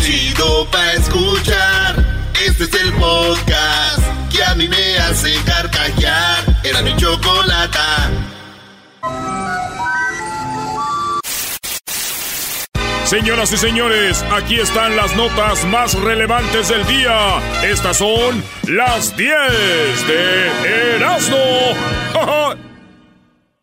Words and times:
chido 0.00 0.66
pa' 0.70 0.92
escuchar. 0.92 1.96
Este 2.46 2.64
es 2.64 2.74
el 2.74 2.92
podcast 2.94 4.02
que 4.30 4.42
a 4.44 4.54
mí 4.54 4.68
me 4.68 4.98
hace 4.98 5.34
carcajear. 5.44 6.44
Era 6.64 6.82
mi 6.82 6.96
chocolata. 6.96 8.10
Señoras 13.04 13.50
y 13.52 13.56
señores, 13.56 14.24
aquí 14.30 14.60
están 14.60 14.94
las 14.94 15.16
notas 15.16 15.64
más 15.64 15.94
relevantes 15.94 16.68
del 16.68 16.86
día. 16.86 17.40
Estas 17.60 17.96
son 17.96 18.44
las 18.68 19.16
10 19.16 20.06
de 20.06 20.94
Erasmo. 20.94 21.36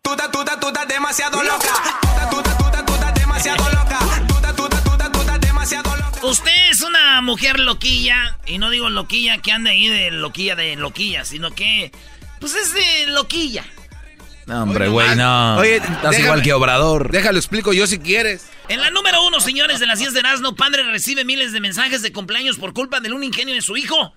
Tuta, 0.01 0.29
tuta, 0.29 0.59
tuta, 0.59 0.85
demasiado 0.85 1.41
loca. 1.41 1.73
Tuta, 2.01 2.29
tuta, 2.29 2.57
tuta, 2.57 2.85
tuta, 2.85 3.11
demasiado 3.13 3.69
loca. 3.69 3.99
Usted 6.27 6.71
es 6.71 6.81
una 6.81 7.21
mujer 7.21 7.59
loquilla, 7.59 8.37
y 8.45 8.57
no 8.57 8.69
digo 8.69 8.89
loquilla 8.89 9.37
que 9.39 9.51
ande 9.51 9.71
ahí 9.71 9.87
de 9.87 10.11
loquilla 10.11 10.55
de 10.55 10.75
loquilla, 10.75 11.25
sino 11.25 11.51
que, 11.51 11.91
pues 12.39 12.53
es 12.55 12.73
de 12.73 13.07
loquilla. 13.07 13.65
No, 14.45 14.63
hombre, 14.63 14.87
güey, 14.87 15.13
no. 15.17 15.57
Oye, 15.57 15.75
Estás 15.75 16.11
déjame- 16.11 16.23
igual 16.23 16.41
que 16.41 16.53
Obrador. 16.53 17.11
Déjalo 17.11 17.37
explico 17.37 17.73
yo 17.73 17.85
si 17.85 17.99
quieres. 17.99 18.45
En 18.69 18.79
la 18.79 18.89
número 18.91 19.25
uno, 19.27 19.41
señores 19.41 19.79
de 19.81 19.87
las 19.87 19.99
10 19.99 20.13
de 20.13 20.21
Erasmo, 20.21 20.55
padre 20.55 20.83
recibe 20.83 21.25
miles 21.25 21.51
de 21.51 21.59
mensajes 21.59 22.01
de 22.01 22.13
cumpleaños 22.13 22.55
por 22.57 22.71
culpa 22.73 23.01
de 23.01 23.11
un 23.11 23.23
ingenio 23.25 23.53
de 23.55 23.61
su 23.61 23.75
hijo. 23.75 24.13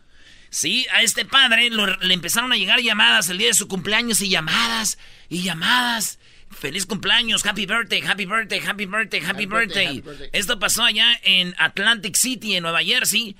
Sí, 0.51 0.87
a 0.93 1.03
este 1.03 1.25
padre 1.25 1.71
lo- 1.71 1.97
le 1.99 2.15
empezaron 2.15 2.53
a 2.53 2.57
llegar 2.57 2.81
llamadas 2.81 3.29
el 3.29 3.39
día 3.39 3.49
de 3.49 3.55
su 3.55 3.67
cumpleaños 3.67 4.21
y 4.21 4.29
llamadas 4.29 4.99
y 5.29 5.43
llamadas. 5.43 6.20
Feliz 6.61 6.85
cumpleaños, 6.85 7.45
happy 7.47 7.65
birthday, 7.65 8.03
happy 8.07 8.27
birthday, 8.27 8.61
happy 8.61 8.85
birthday, 8.85 9.21
happy, 9.25 9.47
birthday. 9.47 10.03
Esto 10.33 10.59
pasó 10.59 10.83
allá 10.85 11.19
en 11.23 11.55
Atlantic 11.59 12.17
City, 12.17 12.55
en 12.55 12.63
Nueva 12.65 12.83
Jersey. 12.83 13.35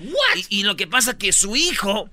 Y, 0.49 0.61
y 0.61 0.63
lo 0.63 0.75
que 0.77 0.87
pasa 0.87 1.19
que 1.19 1.33
su 1.35 1.55
hijo 1.55 2.09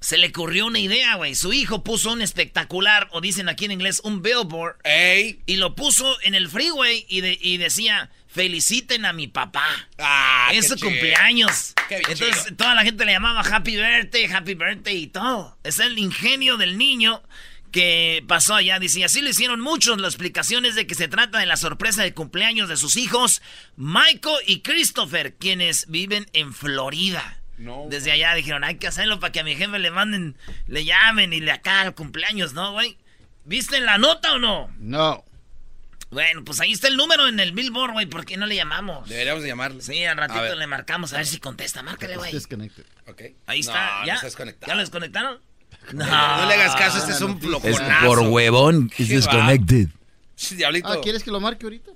se 0.00 0.16
le 0.16 0.28
ocurrió 0.28 0.66
una 0.66 0.78
idea, 0.78 1.16
güey. 1.16 1.34
Su 1.34 1.52
hijo 1.52 1.84
puso 1.84 2.12
un 2.12 2.22
espectacular, 2.22 3.08
o 3.12 3.20
dicen 3.20 3.48
aquí 3.50 3.66
en 3.66 3.72
inglés, 3.72 4.00
un 4.04 4.22
billboard. 4.22 4.76
Ey. 4.84 5.40
Y 5.46 5.56
lo 5.56 5.74
puso 5.74 6.16
en 6.22 6.34
el 6.34 6.48
freeway 6.48 7.04
y, 7.08 7.20
de- 7.20 7.38
y 7.40 7.58
decía, 7.58 8.10
feliciten 8.26 9.04
a 9.04 9.12
mi 9.12 9.26
papá. 9.26 9.66
Ah, 9.98 10.48
es 10.54 10.68
su 10.68 10.78
cumpleaños. 10.78 11.74
Qué 11.88 11.96
Entonces 11.96 12.44
chido. 12.44 12.56
toda 12.56 12.74
la 12.74 12.84
gente 12.84 13.04
le 13.04 13.12
llamaba 13.12 13.40
Happy 13.40 13.76
Birthday, 13.76 14.24
Happy 14.32 14.54
Birthday 14.54 14.96
y 15.02 15.06
todo. 15.08 15.58
Es 15.64 15.78
el 15.78 15.98
ingenio 15.98 16.56
del 16.56 16.78
niño 16.78 17.22
que 17.76 18.24
pasó 18.26 18.54
allá. 18.54 18.78
Dice, 18.78 19.00
y 19.00 19.02
así 19.02 19.20
lo 19.20 19.28
hicieron 19.28 19.60
muchos. 19.60 20.00
La 20.00 20.08
explicación 20.08 20.64
es 20.64 20.76
de 20.76 20.86
que 20.86 20.94
se 20.94 21.08
trata 21.08 21.38
de 21.38 21.44
la 21.44 21.58
sorpresa 21.58 22.02
de 22.02 22.14
cumpleaños 22.14 22.70
de 22.70 22.78
sus 22.78 22.96
hijos, 22.96 23.42
Michael 23.76 24.38
y 24.46 24.62
Christopher, 24.62 25.34
quienes 25.34 25.86
viven 25.86 26.26
en 26.32 26.54
Florida. 26.54 27.42
No. 27.58 27.84
Desde 27.90 28.12
allá 28.12 28.34
dijeron, 28.34 28.64
hay 28.64 28.76
que 28.76 28.86
hacerlo 28.86 29.20
para 29.20 29.30
que 29.30 29.40
a 29.40 29.44
mi 29.44 29.56
jefe 29.56 29.78
le 29.78 29.90
manden, 29.90 30.38
le 30.66 30.86
llamen 30.86 31.34
y 31.34 31.40
le 31.40 31.52
acá 31.52 31.82
al 31.82 31.94
cumpleaños, 31.94 32.54
¿no, 32.54 32.72
güey? 32.72 32.96
¿Viste 33.44 33.78
la 33.80 33.98
nota 33.98 34.32
o 34.32 34.38
no? 34.38 34.70
No. 34.78 35.22
Bueno, 36.10 36.44
pues 36.46 36.60
ahí 36.60 36.72
está 36.72 36.88
el 36.88 36.96
número 36.96 37.28
en 37.28 37.38
el 37.40 37.52
billboard, 37.52 37.92
güey. 37.92 38.06
¿Por 38.06 38.24
qué 38.24 38.38
no 38.38 38.46
le 38.46 38.56
llamamos? 38.56 39.06
Deberíamos 39.06 39.42
de 39.42 39.50
llamarle. 39.50 39.82
Sí, 39.82 40.02
al 40.02 40.16
ratito 40.16 40.54
le 40.54 40.66
marcamos 40.66 41.12
a 41.12 41.18
ver 41.18 41.26
si 41.26 41.40
contesta. 41.40 41.82
Márcale, 41.82 42.16
güey. 42.16 42.34
Ok. 43.06 43.22
Ahí 43.44 43.60
está. 43.60 44.02
¿Ya? 44.06 44.14
no. 44.14 44.66
¿Ya 44.66 44.74
lo 44.74 44.80
desconectaron? 44.80 45.42
No. 45.92 46.04
No 46.04 46.46
le 46.46 46.54
hagas 46.54 46.74
caso, 46.76 46.98
este 46.98 47.12
es 47.12 47.20
un 47.20 47.32
Es 47.32 47.40
flojonazo. 47.40 48.06
por 48.06 48.18
huevón. 48.20 48.90
Qué 48.94 49.04
disconnected. 49.04 49.88
Diablito. 50.50 50.88
Ah, 50.88 50.98
¿quieres 51.02 51.22
que 51.22 51.30
lo 51.30 51.40
marque 51.40 51.64
ahorita? 51.66 51.92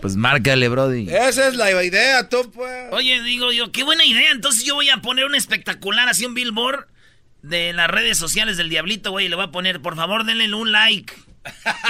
Pues 0.00 0.16
márcale, 0.16 0.68
Brody. 0.68 1.08
Esa 1.08 1.48
es 1.48 1.54
la 1.56 1.70
idea, 1.84 2.28
tú, 2.28 2.50
pues. 2.52 2.88
Oye, 2.92 3.22
digo 3.22 3.52
yo, 3.52 3.70
qué 3.72 3.84
buena 3.84 4.04
idea. 4.04 4.30
Entonces 4.32 4.64
yo 4.64 4.74
voy 4.74 4.90
a 4.90 4.96
poner 4.98 5.24
un 5.26 5.34
espectacular, 5.34 6.08
así 6.08 6.24
un 6.26 6.34
billboard 6.34 6.86
de 7.42 7.72
las 7.72 7.88
redes 7.88 8.18
sociales 8.18 8.56
del 8.56 8.68
Diablito, 8.68 9.10
güey. 9.10 9.26
y 9.26 9.28
Le 9.28 9.36
voy 9.36 9.44
a 9.44 9.50
poner, 9.52 9.80
por 9.80 9.96
favor, 9.96 10.24
denle 10.24 10.52
un 10.54 10.72
like. 10.72 11.12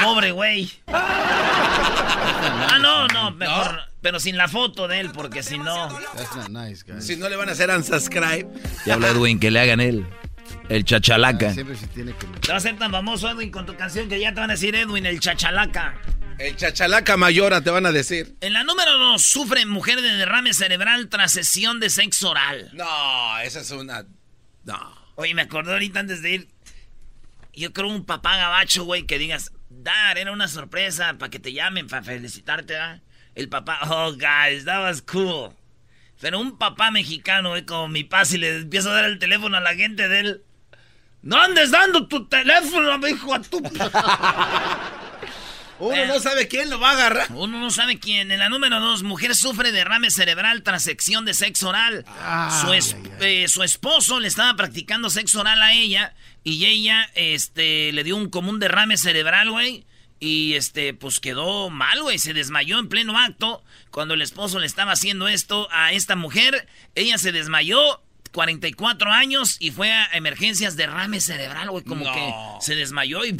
Pobre, 0.03 0.33
güey. 0.33 0.71
Ah, 0.89 2.79
no, 2.81 3.07
no, 3.09 3.31
mejor. 3.33 3.81
Pero 4.01 4.19
sin 4.19 4.37
la 4.37 4.49
foto 4.49 4.89
de 4.89 5.01
él, 5.01 5.11
porque 5.13 5.43
si 5.43 5.59
no. 5.59 5.89
Nice. 6.49 6.85
Si 7.01 7.17
no 7.17 7.29
le 7.29 7.37
van 7.37 7.49
a 7.49 7.53
hacer 7.53 7.71
unsubscribe. 7.71 8.47
Ya 8.87 8.95
habla 8.95 9.09
Edwin, 9.09 9.39
que 9.39 9.51
le 9.51 9.61
hagan 9.61 9.81
él. 9.81 10.07
El 10.73 10.87
chachalaca. 10.87 11.53
Siempre 11.53 11.77
se 11.77 11.87
tiene 11.89 12.15
que... 12.15 12.27
Te 12.27 12.51
vas 12.51 12.65
a 12.65 12.69
ser 12.69 12.79
tan 12.79 12.91
famoso, 12.91 13.29
Edwin, 13.29 13.51
con 13.51 13.67
tu 13.67 13.77
canción 13.77 14.09
que 14.09 14.19
ya 14.19 14.33
te 14.33 14.41
van 14.41 14.49
a 14.49 14.55
decir 14.55 14.75
Edwin, 14.75 15.05
el 15.05 15.21
chachalaca. 15.21 16.01
El 16.39 16.57
chachalaca 16.57 17.19
mayora 17.19 17.61
te 17.61 17.69
van 17.69 17.85
a 17.85 17.93
decir. 17.93 18.37
En 18.41 18.55
la 18.55 18.65
número 18.65 18.97
dos, 18.97 19.21
sufre 19.23 19.67
mujer 19.67 20.01
de 20.01 20.17
derrame 20.17 20.55
cerebral 20.55 21.11
tras 21.11 21.33
sesión 21.33 21.79
de 21.79 21.91
sexo 21.91 22.31
oral. 22.31 22.71
No, 22.73 23.39
esa 23.41 23.61
es 23.61 23.71
una. 23.71 24.07
No. 24.65 24.95
Oye, 25.17 25.35
me 25.35 25.43
acordé 25.43 25.73
ahorita 25.73 26.01
antes 26.01 26.23
de 26.23 26.31
ir. 26.31 26.49
Yo 27.53 27.75
creo 27.75 27.89
un 27.89 28.07
papá 28.07 28.39
gabacho, 28.39 28.85
güey, 28.85 29.03
que 29.03 29.19
digas, 29.19 29.53
Dar, 29.69 30.17
era 30.17 30.33
una 30.33 30.49
sorpresa 30.49 31.19
para 31.19 31.29
que 31.29 31.39
te 31.39 31.53
llamen, 31.53 31.87
para 31.87 32.03
felicitarte, 32.03 32.73
¿verdad? 32.73 33.03
El 33.35 33.51
papá, 33.51 33.79
oh, 33.91 34.13
guys, 34.13 34.65
that 34.65 34.81
was 34.81 35.03
cool. 35.03 35.51
Pero 36.19 36.41
un 36.41 36.57
papá 36.57 36.91
mexicano, 36.91 37.51
güey, 37.51 37.67
como 37.67 37.89
mi 37.89 38.05
papá, 38.05 38.25
si 38.25 38.39
le 38.39 38.57
empiezo 38.57 38.91
a 38.91 38.95
dar 38.95 39.05
el 39.05 39.19
teléfono 39.19 39.59
a 39.59 39.61
la 39.61 39.75
gente 39.75 40.09
de 40.09 40.21
él. 40.21 40.43
No 41.23 41.41
andes 41.41 41.71
dando 41.71 42.07
tu 42.09 42.27
teléfono, 42.27 42.99
mi 42.99 43.11
hijo, 43.11 43.33
a 43.35 43.41
tu... 43.41 43.59
Uno 45.79 46.07
no 46.07 46.21
sabe 46.21 46.47
quién 46.47 46.71
lo 46.71 46.79
va 46.79 46.91
a 46.91 46.93
agarrar. 46.93 47.27
Uno 47.33 47.59
no 47.59 47.71
sabe 47.71 47.99
quién. 47.99 48.31
En 48.31 48.39
la 48.39 48.49
número 48.49 48.79
dos, 48.79 49.03
mujer 49.03 49.35
sufre 49.35 49.73
derrame 49.73 50.11
cerebral 50.13 50.63
tras 50.63 50.85
sección 50.85 51.25
de 51.25 51.35
sexo 51.35 51.71
oral. 51.71 52.05
su, 52.61 52.73
es- 52.73 52.97
eh, 53.21 53.49
su 53.49 53.65
esposo 53.65 54.21
le 54.21 54.29
estaba 54.29 54.55
practicando 54.55 55.11
sexo 55.11 55.41
oral 55.41 55.61
a 55.61 55.73
ella 55.73 56.15
y 56.45 56.67
ella 56.67 57.11
este, 57.15 57.91
le 57.93 58.05
dio 58.05 58.17
un 58.17 58.31
común 58.31 58.61
derrame 58.61 58.97
cerebral, 58.97 59.51
güey. 59.51 59.85
Y 60.21 60.55
este, 60.55 60.95
pues 60.95 61.19
quedó 61.19 61.69
mal, 61.69 62.01
güey. 62.03 62.17
Se 62.21 62.33
desmayó 62.33 62.79
en 62.79 62.89
pleno 62.89 63.19
acto. 63.19 63.65
Cuando 63.91 64.15
el 64.15 64.23
esposo 64.23 64.61
le 64.61 64.67
estaba 64.67 64.93
haciendo 64.93 65.27
esto 65.27 65.67
a 65.73 65.93
esta 65.93 66.15
mujer, 66.15 66.69
ella 66.95 67.19
se 67.19 67.33
desmayó. 67.33 68.01
44 68.33 69.13
años 69.13 69.57
y 69.61 69.71
fue 69.71 69.93
a 69.93 70.07
emergencias 70.13 70.77
derrame 70.77 71.21
cerebral, 71.21 71.71
güey. 71.71 71.85
Como 71.85 72.05
No. 72.05 72.13
que 72.13 72.33
se 72.65 72.75
desmayó 72.75 73.25
y 73.25 73.37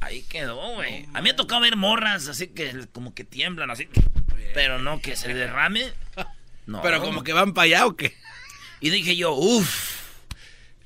Ahí 0.00 0.22
quedó, 0.22 0.74
güey. 0.74 1.04
a 1.14 1.18
mí 1.18 1.22
me 1.24 1.30
ha 1.30 1.36
tocado 1.36 1.60
ver 1.62 1.76
morras 1.76 2.28
así 2.28 2.48
que 2.48 2.86
como 2.92 3.14
que 3.14 3.24
tiemblan 3.24 3.70
así. 3.70 3.88
Pero 4.54 4.78
no 4.78 5.00
que 5.00 5.16
se 5.16 5.32
derrame. 5.34 5.92
No. 6.66 6.80
Pero 6.82 7.00
como 7.02 7.22
que 7.24 7.32
van 7.32 7.52
para 7.54 7.64
allá 7.64 7.86
o 7.86 7.96
qué. 7.96 8.14
Y 8.80 8.90
dije 8.90 9.16
yo, 9.16 9.32
uff. 9.32 9.92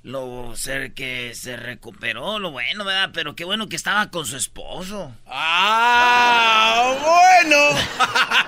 Lo 0.05 0.55
ser 0.56 0.95
que 0.95 1.34
se 1.34 1.56
recuperó, 1.56 2.39
lo 2.39 2.50
bueno, 2.53 2.84
¿verdad? 2.84 3.10
Pero 3.12 3.34
qué 3.34 3.45
bueno 3.45 3.69
que 3.69 3.77
estaba 3.77 4.10
con 4.10 4.25
su 4.25 4.37
esposo. 4.37 5.12
¡Ah! 5.27 6.95
¡Bueno! 7.03 7.56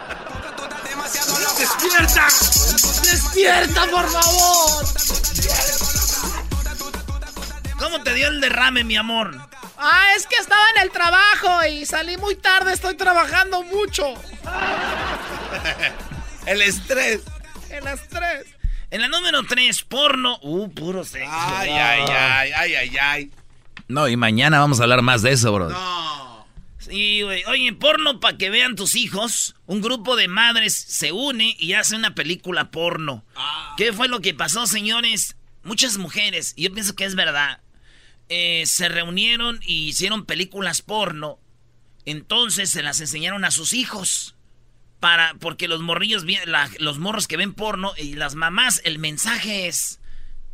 ¡Despierta! 1.58 2.26
¡Despierta, 3.02 3.86
por 3.86 4.08
favor! 4.10 4.84
¿Cómo 7.78 8.02
te 8.02 8.14
dio 8.14 8.28
el 8.28 8.40
derrame, 8.40 8.84
mi 8.84 8.96
amor? 8.96 9.36
Ah, 9.78 10.08
es 10.16 10.26
que 10.26 10.36
estaba 10.36 10.62
en 10.76 10.82
el 10.82 10.90
trabajo 10.90 11.64
y 11.66 11.86
salí 11.86 12.16
muy 12.18 12.34
tarde, 12.36 12.72
estoy 12.72 12.96
trabajando 12.96 13.62
mucho. 13.62 14.14
El 16.46 16.62
estrés. 16.62 17.20
El 17.70 17.86
estrés. 17.86 18.46
En 18.90 19.00
la 19.02 19.08
número 19.08 19.42
3, 19.44 19.82
porno. 19.84 20.38
Uh, 20.42 20.68
puro 20.68 21.04
sexo. 21.04 21.30
Ay, 21.32 21.70
ay, 21.70 22.02
ay, 22.08 22.52
ay, 22.54 22.74
ay, 22.74 22.96
ay. 23.00 23.30
No, 23.88 24.08
y 24.08 24.16
mañana 24.16 24.58
vamos 24.58 24.80
a 24.80 24.82
hablar 24.82 25.02
más 25.02 25.22
de 25.22 25.32
eso, 25.32 25.52
Brody. 25.52 25.72
No. 25.72 26.09
Sí, 26.80 27.22
güey. 27.22 27.44
Oye, 27.44 27.72
porno 27.74 28.20
para 28.20 28.36
que 28.38 28.50
vean 28.50 28.74
tus 28.74 28.94
hijos. 28.96 29.54
Un 29.66 29.80
grupo 29.82 30.16
de 30.16 30.28
madres 30.28 30.74
se 30.74 31.12
une 31.12 31.54
y 31.58 31.74
hace 31.74 31.94
una 31.94 32.14
película 32.14 32.70
porno. 32.70 33.24
¿Qué 33.76 33.92
fue 33.92 34.08
lo 34.08 34.20
que 34.20 34.34
pasó, 34.34 34.66
señores? 34.66 35.36
Muchas 35.62 35.98
mujeres, 35.98 36.54
y 36.56 36.62
yo 36.64 36.72
pienso 36.72 36.96
que 36.96 37.04
es 37.04 37.14
verdad, 37.14 37.60
eh, 38.30 38.64
se 38.66 38.88
reunieron 38.88 39.60
y 39.62 39.88
hicieron 39.88 40.24
películas 40.24 40.80
porno. 40.80 41.38
Entonces 42.06 42.70
se 42.70 42.82
las 42.82 42.98
enseñaron 43.00 43.44
a 43.44 43.50
sus 43.50 43.72
hijos. 43.74 44.34
Para, 45.00 45.34
porque 45.34 45.68
los 45.68 45.80
morrillos, 45.82 46.24
la- 46.46 46.70
los 46.78 46.98
morros 46.98 47.26
que 47.26 47.36
ven 47.38 47.52
porno 47.54 47.92
y 47.96 48.14
las 48.14 48.34
mamás, 48.34 48.80
el 48.84 48.98
mensaje 48.98 49.66
es 49.66 50.00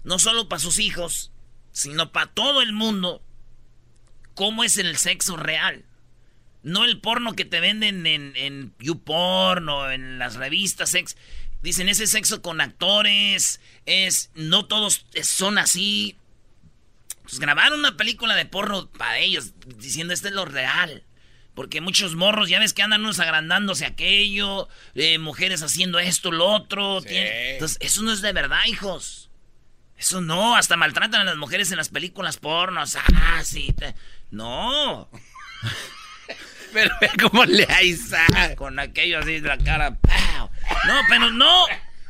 no 0.05 0.19
solo 0.21 0.49
para 0.49 0.61
sus 0.61 0.79
hijos, 0.79 1.33
sino 1.73 2.13
para 2.13 2.27
todo 2.29 2.63
el 2.63 2.73
mundo, 2.73 3.23
cómo 4.35 4.63
es 4.65 4.77
el 4.77 4.97
sexo 4.99 5.37
real. 5.37 5.85
No 6.67 6.85
el 6.85 7.01
porno 7.01 7.35
que 7.37 7.45
te 7.45 7.61
venden 7.61 8.07
en, 8.09 8.33
en 8.35 8.75
YouPorn 8.81 9.69
o 9.69 9.89
en 9.93 10.19
las 10.19 10.35
revistas 10.35 10.91
sex. 10.91 11.17
Dicen 11.63 11.89
ese 11.89 12.09
sexo 12.09 12.43
con 12.43 12.61
actores, 12.61 13.61
es 13.87 14.31
no 14.35 14.67
todos 14.67 15.07
son 15.23 15.59
así. 15.59 16.17
Pues 17.23 17.39
grabaron 17.39 17.79
una 17.79 17.97
película 17.97 18.35
de 18.35 18.47
porno 18.47 18.89
para 18.91 19.19
ellos, 19.19 19.53
diciendo 19.79 20.13
esto 20.13 20.27
es 20.27 20.35
lo 20.35 20.45
real. 20.45 21.05
Porque 21.55 21.81
muchos 21.81 22.17
morros, 22.17 22.49
ya 22.49 22.59
ves 22.59 22.73
que 22.73 22.83
andan 22.83 23.03
unos 23.03 23.21
agrandándose 23.21 23.87
aquello, 23.87 24.69
eh, 24.97 25.19
mujeres 25.19 25.63
haciendo 25.63 26.01
esto, 26.01 26.33
lo 26.33 26.47
otro. 26.49 27.01
tiene- 27.01 27.53
Entonces, 27.55 27.79
eso 27.81 28.03
no 28.03 28.13
es 28.13 28.23
de 28.23 28.33
verdad, 28.33 28.65
hijos. 28.67 29.31
Eso 29.97 30.21
no, 30.21 30.57
hasta 30.57 30.77
maltratan 30.77 31.21
a 31.23 31.25
las 31.25 31.37
mujeres 31.37 31.71
en 31.71 31.77
las 31.79 31.89
películas 31.91 32.37
pornos. 32.39 32.97
Ah, 33.15 33.43
sí. 33.45 33.73
te- 33.73 33.95
No. 34.33 35.09
Pero 36.73 36.95
ve 37.01 37.11
cómo 37.21 37.45
le 37.45 37.67
hay 37.71 37.97
Con 38.57 38.79
aquello 38.79 39.19
así 39.19 39.41
de 39.41 39.49
la 39.49 39.59
cara. 39.59 39.97
¡pau! 39.97 40.51
No, 40.87 40.95
pero 41.09 41.31
no. 41.31 41.67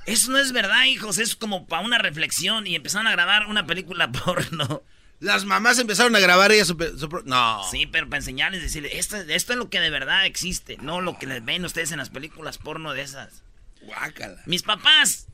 Eso 0.06 0.30
no 0.30 0.38
es 0.38 0.52
verdad, 0.52 0.84
hijos. 0.84 1.18
Es 1.18 1.36
como 1.36 1.66
para 1.66 1.82
una 1.82 1.98
reflexión 1.98 2.66
y 2.66 2.74
empezaron 2.76 3.06
a 3.06 3.12
grabar 3.12 3.46
una 3.46 3.66
película 3.66 4.10
porno. 4.24 4.82
Las 5.18 5.44
mamás 5.44 5.78
empezaron 5.78 6.14
a 6.14 6.20
grabar 6.20 6.52
ellas 6.52 6.68
su, 6.68 7.22
No. 7.24 7.62
Sí, 7.70 7.86
pero 7.86 8.06
para 8.08 8.18
enseñarles, 8.18 8.60
decirles, 8.60 8.92
esto, 8.94 9.16
esto 9.16 9.52
es 9.54 9.58
lo 9.58 9.70
que 9.70 9.80
de 9.80 9.88
verdad 9.88 10.26
existe, 10.26 10.76
no 10.76 11.00
lo 11.00 11.18
que 11.18 11.26
les 11.26 11.42
ven 11.42 11.64
ustedes 11.64 11.90
en 11.92 11.98
las 11.98 12.10
películas 12.10 12.58
porno 12.58 12.92
de 12.92 13.00
esas. 13.00 13.42
Guácala. 13.80 14.42
Mis 14.44 14.62
papás, 14.62 15.26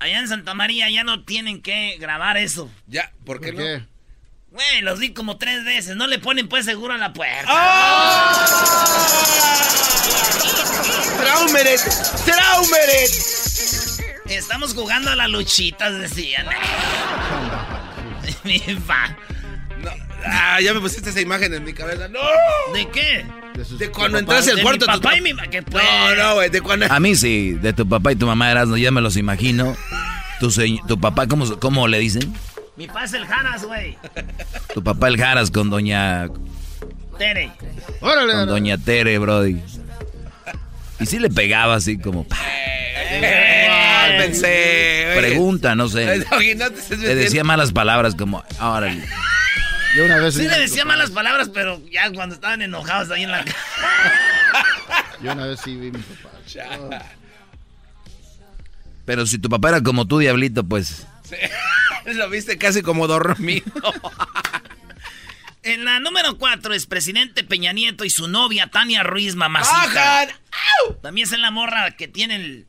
allá 0.00 0.18
en 0.18 0.28
Santa 0.28 0.52
María, 0.52 0.90
ya 0.90 1.02
no 1.02 1.24
tienen 1.24 1.62
que 1.62 1.96
grabar 1.98 2.36
eso. 2.36 2.70
Ya, 2.88 3.10
¿por 3.24 3.40
qué 3.40 3.52
¿Por 3.54 3.62
no? 3.62 3.86
Güey, 4.50 4.82
los 4.82 4.98
di 4.98 5.12
como 5.12 5.36
tres 5.36 5.64
veces, 5.64 5.94
no 5.96 6.06
le 6.08 6.18
ponen 6.18 6.48
pues 6.48 6.64
seguro 6.64 6.94
a 6.94 6.98
la 6.98 7.12
puerta. 7.12 7.46
¡Traumeret! 11.20 11.80
¡Traumeret! 12.24 13.10
Estamos 14.26 14.74
jugando 14.74 15.10
a 15.10 15.16
las 15.16 15.28
luchitas, 15.30 15.96
decían. 16.00 16.46
Mi 18.44 18.58
fa. 18.58 19.16
No. 19.82 19.90
Ah, 20.26 20.60
ya 20.60 20.74
me 20.74 20.80
pusiste 20.80 21.10
esa 21.10 21.20
imagen 21.20 21.54
en 21.54 21.64
mi 21.64 21.72
cabeza. 21.72 22.08
¡No! 22.08 22.18
¿De 22.74 22.88
qué? 22.90 23.24
De, 23.54 23.64
De 23.76 23.90
cuando 23.90 24.16
de 24.18 24.22
entraste 24.22 24.50
al 24.50 24.56
De 24.58 24.62
cuarto. 24.62 24.86
mi 24.86 24.92
tus 24.92 25.00
papá 25.00 25.16
y 25.16 25.20
mi 25.20 25.32
ma- 25.34 25.46
¿qué 25.46 25.62
pues? 25.62 25.84
No, 25.84 26.14
no, 26.16 26.34
güey. 26.34 26.50
De 26.50 26.60
cuando. 26.60 26.86
A 26.92 26.98
mí 27.00 27.14
sí, 27.16 27.52
de 27.52 27.72
tu 27.72 27.88
papá 27.88 28.12
y 28.12 28.16
tu 28.16 28.26
mamá 28.26 28.50
eras, 28.50 28.68
ya 28.76 28.90
me 28.90 29.00
los 29.00 29.16
imagino. 29.16 29.76
Tu, 30.40 30.50
se- 30.50 30.78
tu 30.88 30.98
papá, 30.98 31.26
¿cómo, 31.26 31.58
¿cómo 31.58 31.86
le 31.88 31.98
dicen? 31.98 32.32
Mi 32.80 32.86
papá 32.86 33.04
es 33.04 33.12
el 33.12 33.26
Jaras, 33.26 33.62
güey. 33.62 33.98
Tu 34.72 34.82
papá 34.82 35.08
el 35.08 35.18
Jaras 35.18 35.50
con 35.50 35.68
doña, 35.68 36.28
Tere. 37.18 37.52
Órale, 38.00 38.32
con 38.32 38.46
doña 38.46 38.78
Tere, 38.78 39.18
brody. 39.18 39.62
Y 40.98 41.04
sí 41.04 41.18
le 41.18 41.28
pegaba 41.28 41.74
así 41.74 41.98
como... 41.98 42.26
Pensé. 44.16 45.12
Pregunta, 45.14 45.74
no 45.74 45.90
sé. 45.90 46.24
Le 46.38 47.14
decía 47.16 47.44
malas 47.44 47.70
palabras 47.72 48.14
como... 48.14 48.42
Órale. 48.58 49.06
Yo 49.94 50.06
una 50.06 50.16
vez 50.16 50.36
Sí 50.36 50.40
vi 50.40 50.48
le 50.48 50.60
decía 50.60 50.86
malas 50.86 51.10
palabras, 51.10 51.50
pero 51.52 51.82
ya 51.90 52.10
cuando 52.14 52.34
estaban 52.34 52.62
enojados 52.62 53.10
ahí 53.10 53.24
en 53.24 53.30
la 53.30 53.44
casa. 53.44 53.58
Yo 55.22 55.32
una 55.32 55.44
vez 55.48 55.60
sí 55.62 55.76
vi 55.76 55.88
a 55.88 55.92
mi 55.92 55.98
papá. 55.98 57.04
Pero 59.04 59.26
si 59.26 59.38
tu 59.38 59.50
papá 59.50 59.68
era 59.68 59.82
como 59.82 60.06
tú, 60.06 60.18
diablito, 60.18 60.64
pues... 60.64 61.06
Lo 62.06 62.28
viste 62.30 62.58
casi 62.58 62.82
como 62.82 63.06
dormido. 63.06 63.64
En 65.62 65.84
la 65.84 66.00
número 66.00 66.38
4 66.38 66.72
es 66.72 66.86
presidente 66.86 67.44
Peña 67.44 67.72
Nieto 67.74 68.06
y 68.06 68.10
su 68.10 68.28
novia 68.28 68.68
Tania 68.68 69.02
Ruiz 69.02 69.34
Mamacita. 69.34 70.26
También 71.02 71.26
es 71.26 71.34
en 71.34 71.42
la 71.42 71.50
morra 71.50 71.90
que 71.96 72.08
tiene 72.08 72.36
el... 72.36 72.66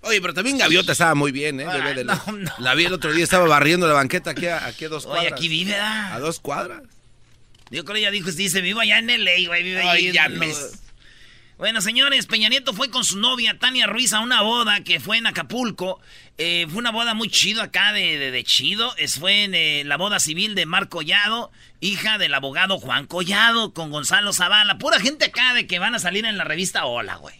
Oye, 0.00 0.22
pero 0.22 0.32
también 0.32 0.56
Gaviota 0.56 0.92
estaba 0.92 1.14
muy 1.14 1.32
bien, 1.32 1.60
¿eh? 1.60 1.66
Bebé 1.66 1.92
de 1.92 2.04
la... 2.04 2.14
no, 2.26 2.32
no. 2.32 2.50
la 2.60 2.74
vi 2.74 2.86
el 2.86 2.94
otro 2.94 3.12
día, 3.12 3.22
estaba 3.24 3.46
barriendo 3.46 3.86
la 3.86 3.92
banqueta 3.92 4.30
aquí 4.30 4.46
a, 4.46 4.64
aquí 4.64 4.86
a 4.86 4.88
dos 4.88 5.04
Oye, 5.04 5.14
cuadras. 5.16 5.32
aquí 5.34 5.48
vive, 5.48 5.76
A 5.76 6.18
dos 6.18 6.40
cuadras. 6.40 6.82
Yo 7.70 7.84
creo 7.84 7.94
que 7.96 8.00
ella 8.00 8.10
dijo, 8.10 8.30
dice, 8.32 8.62
vivo 8.62 8.80
allá 8.80 8.98
en 8.98 9.08
LA, 9.08 9.32
güey, 9.46 9.62
vive 9.62 9.82
Ay, 9.82 10.16
en 10.16 10.30
los- 10.30 10.38
mes. 10.38 10.78
Bueno, 11.58 11.80
señores, 11.80 12.26
Peña 12.26 12.50
Nieto 12.50 12.74
fue 12.74 12.90
con 12.90 13.02
su 13.02 13.18
novia 13.18 13.58
Tania 13.58 13.86
Ruiz 13.86 14.12
a 14.12 14.20
una 14.20 14.42
boda 14.42 14.82
que 14.84 15.00
fue 15.00 15.16
en 15.16 15.26
Acapulco. 15.26 15.98
Eh, 16.36 16.66
fue 16.68 16.78
una 16.80 16.90
boda 16.90 17.14
muy 17.14 17.30
chido 17.30 17.62
acá 17.62 17.94
de, 17.94 18.18
de, 18.18 18.30
de 18.30 18.44
chido. 18.44 18.94
Es, 18.98 19.18
fue 19.18 19.44
en 19.44 19.54
eh, 19.54 19.82
la 19.86 19.96
boda 19.96 20.20
civil 20.20 20.54
de 20.54 20.66
Mar 20.66 20.90
Collado, 20.90 21.50
hija 21.80 22.18
del 22.18 22.34
abogado 22.34 22.78
Juan 22.78 23.06
Collado, 23.06 23.72
con 23.72 23.90
Gonzalo 23.90 24.34
Zavala. 24.34 24.76
Pura 24.76 25.00
gente 25.00 25.24
acá 25.24 25.54
de 25.54 25.66
que 25.66 25.78
van 25.78 25.94
a 25.94 25.98
salir 25.98 26.26
en 26.26 26.36
la 26.36 26.44
revista 26.44 26.84
Hola, 26.84 27.14
güey. 27.16 27.36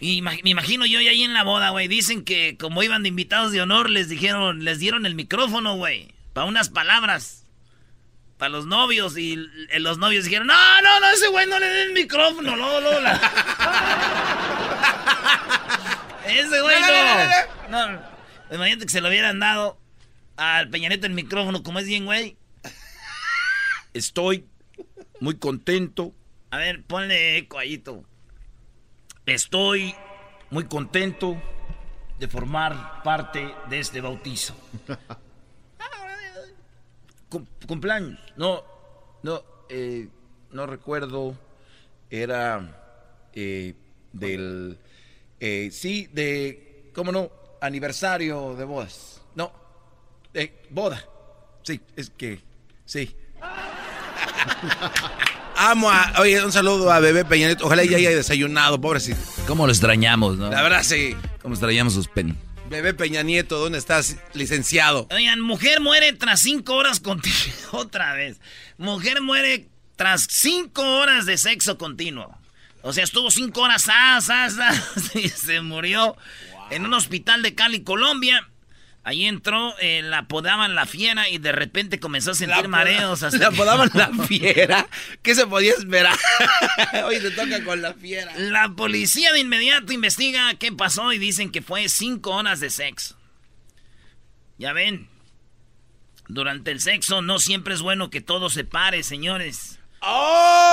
Y 0.00 0.18
ima- 0.20 0.38
me 0.44 0.50
imagino 0.50 0.84
yo 0.84 0.98
ahí 0.98 1.22
en 1.22 1.32
la 1.32 1.42
boda, 1.42 1.70
güey. 1.70 1.88
Dicen 1.88 2.24
que 2.24 2.58
como 2.58 2.82
iban 2.82 3.02
de 3.02 3.08
invitados 3.08 3.50
de 3.50 3.62
honor, 3.62 3.88
les 3.88 4.10
dijeron, 4.10 4.62
les 4.62 4.78
dieron 4.78 5.06
el 5.06 5.14
micrófono, 5.14 5.76
güey. 5.76 6.08
Para 6.34 6.46
unas 6.46 6.68
palabras. 6.68 7.41
Para 8.42 8.50
los 8.50 8.66
novios. 8.66 9.16
Y 9.16 9.34
l- 9.34 9.48
los 9.78 9.98
novios 9.98 10.24
dijeron, 10.24 10.48
no, 10.48 10.82
no, 10.82 10.98
no, 10.98 11.06
ese 11.10 11.28
güey 11.28 11.46
no 11.46 11.60
le 11.60 11.66
den 11.68 11.88
el 11.90 11.92
micrófono. 11.92 12.56
No, 12.56 12.80
no, 12.80 13.00
la... 13.00 13.12
ese 16.26 16.60
güey 16.60 16.74
no. 17.70 17.88
No, 17.92 18.00
imagínate 18.50 18.86
que 18.86 18.90
se 18.90 19.00
lo 19.00 19.10
hubieran 19.10 19.38
dado 19.38 19.78
al 20.36 20.68
Peñaneto 20.70 21.06
el 21.06 21.12
micrófono, 21.12 21.62
como 21.62 21.78
es 21.78 21.86
bien, 21.86 22.04
güey. 22.04 22.36
Estoy 23.94 24.44
muy 25.20 25.36
contento, 25.38 26.12
A 26.50 26.56
ver, 26.56 26.82
ponle 26.82 27.36
eco 27.38 27.60
ahí, 27.60 27.78
tú. 27.78 28.04
estoy 29.24 29.94
muy 30.50 30.64
contento 30.64 31.40
de 32.18 32.26
formar 32.26 33.04
parte 33.04 33.54
de 33.68 33.78
este 33.78 34.00
bautizo. 34.00 34.56
Cum- 37.32 37.46
cumpleaños, 37.66 38.18
no, 38.36 38.62
no, 39.22 39.42
eh, 39.70 40.06
no 40.50 40.66
recuerdo, 40.66 41.34
era 42.10 42.78
eh, 43.32 43.72
del, 44.12 44.78
eh, 45.40 45.70
sí, 45.72 46.10
de, 46.12 46.90
¿cómo 46.94 47.10
no? 47.10 47.30
Aniversario 47.62 48.54
de 48.54 48.64
bodas, 48.66 49.22
no, 49.34 49.50
de 50.34 50.60
boda, 50.68 51.02
sí, 51.62 51.80
es 51.96 52.10
que, 52.10 52.42
sí. 52.84 53.16
Amo 55.56 55.90
a... 55.90 56.12
Oye, 56.20 56.44
un 56.44 56.52
saludo 56.52 56.90
a 56.92 56.98
Bebé 56.98 57.24
Peña 57.24 57.46
Nieto. 57.46 57.64
Ojalá 57.66 57.84
ya 57.84 57.96
haya 57.96 58.10
desayunado, 58.10 58.80
pobrecito. 58.80 59.20
¿Cómo 59.46 59.64
lo 59.66 59.72
extrañamos, 59.72 60.36
no? 60.36 60.50
La 60.50 60.60
verdad, 60.60 60.82
sí. 60.82 61.16
¿Cómo 61.40 61.54
extrañamos 61.54 61.94
sus 61.94 62.08
pen? 62.08 62.36
Bebé 62.72 62.94
Peña 62.94 63.22
Nieto, 63.22 63.58
¿dónde 63.58 63.76
estás, 63.76 64.16
licenciado? 64.32 65.06
Oigan, 65.10 65.42
mujer 65.42 65.82
muere 65.82 66.14
tras 66.14 66.40
cinco 66.40 66.74
horas 66.74 67.00
continuo. 67.00 67.36
Otra 67.72 68.14
vez. 68.14 68.40
Mujer 68.78 69.20
muere 69.20 69.68
tras 69.94 70.26
cinco 70.30 70.82
horas 70.82 71.26
de 71.26 71.36
sexo 71.36 71.76
continuo. 71.76 72.34
O 72.80 72.94
sea, 72.94 73.04
estuvo 73.04 73.30
cinco 73.30 73.60
horas 73.60 73.90
as, 73.94 74.30
as, 74.30 74.58
as, 74.58 75.14
y 75.14 75.28
se 75.28 75.60
murió 75.60 76.16
en 76.70 76.86
un 76.86 76.94
hospital 76.94 77.42
de 77.42 77.54
Cali, 77.54 77.82
Colombia. 77.82 78.48
Ahí 79.04 79.26
entró, 79.26 79.74
eh, 79.80 80.00
la 80.02 80.18
apodaban 80.18 80.76
la 80.76 80.86
fiera 80.86 81.28
y 81.28 81.38
de 81.38 81.50
repente 81.50 81.98
comenzó 81.98 82.30
a 82.30 82.34
sentir 82.34 82.62
La 82.62 82.68
mareos. 82.68 83.24
hasta 83.24 83.36
¿Le 83.36 83.48
que- 83.48 83.54
apodaban 83.54 83.90
la 83.94 84.10
fiera? 84.28 84.86
¿Qué 85.22 85.34
se 85.34 85.44
podía 85.46 85.72
esperar? 85.72 86.16
Hoy 87.04 87.18
te 87.18 87.32
toca 87.32 87.64
con 87.64 87.82
la 87.82 87.94
fiera. 87.94 88.32
La 88.36 88.68
policía 88.68 89.32
de 89.32 89.40
inmediato 89.40 89.92
investiga 89.92 90.54
qué 90.54 90.70
pasó 90.70 91.12
y 91.12 91.18
dicen 91.18 91.50
que 91.50 91.62
fue 91.62 91.88
cinco 91.88 92.30
horas 92.30 92.60
de 92.60 92.70
sexo. 92.70 93.18
Ya 94.58 94.72
ven, 94.72 95.08
durante 96.28 96.70
el 96.70 96.80
sexo 96.80 97.22
no 97.22 97.40
siempre 97.40 97.74
es 97.74 97.80
bueno 97.82 98.08
que 98.08 98.20
todo 98.20 98.50
se 98.50 98.62
pare, 98.62 99.02
señores. 99.02 99.80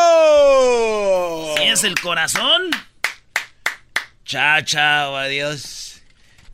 ¡Oh! 0.09 1.55
Si 1.57 1.63
es 1.63 1.83
el 1.83 1.99
corazón, 1.99 2.69
chao, 4.23 4.61
chao, 4.61 5.17
adiós. 5.17 5.88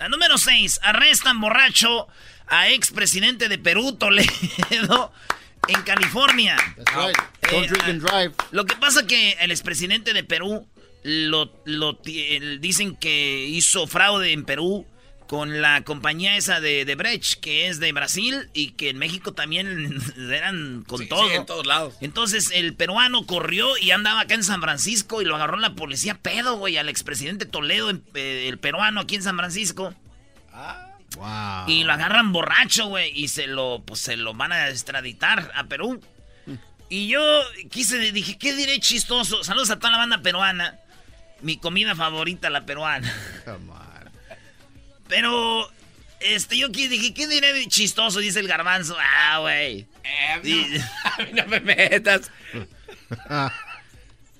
La 0.05 0.09
número 0.09 0.37
6, 0.37 0.81
arrestan 0.83 1.41
borracho 1.41 2.07
a 2.45 2.69
expresidente 2.69 3.49
de 3.49 3.57
Perú, 3.57 3.95
Toledo, 3.95 5.11
en 5.67 5.81
California. 5.81 6.55
That's 6.75 6.95
right. 6.95 7.17
Don't 7.49 7.65
Eh, 7.65 7.67
drink 7.69 7.83
and 7.85 8.01
drive. 8.07 8.33
Lo 8.51 8.67
que 8.67 8.75
pasa 8.75 9.07
que 9.07 9.31
el 9.39 9.49
expresidente 9.49 10.13
de 10.13 10.23
Perú 10.23 10.67
lo, 11.01 11.51
lo 11.65 11.93
dicen 12.59 12.95
que 12.97 13.47
hizo 13.47 13.87
fraude 13.87 14.31
en 14.31 14.45
Perú 14.45 14.85
con 15.35 15.61
la 15.61 15.83
compañía 15.83 16.37
esa 16.37 16.61
de, 16.61 16.85
de 16.85 16.95
Brecht, 16.95 17.41
que 17.41 17.67
es 17.67 17.81
de 17.81 17.91
Brasil 17.91 18.47
y 18.53 18.71
que 18.71 18.89
en 18.89 18.97
México 18.97 19.33
también 19.33 20.01
eran 20.31 20.85
con 20.87 20.99
Sí, 20.99 21.07
todo. 21.07 21.27
sí, 21.27 21.35
en 21.35 21.45
todos 21.45 21.65
lados. 21.65 21.95
Entonces 21.99 22.51
el 22.53 22.73
peruano 22.73 23.25
corrió 23.25 23.77
y 23.77 23.91
andaba 23.91 24.21
acá 24.21 24.35
en 24.35 24.45
San 24.45 24.61
Francisco 24.61 25.21
y 25.21 25.25
lo 25.25 25.35
agarró 25.35 25.57
la 25.57 25.75
policía 25.75 26.15
pedo, 26.17 26.55
güey, 26.57 26.77
al 26.77 26.87
expresidente 26.87 27.45
Toledo, 27.45 27.91
eh, 28.13 28.45
el 28.47 28.57
peruano 28.59 29.01
aquí 29.01 29.15
en 29.15 29.23
San 29.23 29.35
Francisco. 29.35 29.93
Wow. 31.17 31.67
Y 31.67 31.83
lo 31.83 31.91
agarran 31.91 32.31
borracho, 32.31 32.87
güey, 32.87 33.11
y 33.13 33.27
se 33.27 33.47
lo, 33.47 33.83
pues 33.85 33.99
se 33.99 34.15
lo 34.15 34.33
van 34.33 34.53
a 34.53 34.69
extraditar 34.69 35.51
a 35.53 35.65
Perú. 35.65 36.01
Y 36.87 37.07
yo 37.09 37.19
quise, 37.71 37.97
dije, 38.13 38.37
¿qué 38.37 38.55
diré 38.55 38.79
chistoso? 38.79 39.43
Saludos 39.43 39.69
a 39.71 39.79
toda 39.79 39.91
la 39.91 39.97
banda 39.97 40.21
peruana. 40.21 40.79
Mi 41.41 41.57
comida 41.57 41.93
favorita, 41.93 42.49
la 42.49 42.65
peruana. 42.65 43.11
Come 43.43 43.71
on. 43.71 43.94
Pero, 45.07 45.69
este, 46.19 46.57
yo 46.57 46.69
dije, 46.69 47.13
¿qué 47.13 47.27
diré 47.27 47.53
de 47.53 47.67
chistoso? 47.67 48.19
Dice 48.19 48.39
el 48.39 48.47
garbanzo. 48.47 48.95
Ah, 48.99 49.39
güey. 49.39 49.85
Eh, 50.03 50.41
no, 50.43 50.83
a 51.03 51.17
mí 51.25 51.31
no 51.33 51.47
me 51.47 51.59
metas. 51.59 52.31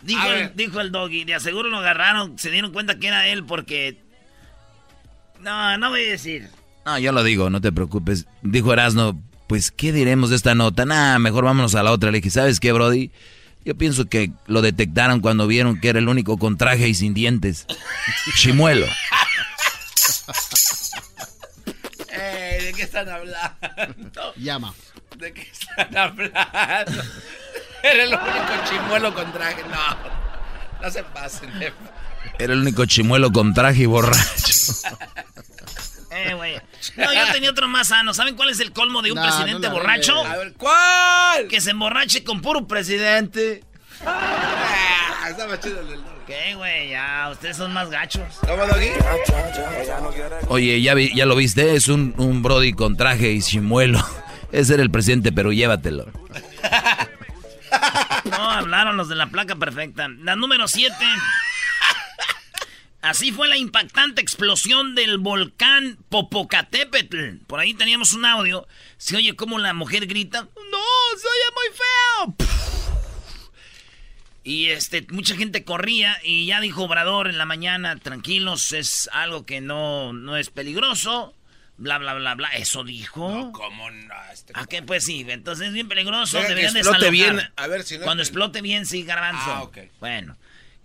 Dijo 0.05 0.31
el, 0.31 0.55
dijo 0.55 0.81
el 0.81 0.91
doggy, 0.91 1.23
de 1.23 1.33
aseguro 1.33 1.67
lo 1.69 1.77
agarraron, 1.77 2.37
se 2.37 2.51
dieron 2.51 2.71
cuenta 2.71 2.99
que 2.99 3.07
era 3.07 3.27
él 3.27 3.43
porque... 3.43 3.97
No, 5.41 5.79
no 5.79 5.89
voy 5.89 6.05
a 6.05 6.11
decir. 6.11 6.47
No, 6.85 6.99
yo 6.99 7.11
lo 7.11 7.23
digo, 7.23 7.49
no 7.49 7.59
te 7.59 7.71
preocupes. 7.71 8.27
Dijo 8.43 8.71
Erasno, 8.71 9.19
pues, 9.47 9.71
¿qué 9.71 9.91
diremos 9.91 10.29
de 10.29 10.35
esta 10.35 10.53
nota? 10.53 10.85
Nah, 10.85 11.17
mejor 11.17 11.45
vámonos 11.45 11.73
a 11.73 11.81
la 11.81 11.91
otra. 11.91 12.11
Le 12.11 12.19
dije, 12.19 12.29
¿sabes 12.29 12.59
qué, 12.59 12.71
Brody? 12.71 13.11
Yo 13.63 13.75
pienso 13.75 14.05
que 14.05 14.31
lo 14.45 14.61
detectaron 14.61 15.21
cuando 15.21 15.47
vieron 15.47 15.79
que 15.81 15.89
era 15.89 15.97
el 15.97 16.07
único 16.07 16.37
con 16.37 16.55
traje 16.55 16.87
y 16.87 16.93
sin 16.93 17.15
dientes. 17.15 17.65
Chimuelo. 18.35 18.85
¿De 22.07 22.73
qué 22.75 22.83
están 22.83 23.09
hablando? 23.09 24.33
Llama. 24.37 24.73
¿De 25.17 25.33
qué 25.33 25.41
están 25.41 25.97
hablando? 25.97 27.03
Era 27.83 28.03
el 28.03 28.13
único 28.13 28.69
chimuelo 28.69 29.13
con 29.13 29.31
traje. 29.31 29.61
No, 29.63 30.81
no 30.81 30.91
se 30.91 31.03
pasen. 31.03 31.51
Era 32.39 32.53
el 32.53 32.59
único 32.61 32.85
chimuelo 32.85 33.31
con 33.31 33.53
traje 33.53 33.83
y 33.83 33.85
borracho. 33.85 34.53
Eh, 36.11 36.33
güey. 36.33 36.55
No, 36.95 37.13
yo 37.13 37.31
tenía 37.31 37.51
otro 37.51 37.67
más 37.67 37.89
sano. 37.89 38.13
¿Saben 38.13 38.35
cuál 38.35 38.49
es 38.49 38.59
el 38.59 38.71
colmo 38.71 39.01
de 39.01 39.11
un 39.11 39.17
No, 39.17 39.23
presidente 39.23 39.67
no 39.67 39.73
borracho? 39.73 40.25
A 40.25 40.37
ver, 40.37 40.53
¿cuál? 40.53 41.47
Que 41.49 41.61
se 41.61 41.71
emborrache 41.71 42.23
con 42.23 42.41
puro 42.41 42.67
presidente. 42.67 43.63
Ah, 44.05 45.29
más 45.47 45.59
chido 45.59 45.81
el. 45.81 46.14
¿Qué, 46.27 46.55
güey? 46.55 46.89
Ya, 46.89 47.29
ustedes 47.31 47.57
son 47.57 47.71
más 47.73 47.89
gachos. 47.89 48.23
¿Cómo? 48.41 48.63
Oye, 50.47 50.81
¿ya, 50.81 50.93
vi- 50.95 51.15
ya 51.15 51.25
lo 51.25 51.35
viste? 51.35 51.75
Es 51.75 51.87
un, 51.87 52.13
un 52.17 52.41
Brody 52.41 52.73
con 52.73 52.97
traje 52.97 53.31
y 53.31 53.41
chimuelo. 53.41 53.99
Ese 54.51 54.73
era 54.75 54.83
el 54.83 54.91
presidente, 54.91 55.31
pero 55.31 55.51
llévatelo. 55.51 56.05
No, 58.25 58.49
hablaron 58.49 58.97
los 58.97 59.07
de 59.09 59.15
la 59.15 59.27
placa 59.27 59.55
perfecta. 59.55 60.07
La 60.07 60.35
número 60.35 60.67
7. 60.67 60.93
Así 63.01 63.31
fue 63.31 63.47
la 63.47 63.57
impactante 63.57 64.21
explosión 64.21 64.95
del 64.95 65.19
volcán 65.19 65.97
Popocatépetl. 66.09 67.37
Por 67.45 67.59
ahí 67.59 67.73
teníamos 67.75 68.13
un 68.13 68.25
audio. 68.25 68.67
Se 68.97 69.15
oye 69.17 69.35
como 69.35 69.59
la 69.59 69.73
mujer 69.73 70.07
grita, 70.07 70.41
¡No, 70.41 71.17
se 71.19 71.27
oye 71.27 71.53
muy 71.53 71.77
feo! 71.77 72.74
Y 74.47 74.67
este, 74.67 75.05
mucha 75.09 75.35
gente 75.35 75.63
corría 75.63 76.19
y 76.23 76.45
ya 76.45 76.61
dijo 76.61 76.83
Obrador 76.83 77.27
en 77.27 77.39
la 77.39 77.47
mañana, 77.47 77.97
tranquilos, 77.97 78.73
es 78.73 79.09
algo 79.11 79.43
que 79.43 79.59
no, 79.59 80.13
no 80.13 80.37
es 80.37 80.51
peligroso. 80.51 81.33
Bla, 81.77 81.97
bla, 81.97 82.13
bla, 82.13 82.35
bla. 82.35 82.49
Eso 82.49 82.83
dijo. 82.83 83.51
¿Cómo 83.51 83.89
no? 83.89 84.13
Este- 84.31 84.53
¿A 84.55 84.67
qué? 84.67 84.83
Pues 84.83 85.03
sí, 85.03 85.25
entonces 85.27 85.67
es 85.69 85.73
bien 85.73 85.87
peligroso. 85.89 86.39
Deberían 86.39 86.77
explote 86.77 87.09
bien, 87.09 87.41
a 87.55 87.67
ver 87.67 87.81
si 87.83 87.97
no- 87.97 88.03
Cuando 88.03 88.21
explote 88.21 88.61
bien, 88.61 88.85
sí, 88.85 89.03
garbanzo. 89.03 89.41
Ah, 89.51 89.63
ok. 89.63 89.79
Bueno, 89.99 90.37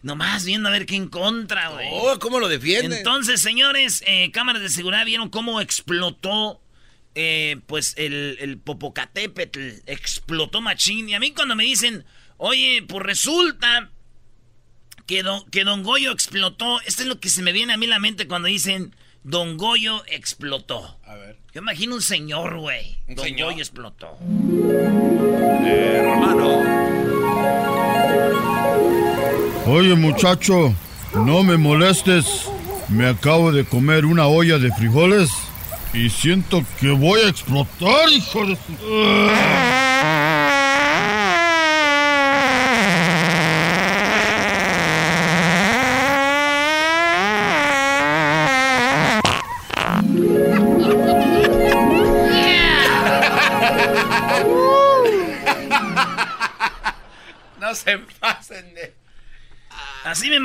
nomás 0.02 0.47
viendo 0.47 0.71
a 0.71 0.73
ver 0.73 0.87
qué 0.87 0.97
en 0.97 1.09
contra, 1.09 1.69
güey. 1.69 1.87
Oh, 1.93 2.19
¿cómo 2.19 2.40
lo 2.40 2.49
defiende? 2.49 2.97
Entonces, 2.97 3.43
señores, 3.43 4.02
eh, 4.07 4.31
cámaras 4.33 4.62
de 4.62 4.71
seguridad 4.71 5.05
vieron 5.05 5.29
cómo 5.29 5.61
explotó, 5.61 6.62
eh, 7.14 7.59
pues, 7.67 7.93
el, 7.99 8.38
el 8.40 8.57
Popocatépetl. 8.57 9.61
Explotó 9.87 10.61
machín. 10.62 11.11
Y 11.11 11.14
a 11.14 11.21
mí 11.21 11.33
cuando 11.33 11.55
me 11.55 11.64
dicen, 11.64 12.05
oye, 12.40 12.82
pues 12.88 13.04
resulta 13.04 13.90
que 15.06 15.23
don, 15.23 15.44
que 15.50 15.64
don 15.64 15.82
Goyo 15.82 16.11
explotó. 16.11 16.80
Esto 16.80 17.02
es 17.02 17.09
lo 17.09 17.20
que 17.20 17.28
se 17.28 17.42
me 17.42 17.52
viene 17.52 17.75
a 17.75 17.76
mí 17.76 17.87
la 17.87 17.99
mente 17.99 18.26
cuando 18.26 18.49
dicen, 18.49 18.97
Don 19.23 19.59
Goyo 19.59 20.02
explotó. 20.06 20.99
A 21.06 21.14
ver. 21.14 21.37
Yo 21.52 21.61
imagino 21.61 21.94
un 21.94 22.02
señor, 22.02 22.59
güey. 22.59 22.97
¿Un 23.06 23.16
Don 23.16 23.25
señor? 23.26 23.50
Goyo 23.50 23.59
explotó. 23.61 24.18
Oye, 29.66 29.94
muchacho, 29.94 30.75
no 31.12 31.42
me 31.42 31.56
molestes. 31.56 32.47
Me 32.88 33.06
acabo 33.06 33.52
de 33.52 33.64
comer 33.64 34.06
una 34.06 34.26
olla 34.26 34.59
de 34.59 34.73
frijoles 34.73 35.30
y 35.92 36.09
siento 36.09 36.64
que 36.80 36.90
voy 36.90 37.20
a 37.20 37.28
explotar, 37.28 38.09
hijo 38.09 38.47
de 38.47 38.56
su... 38.56 39.80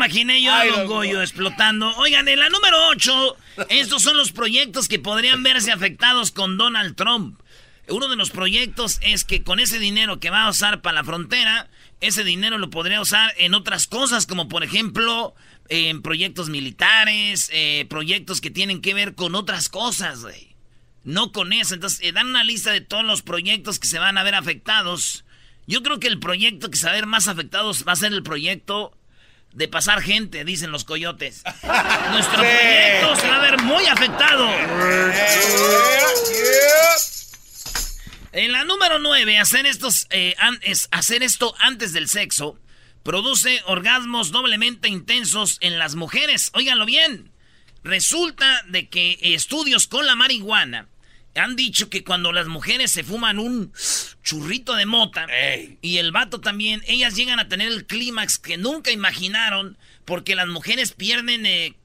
imaginé 0.05 0.41
yo 0.41 0.53
a 0.53 0.65
Don 0.65 0.87
Goyo. 0.87 1.21
explotando. 1.21 1.89
Oigan, 1.97 2.27
en 2.27 2.39
la 2.39 2.49
número 2.49 2.77
8, 2.89 3.37
estos 3.69 4.03
son 4.03 4.17
los 4.17 4.31
proyectos 4.31 4.87
que 4.87 4.99
podrían 4.99 5.41
verse 5.41 5.71
afectados 5.71 6.31
con 6.31 6.57
Donald 6.57 6.95
Trump. 6.95 7.39
Uno 7.87 8.07
de 8.07 8.15
los 8.15 8.29
proyectos 8.29 8.99
es 9.01 9.25
que 9.25 9.43
con 9.43 9.59
ese 9.59 9.79
dinero 9.79 10.19
que 10.19 10.29
va 10.29 10.43
a 10.43 10.49
usar 10.49 10.81
para 10.81 10.95
la 10.95 11.03
frontera, 11.03 11.69
ese 12.01 12.23
dinero 12.23 12.57
lo 12.57 12.69
podría 12.69 13.01
usar 13.01 13.33
en 13.37 13.53
otras 13.55 13.87
cosas, 13.87 14.27
como 14.27 14.47
por 14.47 14.63
ejemplo 14.63 15.33
en 15.69 16.03
proyectos 16.03 16.49
militares, 16.49 17.49
eh, 17.51 17.85
proyectos 17.89 18.41
que 18.41 18.51
tienen 18.51 18.81
que 18.81 18.93
ver 18.93 19.15
con 19.15 19.33
otras 19.33 19.69
cosas, 19.69 20.21
güey. 20.21 20.55
No 21.03 21.31
con 21.31 21.51
eso. 21.53 21.73
Entonces, 21.73 21.99
eh, 22.03 22.11
dan 22.11 22.27
una 22.27 22.43
lista 22.43 22.71
de 22.71 22.81
todos 22.81 23.05
los 23.05 23.21
proyectos 23.23 23.79
que 23.79 23.87
se 23.87 23.99
van 23.99 24.17
a 24.17 24.23
ver 24.23 24.35
afectados. 24.35 25.25
Yo 25.67 25.81
creo 25.81 25.99
que 25.99 26.07
el 26.07 26.19
proyecto 26.19 26.69
que 26.69 26.77
se 26.77 26.85
va 26.85 26.91
a 26.91 26.95
ver 26.95 27.07
más 27.07 27.27
afectados 27.27 27.85
va 27.87 27.93
a 27.93 27.95
ser 27.95 28.13
el 28.13 28.23
proyecto 28.23 28.95
de 29.55 29.67
pasar 29.69 30.01
gente, 30.01 30.43
dicen 30.43 30.71
los 30.71 30.83
coyotes. 30.83 31.41
Nuestro 32.11 32.37
proyecto 32.37 33.15
se 33.15 33.27
va 33.27 33.37
a 33.37 33.41
ver 33.41 33.61
muy 33.63 33.85
afectado. 33.85 34.49
En 38.33 38.51
la 38.51 38.65
número 38.65 38.99
9, 38.99 39.39
hacer, 39.39 39.65
estos, 39.65 40.07
eh, 40.09 40.35
es 40.61 40.89
hacer 40.91 41.23
esto 41.23 41.55
antes 41.59 41.93
del 41.93 42.09
sexo 42.09 42.59
produce 43.01 43.61
orgasmos 43.67 44.31
doblemente 44.31 44.89
intensos 44.89 45.57
en 45.61 45.79
las 45.79 45.95
mujeres. 45.95 46.49
Óiganlo 46.53 46.85
bien. 46.85 47.31
Resulta 47.83 48.63
de 48.67 48.89
que 48.89 49.19
estudios 49.21 49.87
con 49.87 50.05
la 50.05 50.15
marihuana 50.15 50.89
han 51.35 51.55
dicho 51.55 51.89
que 51.89 52.03
cuando 52.03 52.31
las 52.31 52.47
mujeres 52.47 52.91
se 52.91 53.03
fuman 53.03 53.39
un 53.39 53.71
churrito 54.23 54.75
de 54.75 54.85
mota 54.85 55.25
Ey. 55.25 55.77
y 55.81 55.97
el 55.97 56.11
vato 56.11 56.39
también, 56.41 56.81
ellas 56.87 57.15
llegan 57.15 57.39
a 57.39 57.47
tener 57.47 57.67
el 57.71 57.85
clímax 57.85 58.37
que 58.39 58.57
nunca 58.57 58.91
imaginaron 58.91 59.77
porque 60.05 60.35
las 60.35 60.47
mujeres 60.47 60.91
pierden, 60.93 61.45
eh, 61.45 61.75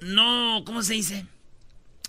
no, 0.00 0.62
¿cómo 0.64 0.82
se 0.82 0.94
dice? 0.94 1.26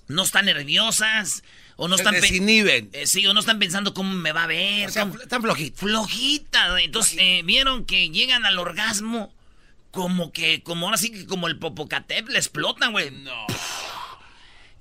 No 0.08 0.24
están 0.24 0.46
nerviosas 0.46 1.44
o 1.76 1.88
no 1.88 1.96
Se 1.98 2.04
están... 2.04 2.16
desinhiben. 2.20 2.90
eh, 2.94 3.08
sí, 3.08 3.26
o 3.28 3.34
no 3.34 3.40
están 3.40 3.60
pensando 3.60 3.94
cómo 3.94 4.14
me 4.14 4.32
va 4.32 4.44
a 4.44 4.48
ver. 4.48 4.88
O 4.88 4.92
sea, 4.92 5.10
están 5.22 5.42
flojitos. 5.42 5.80
flojita. 5.80 6.72
güey. 6.72 6.86
Entonces, 6.86 7.18
eh, 7.20 7.42
vieron 7.44 7.86
que 7.86 8.10
llegan 8.10 8.46
al 8.46 8.58
orgasmo 8.58 9.34
como 9.92 10.32
que, 10.32 10.62
como 10.64 10.86
ahora 10.88 10.98
sí 10.98 11.12
que 11.12 11.26
como 11.26 11.48
el 11.48 11.58
Popocatépetl 11.60 12.36
explotan, 12.36 12.92
güey. 12.92 13.12
No. 13.12 13.46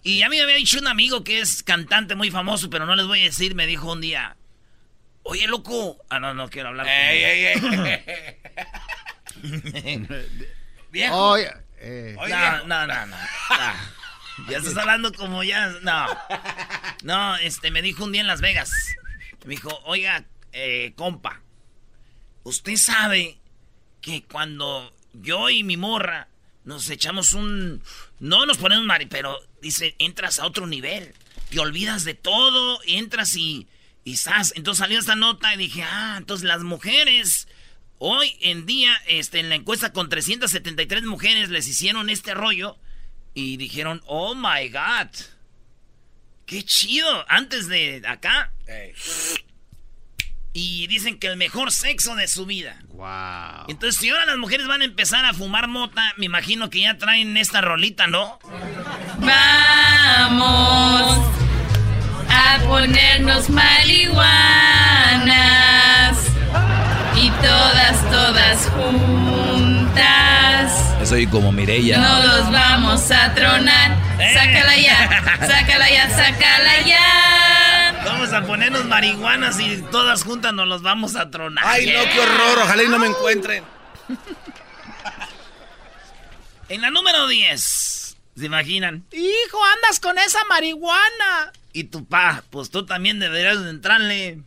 Y 0.07 0.23
a 0.23 0.29
mí 0.29 0.37
me 0.37 0.43
había 0.45 0.55
dicho 0.57 0.79
un 0.79 0.87
amigo 0.87 1.25
que 1.25 1.41
es 1.41 1.65
cantante 1.65 2.15
muy 2.15 2.31
famoso, 2.31 2.71
pero 2.71 2.87
no 2.87 2.95
les 2.95 3.07
voy 3.07 3.23
a 3.23 3.25
decir, 3.25 3.57
me 3.57 3.67
dijo 3.67 3.91
un 3.91 4.01
día, 4.01 4.37
oye, 5.25 5.49
loco. 5.49 5.99
Ah, 6.09 6.21
no, 6.21 6.33
no 6.33 6.49
quiero 6.49 6.69
hablar. 6.69 6.87
con 6.87 6.93
Ey, 6.95 7.23
él. 7.25 7.75
ey, 7.75 8.05
ey. 9.43 10.07
Viejo. 10.93 11.17
Oye, 11.31 11.51
eh, 11.81 12.15
Oye, 12.19 12.33
No, 12.35 12.39
viejo. 12.41 12.67
no, 12.69 12.87
no, 12.87 13.07
no. 13.07 13.07
no. 13.07 13.17
Ya 14.51 14.59
estás 14.59 14.77
hablando 14.77 15.13
como 15.15 15.43
ya. 15.43 15.71
No. 15.83 16.07
No, 17.03 17.37
este, 17.39 17.71
me 17.71 17.81
dijo 17.83 18.05
un 18.05 18.13
día 18.13 18.21
en 18.21 18.27
Las 18.27 18.43
Vegas. 18.43 18.71
Me 19.45 19.55
dijo, 19.55 19.71
oiga, 19.87 20.25
eh, 20.53 20.93
compa, 20.95 21.41
usted 22.43 22.77
sabe 22.77 23.39
que 24.03 24.23
cuando 24.25 24.95
yo 25.15 25.49
y 25.49 25.65
mi 25.65 25.77
morra 25.79 26.29
nos 26.65 26.91
echamos 26.91 27.33
un. 27.33 27.83
No 28.21 28.45
nos 28.45 28.59
ponemos 28.59 28.85
mari, 28.85 29.07
pero 29.07 29.39
dice, 29.66 29.94
entras 29.99 30.38
a 30.38 30.46
otro 30.46 30.66
nivel. 30.66 31.14
Te 31.50 31.61
olvidas 31.61 32.04
de 32.04 32.14
todo, 32.14 32.80
entras 32.87 33.37
y. 33.37 33.68
Y 34.04 34.12
estás. 34.12 34.52
Entonces 34.54 34.78
salió 34.78 35.00
esta 35.00 35.16
nota 35.16 35.52
y 35.54 35.58
dije, 35.58 35.82
ah, 35.82 36.14
entonces 36.18 36.46
las 36.46 36.62
mujeres. 36.62 37.49
Hoy 37.99 38.37
en 38.40 38.66
día, 38.66 38.94
este, 39.06 39.40
en 39.40 39.49
la 39.49 39.54
encuesta 39.54 39.92
con 39.92 40.08
373 40.08 41.04
mujeres 41.04 41.49
les 41.49 41.66
hicieron 41.66 42.11
este 42.11 42.35
rollo 42.35 42.78
y 43.35 43.56
dijeron, 43.56 44.02
oh 44.06 44.35
my 44.35 44.68
god, 44.68 45.08
qué 46.44 46.62
chido, 46.62 47.25
antes 47.28 47.68
de 47.68 48.02
acá. 48.06 48.52
Y 50.59 50.87
dicen 50.87 51.19
que 51.19 51.27
el 51.27 51.37
mejor 51.37 51.71
sexo 51.71 52.15
de 52.15 52.27
su 52.29 52.47
vida. 52.47 52.79
wow. 52.95 53.67
Entonces, 53.69 54.01
si 54.01 54.09
ahora 54.09 54.25
las 54.25 54.39
mujeres 54.39 54.67
van 54.67 54.81
a 54.81 54.87
empezar 54.87 55.23
a 55.27 55.35
fumar 55.35 55.69
mota, 55.69 56.15
me 56.17 56.25
imagino 56.25 56.71
que 56.71 56.81
ya 56.81 56.97
traen 56.97 57.37
esta 57.37 57.61
rolita, 57.61 58.07
¿no? 58.07 58.39
Vamos 59.19 61.19
a 62.31 62.59
ponernos 62.67 63.51
marihuanas 63.51 64.17
y 67.17 67.29
todas, 67.29 68.11
todas 68.11 68.71
juntas. 68.71 69.87
Soy 71.07 71.27
como 71.27 71.53
Mireya. 71.53 71.99
No 71.99 72.23
los 72.23 72.51
vamos 72.51 73.11
a 73.11 73.35
tronar. 73.35 73.95
Sácala 74.33 74.75
ya, 74.79 75.23
sácala 75.47 75.91
ya, 75.91 76.09
sácala 76.09 76.81
ya. 76.87 77.86
Vamos 78.16 78.32
a 78.32 78.46
ponernos 78.46 78.87
marihuanas 78.87 79.61
y 79.61 79.82
todas 79.90 80.25
juntas 80.25 80.54
nos 80.54 80.66
los 80.66 80.80
vamos 80.80 81.16
a 81.16 81.30
tronar. 81.30 81.62
Ay, 81.66 81.85
no, 81.85 82.02
qué 82.11 82.18
horror. 82.18 82.61
Ojalá 82.61 82.82
y 82.82 82.88
no 82.88 82.99
me 82.99 83.08
encuentren. 83.08 83.62
En 86.70 86.80
la 86.80 86.90
número 86.90 87.28
10, 87.28 88.16
¿se 88.37 88.44
imaginan? 88.44 89.04
Hijo, 89.12 89.64
andas 89.76 90.00
con 90.00 90.16
esa 90.18 90.42
marihuana. 90.46 91.52
Y 91.75 91.85
tu 91.85 92.06
pa, 92.06 92.42
pues 92.49 92.70
tú 92.70 92.87
también 92.87 93.20
deberías 93.20 93.62
de 93.62 93.70
entrarle. 93.70 94.40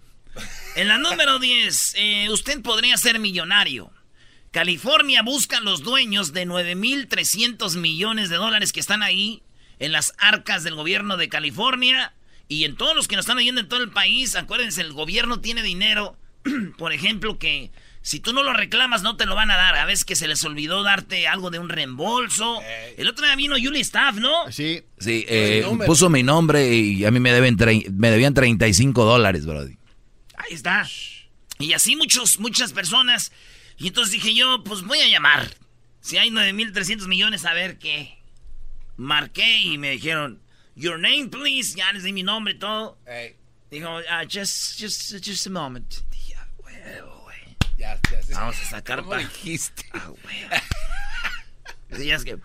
En 0.76 0.88
la 0.88 0.98
número 0.98 1.38
10, 1.38 1.94
eh, 1.96 2.30
usted 2.32 2.62
podría 2.62 2.98
ser 2.98 3.20
millonario. 3.20 3.92
California 4.52 5.22
busca 5.22 5.62
los 5.62 5.84
dueños 5.84 6.34
de 6.34 6.46
9.300 6.48 7.78
millones 7.78 8.30
de 8.30 8.36
dólares 8.36 8.74
que 8.74 8.80
están 8.80 9.04
ahí 9.04 9.44
en 9.78 9.92
las 9.92 10.14
arcas 10.18 10.64
del 10.64 10.74
gobierno 10.76 11.16
de 11.16 11.30
California 11.30 12.14
y 12.50 12.66
en 12.66 12.76
todos 12.76 12.96
los 12.96 13.08
que 13.08 13.16
nos 13.16 13.24
están 13.24 13.38
oyendo 13.38 13.62
en 13.62 13.70
todo 13.70 13.82
el 13.82 13.92
país. 13.92 14.36
Acuérdense, 14.36 14.82
el 14.82 14.92
gobierno 14.92 15.40
tiene 15.40 15.64
dinero, 15.64 16.18
por 16.78 16.92
ejemplo, 16.92 17.38
que 17.38 17.72
si 18.02 18.20
tú 18.20 18.34
no 18.34 18.42
lo 18.42 18.54
reclamas 18.54 19.04
no 19.04 19.16
te 19.18 19.28
lo 19.28 19.36
van 19.36 19.52
a 19.52 19.56
dar. 19.56 19.76
A 19.76 19.86
veces 19.86 20.04
que 20.04 20.16
se 20.16 20.28
les 20.28 20.44
olvidó 20.44 20.82
darte 20.82 21.28
algo 21.28 21.52
de 21.52 21.60
un 21.60 21.70
reembolso. 21.70 22.60
El 22.98 23.08
otro 23.08 23.24
día 23.24 23.36
vino 23.36 23.56
Julie 23.56 23.82
Staff, 23.82 24.16
¿no? 24.16 24.52
Sí. 24.52 24.82
Sí, 24.98 25.26
eh, 25.30 25.64
puso 25.86 26.10
mi 26.10 26.24
nombre 26.24 26.74
y 26.74 27.06
a 27.06 27.12
mí 27.12 27.20
me, 27.20 27.32
deben 27.32 27.56
me 27.94 28.10
debían 28.10 28.34
35 28.34 29.06
dólares, 29.06 29.46
brody. 29.46 29.78
Ahí 30.36 30.56
está. 30.56 30.88
Y 31.60 31.74
así 31.74 31.96
muchos, 31.96 32.40
muchas 32.40 32.74
personas. 32.74 33.32
Y 33.78 33.88
entonces 33.88 34.12
dije 34.12 34.34
yo, 34.34 34.64
pues 34.64 34.82
voy 34.82 35.00
a 35.00 35.08
llamar. 35.08 35.54
Si 36.02 36.18
hay 36.18 36.32
9.300 36.32 37.08
millones, 37.08 37.46
a 37.46 37.54
ver 37.54 37.78
qué. 37.78 38.18
Marqué 38.98 39.62
y 39.62 39.78
me 39.78 39.92
dijeron, 39.92 40.42
your 40.80 40.98
name, 40.98 41.30
please. 41.30 41.76
Ya 41.76 41.92
les 41.94 42.04
di 42.04 42.12
mi 42.14 42.24
nombre 42.24 42.54
y 42.54 42.58
todo. 42.60 42.98
Dijo, 43.72 44.02
ah, 44.10 44.24
just, 44.26 44.80
just, 44.80 45.14
just 45.22 45.46
a 45.48 45.50
moment. 45.50 46.02
Dije, 46.12 46.36
ah, 46.38 46.46
Ya, 47.78 47.98
ya, 48.12 48.20
Vamos 48.40 48.56
a 48.62 48.66
sacar 48.66 49.00
¿Cómo 49.00 49.12
pa- 49.12 49.18
dijiste? 49.20 49.86
Ah, 49.94 50.12
Decías 51.90 52.24
que. 52.24 52.38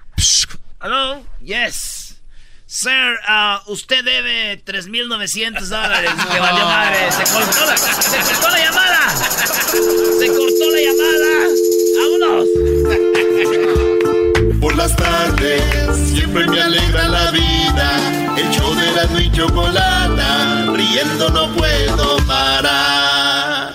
Hello, 0.80 1.24
yes. 1.40 2.20
Sir, 2.66 3.18
ah, 3.26 3.62
usted 3.66 4.04
debe 4.04 4.62
3.900 4.64 5.60
dólares. 5.68 6.10
Que 6.32 6.40
valió 6.40 6.64
madre. 6.64 7.10
Se 7.12 7.24
cortó 7.32 7.66
la, 7.66 7.76
se 7.76 8.18
cortó 8.32 8.48
la 8.50 8.58
llamada. 8.58 9.16
Se 10.18 10.26
cortó 10.28 10.70
la 10.70 10.80
llamada. 10.80 10.93
Por 14.64 14.76
las 14.76 14.96
tardes 14.96 16.08
siempre 16.08 16.46
me 16.46 16.58
alegra 16.58 17.06
la 17.06 17.30
vida. 17.32 18.00
El 18.34 18.50
show 18.50 18.74
de 18.74 18.92
la 18.92 19.20
y 19.20 19.30
chocolata, 19.30 20.72
riendo 20.72 21.28
no 21.28 21.52
puedo 21.52 22.16
parar. 22.26 23.74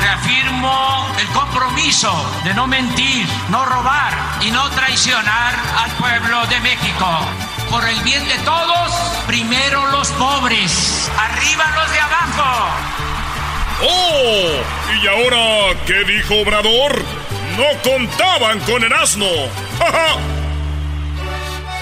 Reafirmo 0.00 1.06
el 1.20 1.26
compromiso 1.28 2.12
de 2.42 2.52
no 2.54 2.66
mentir, 2.66 3.28
no 3.48 3.64
robar 3.64 4.12
y 4.40 4.50
no 4.50 4.68
traicionar 4.70 5.54
al 5.78 5.92
pueblo 5.92 6.46
de 6.48 6.58
México. 6.62 7.06
Por 7.70 7.88
el 7.88 8.02
bien 8.02 8.26
de 8.26 8.38
todos, 8.38 8.90
primero 9.28 9.86
los 9.92 10.08
pobres, 10.08 11.08
arriba 11.16 11.64
los 11.76 11.92
de 11.92 12.00
abajo. 12.00 13.07
¡Oh! 13.82 14.62
¿Y 15.02 15.06
ahora 15.06 15.78
qué 15.86 16.04
dijo 16.04 16.40
Obrador? 16.40 17.02
No 17.56 17.64
contaban 17.82 18.60
con 18.60 18.82
el 18.82 18.92
asno. 18.92 19.26
¡Ja, 19.78 19.92
ja! 19.92 20.18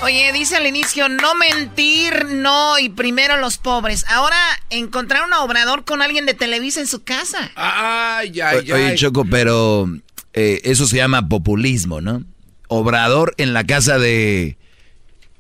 Oye, 0.03 0.31
dice 0.33 0.57
al 0.57 0.67
inicio, 0.67 1.09
no 1.09 1.35
mentir, 1.35 2.26
no, 2.26 2.78
y 2.78 2.91
primero 2.91 3.39
los 3.39 3.56
pobres. 3.59 4.04
Ahora 4.09 4.37
encontraron 4.71 5.32
a 5.32 5.43
Obrador 5.43 5.85
con 5.85 6.02
alguien 6.02 6.26
de 6.26 6.35
Televisa 6.35 6.80
en 6.80 6.87
su 6.87 7.02
casa. 7.02 7.50
Ay, 7.56 8.39
ay, 8.41 8.56
O- 8.71 8.75
Oye, 8.75 8.89
ay. 8.91 8.97
Choco, 8.97 9.25
pero 9.25 9.89
eh, 10.35 10.61
eso 10.65 10.87
se 10.87 10.97
llama 10.97 11.28
populismo, 11.28 12.00
¿no? 12.02 12.23
Obrador 12.69 13.35
en 13.39 13.52
la 13.54 13.65
casa 13.65 13.99
de 13.99 14.59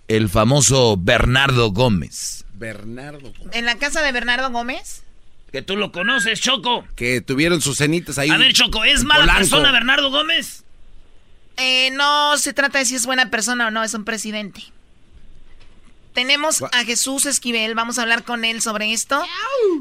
el 0.08 0.28
famoso 0.30 0.96
Bernardo 0.98 1.70
Gómez. 1.70 2.44
Bernardo. 2.54 3.32
¿En 3.52 3.66
la 3.66 3.74
casa 3.76 4.00
de 4.02 4.10
Bernardo 4.12 4.50
Gómez? 4.50 5.02
Que 5.52 5.62
tú 5.62 5.76
lo 5.76 5.92
conoces, 5.92 6.40
Choco. 6.40 6.86
Que 6.96 7.20
tuvieron 7.20 7.60
sus 7.60 7.78
cenitas 7.78 8.18
ahí. 8.18 8.30
A 8.30 8.36
ver, 8.36 8.52
Choco, 8.52 8.84
¿es 8.84 9.04
mala 9.04 9.20
Polanco. 9.20 9.40
persona 9.40 9.72
Bernardo 9.72 10.10
Gómez? 10.10 10.64
Eh, 11.56 11.90
no 11.92 12.36
se 12.36 12.52
trata 12.52 12.78
de 12.78 12.84
si 12.84 12.96
es 12.96 13.06
buena 13.06 13.30
persona 13.30 13.68
o 13.68 13.70
no, 13.70 13.82
es 13.82 13.94
un 13.94 14.04
presidente. 14.04 14.62
Tenemos 16.12 16.62
a 16.62 16.84
Jesús 16.84 17.26
Esquivel, 17.26 17.74
vamos 17.74 17.98
a 17.98 18.02
hablar 18.02 18.24
con 18.24 18.44
él 18.44 18.62
sobre 18.62 18.92
esto. 18.92 19.22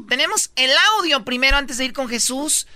Tenemos 0.08 0.50
el 0.56 0.70
audio 0.98 1.24
primero 1.24 1.56
antes 1.56 1.78
de 1.78 1.86
ir 1.86 1.92
con 1.94 2.08
Jesús. 2.08 2.66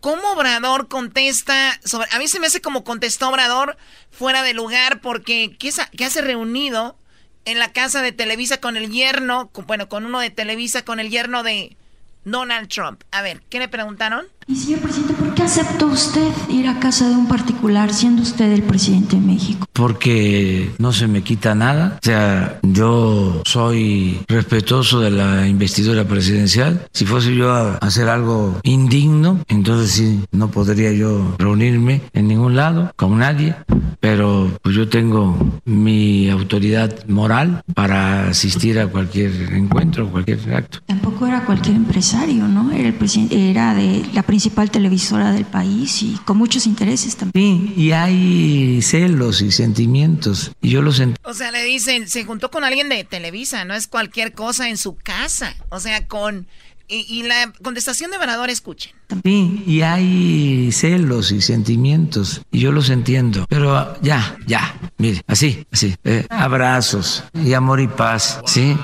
¿Cómo 0.00 0.32
Obrador 0.32 0.88
contesta 0.88 1.80
sobre... 1.84 2.08
A 2.12 2.18
mí 2.18 2.28
se 2.28 2.38
me 2.40 2.46
hace 2.46 2.60
como 2.60 2.84
contestó 2.84 3.28
Obrador 3.28 3.76
fuera 4.10 4.42
de 4.42 4.54
lugar 4.54 5.00
porque 5.00 5.56
¿qué, 5.58 5.70
hace 6.04 6.22
reunido 6.22 6.96
en 7.44 7.58
la 7.58 7.72
casa 7.72 8.02
de 8.02 8.12
Televisa 8.12 8.58
con 8.60 8.76
el 8.76 8.90
yerno? 8.90 9.48
con- 9.52 9.66
bueno, 9.66 9.88
con 9.88 10.04
uno 10.04 10.20
de 10.20 10.30
Televisa, 10.30 10.84
con 10.84 10.98
el 11.00 11.10
yerno 11.10 11.42
de 11.42 11.76
Donald 12.24 12.68
Trump. 12.68 13.02
A 13.10 13.22
ver, 13.22 13.42
¿qué 13.50 13.58
le 13.58 13.68
preguntaron? 13.68 14.26
Y 14.46 14.56
señor 14.56 14.80
presidente, 14.80 15.14
¿por 15.14 15.34
qué 15.34 15.42
aceptó 15.42 15.86
usted 15.86 16.28
ir 16.48 16.68
a 16.68 16.80
casa 16.80 17.08
de 17.08 17.14
un 17.14 17.26
particular 17.26 17.92
siendo 17.92 18.22
usted 18.22 18.52
el 18.52 18.62
presidente 18.62 19.16
de 19.16 19.22
México? 19.22 19.66
Porque 19.72 20.72
no 20.78 20.92
se 20.92 21.06
me 21.06 21.22
quita 21.22 21.54
nada. 21.54 21.98
O 22.02 22.04
sea, 22.04 22.58
yo 22.62 23.42
soy 23.44 24.20
respetuoso 24.28 25.00
de 25.00 25.10
la 25.10 25.46
investidura 25.46 26.04
presidencial. 26.04 26.86
Si 26.92 27.06
fuese 27.06 27.34
yo 27.34 27.52
a 27.52 27.76
hacer 27.76 28.08
algo 28.08 28.58
indigno, 28.62 29.40
entonces 29.48 29.92
sí, 29.92 30.20
no 30.32 30.50
podría 30.50 30.92
yo 30.92 31.36
reunirme 31.38 32.02
en 32.12 32.28
ningún 32.28 32.56
lado 32.56 32.92
con 32.96 33.18
nadie. 33.18 33.54
Pero 34.00 34.50
pues 34.62 34.74
yo 34.74 34.88
tengo 34.88 35.38
mi 35.64 36.28
autoridad 36.28 37.06
moral 37.06 37.62
para 37.74 38.28
asistir 38.28 38.78
a 38.80 38.88
cualquier 38.88 39.30
encuentro, 39.52 40.10
cualquier 40.10 40.40
acto. 40.54 40.78
Tampoco 40.86 41.26
era 41.26 41.44
cualquier 41.44 41.76
empresario, 41.76 42.48
¿no? 42.48 42.72
Era, 42.72 42.88
el 42.88 42.94
presidente, 42.94 43.50
era 43.50 43.74
de 43.74 44.04
la 44.12 44.22
principal 44.32 44.70
televisora 44.70 45.30
del 45.30 45.44
país 45.44 46.02
y 46.02 46.18
con 46.24 46.38
muchos 46.38 46.66
intereses 46.66 47.16
también. 47.16 47.74
Sí, 47.76 47.82
y 47.82 47.92
hay 47.92 48.80
celos 48.80 49.42
y 49.42 49.52
sentimientos. 49.52 50.52
Y 50.62 50.70
yo 50.70 50.80
los 50.80 51.00
entiendo. 51.00 51.20
O 51.30 51.34
sea, 51.34 51.50
le 51.50 51.62
dicen, 51.62 52.08
se 52.08 52.24
juntó 52.24 52.50
con 52.50 52.64
alguien 52.64 52.88
de 52.88 53.04
Televisa, 53.04 53.66
no 53.66 53.74
es 53.74 53.88
cualquier 53.88 54.32
cosa 54.32 54.70
en 54.70 54.78
su 54.78 54.96
casa. 54.96 55.54
O 55.68 55.80
sea, 55.80 56.08
con... 56.08 56.46
Y, 56.88 57.04
y 57.14 57.24
la 57.24 57.52
contestación 57.62 58.10
de 58.10 58.16
Obrador, 58.16 58.48
escuchen. 58.48 58.92
Sí, 59.22 59.62
y 59.66 59.82
hay 59.82 60.70
celos 60.72 61.32
y 61.32 61.40
sentimientos, 61.40 62.42
y 62.50 62.60
yo 62.60 62.72
los 62.72 62.90
entiendo, 62.90 63.46
pero 63.48 63.96
ya, 64.02 64.36
ya, 64.46 64.74
mire, 64.98 65.22
así, 65.26 65.66
así, 65.72 65.94
eh, 66.04 66.26
abrazos 66.30 67.24
y 67.34 67.52
amor 67.54 67.80
y 67.80 67.88
paz, 67.88 68.40
¿sí? 68.46 68.76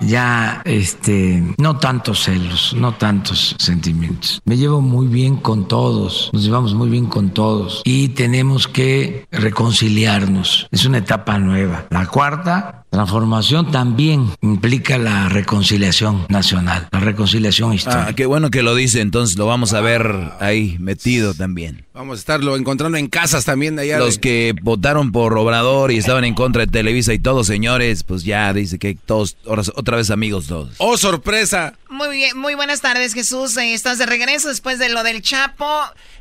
Ya, 0.00 0.62
este, 0.64 1.42
no 1.58 1.78
tantos 1.78 2.24
celos, 2.24 2.74
no 2.76 2.94
tantos 2.94 3.56
sentimientos. 3.58 4.40
Me 4.44 4.56
llevo 4.56 4.80
muy 4.80 5.06
bien 5.06 5.36
con 5.36 5.68
todos, 5.68 6.30
nos 6.32 6.44
llevamos 6.44 6.74
muy 6.74 6.88
bien 6.88 7.06
con 7.06 7.30
todos, 7.30 7.82
y 7.84 8.08
tenemos 8.08 8.68
que 8.68 9.26
reconciliarnos. 9.30 10.68
Es 10.70 10.84
una 10.84 10.98
etapa 10.98 11.38
nueva. 11.38 11.86
La 11.90 12.06
cuarta 12.06 12.84
transformación 12.90 13.70
también 13.70 14.30
implica 14.40 14.96
la 14.96 15.28
reconciliación 15.28 16.24
nacional, 16.28 16.88
la 16.90 17.00
reconciliación 17.00 17.74
histórica. 17.74 18.06
Ah, 18.08 18.12
qué 18.14 18.26
bueno 18.26 18.50
que 18.50 18.62
lo 18.62 18.74
dice, 18.74 19.00
entonces 19.00 19.36
lo 19.36 19.46
vamos 19.46 19.74
a 19.74 19.75
ver 19.80 20.06
ahí 20.40 20.76
metido 20.80 21.34
también. 21.34 21.84
Vamos 21.92 22.18
a 22.18 22.20
estarlo 22.20 22.56
encontrando 22.56 22.98
en 22.98 23.08
casas 23.08 23.44
también 23.44 23.76
de 23.76 23.82
allá. 23.82 23.98
Los 23.98 24.16
de- 24.16 24.20
que 24.20 24.54
votaron 24.62 25.12
por 25.12 25.36
Obrador 25.38 25.90
y 25.92 25.96
estaban 25.98 26.24
en 26.24 26.34
contra 26.34 26.66
de 26.66 26.70
Televisa 26.72 27.12
y 27.14 27.18
todos, 27.18 27.46
señores, 27.46 28.02
pues 28.04 28.24
ya 28.24 28.52
dice 28.52 28.78
que 28.78 28.96
todos, 29.06 29.36
otra 29.46 29.96
vez 29.96 30.10
amigos 30.10 30.46
todos. 30.46 30.74
¡Oh, 30.78 30.96
sorpresa! 30.96 31.74
Muy 31.88 32.08
bien, 32.16 32.36
muy 32.38 32.54
buenas 32.54 32.80
tardes, 32.82 33.14
Jesús. 33.14 33.56
Eh, 33.56 33.72
estás 33.72 33.98
de 33.98 34.06
regreso 34.06 34.48
después 34.48 34.78
de 34.78 34.88
lo 34.90 35.02
del 35.02 35.22
Chapo. 35.22 35.66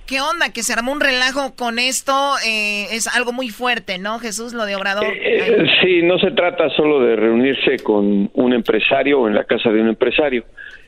¿Qué 0.05 0.21
onda? 0.21 0.49
Que 0.49 0.61
se 0.61 0.71
armó 0.71 0.91
un 0.91 1.01
relajo 1.01 1.55
con 1.55 1.79
esto. 1.79 2.35
eh, 2.45 2.87
es 2.91 3.07
algo 3.07 3.33
muy 3.33 3.49
fuerte, 3.49 3.97
¿no, 3.97 4.19
Jesús? 4.19 4.53
Lo 4.53 4.65
de 4.65 4.75
Obrador. 4.75 5.05
Eh, 5.07 5.65
sí, 5.81 6.01
no 6.03 6.19
se 6.19 6.31
trata 6.31 6.69
solo 6.77 6.99
de 7.01 7.15
reunirse 7.15 7.79
con 7.83 8.29
un 8.33 8.53
empresario 8.53 9.21
o 9.21 9.27
en 9.27 9.33
la 9.35 9.43
casa 9.45 9.69
de 9.71 9.81
un 9.81 9.87
empresario, 9.89 10.45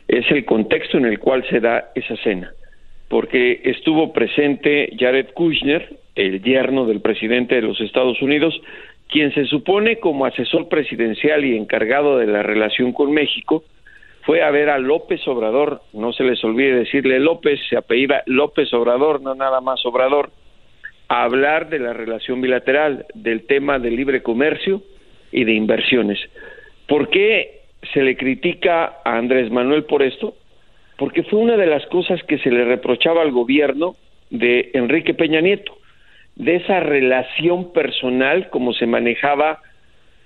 es 0.07 0.29
el 0.31 0.45
contexto 0.45 0.97
en 0.97 1.05
el 1.05 1.19
cual 1.19 1.45
se 1.49 1.59
da 1.59 1.91
esa 1.95 2.15
cena, 2.17 2.53
porque 3.09 3.61
estuvo 3.63 4.13
presente 4.13 4.91
Jared 4.97 5.27
Kushner, 5.33 5.97
el 6.15 6.41
yerno 6.41 6.85
del 6.85 7.01
presidente 7.01 7.55
de 7.55 7.61
los 7.61 7.79
Estados 7.81 8.21
Unidos, 8.21 8.59
quien 9.09 9.33
se 9.33 9.45
supone 9.45 9.99
como 9.99 10.25
asesor 10.25 10.67
presidencial 10.67 11.45
y 11.45 11.55
encargado 11.55 12.17
de 12.17 12.27
la 12.27 12.43
relación 12.43 12.91
con 12.91 13.11
México, 13.11 13.63
fue 14.23 14.41
a 14.41 14.51
ver 14.51 14.69
a 14.69 14.77
López 14.77 15.25
Obrador, 15.27 15.81
no 15.93 16.11
se 16.11 16.23
les 16.23 16.43
olvide 16.43 16.75
decirle 16.75 17.19
López, 17.19 17.59
se 17.69 17.77
apellida 17.77 18.23
López 18.25 18.73
Obrador, 18.73 19.21
no 19.21 19.35
nada 19.35 19.61
más 19.61 19.85
Obrador, 19.85 20.31
a 21.07 21.23
hablar 21.23 21.69
de 21.69 21.79
la 21.79 21.93
relación 21.93 22.41
bilateral, 22.41 23.05
del 23.13 23.45
tema 23.45 23.79
del 23.79 23.95
libre 23.95 24.21
comercio 24.21 24.81
y 25.31 25.45
de 25.45 25.53
inversiones. 25.53 26.19
¿Por 26.87 27.09
qué 27.09 27.56
se 27.93 28.01
le 28.01 28.15
critica 28.15 28.97
a 29.03 29.17
Andrés 29.17 29.51
Manuel 29.51 29.83
por 29.85 30.03
esto? 30.03 30.35
Porque 30.97 31.23
fue 31.23 31.39
una 31.39 31.57
de 31.57 31.67
las 31.67 31.85
cosas 31.87 32.21
que 32.23 32.39
se 32.39 32.49
le 32.49 32.65
reprochaba 32.65 33.21
al 33.21 33.31
gobierno 33.31 33.95
de 34.29 34.71
Enrique 34.73 35.13
Peña 35.13 35.41
Nieto, 35.41 35.77
de 36.35 36.55
esa 36.55 36.79
relación 36.79 37.71
personal 37.71 38.49
como 38.49 38.73
se 38.73 38.85
manejaba 38.85 39.59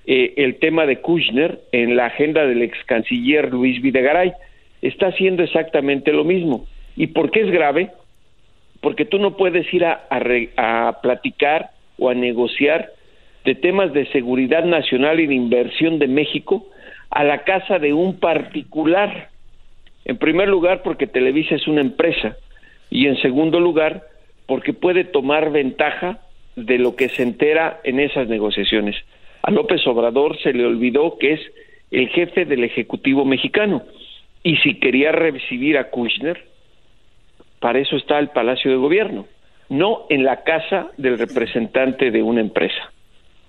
eh, 0.06 0.34
el 0.38 0.60
tema 0.60 0.86
de 0.86 1.00
Kushner 1.00 1.60
en 1.71 1.95
la 1.95 2.08
agenda 2.08 2.45
del 2.45 2.62
ex 2.62 2.78
canciller 2.86 3.52
Luis 3.52 3.82
Videgaray. 3.82 4.34
Está 4.82 5.08
haciendo 5.08 5.43
exactamente 5.43 6.12
lo 6.12 6.24
mismo. 6.24 6.65
¿Y 6.95 7.08
por 7.08 7.32
qué 7.32 7.41
es 7.41 7.52
grave? 7.52 7.91
Porque 8.82 9.06
tú 9.06 9.19
no 9.19 9.38
puedes 9.38 9.71
ir 9.74 9.86
a, 9.86 10.08
a 10.58 11.02
platicar 11.02 11.69
o 12.00 12.10
a 12.10 12.15
negociar 12.15 12.89
de 13.45 13.56
temas 13.56 13.93
de 13.93 14.06
seguridad 14.08 14.65
nacional 14.65 15.19
y 15.19 15.28
de 15.28 15.36
inversión 15.36 16.00
de 16.00 16.08
México 16.08 16.65
a 17.12 17.24
la 17.24 17.43
casa 17.43 17.78
de 17.78 17.93
un 17.93 18.19
particular. 18.19 19.30
En 20.06 20.17
primer 20.17 20.47
lugar, 20.47 20.82
porque 20.82 21.08
Televisa 21.08 21.56
es 21.56 21.67
una 21.67 21.82
empresa 21.82 22.38
y 22.89 23.08
en 23.08 23.21
segundo 23.21 23.60
lugar, 23.60 24.04
porque 24.47 24.74
puede 24.74 25.04
tomar 25.04 25.52
ventaja 25.52 26.19
de 26.56 26.80
lo 26.80 26.95
que 26.95 27.10
se 27.10 27.24
entera 27.24 27.80
en 27.84 28.00
esas 28.00 28.28
negociaciones. 28.28 28.95
A 29.43 29.52
López 29.52 29.86
Obrador 29.88 30.41
se 30.41 30.54
le 30.54 30.65
olvidó 30.65 31.17
que 31.17 31.34
es 31.34 31.41
el 31.91 32.10
jefe 32.10 32.45
del 32.45 32.63
Ejecutivo 32.63 33.26
mexicano 33.26 33.84
y 34.43 34.58
si 34.58 34.76
quería 34.76 35.12
recibir 35.12 35.78
a 35.78 35.89
Kushner, 35.89 36.47
para 37.60 37.80
eso 37.80 37.95
está 37.95 38.17
el 38.19 38.30
Palacio 38.30 38.71
de 38.71 38.78
Gobierno, 38.78 39.28
no 39.69 40.06
en 40.10 40.24
la 40.24 40.43
casa 40.43 40.88
del 40.97 41.19
representante 41.19 42.10
de 42.10 42.24
una 42.24 42.41
empresa. 42.41 42.91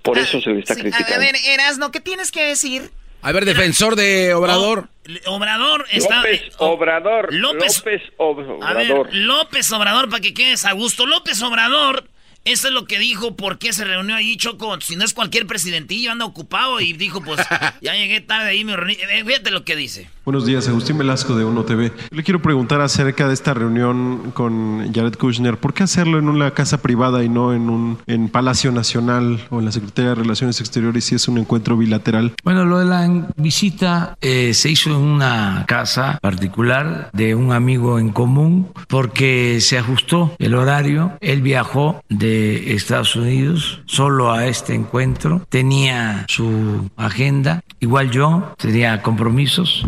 Por 0.03 0.19
eso 0.19 0.41
se 0.41 0.51
le 0.51 0.61
está 0.61 0.75
criticando. 0.75 1.15
A 1.15 1.19
ver, 1.19 1.35
Erasno, 1.55 1.91
¿qué 1.93 2.01
tienes 2.01 2.33
que 2.33 2.43
decir? 2.43 2.91
A 3.23 3.33
ver, 3.33 3.45
defensor 3.45 3.97
de 3.97 4.35
Obrador. 4.35 4.89
Obrador 5.27 5.87
está. 5.91 6.17
López 6.17 6.43
eh, 6.43 6.53
Obrador. 6.59 7.33
López, 7.33 7.79
López 7.79 8.03
Obrador. 8.19 8.65
A 8.65 8.75
ver, 8.75 9.15
López 9.15 9.73
Obrador, 9.73 10.09
para 10.09 10.21
que 10.21 10.35
quedes 10.35 10.65
a 10.65 10.73
gusto. 10.73 11.07
López 11.07 11.41
Obrador 11.43 12.05
eso 12.45 12.67
es 12.67 12.75
lo 12.75 12.87
que 12.87 12.99
dijo, 12.99 13.37
por 13.37 13.59
qué 13.59 13.73
se 13.73 13.85
reunió 13.85 14.17
ahí 14.17 14.37
Choco. 14.37 14.81
Si 14.81 14.97
no 14.97 15.05
es 15.05 15.15
cualquier 15.15 15.47
presidentillo, 15.47 16.11
anda 16.11 16.25
ocupado 16.25 16.81
y 16.81 16.93
dijo, 16.93 17.23
pues 17.23 17.41
ya 17.81 17.95
llegué 17.95 18.21
tarde 18.21 18.51
ahí, 18.51 18.65
me 18.65 18.77
reuní. 18.77 18.95
Eh, 18.95 19.25
fíjate 19.25 19.53
lo 19.53 19.65
que 19.65 19.77
dice. 19.77 20.11
Buenos 20.25 20.47
días, 20.47 20.69
Agustín 20.69 20.99
Velasco 20.99 21.35
de 21.35 21.45
Uno 21.45 21.65
TV. 21.65 21.91
Le 22.11 22.23
quiero 22.23 22.41
preguntar 22.41 22.81
acerca 22.81 23.27
de 23.27 23.35
esta 23.35 23.55
reunión 23.55 24.31
con 24.31 24.93
Jared 24.95 25.17
Kushner. 25.17 25.57
¿Por 25.57 25.75
qué 25.75 25.83
hacerlo 25.83 26.21
en 26.21 26.29
una 26.29 26.53
casa 26.53 26.81
privada 26.81 27.25
y 27.25 27.29
no 27.29 27.53
en 27.53 27.69
un 27.69 27.99
en 28.07 28.29
Palacio 28.29 28.71
Nacional 28.71 29.41
o 29.51 29.59
en 29.59 29.65
la 29.65 29.73
Secretaría 29.73 30.11
de 30.11 30.15
Relaciones 30.15 30.61
Exteriores 30.61 31.07
si 31.07 31.17
es 31.17 31.27
un 31.27 31.39
encuentro 31.39 31.77
bilateral? 31.77 32.35
Bueno, 32.45 32.65
lo 32.65 32.79
de 32.79 32.85
la 32.85 33.33
visita 33.35 34.17
eh, 34.21 34.55
se 34.55 34.71
hizo 34.71 34.91
en 34.91 34.97
una 34.97 35.65
casa 35.67 36.21
particular 36.23 37.11
de 37.13 37.35
un 37.35 37.51
amigo 37.51 37.99
en 37.99 38.11
común 38.11 38.69
porque 38.87 39.61
se 39.61 39.77
ajustó 39.77 40.37
el 40.39 40.55
horario. 40.55 41.15
Él 41.21 41.43
viajó 41.43 42.01
de 42.09 42.75
Estados 42.75 43.17
Unidos 43.17 43.83
solo 43.87 44.31
a 44.31 44.47
este 44.47 44.77
encuentro. 44.77 45.45
Tenía 45.49 46.27
su 46.29 46.89
agenda, 46.97 47.65
igual 47.81 48.13
yo, 48.13 48.55
tenía 48.57 49.03
compromisos 49.03 49.85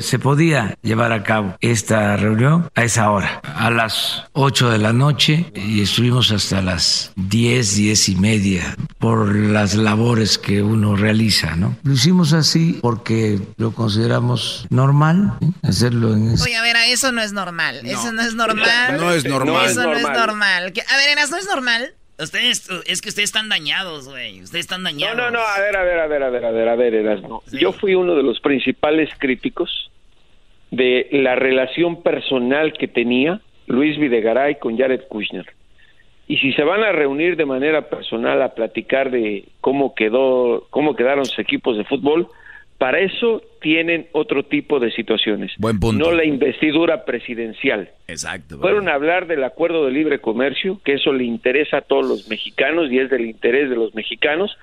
se 0.00 0.18
podía 0.18 0.76
llevar 0.82 1.12
a 1.12 1.22
cabo 1.22 1.56
esta 1.60 2.16
reunión 2.16 2.70
a 2.74 2.84
esa 2.84 3.10
hora, 3.10 3.40
a 3.44 3.70
las 3.70 4.24
8 4.32 4.70
de 4.70 4.78
la 4.78 4.92
noche 4.92 5.52
y 5.54 5.82
estuvimos 5.82 6.30
hasta 6.30 6.62
las 6.62 7.12
10, 7.16 7.76
10 7.76 8.08
y 8.08 8.16
media 8.16 8.76
por 8.98 9.34
las 9.34 9.74
labores 9.74 10.38
que 10.38 10.62
uno 10.62 10.96
realiza, 10.96 11.56
¿no? 11.56 11.76
Lo 11.82 11.92
hicimos 11.92 12.32
así 12.32 12.78
porque 12.80 13.40
lo 13.56 13.72
consideramos 13.72 14.66
normal, 14.70 15.34
¿eh? 15.40 15.50
hacerlo 15.62 16.14
en 16.14 16.34
Oye, 16.40 16.56
a 16.56 16.62
ver, 16.62 16.76
eso 16.88 17.12
no 17.12 17.22
es 17.22 17.32
normal. 17.32 17.80
Eso 17.84 18.12
no 18.12 18.22
es 18.22 18.34
normal. 18.34 18.96
No 18.98 19.12
es 19.12 19.24
normal. 19.24 19.66
Eso 19.66 19.84
no 19.84 19.94
es 19.94 20.02
normal. 20.02 20.72
A 20.88 20.96
ver, 20.96 21.08
Eras, 21.10 21.30
¿no 21.30 21.36
es 21.36 21.46
normal? 21.46 21.94
Ustedes, 22.18 22.68
es 22.86 23.02
que 23.02 23.08
ustedes 23.08 23.30
están 23.30 23.48
dañados, 23.48 24.08
güey. 24.08 24.42
Ustedes 24.42 24.66
están 24.66 24.84
dañados. 24.84 25.16
No, 25.16 25.24
no, 25.24 25.30
no, 25.32 25.40
a 25.40 25.60
ver, 25.60 25.76
a 25.76 25.82
ver, 25.82 25.98
a 25.98 26.06
ver, 26.06 26.22
a 26.22 26.30
ver, 26.30 26.44
a 26.44 26.50
ver, 26.50 26.68
a 26.68 26.76
ver, 26.76 26.94
Erasmo. 26.94 27.42
Yo 27.52 27.72
fui 27.72 27.94
uno 27.94 28.14
de 28.14 28.22
los 28.22 28.40
principales 28.40 29.10
críticos 29.18 29.90
de 30.70 31.08
la 31.10 31.34
relación 31.34 32.02
personal 32.02 32.72
que 32.72 32.88
tenía 32.88 33.40
Luis 33.66 33.98
Videgaray 33.98 34.58
con 34.58 34.78
Jared 34.78 35.02
Kushner. 35.08 35.46
Y 36.26 36.38
si 36.38 36.52
se 36.52 36.62
van 36.62 36.82
a 36.82 36.92
reunir 36.92 37.36
de 37.36 37.46
manera 37.46 37.88
personal 37.88 38.40
a 38.42 38.54
platicar 38.54 39.10
de 39.10 39.44
cómo 39.60 39.94
quedó, 39.94 40.66
cómo 40.70 40.96
quedaron 40.96 41.26
sus 41.26 41.38
equipos 41.38 41.76
de 41.76 41.84
fútbol, 41.84 42.28
para 42.78 43.00
eso 43.00 43.42
tienen 43.60 44.08
otro 44.12 44.44
tipo 44.44 44.80
de 44.80 44.90
situaciones. 44.90 45.52
Buen 45.58 45.78
punto. 45.80 46.04
No 46.04 46.12
la 46.12 46.24
investidura 46.24 47.04
presidencial. 47.04 47.90
Exacto. 48.08 48.58
Fueron 48.58 48.88
a 48.88 48.94
hablar 48.94 49.26
del 49.26 49.44
acuerdo 49.44 49.86
de 49.86 49.92
libre 49.92 50.18
comercio, 50.18 50.80
que 50.84 50.94
eso 50.94 51.12
le 51.12 51.24
interesa 51.24 51.78
a 51.78 51.82
todos 51.82 52.06
los 52.06 52.28
mexicanos 52.28 52.90
y 52.90 52.98
es 52.98 53.10
del 53.10 53.26
interés 53.26 53.70
de 53.70 53.76
los 53.76 53.94
mexicanos. 53.94 54.56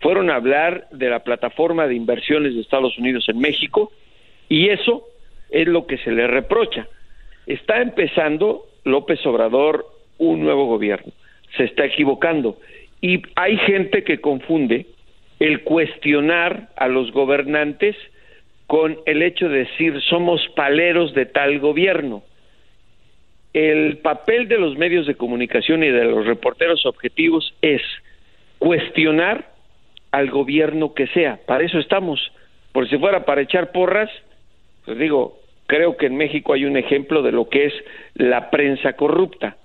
Fueron 0.00 0.30
a 0.30 0.36
hablar 0.36 0.86
de 0.92 1.08
la 1.08 1.20
plataforma 1.20 1.86
de 1.86 1.94
inversiones 1.94 2.54
de 2.54 2.60
Estados 2.60 2.98
Unidos 2.98 3.24
en 3.28 3.38
México 3.38 3.90
y 4.48 4.68
eso 4.68 5.04
es 5.50 5.66
lo 5.66 5.86
que 5.86 5.98
se 5.98 6.12
le 6.12 6.26
reprocha. 6.26 6.86
Está 7.46 7.80
empezando 7.80 8.66
López 8.84 9.24
Obrador 9.26 9.86
un 10.18 10.40
nuevo 10.40 10.66
gobierno. 10.66 11.12
Se 11.56 11.64
está 11.64 11.86
equivocando. 11.86 12.58
Y 13.00 13.22
hay 13.34 13.56
gente 13.58 14.04
que 14.04 14.20
confunde 14.20 14.86
el 15.40 15.62
cuestionar 15.62 16.68
a 16.76 16.88
los 16.88 17.10
gobernantes 17.12 17.96
con 18.66 18.98
el 19.06 19.22
hecho 19.22 19.48
de 19.48 19.58
decir 19.58 20.00
somos 20.08 20.40
paleros 20.56 21.14
de 21.14 21.26
tal 21.26 21.58
gobierno. 21.58 22.22
El 23.52 23.98
papel 23.98 24.48
de 24.48 24.58
los 24.58 24.76
medios 24.76 25.06
de 25.06 25.14
comunicación 25.14 25.84
y 25.84 25.88
de 25.88 26.04
los 26.04 26.26
reporteros 26.26 26.86
objetivos 26.86 27.54
es 27.62 27.82
cuestionar 28.58 29.52
al 30.10 30.30
gobierno 30.30 30.94
que 30.94 31.06
sea. 31.08 31.38
Para 31.46 31.64
eso 31.64 31.78
estamos. 31.78 32.32
Por 32.72 32.88
si 32.88 32.98
fuera 32.98 33.24
para 33.24 33.42
echar 33.42 33.70
porras, 33.70 34.10
pues 34.84 34.98
digo, 34.98 35.38
creo 35.66 35.96
que 35.96 36.06
en 36.06 36.16
México 36.16 36.52
hay 36.52 36.64
un 36.64 36.76
ejemplo 36.76 37.22
de 37.22 37.32
lo 37.32 37.48
que 37.48 37.66
es 37.66 37.74
la 38.14 38.50
prensa 38.50 38.94
corrupta. 38.94 39.56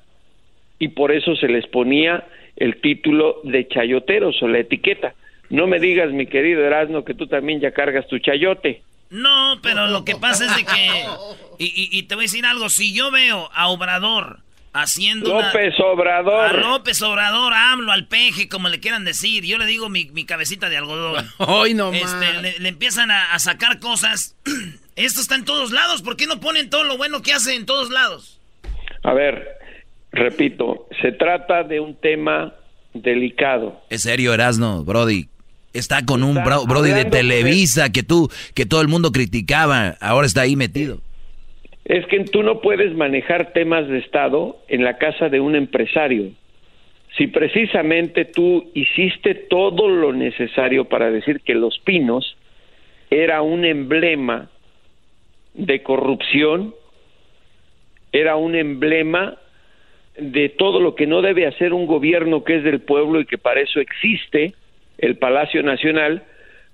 Y 0.77 0.89
por 0.89 1.11
eso 1.11 1.35
se 1.35 1.47
les 1.47 1.67
ponía 1.67 2.25
el 2.55 2.81
título 2.81 3.41
de 3.43 3.67
chayoteros 3.67 4.41
o 4.43 4.47
la 4.47 4.59
etiqueta. 4.59 5.13
No 5.49 5.67
me 5.67 5.79
digas, 5.79 6.11
mi 6.11 6.27
querido 6.27 6.63
Erasmo, 6.63 7.03
que 7.03 7.13
tú 7.13 7.27
también 7.27 7.59
ya 7.59 7.71
cargas 7.71 8.07
tu 8.07 8.19
chayote. 8.19 8.83
No, 9.09 9.59
pero 9.63 9.87
lo 9.87 10.05
que 10.05 10.15
pasa 10.15 10.45
es 10.45 10.55
de 10.55 10.65
que... 10.65 11.05
Y, 11.57 12.03
te 12.03 12.15
voy 12.15 12.23
a 12.23 12.25
decir 12.25 12.45
algo, 12.45 12.69
si 12.69 12.93
yo 12.93 13.11
veo 13.11 13.49
a 13.53 13.67
Obrador 13.69 14.39
haciendo... 14.71 15.41
López 15.41 15.73
Obrador. 15.79 16.45
A 16.45 16.53
López 16.53 17.01
Obrador, 17.01 17.53
a 17.53 17.71
AMLO, 17.71 17.91
al 17.91 18.07
peje, 18.07 18.47
como 18.47 18.69
le 18.69 18.79
quieran 18.79 19.03
decir, 19.03 19.43
yo 19.43 19.57
le 19.57 19.65
digo 19.65 19.89
mi, 19.89 20.05
cabecita 20.25 20.69
de 20.69 20.77
algodón. 20.77 21.25
Hoy 21.39 21.73
no 21.73 21.91
este, 21.91 22.59
le, 22.59 22.69
empiezan 22.69 23.09
a, 23.09 23.33
a 23.33 23.39
sacar 23.39 23.79
cosas. 23.79 24.35
Esto 24.95 25.21
está 25.21 25.35
en 25.35 25.45
todos 25.45 25.71
lados, 25.71 26.03
¿por 26.03 26.15
qué 26.15 26.27
no 26.27 26.39
ponen 26.39 26.69
todo 26.69 26.83
lo 26.83 26.97
bueno 26.97 27.21
que 27.23 27.33
hace 27.33 27.55
en 27.55 27.65
todos 27.65 27.89
lados? 27.89 28.39
A 29.03 29.13
ver, 29.13 29.57
repito, 30.11 30.87
se 31.01 31.11
trata 31.13 31.63
de 31.63 31.79
un 31.79 31.95
tema 31.95 32.53
delicado. 32.93 33.81
Es 33.89 34.03
serio, 34.03 34.33
Erasno, 34.33 34.83
Brody. 34.83 35.29
Está 35.73 36.05
con 36.05 36.23
un 36.23 36.35
Brody 36.43 36.91
de 36.91 37.05
Televisa 37.05 37.91
que 37.91 38.03
tú, 38.03 38.29
que 38.55 38.65
todo 38.65 38.81
el 38.81 38.87
mundo 38.87 39.11
criticaba, 39.11 39.95
ahora 40.01 40.25
está 40.25 40.41
ahí 40.41 40.55
metido. 40.55 40.99
Es 41.85 42.05
que 42.07 42.23
tú 42.25 42.43
no 42.43 42.61
puedes 42.61 42.95
manejar 42.95 43.53
temas 43.53 43.87
de 43.87 43.99
Estado 43.99 44.57
en 44.67 44.83
la 44.83 44.97
casa 44.97 45.29
de 45.29 45.39
un 45.39 45.55
empresario. 45.55 46.31
Si 47.17 47.27
precisamente 47.27 48.25
tú 48.25 48.69
hiciste 48.73 49.33
todo 49.35 49.87
lo 49.87 50.13
necesario 50.13 50.85
para 50.85 51.09
decir 51.09 51.41
que 51.41 51.55
Los 51.55 51.79
Pinos 51.79 52.37
era 53.09 53.41
un 53.41 53.65
emblema 53.65 54.49
de 55.53 55.81
corrupción, 55.81 56.75
era 58.11 58.35
un 58.35 58.55
emblema 58.55 59.37
de 60.17 60.49
todo 60.49 60.79
lo 60.79 60.95
que 60.95 61.07
no 61.07 61.21
debe 61.21 61.47
hacer 61.47 61.73
un 61.73 61.87
gobierno 61.87 62.43
que 62.43 62.57
es 62.57 62.63
del 62.63 62.81
pueblo 62.81 63.19
y 63.19 63.25
que 63.25 63.37
para 63.37 63.61
eso 63.61 63.79
existe, 63.79 64.53
el 64.99 65.17
Palacio 65.17 65.63
Nacional, 65.63 66.23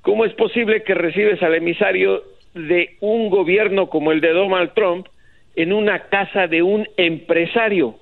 ¿cómo 0.01 0.25
es 0.25 0.33
posible 0.33 0.83
que 0.83 0.93
recibes 0.93 1.41
al 1.41 1.55
emisario 1.55 2.23
de 2.53 2.97
un 3.01 3.29
gobierno 3.29 3.89
como 3.89 4.11
el 4.11 4.21
de 4.21 4.33
Donald 4.33 4.73
Trump 4.73 5.07
en 5.55 5.73
una 5.73 6.07
casa 6.09 6.47
de 6.47 6.61
un 6.61 6.87
empresario? 6.97 7.99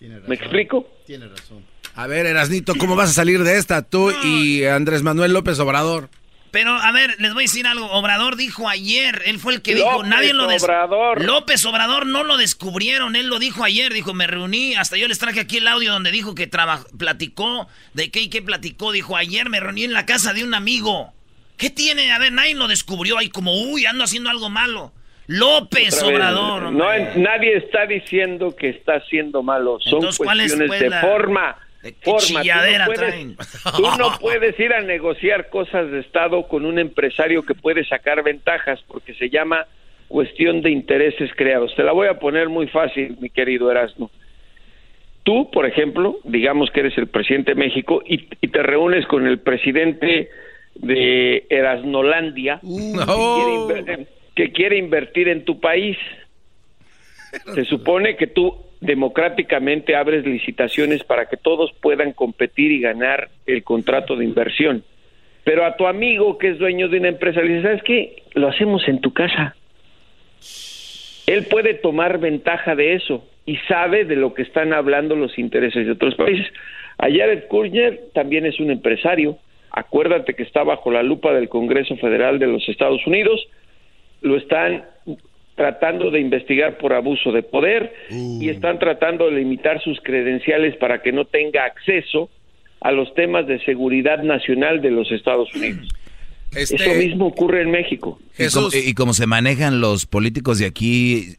¿Me 0.00 0.34
explico? 0.34 0.86
Tiene 1.06 1.28
razón. 1.28 1.64
A 1.94 2.06
ver, 2.06 2.26
Erasnito, 2.26 2.74
¿cómo 2.78 2.96
vas 2.96 3.10
a 3.10 3.14
salir 3.14 3.42
de 3.44 3.56
esta 3.56 3.82
tú 3.82 4.10
y 4.24 4.64
Andrés 4.64 5.02
Manuel 5.02 5.32
López 5.32 5.58
Obrador? 5.60 6.08
Pero, 6.54 6.70
a 6.70 6.92
ver, 6.92 7.16
les 7.18 7.34
voy 7.34 7.42
a 7.42 7.46
decir 7.46 7.66
algo. 7.66 7.90
Obrador 7.90 8.36
dijo 8.36 8.68
ayer, 8.68 9.22
él 9.26 9.40
fue 9.40 9.54
el 9.54 9.60
que 9.60 9.74
dijo, 9.74 10.04
nadie 10.04 10.32
lo 10.32 10.46
Obrador. 10.46 11.24
López 11.24 11.64
Obrador 11.64 12.06
no 12.06 12.22
lo 12.22 12.36
descubrieron, 12.36 13.16
él 13.16 13.26
lo 13.26 13.40
dijo 13.40 13.64
ayer, 13.64 13.92
dijo, 13.92 14.14
me 14.14 14.28
reuní, 14.28 14.76
hasta 14.76 14.96
yo 14.96 15.08
les 15.08 15.18
traje 15.18 15.40
aquí 15.40 15.56
el 15.56 15.66
audio 15.66 15.90
donde 15.90 16.12
dijo 16.12 16.36
que 16.36 16.48
platicó, 16.96 17.66
de 17.94 18.12
qué 18.12 18.20
y 18.20 18.28
qué 18.30 18.40
platicó, 18.40 18.92
dijo, 18.92 19.16
ayer 19.16 19.50
me 19.50 19.58
reuní 19.58 19.82
en 19.82 19.94
la 19.94 20.06
casa 20.06 20.32
de 20.32 20.44
un 20.44 20.54
amigo. 20.54 21.12
¿Qué 21.56 21.70
tiene? 21.70 22.12
A 22.12 22.20
ver, 22.20 22.30
nadie 22.30 22.54
lo 22.54 22.68
descubrió 22.68 23.18
ahí 23.18 23.30
como, 23.30 23.52
uy, 23.60 23.86
ando 23.86 24.04
haciendo 24.04 24.30
algo 24.30 24.48
malo. 24.48 24.92
López 25.26 26.00
Obrador. 26.04 26.70
No, 26.70 26.84
nadie 27.16 27.56
está 27.56 27.84
diciendo 27.86 28.54
que 28.54 28.68
está 28.68 28.98
haciendo 28.98 29.42
malo. 29.42 29.78
Son 29.80 29.94
Entonces, 29.94 30.18
¿cuál 30.18 30.38
es, 30.38 30.52
cuestiones 30.54 30.68
pues, 30.68 30.80
de 30.82 30.90
la- 30.90 31.00
forma. 31.00 31.56
De 31.84 31.92
qué 31.92 32.10
forma. 32.10 32.42
Tú 32.42 32.70
no 32.78 32.84
puedes- 32.86 33.10
traen? 33.10 33.36
Tú 33.76 33.82
no 33.98 34.18
puedes 34.18 34.58
ir 34.58 34.72
a 34.72 34.80
negociar 34.80 35.48
cosas 35.50 35.90
de 35.90 36.00
Estado 36.00 36.48
con 36.48 36.64
un 36.64 36.78
empresario 36.78 37.42
que 37.44 37.54
puede 37.54 37.84
sacar 37.84 38.22
ventajas 38.24 38.82
porque 38.88 39.14
se 39.14 39.28
llama 39.30 39.66
cuestión 40.08 40.62
de 40.62 40.70
intereses 40.70 41.30
creados. 41.36 41.74
Te 41.76 41.82
la 41.84 41.92
voy 41.92 42.08
a 42.08 42.18
poner 42.18 42.48
muy 42.48 42.66
fácil, 42.68 43.16
mi 43.20 43.30
querido 43.30 43.70
Erasmo. 43.70 44.10
Tú, 45.22 45.50
por 45.50 45.64
ejemplo, 45.66 46.18
digamos 46.24 46.70
que 46.70 46.80
eres 46.80 46.96
el 46.98 47.06
presidente 47.06 47.52
de 47.52 47.54
México 47.60 48.02
y, 48.06 48.28
y 48.40 48.48
te 48.48 48.62
reúnes 48.62 49.06
con 49.06 49.26
el 49.26 49.38
presidente 49.38 50.28
de 50.74 51.46
Erasnolandia 51.48 52.60
que, 52.60 52.66
quiere 52.66 53.52
inver- 53.94 54.06
que 54.34 54.52
quiere 54.52 54.76
invertir 54.76 55.28
en 55.28 55.44
tu 55.44 55.60
país. 55.60 55.96
Se 57.54 57.64
supone 57.64 58.16
que 58.16 58.26
tú 58.26 58.56
democráticamente 58.80 59.96
abres 59.96 60.26
licitaciones 60.26 61.04
para 61.04 61.26
que 61.26 61.36
todos 61.36 61.72
puedan 61.80 62.12
competir 62.12 62.70
y 62.70 62.80
ganar 62.80 63.30
el 63.46 63.62
contrato 63.62 64.16
de 64.16 64.24
inversión. 64.24 64.84
Pero 65.42 65.64
a 65.64 65.76
tu 65.76 65.86
amigo 65.86 66.38
que 66.38 66.50
es 66.50 66.58
dueño 66.58 66.88
de 66.88 66.98
una 66.98 67.08
empresa 67.08 67.40
le 67.40 67.48
dices, 67.48 67.62
¿sabes 67.62 67.82
qué? 67.82 68.22
Lo 68.34 68.48
hacemos 68.48 68.86
en 68.88 69.00
tu 69.00 69.12
casa. 69.12 69.54
Él 71.26 71.46
puede 71.50 71.74
tomar 71.74 72.18
ventaja 72.18 72.74
de 72.74 72.94
eso 72.94 73.24
y 73.46 73.56
sabe 73.68 74.04
de 74.04 74.16
lo 74.16 74.34
que 74.34 74.42
están 74.42 74.72
hablando 74.72 75.16
los 75.16 75.38
intereses 75.38 75.86
de 75.86 75.92
otros 75.92 76.14
países. 76.14 76.46
A 76.98 77.04
Jared 77.04 77.44
Kushner 77.48 78.00
también 78.12 78.46
es 78.46 78.60
un 78.60 78.70
empresario. 78.70 79.38
Acuérdate 79.70 80.34
que 80.34 80.42
está 80.42 80.62
bajo 80.62 80.90
la 80.90 81.02
lupa 81.02 81.32
del 81.32 81.48
Congreso 81.48 81.96
Federal 81.96 82.38
de 82.38 82.46
los 82.46 82.68
Estados 82.68 83.06
Unidos. 83.06 83.48
Lo 84.20 84.36
están 84.36 84.84
tratando 85.56 86.10
de 86.10 86.20
investigar 86.20 86.78
por 86.78 86.92
abuso 86.92 87.30
de 87.32 87.42
poder 87.42 87.94
y 88.10 88.48
están 88.48 88.78
tratando 88.78 89.26
de 89.30 89.36
limitar 89.36 89.80
sus 89.82 90.00
credenciales 90.02 90.76
para 90.76 91.00
que 91.02 91.12
no 91.12 91.24
tenga 91.26 91.64
acceso 91.64 92.28
a 92.80 92.90
los 92.92 93.14
temas 93.14 93.46
de 93.46 93.64
seguridad 93.64 94.22
nacional 94.22 94.82
de 94.82 94.90
los 94.90 95.10
Estados 95.12 95.54
Unidos. 95.54 95.88
Este- 96.54 96.76
Eso 96.76 96.94
mismo 96.94 97.26
ocurre 97.26 97.62
en 97.62 97.70
México. 97.72 98.18
Y 98.38 98.46
como, 98.48 98.68
y 98.72 98.94
como 98.94 99.12
se 99.14 99.26
manejan 99.26 99.80
los 99.80 100.06
políticos 100.06 100.58
de 100.60 100.66
aquí, 100.66 101.34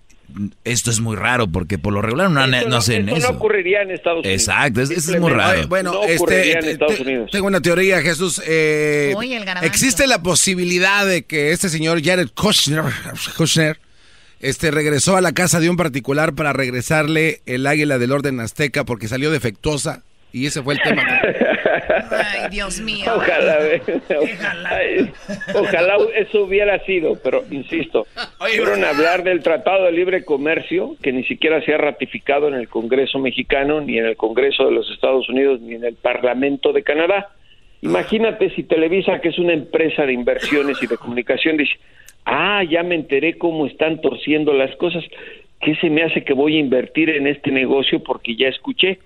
esto 0.66 0.90
es 0.92 1.00
muy 1.00 1.16
raro 1.16 1.48
porque 1.48 1.78
por 1.78 1.94
lo 1.94 2.02
regular 2.02 2.30
no, 2.30 2.44
Eso 2.44 2.68
no 2.68 2.76
hacen 2.78 3.08
eso 3.08 3.18
eso. 3.20 3.32
no 3.32 3.38
ocurriría 3.38 3.82
en 3.84 3.92
Estados 3.92 4.26
Unidos. 4.26 4.42
Exacto, 4.42 4.82
es, 4.82 4.90
es 4.92 5.18
muy 5.20 5.32
raro. 5.32 5.68
Bueno, 5.70 5.94
no 5.94 6.04
este, 6.04 6.16
ocurriría 6.18 6.54
en 6.56 6.60
te- 6.62 6.72
Estados 6.72 7.00
Unidos. 7.00 7.32
tengo 7.32 7.48
una 7.48 7.62
teoría, 7.62 8.02
Jesús. 8.02 8.42
eh, 8.46 9.14
Oye, 9.16 9.40
existe 9.62 10.06
la 10.08 10.22
posibilidad 10.22 11.06
de 11.06 11.24
que 11.24 11.52
este 11.52 11.70
señor 11.70 12.04
Jared 12.04 12.28
Kushner, 12.36 12.84
Kushner, 13.38 13.78
este, 14.48 14.72
regresó 14.72 15.18
a 15.18 15.22
la 15.22 15.34
casa 15.34 15.60
de 15.60 15.70
un 15.70 15.78
particular 15.78 16.34
para 16.36 16.54
regresarle 16.54 17.42
el 17.46 17.66
águila 17.68 17.98
del 17.98 18.12
orden 18.12 18.40
azteca 18.40 18.84
porque 18.84 19.08
salió 19.08 19.32
defectuosa 19.32 20.04
y 20.32 20.46
ese 20.48 20.62
fue 20.62 20.74
el 20.76 20.82
tema. 20.82 21.02
Ay, 22.12 22.50
Dios 22.52 22.80
mío. 22.82 23.06
Ojalá, 23.16 23.58
ve- 23.58 23.82
Ay, 24.66 25.12
ojalá 25.54 25.98
eso 26.16 26.44
hubiera 26.44 26.78
sido, 26.86 27.16
pero 27.24 27.44
insisto, 27.52 28.06
fueron 28.56 28.84
a 28.84 28.90
hablar 28.90 29.24
del 29.24 29.42
Tratado 29.42 29.86
de 29.86 29.92
Libre 29.94 30.24
Comercio 30.26 30.96
que 31.02 31.12
ni 31.14 31.24
siquiera 31.24 31.64
se 31.64 31.74
ha 31.74 31.78
ratificado 31.78 32.48
en 32.48 32.54
el 32.56 32.68
Congreso 32.68 33.18
mexicano, 33.20 33.82
ni 33.82 33.98
en 33.98 34.06
el 34.06 34.18
Congreso 34.18 34.66
de 34.66 34.72
los 34.74 34.90
Estados 34.92 35.28
Unidos, 35.30 35.62
ni 35.62 35.76
en 35.76 35.86
el 35.86 35.96
Parlamento 35.96 36.74
de 36.74 36.84
Canadá. 36.84 37.30
Imagínate 37.82 38.50
si 38.56 38.64
Televisa, 38.64 39.20
que 39.22 39.30
es 39.30 39.40
una 39.40 39.54
empresa 39.54 40.04
de 40.06 40.14
inversiones 40.14 40.82
y 40.82 40.88
de 40.88 40.98
comunicación, 40.98 41.56
dice, 41.58 41.74
ah, 42.26 42.64
ya 42.64 42.84
me 42.84 42.96
enteré 42.96 43.38
cómo 43.38 43.66
están 43.66 44.02
torciendo 44.02 44.54
las 44.54 44.76
cosas, 44.78 45.04
¿qué 45.62 45.76
se 45.76 45.90
me 45.90 46.04
hace 46.04 46.24
que 46.24 46.34
voy 46.34 46.58
a 46.58 46.60
invertir 46.60 47.10
en 47.10 47.28
este 47.28 47.52
negocio 47.52 48.04
porque 48.04 48.36
ya 48.36 48.48
escuché? 48.48 49.00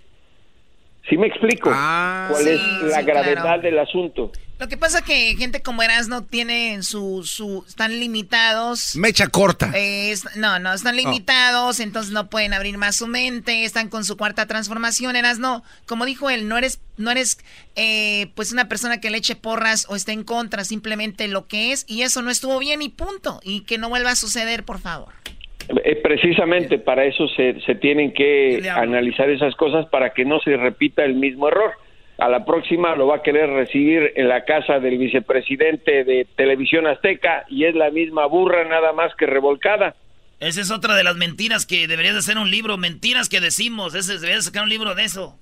¿Sí 1.09 1.17
me 1.17 1.27
explico? 1.27 1.69
¿Cuál 1.69 2.43
Sí, 2.43 2.49
es 2.49 2.83
la 2.91 2.99
sí, 2.99 3.05
gravedad 3.05 3.41
claro. 3.41 3.61
del 3.61 3.79
asunto? 3.79 4.31
Lo 4.59 4.67
que 4.67 4.75
pasa 4.75 5.01
que 5.01 5.35
gente 5.37 5.61
como 5.61 5.81
Erasmo 5.83 6.23
tiene 6.25 6.83
su, 6.83 7.23
su, 7.23 7.63
están 7.65 7.97
limitados. 7.97 8.95
Mecha 8.97 9.27
corta. 9.27 9.71
Eh, 9.73 10.11
es- 10.11 10.35
no, 10.35 10.59
no, 10.59 10.73
están 10.73 10.97
limitados, 10.97 11.79
entonces 11.79 12.11
no 12.11 12.29
pueden 12.29 12.53
abrir 12.53 12.77
más 12.77 12.97
su 12.97 13.07
mente, 13.07 13.63
están 13.63 13.87
con 13.87 14.03
su 14.03 14.17
cuarta 14.17 14.47
transformación, 14.47 15.15
Erasmo. 15.15 15.63
Como 15.85 16.05
dijo 16.05 16.29
él, 16.29 16.49
no 16.49 16.57
eres, 16.57 16.81
no 16.97 17.09
eres 17.09 17.37
eh, 17.77 18.31
pues 18.35 18.51
una 18.51 18.67
persona 18.67 18.99
que 18.99 19.09
le 19.09 19.17
eche 19.19 19.35
porras 19.37 19.85
o 19.89 19.95
esté 19.95 20.11
en 20.11 20.23
contra, 20.25 20.65
simplemente 20.65 21.29
lo 21.29 21.47
que 21.47 21.71
es, 21.71 21.85
y 21.87 22.01
eso 22.01 22.21
no 22.21 22.29
estuvo 22.29 22.59
bien 22.59 22.81
y 22.81 22.89
punto. 22.89 23.39
Y 23.43 23.61
que 23.61 23.77
no 23.77 23.87
vuelva 23.87 24.11
a 24.11 24.15
suceder, 24.15 24.65
por 24.65 24.79
favor. 24.79 25.13
Eh, 25.85 25.95
precisamente 26.03 26.79
para 26.79 27.05
eso 27.05 27.27
se, 27.29 27.61
se 27.65 27.75
tienen 27.75 28.11
que 28.13 28.69
analizar 28.75 29.29
esas 29.29 29.55
cosas 29.55 29.85
para 29.89 30.13
que 30.13 30.25
no 30.25 30.39
se 30.41 30.57
repita 30.57 31.05
el 31.05 31.13
mismo 31.15 31.47
error. 31.47 31.71
A 32.19 32.27
la 32.29 32.43
próxima 32.45 32.95
lo 32.95 33.07
va 33.07 33.17
a 33.17 33.21
querer 33.23 33.49
recibir 33.49 34.11
en 34.15 34.27
la 34.27 34.43
casa 34.45 34.79
del 34.79 34.97
vicepresidente 34.97 36.03
de 36.03 36.27
Televisión 36.35 36.85
Azteca 36.87 37.45
y 37.49 37.65
es 37.65 37.75
la 37.75 37.89
misma 37.91 38.25
burra 38.25 38.65
nada 38.65 38.91
más 38.93 39.13
que 39.15 39.25
revolcada. 39.25 39.95
Esa 40.39 40.61
es 40.61 40.71
otra 40.71 40.95
de 40.95 41.03
las 41.03 41.15
mentiras 41.15 41.65
que 41.65 41.87
deberías 41.87 42.13
de 42.13 42.19
hacer 42.19 42.37
un 42.37 42.49
libro. 42.51 42.77
Mentiras 42.77 43.29
que 43.29 43.39
decimos. 43.41 43.93
Ese 43.95 44.13
deberías 44.19 44.45
sacar 44.45 44.63
un 44.63 44.69
libro 44.69 44.95
de 44.95 45.03
eso. 45.03 45.37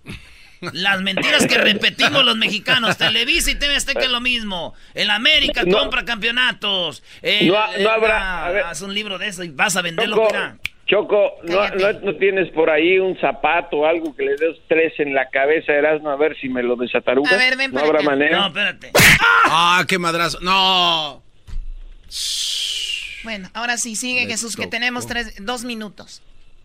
Las 0.73 1.01
mentiras 1.01 1.45
que 1.45 1.57
repetimos 1.59 2.25
los 2.25 2.35
mexicanos. 2.35 2.97
Televisa 2.97 3.51
y 3.51 3.55
TV 3.59 3.75
Azteca 3.75 3.99
es 4.01 4.09
lo 4.09 4.21
mismo. 4.21 4.73
El 4.95 5.11
América 5.11 5.61
No. 5.65 5.77
compra 5.77 6.03
campeonatos. 6.03 7.03
El- 7.21 7.47
No 7.47 7.57
ha- 7.59 7.67
no 7.67 7.73
el- 7.75 7.87
habrá- 7.87 8.17
ah, 8.21 8.45
a 8.47 8.51
ver. 8.51 8.63
haz 8.63 8.81
un 8.81 8.91
libro 8.93 9.19
de 9.19 9.27
eso 9.27 9.43
y 9.43 9.49
vas 9.49 9.75
a 9.77 9.83
venderlo. 9.83 10.15
Choco. 10.15 10.35
Choco, 10.88 11.34
no, 11.43 11.69
no, 11.69 12.00
no 12.02 12.15
tienes 12.15 12.50
por 12.52 12.69
ahí 12.69 12.97
un 12.97 13.17
zapato 13.19 13.80
o 13.80 13.86
algo 13.86 14.15
que 14.15 14.23
le 14.23 14.36
des 14.38 14.58
tres 14.67 14.93
en 15.00 15.13
la 15.13 15.30
cabeza, 15.30 15.73
Erasmo, 15.73 16.10
a 16.10 16.15
ver 16.15 16.38
si 16.38 16.47
me 16.47 16.63
lo 16.63 16.78
desataruga. 16.78 17.30
A 17.30 17.38
ver, 17.38 17.58
ven 17.58 17.73
no 17.73 17.82
habrá 17.82 18.00
acá. 18.00 18.10
manera. 18.10 18.38
No, 18.38 18.47
espérate. 18.47 18.91
Ah, 19.45 19.84
qué 19.88 20.00
madrazo. 20.00 20.39
No. 20.41 21.21
Bueno, 23.23 23.50
ahora 23.54 23.76
sí, 23.76 23.95
sigue 23.97 24.26
Jesús, 24.28 24.56
que 24.56 24.67
tenemos 24.67 25.08
tres, 25.08 25.43
dos 25.45 25.65
minutos. 25.65 26.21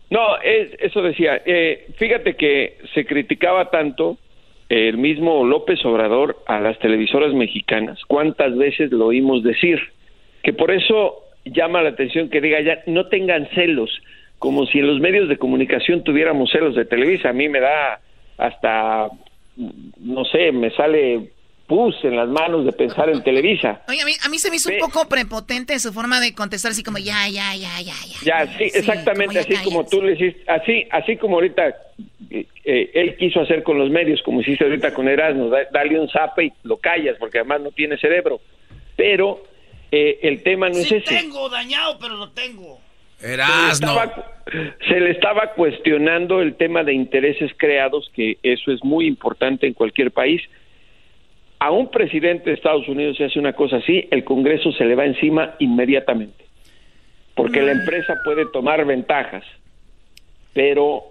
No, 0.09 0.37
es, 0.41 0.69
eso 0.79 1.01
decía. 1.01 1.41
Eh, 1.45 1.87
fíjate 1.97 2.35
que 2.35 2.77
se 2.93 3.05
criticaba 3.05 3.69
tanto 3.69 4.17
el 4.69 4.97
mismo 4.97 5.43
López 5.45 5.83
Obrador 5.85 6.41
a 6.47 6.59
las 6.59 6.79
televisoras 6.79 7.33
mexicanas. 7.33 7.99
¿Cuántas 8.07 8.55
veces 8.55 8.91
lo 8.91 9.07
oímos 9.07 9.43
decir? 9.43 9.79
Que 10.43 10.53
por 10.53 10.71
eso 10.71 11.22
llama 11.45 11.81
la 11.81 11.89
atención 11.89 12.29
que 12.29 12.41
diga 12.41 12.61
ya 12.61 12.81
no 12.87 13.07
tengan 13.07 13.47
celos, 13.53 13.89
como 14.39 14.65
si 14.65 14.79
en 14.79 14.87
los 14.87 14.99
medios 14.99 15.29
de 15.29 15.37
comunicación 15.37 16.03
tuviéramos 16.03 16.51
celos 16.51 16.75
de 16.75 16.85
Televisa. 16.85 17.29
A 17.29 17.33
mí 17.33 17.49
me 17.49 17.59
da 17.59 17.99
hasta, 18.37 19.07
no 19.55 20.25
sé, 20.25 20.51
me 20.51 20.71
sale 20.71 21.29
pus 21.67 21.95
en 22.03 22.17
las 22.17 22.27
manos 22.27 22.65
de 22.65 22.73
pensar 22.73 23.09
en 23.09 23.23
Televisa. 23.23 23.81
Oye, 23.87 24.01
a 24.01 24.05
mí, 24.05 24.11
a 24.23 24.27
mí 24.29 24.37
se 24.37 24.49
me 24.49 24.57
hizo 24.57 24.69
un 24.69 24.79
poco 24.79 25.07
prepotente 25.07 25.79
su 25.79 25.93
forma 25.93 26.19
de 26.19 26.33
contestar, 26.35 26.71
así 26.71 26.83
como 26.83 26.97
ya, 26.97 27.27
ya, 27.29 27.55
ya, 27.55 27.79
ya, 27.81 27.93
ya. 28.05 28.45
Ya, 28.45 28.57
sí, 28.57 28.65
exactamente, 28.73 29.25
como 29.25 29.47
ya 29.49 29.55
así 29.55 29.63
como 29.63 29.85
tú 29.87 30.01
le 30.01 30.13
hiciste, 30.13 30.43
así, 30.51 30.87
así 30.91 31.15
como 31.17 31.35
ahorita 31.35 31.69
eh, 32.29 32.45
eh, 32.65 32.91
él 32.93 33.15
quiso 33.15 33.39
hacer 33.41 33.63
con 33.63 33.77
los 33.77 33.89
medios, 33.89 34.21
como 34.23 34.41
hiciste 34.41 34.65
ahorita 34.65 34.93
con 34.93 35.07
Erasmo, 35.07 35.47
da- 35.49 35.67
dale 35.71 35.97
un 35.99 36.09
zape 36.09 36.45
y 36.45 36.53
lo 36.63 36.77
callas, 36.77 37.15
porque 37.17 37.39
además 37.39 37.61
no 37.61 37.71
tiene 37.71 37.97
cerebro. 37.97 38.41
Pero 38.97 39.43
eh, 39.95 40.19
el 40.23 40.41
tema 40.41 40.69
no 40.69 40.73
Sí 40.73 40.95
es 40.95 41.03
ese. 41.03 41.15
tengo 41.17 41.47
dañado, 41.49 41.99
pero 41.99 42.15
lo 42.15 42.31
tengo. 42.31 42.81
Se 43.19 43.37
le, 43.37 43.69
estaba, 43.71 44.25
se 44.89 44.99
le 44.99 45.11
estaba 45.11 45.53
cuestionando 45.53 46.41
el 46.41 46.55
tema 46.55 46.83
de 46.83 46.93
intereses 46.93 47.51
creados, 47.55 48.09
que 48.15 48.39
eso 48.41 48.71
es 48.71 48.83
muy 48.83 49.05
importante 49.05 49.67
en 49.67 49.73
cualquier 49.73 50.09
país. 50.09 50.41
A 51.59 51.69
un 51.69 51.91
presidente 51.91 52.49
de 52.49 52.55
Estados 52.55 52.87
Unidos 52.87 53.17
se 53.17 53.25
hace 53.25 53.37
una 53.37 53.53
cosa 53.53 53.77
así, 53.77 54.07
el 54.09 54.23
Congreso 54.23 54.71
se 54.71 54.83
le 54.83 54.95
va 54.95 55.05
encima 55.05 55.53
inmediatamente, 55.59 56.43
porque 57.35 57.61
la 57.61 57.73
empresa 57.73 58.15
puede 58.25 58.47
tomar 58.47 58.83
ventajas, 58.85 59.45
pero 60.53 61.03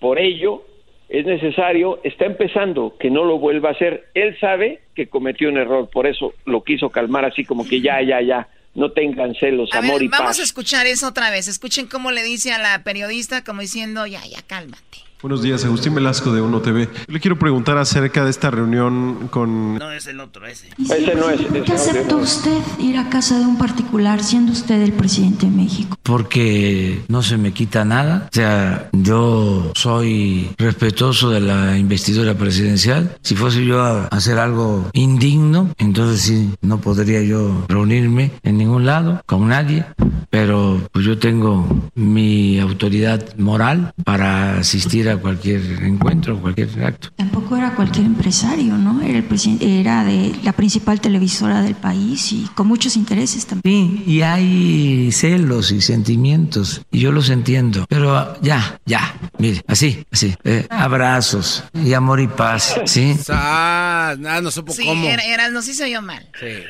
por 0.00 0.18
ello 0.18 0.64
es 1.08 1.24
necesario, 1.24 2.00
está 2.02 2.24
empezando, 2.26 2.96
que 2.98 3.10
no 3.10 3.24
lo 3.24 3.38
vuelva 3.38 3.70
a 3.70 3.72
hacer. 3.72 4.08
Él 4.14 4.36
sabe 4.40 4.80
que 4.94 5.08
cometió 5.08 5.48
un 5.48 5.56
error, 5.56 5.88
por 5.90 6.06
eso 6.06 6.34
lo 6.44 6.64
quiso 6.64 6.90
calmar 6.90 7.24
así 7.24 7.44
como 7.44 7.66
que 7.66 7.80
ya, 7.80 8.02
ya, 8.02 8.20
ya, 8.20 8.48
no 8.74 8.90
tengan 8.92 9.34
celos, 9.34 9.70
A 9.72 9.78
amor 9.78 9.94
ver, 9.94 10.02
y 10.02 10.08
vamos 10.08 10.26
paz. 10.28 10.40
a 10.40 10.42
escuchar 10.42 10.86
eso 10.86 11.08
otra 11.08 11.30
vez. 11.30 11.48
Escuchen 11.48 11.86
cómo 11.86 12.10
le 12.10 12.22
dice 12.22 12.52
a 12.52 12.58
la 12.58 12.82
periodista, 12.82 13.44
como 13.44 13.60
diciendo, 13.60 14.06
ya, 14.06 14.20
ya, 14.26 14.42
cálmate. 14.46 14.98
Buenos 15.22 15.40
días, 15.42 15.64
Agustín 15.64 15.94
Velasco 15.94 16.30
de 16.30 16.42
Uno 16.42 16.60
TV. 16.60 16.90
Le 17.06 17.20
quiero 17.20 17.38
preguntar 17.38 17.78
acerca 17.78 18.22
de 18.22 18.30
esta 18.30 18.50
reunión 18.50 19.28
con... 19.30 19.76
No, 19.76 19.90
es 19.90 20.06
el 20.08 20.20
otro, 20.20 20.46
ese. 20.46 20.68
Ese 20.78 21.14
no 21.14 21.30
es. 21.30 21.40
¿Por 21.40 21.64
qué 21.64 21.72
aceptó 21.72 22.18
usted 22.18 22.60
ir 22.78 22.98
a 22.98 23.08
casa 23.08 23.38
de 23.38 23.46
un 23.46 23.56
particular 23.56 24.22
siendo 24.22 24.52
usted 24.52 24.82
el 24.82 24.92
presidente 24.92 25.46
de 25.46 25.52
México? 25.52 25.96
Porque 26.02 27.02
no 27.08 27.22
se 27.22 27.38
me 27.38 27.54
quita 27.54 27.86
nada. 27.86 28.28
O 28.30 28.34
sea, 28.34 28.90
yo 28.92 29.72
soy 29.74 30.50
respetuoso 30.58 31.30
de 31.30 31.40
la 31.40 31.78
investidura 31.78 32.34
presidencial. 32.34 33.16
Si 33.22 33.34
fuese 33.34 33.64
yo 33.64 33.80
a 33.80 34.08
hacer 34.08 34.38
algo 34.38 34.90
indigno, 34.92 35.70
entonces 35.78 36.20
sí, 36.20 36.50
no 36.60 36.78
podría 36.82 37.22
yo 37.22 37.64
reunirme 37.68 38.32
en 38.42 38.58
ningún 38.58 38.84
lado 38.84 39.22
con 39.24 39.48
nadie. 39.48 39.86
Pero 40.28 40.78
pues 40.92 41.06
yo 41.06 41.18
tengo 41.18 41.66
mi 41.94 42.60
autoridad 42.60 43.34
moral 43.38 43.94
para 44.04 44.58
asistir 44.58 45.05
a 45.08 45.16
cualquier 45.16 45.60
encuentro, 45.82 46.40
cualquier 46.40 46.68
acto. 46.84 47.08
Tampoco 47.16 47.56
era 47.56 47.74
cualquier 47.74 48.06
empresario, 48.06 48.76
¿no? 48.76 49.00
Era, 49.02 49.18
el 49.18 49.26
era 49.60 50.04
de 50.04 50.34
la 50.42 50.52
principal 50.52 51.00
televisora 51.00 51.62
del 51.62 51.74
país 51.74 52.32
y 52.32 52.48
con 52.54 52.66
muchos 52.66 52.96
intereses 52.96 53.46
también. 53.46 53.62
Sí, 53.98 54.02
y 54.06 54.22
hay 54.22 55.12
celos 55.12 55.70
y 55.72 55.80
sentimientos, 55.80 56.82
y 56.90 57.00
yo 57.00 57.12
los 57.12 57.30
entiendo. 57.30 57.86
Pero 57.88 58.40
ya, 58.42 58.78
ya, 58.86 59.14
mire, 59.38 59.62
así, 59.68 60.04
así. 60.12 60.34
eh, 60.44 60.66
abrazos 60.70 61.64
y 61.74 61.92
amor 61.94 62.20
y 62.20 62.26
paz, 62.28 62.74
¿sí? 62.86 63.16
Ah, 63.28 64.14
nada, 64.18 64.40
no 64.40 64.50
supo 64.50 64.72
Sí, 64.72 64.84
cómo. 64.86 65.06
era, 65.06 65.22
era- 65.24 65.50
no, 65.50 65.62
sí 65.62 65.74
se 65.74 65.84
oyó 65.84 66.02
mal. 66.02 66.26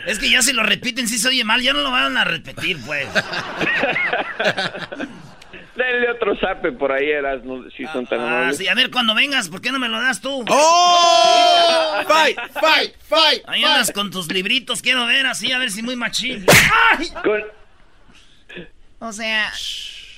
Es 0.06 0.18
que 0.18 0.30
ya 0.30 0.42
si 0.42 0.52
lo 0.52 0.62
repiten, 0.62 1.08
si 1.08 1.18
se 1.18 1.28
oye 1.28 1.44
mal, 1.44 1.62
ya 1.62 1.72
no 1.72 1.80
lo 1.82 1.90
van 1.90 2.16
a 2.16 2.24
repetir, 2.24 2.78
pues. 2.84 3.06
Denle 5.76 6.10
otro 6.10 6.34
zape 6.40 6.72
por 6.72 6.90
ahí, 6.90 7.10
eras, 7.10 7.44
no, 7.44 7.68
si 7.70 7.84
son 7.86 8.06
tan 8.06 8.20
Ah, 8.20 8.26
amables. 8.38 8.56
sí, 8.58 8.66
a 8.68 8.74
ver, 8.74 8.90
cuando 8.90 9.14
vengas, 9.14 9.48
¿por 9.50 9.60
qué 9.60 9.70
no 9.70 9.78
me 9.78 9.88
lo 9.88 10.00
das 10.00 10.20
tú? 10.22 10.42
¡Oh! 10.48 12.02
¡Fight, 12.08 12.38
fight, 12.58 12.94
fight! 13.02 13.42
Ahí 13.46 13.62
andas 13.62 13.92
con 13.92 14.10
tus 14.10 14.32
libritos, 14.32 14.80
quiero 14.80 15.04
ver 15.06 15.26
así, 15.26 15.52
a 15.52 15.58
ver 15.58 15.70
si 15.70 15.82
muy 15.82 15.94
machín. 15.96 16.46
¡Ay! 16.98 17.10
Con, 17.22 17.42
O 19.00 19.12
sea, 19.12 19.52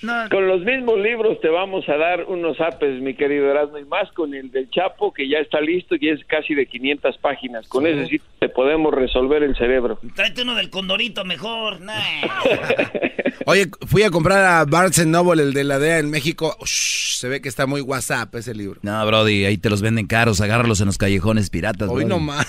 no, 0.03 0.29
con 0.31 0.47
los 0.47 0.61
mismos 0.63 0.99
libros 0.99 1.41
te 1.41 1.49
vamos 1.49 1.89
a 1.89 1.97
dar 1.97 2.25
unos 2.25 2.57
zapes, 2.57 3.01
mi 3.03 3.15
querido 3.15 3.51
Erasmo, 3.51 3.79
y 3.79 3.85
más 3.85 4.11
con 4.13 4.33
el 4.35 4.51
del 4.51 4.71
Chapo, 4.71 5.13
que 5.13 5.29
ya 5.29 5.39
está 5.39 5.61
listo 5.61 5.97
y 6.01 6.09
es 6.09 6.21
casi 6.27 6.55
de 6.55 6.67
500 6.67 7.19
páginas. 7.19 7.67
Con 7.69 7.87
ese 7.87 8.07
sí 8.07 8.21
te 8.39 8.49
podemos 8.49 8.95
resolver 8.95 9.43
el 9.43 9.57
cerebro. 9.57 9.99
Tráete 10.15 10.43
uno 10.43 10.55
del 10.55 10.71
condorito 10.71 11.25
mejor. 11.25 11.81
Nah. 11.81 11.95
Oye, 13.47 13.67
fui 13.87 14.03
a 14.03 14.11
comprar 14.11 14.45
a 14.45 14.65
Barnes 14.65 15.07
Noble, 15.07 15.43
el 15.43 15.53
de 15.55 15.65
la 15.65 15.79
DEA 15.79 15.99
en 16.01 16.11
México. 16.11 16.57
Ush, 16.61 17.17
se 17.17 17.29
ve 17.29 17.41
que 17.41 17.49
está 17.49 17.67
muy 17.67 17.81
WhatsApp 17.81 18.35
ese 18.35 18.55
libro. 18.55 18.79
No, 18.83 19.05
Brody, 19.07 19.47
ahí 19.47 19.57
te 19.59 19.71
los 19.71 19.81
venden 19.81 20.07
caros, 20.07 20.41
agárralos 20.41 20.81
en 20.81 20.87
los 20.87 20.99
callejones 20.99 21.49
piratas. 21.49 21.89
Hoy 21.89 22.05
brody. 22.05 22.09
no 22.09 22.19
más. 22.21 22.47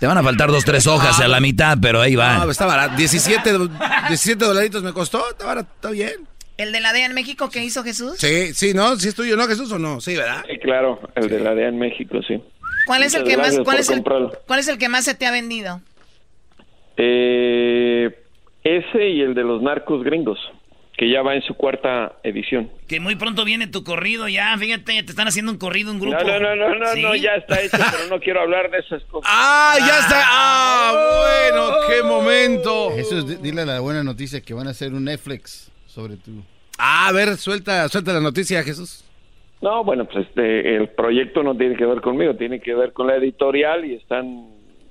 Te 0.00 0.08
van 0.08 0.18
a 0.18 0.22
faltar 0.24 0.50
dos, 0.50 0.64
tres 0.64 0.86
hojas 0.88 1.20
a 1.20 1.28
la 1.28 1.38
mitad, 1.40 1.78
pero 1.80 2.00
ahí 2.00 2.16
va. 2.16 2.44
No, 2.44 2.50
está 2.50 2.66
barato. 2.66 2.96
17, 2.96 3.52
do- 3.52 3.68
17 4.08 4.44
dolaritos 4.44 4.82
me 4.82 4.92
costó. 4.92 5.30
Está 5.30 5.46
barato, 5.46 5.68
está 5.76 5.90
bien. 5.90 6.14
El 6.56 6.72
de 6.72 6.80
la 6.80 6.92
DEA 6.92 7.06
en 7.06 7.14
México 7.14 7.50
que 7.50 7.62
hizo 7.64 7.82
Jesús. 7.82 8.16
Sí, 8.18 8.54
sí, 8.54 8.74
¿no? 8.74 8.96
¿Sí 8.96 9.08
es 9.08 9.14
tuyo, 9.14 9.36
no, 9.36 9.46
Jesús, 9.46 9.70
o 9.72 9.78
no? 9.78 10.00
Sí, 10.00 10.16
¿verdad? 10.16 10.44
Sí, 10.48 10.58
claro, 10.58 11.00
el 11.16 11.28
de 11.28 11.40
la 11.40 11.54
DEA 11.54 11.68
en 11.68 11.78
México, 11.78 12.20
sí. 12.26 12.40
¿Cuál 12.86 13.02
es 13.02 13.14
el 13.14 13.24
que 13.24 13.36
más, 13.36 13.58
cuál 13.60 13.78
es 13.78 13.88
el, 13.90 14.02
cuál 14.02 14.58
es 14.60 14.68
el 14.68 14.78
que 14.78 14.88
más 14.88 15.04
se 15.04 15.14
te 15.14 15.26
ha 15.26 15.30
vendido? 15.30 15.80
Eh, 16.96 18.10
ese 18.62 19.08
y 19.08 19.20
el 19.20 19.34
de 19.34 19.42
los 19.42 19.62
narcos 19.62 20.04
gringos, 20.04 20.38
que 20.96 21.10
ya 21.10 21.22
va 21.22 21.34
en 21.34 21.42
su 21.42 21.54
cuarta 21.54 22.12
edición. 22.22 22.70
Que 22.86 23.00
muy 23.00 23.16
pronto 23.16 23.44
viene 23.44 23.66
tu 23.66 23.82
corrido 23.82 24.28
ya, 24.28 24.56
fíjate, 24.58 24.84
te 25.02 25.10
están 25.10 25.26
haciendo 25.26 25.50
un 25.50 25.58
corrido, 25.58 25.90
un 25.90 25.98
grupo. 25.98 26.16
No, 26.22 26.38
no, 26.38 26.54
no, 26.54 26.68
no, 26.68 26.78
no, 26.78 26.92
¿Sí? 26.92 27.02
no, 27.02 27.14
ya 27.16 27.32
está 27.36 27.60
hecho, 27.60 27.78
pero 27.78 28.08
no 28.10 28.20
quiero 28.20 28.40
hablar 28.42 28.70
de 28.70 28.78
esas 28.78 29.02
cosas. 29.04 29.28
¡Ah, 29.32 29.76
ya 29.80 29.98
está! 29.98 30.22
¡Ah, 30.24 31.50
bueno! 31.50 31.70
¡Qué 31.88 32.02
momento! 32.02 32.90
Jesús, 32.94 33.26
di- 33.26 33.36
dile 33.36 33.66
la 33.66 33.80
buena 33.80 34.04
noticia 34.04 34.40
que 34.40 34.54
van 34.54 34.68
a 34.68 34.70
hacer 34.70 34.92
un 34.94 35.04
Netflix 35.04 35.70
sobre 35.94 36.16
tu... 36.16 36.42
Ah, 36.78 37.08
a 37.08 37.12
ver, 37.12 37.36
suelta, 37.36 37.88
suelta 37.88 38.12
la 38.12 38.20
noticia, 38.20 38.62
Jesús. 38.64 39.04
No, 39.62 39.84
bueno, 39.84 40.04
pues 40.06 40.26
este, 40.26 40.76
el 40.76 40.88
proyecto 40.88 41.42
no 41.42 41.56
tiene 41.56 41.76
que 41.76 41.86
ver 41.86 42.00
conmigo, 42.00 42.34
tiene 42.34 42.60
que 42.60 42.74
ver 42.74 42.92
con 42.92 43.06
la 43.06 43.16
editorial 43.16 43.84
y 43.84 43.94
están 43.94 44.48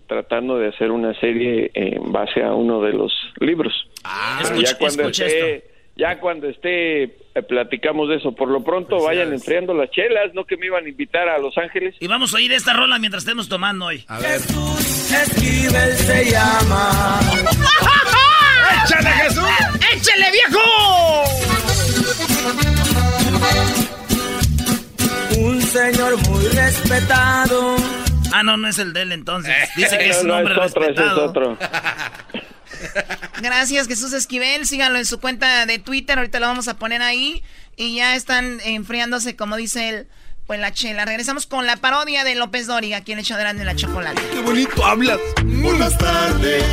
tratando 0.07 0.57
de 0.57 0.69
hacer 0.69 0.91
una 0.91 1.13
serie 1.19 1.69
en 1.73 2.11
base 2.11 2.41
a 2.41 2.53
uno 2.53 2.81
de 2.81 2.93
los 2.93 3.11
libros. 3.39 3.73
Ah, 4.03 4.39
escucha- 4.41 4.71
ya 4.71 4.77
cuando 4.77 5.01
escucha 5.03 5.25
esté, 5.25 5.71
ya 5.95 6.19
cuando 6.19 6.47
esté 6.49 7.03
eh, 7.03 7.11
platicamos 7.47 8.09
de 8.09 8.15
eso. 8.15 8.31
Por 8.31 8.49
lo 8.49 8.63
pronto 8.63 9.01
vayan 9.03 9.31
enfriando 9.33 9.73
las 9.73 9.91
chelas, 9.91 10.33
no 10.33 10.45
que 10.45 10.57
me 10.57 10.67
iban 10.67 10.85
a 10.85 10.89
invitar 10.89 11.27
a 11.29 11.37
Los 11.37 11.57
Ángeles. 11.57 11.95
Y 11.99 12.07
vamos 12.07 12.33
a 12.33 12.37
oír 12.37 12.51
esta 12.53 12.73
rola 12.73 12.97
mientras 12.97 13.23
estemos 13.23 13.47
tomando 13.49 13.85
hoy. 13.85 14.03
A 14.07 14.19
ver. 14.19 14.39
Esquivel 14.39 15.91
se 15.93 16.31
llama. 16.31 17.19
¡Échale, 18.85 19.09
Jesús! 19.11 19.43
¡Échale, 19.93 20.31
viejo! 20.31 21.23
Un 25.37 25.61
señor 25.61 26.17
muy 26.29 26.47
respetado. 26.49 27.75
Ah, 28.31 28.43
no, 28.43 28.57
no 28.57 28.67
es 28.67 28.79
el 28.79 28.93
de 28.93 29.01
él 29.03 29.11
entonces. 29.11 29.53
Dice 29.75 29.97
que 29.97 30.07
No, 30.07 30.11
es 30.13 30.21
un 30.21 30.27
no, 30.27 30.37
hombre 30.37 30.53
es 30.53 30.71
otro, 30.71 30.83
ese 30.83 30.91
es 30.91 30.97
respetado. 30.97 31.25
otro. 31.25 31.57
Gracias, 33.41 33.87
Jesús 33.87 34.13
Esquivel. 34.13 34.65
Síganlo 34.67 34.97
en 34.99 35.05
su 35.05 35.19
cuenta 35.19 35.65
de 35.65 35.79
Twitter. 35.79 36.17
Ahorita 36.17 36.39
lo 36.39 36.47
vamos 36.47 36.67
a 36.67 36.77
poner 36.77 37.01
ahí. 37.01 37.43
Y 37.75 37.95
ya 37.95 38.15
están 38.15 38.59
enfriándose, 38.63 39.35
como 39.35 39.55
dice 39.55 39.89
él, 39.89 40.07
pues 40.45 40.59
la 40.59 40.73
chela. 40.73 41.05
Regresamos 41.05 41.45
con 41.47 41.65
la 41.65 41.77
parodia 41.77 42.23
de 42.23 42.35
López 42.35 42.67
Dóriga, 42.67 43.01
quien 43.01 43.19
echó 43.19 43.37
grande 43.37 43.63
la 43.63 43.75
chocolate. 43.75 44.21
¡Qué 44.31 44.41
bonito 44.41 44.85
hablas! 44.85 45.19
Las 45.79 45.97
tardes 45.97 46.63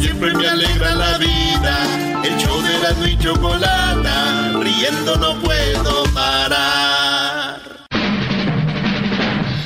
siempre 0.00 0.34
me 0.34 0.48
alegra 0.48 0.94
la 0.94 1.18
vida. 1.18 2.22
El 2.24 2.36
show 2.38 2.60
de 2.62 2.78
la 2.78 3.08
y 3.08 3.18
chocolata, 3.18 4.52
riendo 4.60 5.16
no 5.16 5.40
puedo 5.40 6.04
parar. 6.12 7.60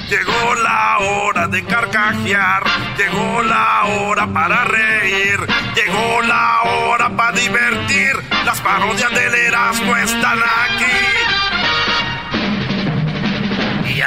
Llegó 0.08 0.54
la 0.62 0.98
hora 0.98 1.48
de 1.48 1.64
carcajear, 1.64 2.64
llegó 2.98 3.42
la 3.42 3.84
hora 3.84 4.26
para 4.32 4.64
reír, 4.64 5.38
llegó 5.74 6.22
la 6.22 6.62
hora 6.62 7.16
para 7.16 7.32
divertir. 7.32 8.12
Las 8.44 8.60
parodias 8.60 9.10
del 9.14 9.34
Erasmo 9.34 9.96
están 9.96 10.38
aquí. 10.38 11.21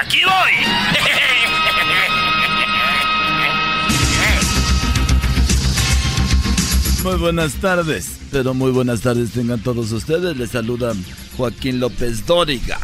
Aquí 0.01 0.19
voy. 0.25 0.51
Muy 7.03 7.19
buenas 7.19 7.53
tardes, 7.55 8.19
pero 8.31 8.53
muy 8.53 8.71
buenas 8.71 9.01
tardes 9.01 9.31
tengan 9.31 9.61
todos 9.61 9.91
ustedes. 9.91 10.35
Les 10.37 10.51
saluda 10.51 10.93
Joaquín 11.37 11.79
López 11.79 12.25
Dóriga. 12.25 12.79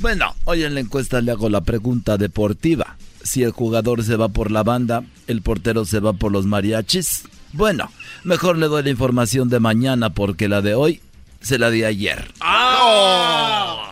Bueno, 0.00 0.34
hoy 0.44 0.62
en 0.64 0.74
la 0.74 0.80
encuesta 0.80 1.20
le 1.20 1.32
hago 1.32 1.48
la 1.48 1.62
pregunta 1.62 2.16
deportiva. 2.18 2.96
Si 3.22 3.42
el 3.42 3.52
jugador 3.52 4.04
se 4.04 4.16
va 4.16 4.28
por 4.28 4.50
la 4.50 4.62
banda, 4.62 5.04
el 5.26 5.42
portero 5.42 5.84
se 5.84 6.00
va 6.00 6.12
por 6.12 6.32
los 6.32 6.46
mariachis. 6.46 7.24
Bueno, 7.52 7.90
mejor 8.24 8.58
le 8.58 8.68
doy 8.68 8.82
la 8.82 8.90
información 8.90 9.48
de 9.48 9.60
mañana 9.60 10.10
porque 10.10 10.48
la 10.48 10.60
de 10.60 10.74
hoy 10.74 11.00
se 11.42 11.58
la 11.58 11.70
di 11.70 11.84
ayer. 11.84 12.32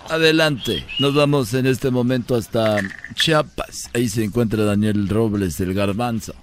Adelante, 0.09 0.85
nos 0.99 1.15
vamos 1.15 1.55
en 1.55 1.67
este 1.67 1.91
momento 1.91 2.35
hasta 2.35 2.81
Chiapas. 3.15 3.91
Ahí 3.95 4.09
se 4.09 4.25
encuentra 4.25 4.65
Daniel 4.65 5.09
Robles, 5.09 5.61
el 5.61 5.75
garbanzo. 5.75 6.35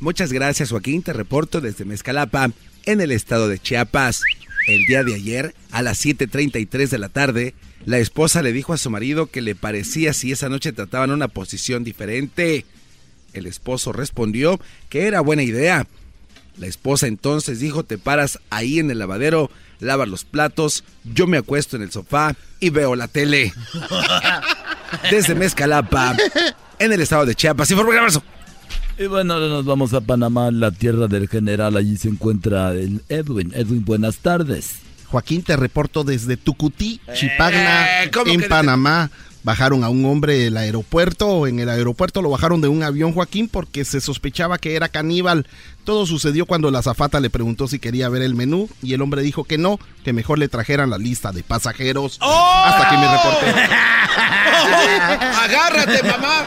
Muchas 0.00 0.32
gracias, 0.32 0.70
Joaquín. 0.70 1.02
Te 1.02 1.12
reporto 1.12 1.60
desde 1.60 1.84
Mezcalapa, 1.84 2.50
en 2.86 3.00
el 3.00 3.10
estado 3.10 3.48
de 3.48 3.58
Chiapas. 3.58 4.22
El 4.66 4.84
día 4.84 5.02
de 5.02 5.14
ayer, 5.14 5.54
a 5.70 5.82
las 5.82 6.04
7.33 6.04 6.88
de 6.88 6.98
la 6.98 7.08
tarde, 7.08 7.54
la 7.84 7.98
esposa 7.98 8.42
le 8.42 8.52
dijo 8.52 8.72
a 8.72 8.78
su 8.78 8.90
marido 8.90 9.26
que 9.26 9.40
le 9.40 9.54
parecía 9.54 10.12
si 10.12 10.30
esa 10.30 10.48
noche 10.48 10.72
trataban 10.72 11.10
una 11.10 11.28
posición 11.28 11.84
diferente. 11.84 12.64
El 13.32 13.46
esposo 13.46 13.92
respondió 13.92 14.60
que 14.88 15.06
era 15.06 15.20
buena 15.20 15.42
idea. 15.42 15.86
La 16.58 16.66
esposa 16.66 17.06
entonces 17.06 17.60
dijo, 17.60 17.84
te 17.84 17.98
paras 17.98 18.40
ahí 18.50 18.78
en 18.78 18.90
el 18.90 18.98
lavadero, 18.98 19.50
lavas 19.80 20.08
los 20.08 20.24
platos, 20.24 20.84
yo 21.04 21.26
me 21.26 21.38
acuesto 21.38 21.76
en 21.76 21.82
el 21.82 21.90
sofá 21.90 22.34
y 22.60 22.70
veo 22.70 22.96
la 22.96 23.08
tele. 23.08 23.52
Desde 25.10 25.34
Mezcalapa, 25.34 26.16
en 26.78 26.92
el 26.92 27.00
estado 27.00 27.26
de 27.26 27.34
Chiapas. 27.34 27.70
Informe 27.70 27.94
Garbanzo. 27.94 28.22
Y 28.98 29.06
bueno, 29.06 29.34
ahora 29.34 29.46
nos 29.48 29.64
vamos 29.64 29.94
a 29.94 30.00
Panamá, 30.00 30.50
la 30.50 30.70
tierra 30.72 31.06
del 31.06 31.28
general. 31.28 31.76
Allí 31.76 31.96
se 31.96 32.08
encuentra 32.08 32.72
el 32.72 33.02
Edwin. 33.08 33.52
Edwin, 33.54 33.84
buenas 33.84 34.16
tardes. 34.16 34.76
Joaquín, 35.06 35.42
te 35.42 35.56
reporto 35.56 36.04
desde 36.04 36.36
Tucutí, 36.36 37.00
Chipagna, 37.14 38.02
Eh, 38.04 38.10
¿cómo 38.10 38.30
en 38.32 38.46
Panamá. 38.48 39.10
Bajaron 39.48 39.82
a 39.82 39.88
un 39.88 40.04
hombre 40.04 40.36
del 40.36 40.58
aeropuerto. 40.58 41.46
En 41.46 41.58
el 41.58 41.70
aeropuerto 41.70 42.20
lo 42.20 42.28
bajaron 42.28 42.60
de 42.60 42.68
un 42.68 42.82
avión, 42.82 43.14
Joaquín, 43.14 43.48
porque 43.48 43.86
se 43.86 44.02
sospechaba 44.02 44.58
que 44.58 44.76
era 44.76 44.90
caníbal. 44.90 45.46
Todo 45.84 46.04
sucedió 46.04 46.44
cuando 46.44 46.70
la 46.70 46.80
azafata 46.80 47.18
le 47.18 47.30
preguntó 47.30 47.66
si 47.66 47.78
quería 47.78 48.10
ver 48.10 48.20
el 48.20 48.34
menú 48.34 48.68
y 48.82 48.92
el 48.92 49.00
hombre 49.00 49.22
dijo 49.22 49.44
que 49.44 49.56
no, 49.56 49.80
que 50.04 50.12
mejor 50.12 50.38
le 50.38 50.48
trajeran 50.48 50.90
la 50.90 50.98
lista 50.98 51.32
de 51.32 51.42
pasajeros. 51.42 52.18
Hasta 52.20 52.88
aquí 52.88 52.96
mi 52.98 53.06
reporte. 53.06 53.46
¡Agárrate, 55.44 56.02
mamá! 56.02 56.44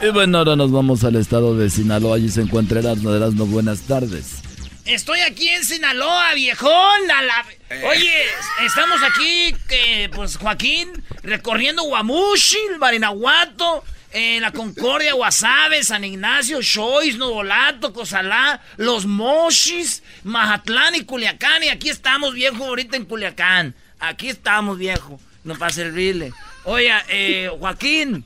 Y 0.00 0.10
bueno, 0.10 0.38
ahora 0.38 0.54
nos 0.54 0.70
vamos 0.70 1.02
al 1.02 1.16
estado 1.16 1.56
de 1.56 1.68
Sinaloa. 1.68 2.14
Allí 2.14 2.28
se 2.28 2.42
encuentra 2.42 2.78
Erasmo 2.78 3.10
de 3.10 3.16
Erasmo. 3.16 3.44
Buenas 3.46 3.80
tardes. 3.80 4.49
Estoy 4.84 5.20
aquí 5.20 5.48
en 5.48 5.64
Sinaloa, 5.64 6.34
viejón. 6.34 7.06
la- 7.06 7.44
Oye, 7.88 8.24
estamos 8.66 9.00
aquí, 9.02 9.54
que, 9.68 10.10
pues 10.14 10.36
Joaquín, 10.36 11.04
recorriendo 11.22 11.82
Guamuchil, 11.84 12.78
Barinahuato, 12.78 13.84
eh, 14.12 14.40
La 14.40 14.50
Concordia, 14.50 15.12
Guasave, 15.12 15.84
San 15.84 16.02
Ignacio, 16.04 16.60
Choix, 16.62 17.16
Novolato, 17.16 17.92
Cozalá, 17.92 18.60
Los 18.76 19.06
Mochis, 19.06 20.02
Mazatlán 20.24 20.96
y 20.96 21.04
Culiacán. 21.04 21.62
Y 21.62 21.68
aquí 21.68 21.88
estamos, 21.90 22.34
viejo, 22.34 22.64
ahorita 22.64 22.96
en 22.96 23.04
Culiacán. 23.04 23.74
Aquí 24.00 24.28
estamos, 24.28 24.78
viejo. 24.78 25.20
No 25.44 25.54
para 25.56 25.72
servirle. 25.72 26.32
Oye, 26.64 26.92
eh, 27.08 27.48
Joaquín, 27.60 28.24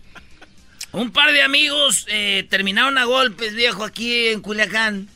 un 0.92 1.12
par 1.12 1.32
de 1.32 1.42
amigos 1.42 2.06
eh, 2.08 2.46
terminaron 2.48 2.96
a 2.96 3.04
golpes, 3.04 3.54
viejo, 3.54 3.84
aquí 3.84 4.28
en 4.28 4.40
Culiacán. 4.40 5.08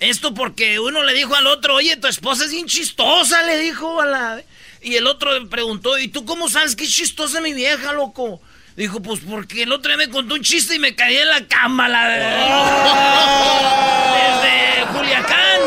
Esto 0.00 0.34
porque 0.34 0.80
uno 0.80 1.02
le 1.02 1.14
dijo 1.14 1.34
al 1.34 1.46
otro, 1.46 1.76
oye, 1.76 1.96
tu 1.96 2.08
esposa 2.08 2.44
es 2.44 2.50
bien 2.50 2.66
chistosa, 2.66 3.42
le 3.44 3.58
dijo 3.58 4.00
a 4.00 4.06
la... 4.06 4.42
Y 4.82 4.96
el 4.96 5.06
otro 5.06 5.38
le 5.38 5.46
preguntó, 5.46 5.98
¿y 5.98 6.08
tú 6.08 6.26
cómo 6.26 6.50
sabes 6.50 6.76
que 6.76 6.84
es 6.84 6.94
chistosa 6.94 7.40
mi 7.40 7.54
vieja, 7.54 7.92
loco? 7.92 8.40
Dijo, 8.76 9.00
pues 9.00 9.20
porque 9.20 9.62
el 9.62 9.72
otro 9.72 9.88
día 9.88 9.96
me 10.06 10.12
contó 10.12 10.34
un 10.34 10.42
chiste 10.42 10.74
y 10.74 10.78
me 10.78 10.94
caí 10.94 11.16
en 11.16 11.28
la 11.28 11.46
cama, 11.46 11.88
la 11.88 12.08
Desde 14.42 14.86
Culiacán. 14.92 15.60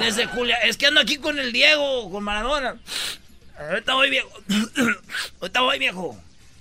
Desde 0.00 0.28
Culiacán. 0.28 0.68
Es 0.68 0.76
que 0.76 0.86
ando 0.86 1.00
aquí 1.00 1.16
con 1.16 1.38
el 1.38 1.52
Diego, 1.52 2.10
con 2.10 2.24
Maradona. 2.24 2.76
Ahorita 3.56 3.94
voy, 3.94 4.10
viejo. 4.10 4.28
Ahorita 5.40 5.60
voy, 5.60 5.78
viejo. 5.78 6.20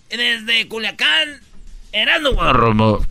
Desde 0.10 0.68
Culiacán. 0.68 1.42
Erasmo. 1.92 3.02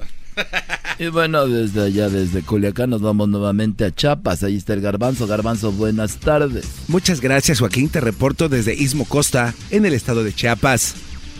Y 1.01 1.07
bueno, 1.09 1.47
desde 1.47 1.83
allá, 1.83 2.09
desde 2.09 2.43
Culiacán, 2.43 2.91
nos 2.91 3.01
vamos 3.03 3.29
nuevamente 3.29 3.85
a 3.85 3.95
Chiapas. 3.95 4.43
Ahí 4.43 4.57
está 4.57 4.75
el 4.75 4.81
Garbanzo. 4.81 5.29
Garbanzo, 5.29 5.71
buenas 5.71 6.17
tardes. 6.17 6.67
Muchas 6.89 7.21
gracias, 7.21 7.61
Joaquín. 7.61 7.89
Te 7.89 8.01
reporto 8.01 8.49
desde 8.49 8.75
Istmo 8.75 9.05
Costa, 9.05 9.55
en 9.71 9.87
el 9.87 9.95
estado 9.95 10.25
de 10.25 10.35
Chiapas. 10.35 10.97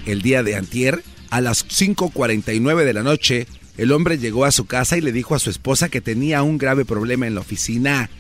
El 0.07 0.23
día 0.23 0.45
de 0.45 0.55
antier, 0.55 1.03
a 1.31 1.41
las 1.41 1.67
5.49 1.67 2.85
de 2.85 2.93
la 2.93 3.03
noche, 3.03 3.49
el 3.77 3.91
hombre 3.91 4.19
llegó 4.19 4.45
a 4.45 4.53
su 4.53 4.67
casa 4.67 4.97
y 4.97 5.01
le 5.01 5.11
dijo 5.11 5.35
a 5.35 5.41
su 5.41 5.51
esposa 5.51 5.89
que 5.89 6.01
tenía 6.01 6.45
un 6.45 6.57
grave 6.57 6.85
problema 6.85 7.27
en 7.27 7.35
la 7.35 7.41
oficina. 7.41 8.11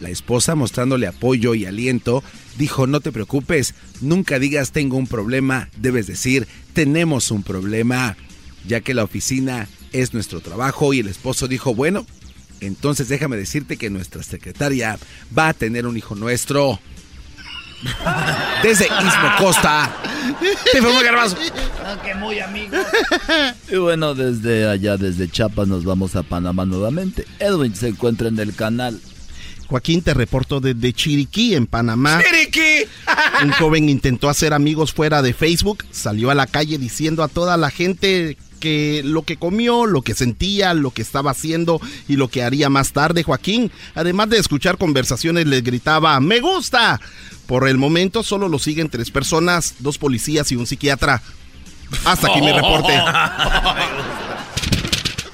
La 0.00 0.10
esposa, 0.10 0.56
mostrándole 0.56 1.06
apoyo 1.06 1.54
y 1.54 1.64
aliento, 1.64 2.24
dijo, 2.56 2.88
no 2.88 3.00
te 3.00 3.12
preocupes, 3.12 3.74
nunca 4.00 4.38
digas 4.40 4.72
tengo 4.72 4.96
un 4.96 5.06
problema, 5.06 5.68
debes 5.76 6.08
decir, 6.08 6.46
tenemos 6.72 7.30
un 7.30 7.44
problema, 7.44 8.16
ya 8.66 8.80
que 8.80 8.94
la 8.94 9.04
oficina 9.04 9.68
es 9.92 10.14
nuestro 10.14 10.40
trabajo 10.40 10.92
y 10.92 11.00
el 11.00 11.08
esposo 11.08 11.48
dijo, 11.48 11.74
bueno, 11.74 12.06
entonces 12.60 13.08
déjame 13.08 13.36
decirte 13.36 13.76
que 13.76 13.90
nuestra 13.90 14.22
secretaria 14.22 14.98
va 15.36 15.48
a 15.48 15.54
tener 15.54 15.86
un 15.86 15.96
hijo 15.96 16.14
nuestro. 16.14 16.80
Desde 18.62 18.86
Istmo 18.86 19.36
Costa. 19.38 19.94
Te 20.72 20.78
informó 20.78 21.00
Garbanzo. 21.00 21.36
No, 21.36 22.02
que 22.02 22.14
muy 22.14 22.40
amigo. 22.40 22.76
Y 23.70 23.76
bueno, 23.76 24.14
desde 24.14 24.68
allá, 24.68 24.96
desde 24.96 25.30
Chiapas, 25.30 25.68
nos 25.68 25.84
vamos 25.84 26.16
a 26.16 26.24
Panamá 26.24 26.64
nuevamente. 26.64 27.24
Edwin 27.38 27.74
se 27.76 27.88
encuentra 27.88 28.28
en 28.28 28.38
el 28.40 28.54
canal. 28.54 29.00
Joaquín, 29.68 30.02
te 30.02 30.14
reporto 30.14 30.60
desde 30.60 30.92
Chiriquí, 30.92 31.54
en 31.54 31.66
Panamá. 31.66 32.22
¡Chiriquí! 32.24 32.88
Un 33.44 33.50
joven 33.52 33.88
intentó 33.88 34.28
hacer 34.28 34.54
amigos 34.54 34.92
fuera 34.92 35.20
de 35.20 35.34
Facebook, 35.34 35.84
salió 35.90 36.30
a 36.30 36.34
la 36.34 36.46
calle 36.46 36.78
diciendo 36.78 37.22
a 37.22 37.28
toda 37.28 37.56
la 37.58 37.70
gente 37.70 38.38
que 38.58 39.02
lo 39.04 39.22
que 39.22 39.36
comió, 39.36 39.86
lo 39.86 40.02
que 40.02 40.14
sentía, 40.14 40.74
lo 40.74 40.90
que 40.90 41.02
estaba 41.02 41.30
haciendo 41.30 41.80
y 42.08 42.16
lo 42.16 42.28
que 42.28 42.42
haría 42.42 42.68
más 42.68 42.92
tarde, 42.92 43.22
Joaquín. 43.22 43.70
Además 43.94 44.28
de 44.28 44.38
escuchar 44.38 44.78
conversaciones, 44.78 45.46
les 45.46 45.62
gritaba, 45.62 46.20
¡Me 46.20 46.40
gusta! 46.40 47.00
Por 47.46 47.66
el 47.66 47.78
momento 47.78 48.22
solo 48.22 48.48
lo 48.48 48.58
siguen 48.58 48.90
tres 48.90 49.10
personas, 49.10 49.76
dos 49.78 49.96
policías 49.96 50.52
y 50.52 50.56
un 50.56 50.66
psiquiatra. 50.66 51.22
Hasta 52.04 52.28
aquí 52.28 52.40
mi 52.42 52.52
reporte. 52.52 52.92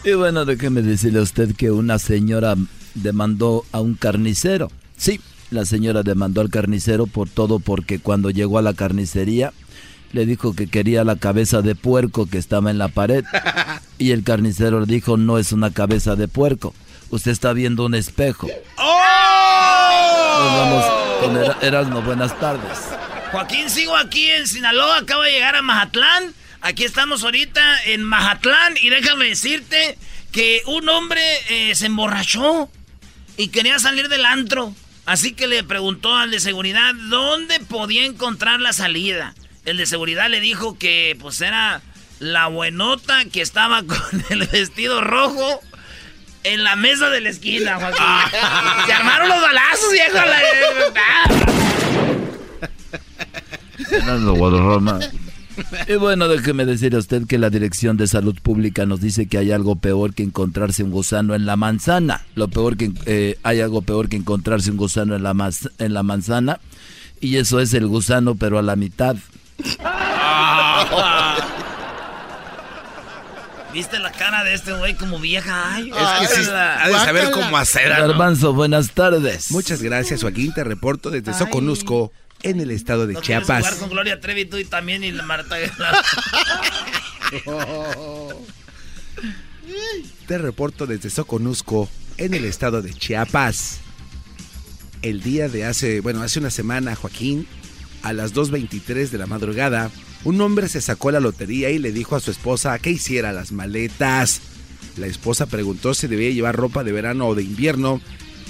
Y 0.05 0.13
bueno, 0.13 0.45
déjeme 0.45 0.83
decirle 0.83 1.21
a 1.21 1.23
usted 1.23 1.57
que 1.57 1.71
una 1.71 1.99
señora 1.99 2.57
demandó 2.95 3.65
a 3.73 3.81
un 3.81 3.95
carnicero. 3.95 4.71
Sí, 4.99 5.19
la 5.51 5.65
señora 5.65 6.03
demandó 6.03 6.43
al 6.43 6.51
carnicero 6.51 7.07
por 7.07 7.29
todo 7.31 7.59
porque 7.59 7.99
cuando 7.99 8.31
llegó 8.31 8.59
a 8.59 8.63
la 8.63 8.75
carnicería 8.75 9.53
le 10.15 10.27
dijo 10.27 10.55
que 10.55 10.67
quería 10.69 11.05
la 11.05 11.17
cabeza 11.17 11.63
de 11.63 11.75
puerco 11.75 12.27
que 12.29 12.39
estaba 12.39 12.71
en 12.71 12.79
la 12.79 12.89
pared. 12.89 13.25
Y 13.97 14.11
el 14.11 14.25
carnicero 14.25 14.81
le 14.81 14.87
dijo, 14.87 15.17
no 15.17 15.39
es 15.39 15.53
una 15.53 15.73
cabeza 15.73 16.17
de 16.17 16.27
puerco, 16.27 16.75
usted 17.11 17.31
está 17.31 17.53
viendo 17.53 17.85
un 17.87 17.95
espejo. 17.95 18.49
Nos 18.49 20.53
vamos 20.57 20.85
con 21.23 21.37
Era- 21.37 21.59
Erasmo, 21.63 22.03
buenas 22.03 22.39
tardes. 22.41 22.79
Joaquín, 23.31 23.71
sigo 23.71 23.97
aquí 23.97 24.29
en 24.31 24.49
Sinaloa, 24.49 24.99
acabo 24.99 25.23
de 25.23 25.31
llegar 25.31 25.55
a 25.57 25.63
Mazatlán. 25.63 26.35
Aquí 26.61 26.83
estamos 26.85 27.23
ahorita 27.23 27.85
en 27.87 28.03
Mazatlán 28.03 28.75
y 28.83 28.91
déjame 28.91 29.27
decirte 29.27 29.97
que 30.33 30.63
un 30.67 30.89
hombre 30.89 31.23
eh, 31.51 31.75
se 31.77 31.87
emborrachó 31.87 32.69
y 33.37 33.49
quería 33.49 33.79
salir 33.79 34.09
del 34.09 34.27
antro. 34.27 34.75
Así 35.07 35.35
que 35.35 35.47
le 35.47 35.63
preguntó 35.63 36.17
al 36.17 36.31
de 36.31 36.41
seguridad 36.41 36.95
dónde 37.11 37.61
podía 37.61 38.05
encontrar 38.07 38.61
la 38.61 38.73
salida. 38.73 39.35
El 39.65 39.77
de 39.79 39.87
seguridad 39.87 40.29
le 40.29 40.41
dijo 40.41 40.79
que 40.79 41.17
pues 41.21 41.41
era 41.41 41.81
la 42.19 42.47
buenota 42.49 43.25
que 43.27 43.41
estaba 43.41 43.83
con 43.87 44.25
el 44.31 44.47
vestido 44.47 45.01
rojo 45.01 45.61
en 46.45 46.63
la 46.63 46.77
mesa 46.77 47.09
de 47.09 47.21
la 47.21 47.31
esquina, 47.31 47.77
Joaquín. 47.77 48.05
Se 48.87 48.93
armaron 48.93 49.29
los 49.29 49.41
balazos, 49.41 49.93
viejo. 49.93 50.15
La... 50.15 50.39
Y 55.89 55.95
bueno, 55.95 56.29
déjeme 56.29 56.65
decir 56.65 56.95
a 56.95 56.99
usted 56.99 57.27
que 57.27 57.39
la 57.39 57.49
Dirección 57.51 57.97
de 57.97 58.07
Salud 58.07 58.37
Pública 58.43 58.87
nos 58.87 59.01
dice 59.01 59.27
que 59.27 59.39
hay 59.39 59.53
algo 59.53 59.77
peor 59.77 60.15
que 60.15 60.23
encontrarse 60.23 60.83
un 60.83 60.91
gusano 60.91 61.35
en 61.35 61.47
la 61.47 61.57
manzana. 61.57 62.23
Lo 62.35 62.49
peor 62.49 62.77
que 62.77 62.93
eh, 63.07 63.39
hay 63.43 63.61
algo 63.61 63.83
peor 63.83 64.09
que 64.09 64.17
encontrarse 64.17 64.71
un 64.71 64.77
gusano 64.77 65.17
en 65.17 65.23
la, 65.23 65.51
en 65.79 65.95
la 65.95 66.03
manzana. 66.03 66.61
Y 67.21 67.37
eso 67.37 67.61
es 67.61 67.73
el 67.75 67.87
gusano, 67.87 68.35
pero 68.35 68.59
a 68.59 68.63
la 68.63 68.77
mitad. 68.77 69.17
¿Viste 73.73 73.99
la 73.99 74.13
cara 74.13 74.45
de 74.45 74.55
este 74.55 74.73
güey 74.73 74.95
como 74.95 75.19
vieja? 75.19 75.75
Ay, 75.75 75.91
Es 75.91 76.29
que 76.29 76.45
sí, 76.45 76.51
ha 76.53 76.87
de 76.87 76.95
saber 76.95 77.33
cómo 77.33 77.57
hacer. 77.57 77.89
Garbanzo, 77.89 78.53
buenas 78.53 78.93
tardes. 78.93 79.51
Muchas 79.51 79.83
gracias, 79.83 80.21
Joaquín. 80.23 80.55
Te 80.55 80.63
reporto 80.63 81.11
desde 81.11 81.35
Soconusco, 81.35 82.13
en 82.45 82.61
el 82.61 82.71
estado 82.71 83.09
de 83.09 83.15
¿No 83.15 83.21
quieres 83.21 83.43
jugar 83.45 83.63
Chiapas. 83.63 83.81
con 83.81 83.91
Gloria 83.91 84.21
Trevi 84.21 84.45
tú 84.45 84.59
y 84.59 84.65
también 84.65 85.03
y 85.03 85.11
la 85.11 85.25
Marta 85.25 85.57
Te 90.29 90.39
reporto 90.39 90.87
desde 90.87 91.11
Soconusco, 91.11 91.89
en 92.17 92.35
el 92.35 92.45
estado 92.45 92.81
de 92.81 92.95
Chiapas. 92.95 93.79
El 95.03 95.21
día 95.23 95.49
de 95.49 95.65
hace, 95.65 96.01
bueno, 96.01 96.23
hace 96.23 96.39
una 96.39 96.51
semana, 96.51 96.95
Joaquín, 96.95 97.49
a 98.03 98.13
las 98.13 98.35
2.23 98.35 99.11
de 99.11 99.19
la 99.19 99.27
madrugada, 99.27 99.91
un 100.25 100.41
hombre 100.41 100.69
se 100.69 100.81
sacó 100.81 101.11
la 101.11 101.21
lotería 101.21 101.71
y 101.71 101.79
le 101.79 101.93
dijo 101.93 102.17
a 102.17 102.21
su 102.21 102.31
esposa 102.31 102.79
que 102.79 102.91
hiciera 102.91 103.33
las 103.33 103.53
maletas. 103.53 104.41
La 104.97 105.07
esposa 105.07 105.47
preguntó 105.47 105.93
si 105.95 106.07
debía 106.07 106.31
llevar 106.31 106.57
ropa 106.57 106.85
de 106.85 106.93
verano 106.93 107.29
o 107.29 107.35
de 107.35 107.43
invierno. 107.43 108.01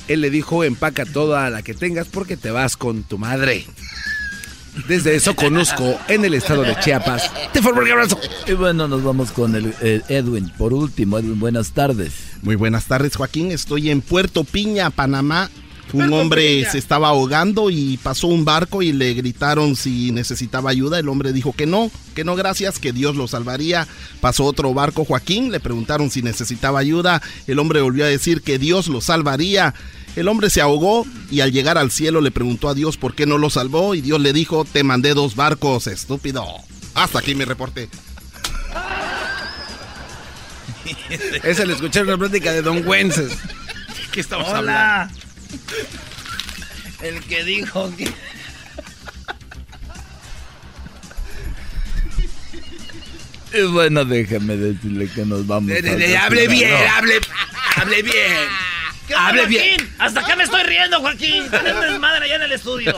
Él 0.08 0.20
le 0.20 0.30
dijo, 0.30 0.64
empaca 0.64 1.06
toda 1.06 1.48
la 1.50 1.62
que 1.62 1.74
tengas 1.74 2.08
porque 2.08 2.36
te 2.36 2.50
vas 2.50 2.76
con 2.76 3.02
tu 3.02 3.18
madre. 3.18 3.64
Desde 4.88 5.18
Soconusco, 5.20 5.98
en 6.08 6.24
el 6.24 6.34
estado 6.34 6.62
de 6.62 6.76
Chiapas. 6.80 7.30
Te 7.52 7.62
formo 7.62 7.80
el 7.82 7.92
abrazo. 7.92 8.18
Y 8.46 8.52
bueno, 8.52 8.88
nos 8.88 9.02
vamos 9.02 9.30
con 9.30 9.54
el, 9.54 9.72
eh, 9.80 10.02
Edwin. 10.08 10.50
Por 10.58 10.74
último, 10.74 11.18
Edwin, 11.18 11.38
buenas 11.38 11.72
tardes. 11.72 12.12
Muy 12.42 12.56
buenas 12.56 12.86
tardes, 12.86 13.16
Joaquín. 13.16 13.52
Estoy 13.52 13.90
en 13.90 14.02
Puerto 14.02 14.44
Piña, 14.44 14.90
Panamá. 14.90 15.48
Un 15.94 16.12
hombre 16.12 16.68
se 16.70 16.78
estaba 16.78 17.08
ahogando 17.08 17.70
y 17.70 17.98
pasó 17.98 18.26
un 18.26 18.44
barco 18.44 18.82
y 18.82 18.92
le 18.92 19.14
gritaron 19.14 19.76
si 19.76 20.10
necesitaba 20.10 20.70
ayuda. 20.70 20.98
El 20.98 21.08
hombre 21.08 21.32
dijo 21.32 21.52
que 21.52 21.66
no, 21.66 21.90
que 22.14 22.24
no 22.24 22.34
gracias, 22.34 22.80
que 22.80 22.92
Dios 22.92 23.14
lo 23.14 23.28
salvaría. 23.28 23.86
Pasó 24.20 24.44
otro 24.44 24.74
barco, 24.74 25.04
Joaquín, 25.04 25.52
le 25.52 25.60
preguntaron 25.60 26.10
si 26.10 26.22
necesitaba 26.22 26.80
ayuda. 26.80 27.22
El 27.46 27.60
hombre 27.60 27.80
volvió 27.80 28.04
a 28.04 28.08
decir 28.08 28.42
que 28.42 28.58
Dios 28.58 28.88
lo 28.88 29.00
salvaría. 29.00 29.74
El 30.16 30.28
hombre 30.28 30.50
se 30.50 30.60
ahogó 30.60 31.06
y 31.30 31.40
al 31.40 31.52
llegar 31.52 31.78
al 31.78 31.90
cielo 31.90 32.20
le 32.20 32.30
preguntó 32.30 32.68
a 32.68 32.74
Dios 32.74 32.96
por 32.96 33.14
qué 33.14 33.26
no 33.26 33.38
lo 33.38 33.50
salvó 33.50 33.94
y 33.94 34.00
Dios 34.00 34.20
le 34.20 34.32
dijo, 34.32 34.64
te 34.64 34.84
mandé 34.84 35.14
dos 35.14 35.36
barcos, 35.36 35.86
estúpido. 35.86 36.44
Hasta 36.94 37.20
aquí 37.20 37.34
mi 37.34 37.44
reporte. 37.44 37.88
Ese 41.42 41.66
le 41.66 41.74
escuché 41.74 42.02
una 42.02 42.16
plática 42.16 42.52
de 42.52 42.62
Don 42.62 42.86
Wences. 42.86 43.32
¿Qué 44.12 44.20
estamos 44.20 44.48
Hola. 44.48 45.02
hablando? 45.02 45.23
El 47.02 47.20
que 47.24 47.44
dijo 47.44 47.94
que... 47.96 48.08
Y 53.52 53.62
bueno, 53.62 54.04
déjeme 54.04 54.56
decirle 54.56 55.08
que 55.08 55.24
nos 55.24 55.46
vamos. 55.46 55.68
De- 55.70 55.80
de- 55.82 55.90
a 55.90 55.96
de- 55.96 56.16
hable 56.16 56.48
bien, 56.48 56.70
No. 56.70 56.92
hable, 56.96 57.20
hable 57.76 58.02
bien. 58.02 58.48
¿Qué 59.06 59.14
onda, 59.14 59.28
Hable 59.28 59.40
Joaquín? 59.42 59.58
bien. 59.76 59.94
Hasta 59.98 60.20
acá 60.20 60.34
me 60.34 60.44
estoy 60.44 60.62
riendo, 60.64 60.98
Joaquín. 61.00 61.44
En 61.44 61.80
desmadre 61.80 62.24
allá 62.24 62.36
en 62.36 62.42
el 62.42 62.52
estudio. 62.52 62.94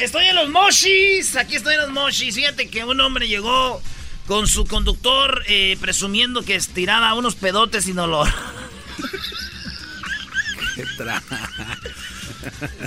Estoy 0.00 0.26
en 0.26 0.36
los 0.36 0.50
moshis. 0.50 1.36
Aquí 1.36 1.56
estoy 1.56 1.74
en 1.74 1.80
los 1.80 1.90
moshis. 1.90 2.34
Fíjate 2.34 2.68
que 2.68 2.84
un 2.84 3.00
hombre 3.00 3.26
llegó 3.26 3.82
con 4.26 4.46
su 4.46 4.66
conductor 4.66 5.42
eh, 5.48 5.76
presumiendo 5.80 6.42
que 6.44 6.54
estiraba 6.54 7.14
unos 7.14 7.34
pedotes 7.34 7.84
sin 7.84 7.98
olor. 7.98 8.28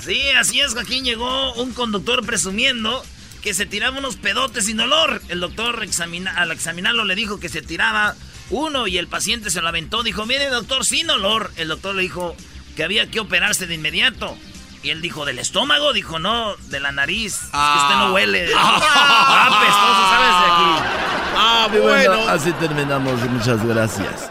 Sí, 0.04 0.28
así 0.38 0.60
es, 0.60 0.72
Joaquín. 0.74 1.04
Llegó 1.04 1.54
un 1.54 1.72
conductor 1.72 2.24
presumiendo 2.24 3.04
que 3.42 3.54
se 3.54 3.66
tiraba 3.66 3.98
unos 3.98 4.16
pedotes 4.16 4.66
sin 4.66 4.80
olor. 4.80 5.22
El 5.28 5.40
doctor 5.40 5.82
examina- 5.82 6.34
al 6.36 6.50
examinarlo 6.52 7.04
le 7.04 7.14
dijo 7.14 7.38
que 7.40 7.48
se 7.48 7.62
tiraba 7.62 8.14
uno 8.50 8.86
y 8.86 8.98
el 8.98 9.08
paciente 9.08 9.50
se 9.50 9.60
lo 9.62 9.68
aventó. 9.68 10.02
Dijo, 10.02 10.26
mire 10.26 10.48
doctor, 10.48 10.84
sin 10.84 11.08
olor. 11.10 11.50
El 11.56 11.68
doctor 11.68 11.94
le 11.94 12.02
dijo 12.02 12.36
que 12.76 12.84
había 12.84 13.10
que 13.10 13.20
operarse 13.20 13.66
de 13.66 13.74
inmediato. 13.74 14.36
Y 14.82 14.90
él 14.90 15.00
dijo, 15.00 15.24
¿del 15.24 15.38
estómago? 15.40 15.92
Dijo, 15.92 16.18
no, 16.18 16.54
de 16.68 16.78
la 16.80 16.92
nariz. 16.92 17.34
Es 17.34 17.40
que 17.50 17.78
usted 17.82 17.96
no 17.96 18.12
huele. 18.12 18.48
Ah, 18.56 19.48
apestoso, 19.50 20.02
¿sabes? 20.10 20.34
De 20.42 20.52
aquí. 20.52 21.32
Ah, 21.38 21.68
bueno, 21.82 22.28
así 22.28 22.52
terminamos. 22.52 23.20
Muchas 23.30 23.64
gracias. 23.66 24.30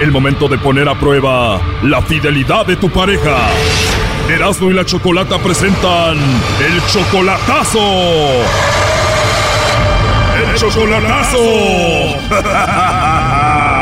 El 0.00 0.10
momento 0.12 0.48
de 0.48 0.56
poner 0.56 0.88
a 0.88 0.98
prueba 0.98 1.60
la 1.82 2.00
fidelidad 2.00 2.64
de 2.64 2.76
tu 2.76 2.88
pareja. 2.88 3.36
Erasmo 4.30 4.70
y 4.70 4.74
la 4.74 4.86
Chocolata 4.86 5.38
presentan 5.38 6.16
el 6.16 6.82
chocolatazo. 6.86 7.78
El 10.38 10.54
chocolatazo. 10.56 11.38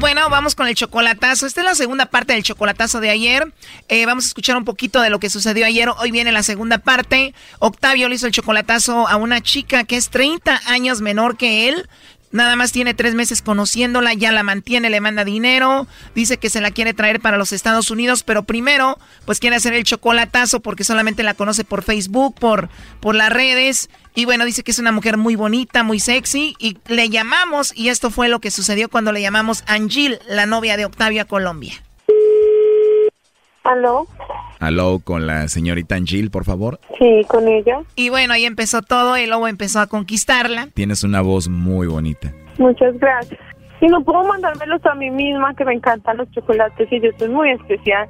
Bueno, 0.00 0.30
vamos 0.30 0.54
con 0.54 0.68
el 0.68 0.76
chocolatazo. 0.76 1.44
Esta 1.44 1.62
es 1.62 1.64
la 1.64 1.74
segunda 1.74 2.06
parte 2.06 2.32
del 2.32 2.44
chocolatazo 2.44 3.00
de 3.00 3.10
ayer. 3.10 3.52
Eh, 3.88 4.06
vamos 4.06 4.26
a 4.26 4.28
escuchar 4.28 4.56
un 4.56 4.64
poquito 4.64 5.00
de 5.00 5.10
lo 5.10 5.18
que 5.18 5.28
sucedió 5.28 5.66
ayer. 5.66 5.88
Hoy 5.98 6.12
viene 6.12 6.30
la 6.30 6.44
segunda 6.44 6.78
parte. 6.78 7.34
Octavio 7.58 8.08
le 8.08 8.14
hizo 8.14 8.26
el 8.26 8.32
chocolatazo 8.32 9.08
a 9.08 9.16
una 9.16 9.40
chica 9.40 9.82
que 9.82 9.96
es 9.96 10.08
30 10.10 10.60
años 10.66 11.00
menor 11.00 11.36
que 11.36 11.68
él. 11.68 11.88
Nada 12.30 12.56
más 12.56 12.72
tiene 12.72 12.92
tres 12.94 13.14
meses 13.14 13.40
conociéndola, 13.40 14.12
ya 14.12 14.32
la 14.32 14.42
mantiene, 14.42 14.90
le 14.90 15.00
manda 15.00 15.24
dinero, 15.24 15.86
dice 16.14 16.36
que 16.36 16.50
se 16.50 16.60
la 16.60 16.70
quiere 16.70 16.92
traer 16.92 17.20
para 17.20 17.38
los 17.38 17.52
Estados 17.52 17.90
Unidos, 17.90 18.22
pero 18.22 18.42
primero, 18.42 18.98
pues 19.24 19.40
quiere 19.40 19.56
hacer 19.56 19.72
el 19.72 19.84
chocolatazo 19.84 20.60
porque 20.60 20.84
solamente 20.84 21.22
la 21.22 21.34
conoce 21.34 21.64
por 21.64 21.82
Facebook, 21.82 22.34
por, 22.34 22.68
por 23.00 23.14
las 23.14 23.30
redes. 23.30 23.88
Y 24.14 24.24
bueno, 24.24 24.44
dice 24.44 24.62
que 24.62 24.72
es 24.72 24.78
una 24.78 24.92
mujer 24.92 25.16
muy 25.16 25.36
bonita, 25.36 25.82
muy 25.82 26.00
sexy. 26.00 26.54
Y 26.58 26.76
le 26.88 27.08
llamamos, 27.08 27.72
y 27.74 27.88
esto 27.88 28.10
fue 28.10 28.28
lo 28.28 28.40
que 28.40 28.50
sucedió 28.50 28.88
cuando 28.88 29.12
le 29.12 29.22
llamamos 29.22 29.62
Angel, 29.66 30.18
la 30.28 30.44
novia 30.44 30.76
de 30.76 30.84
Octavio 30.84 31.26
Colombia. 31.26 31.82
¿Aló? 33.68 34.06
Aló, 34.60 34.98
con 35.04 35.26
la 35.26 35.46
señorita 35.48 35.94
Angel, 35.94 36.30
por 36.30 36.44
favor. 36.44 36.80
Sí, 36.98 37.22
con 37.28 37.46
ella. 37.46 37.82
Y 37.96 38.08
bueno, 38.08 38.32
ahí 38.32 38.46
empezó 38.46 38.80
todo, 38.80 39.14
el 39.14 39.28
lobo 39.28 39.46
empezó 39.46 39.80
a 39.80 39.86
conquistarla. 39.86 40.68
Tienes 40.72 41.04
una 41.04 41.20
voz 41.20 41.48
muy 41.48 41.86
bonita. 41.86 42.32
Muchas 42.56 42.98
gracias. 42.98 43.38
Y 43.82 43.86
no 43.88 44.02
puedo 44.02 44.24
mandármelos 44.24 44.84
a 44.86 44.94
mí 44.94 45.10
misma, 45.10 45.54
que 45.54 45.66
me 45.66 45.74
encantan 45.74 46.16
los 46.16 46.30
chocolates 46.30 46.90
y 46.90 47.00
yo 47.00 47.10
soy 47.18 47.28
muy 47.28 47.50
especial. 47.50 48.08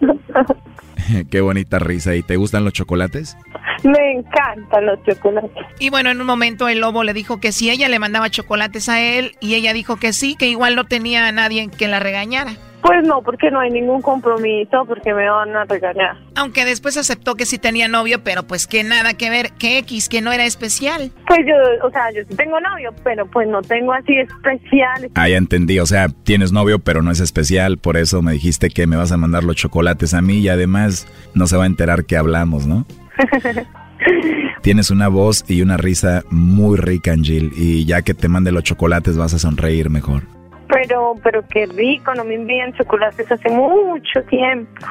Qué 1.30 1.40
bonita 1.40 1.78
risa. 1.78 2.16
¿Y 2.16 2.22
te 2.24 2.36
gustan 2.36 2.64
los 2.64 2.72
chocolates? 2.72 3.36
me 3.84 4.12
encantan 4.18 4.84
los 4.84 5.00
chocolates. 5.04 5.64
Y 5.78 5.90
bueno, 5.90 6.10
en 6.10 6.20
un 6.20 6.26
momento 6.26 6.68
el 6.68 6.80
lobo 6.80 7.04
le 7.04 7.12
dijo 7.12 7.38
que 7.38 7.52
si 7.52 7.70
ella 7.70 7.88
le 7.88 8.00
mandaba 8.00 8.28
chocolates 8.30 8.88
a 8.88 9.00
él, 9.00 9.36
y 9.40 9.54
ella 9.54 9.72
dijo 9.72 9.96
que 9.96 10.12
sí, 10.12 10.34
que 10.36 10.48
igual 10.48 10.74
no 10.74 10.84
tenía 10.84 11.28
a 11.28 11.32
nadie 11.32 11.68
que 11.70 11.86
la 11.86 12.00
regañara. 12.00 12.56
Pues 12.82 13.02
no, 13.04 13.22
porque 13.22 13.50
no 13.50 13.60
hay 13.60 13.70
ningún 13.70 14.00
compromiso, 14.02 14.84
porque 14.86 15.12
me 15.12 15.28
van 15.28 15.54
a 15.56 15.64
regañar. 15.64 16.16
Aunque 16.36 16.64
después 16.64 16.96
aceptó 16.96 17.34
que 17.34 17.44
sí 17.44 17.58
tenía 17.58 17.88
novio, 17.88 18.22
pero 18.22 18.44
pues 18.44 18.66
que 18.66 18.84
nada 18.84 19.14
que 19.14 19.30
ver, 19.30 19.50
que 19.52 19.78
X, 19.78 20.08
que 20.08 20.20
no 20.20 20.32
era 20.32 20.44
especial. 20.44 21.10
Pues 21.26 21.40
yo, 21.46 21.86
o 21.86 21.90
sea, 21.90 22.10
yo 22.12 22.22
sí 22.28 22.36
tengo 22.36 22.60
novio, 22.60 22.94
pero 23.02 23.26
pues 23.26 23.48
no 23.48 23.62
tengo 23.62 23.92
así 23.92 24.14
especial. 24.16 25.10
Ah, 25.14 25.28
ya 25.28 25.36
entendí. 25.36 25.80
O 25.80 25.86
sea, 25.86 26.08
tienes 26.08 26.52
novio, 26.52 26.78
pero 26.78 27.02
no 27.02 27.10
es 27.10 27.20
especial. 27.20 27.78
Por 27.78 27.96
eso 27.96 28.22
me 28.22 28.32
dijiste 28.32 28.70
que 28.70 28.86
me 28.86 28.96
vas 28.96 29.12
a 29.12 29.16
mandar 29.16 29.44
los 29.44 29.56
chocolates 29.56 30.14
a 30.14 30.22
mí 30.22 30.38
y 30.38 30.48
además 30.48 31.06
no 31.34 31.46
se 31.46 31.56
va 31.56 31.64
a 31.64 31.66
enterar 31.66 32.04
que 32.04 32.16
hablamos, 32.16 32.66
¿no? 32.66 32.86
Tienes 34.62 34.90
una 34.90 35.08
voz 35.08 35.44
y 35.48 35.62
una 35.62 35.76
risa 35.76 36.22
muy 36.30 36.76
rica, 36.76 37.12
Angel. 37.12 37.50
Y 37.56 37.84
ya 37.84 38.02
que 38.02 38.14
te 38.14 38.28
mande 38.28 38.52
los 38.52 38.62
chocolates 38.62 39.16
vas 39.16 39.34
a 39.34 39.38
sonreír 39.38 39.90
mejor. 39.90 40.37
Pero, 40.68 41.14
pero 41.22 41.42
qué 41.48 41.66
rico, 41.66 42.14
no 42.14 42.24
me 42.24 42.34
envían 42.34 42.72
chocolates 42.74 43.30
hace 43.30 43.48
mucho 43.50 44.22
tiempo. 44.28 44.70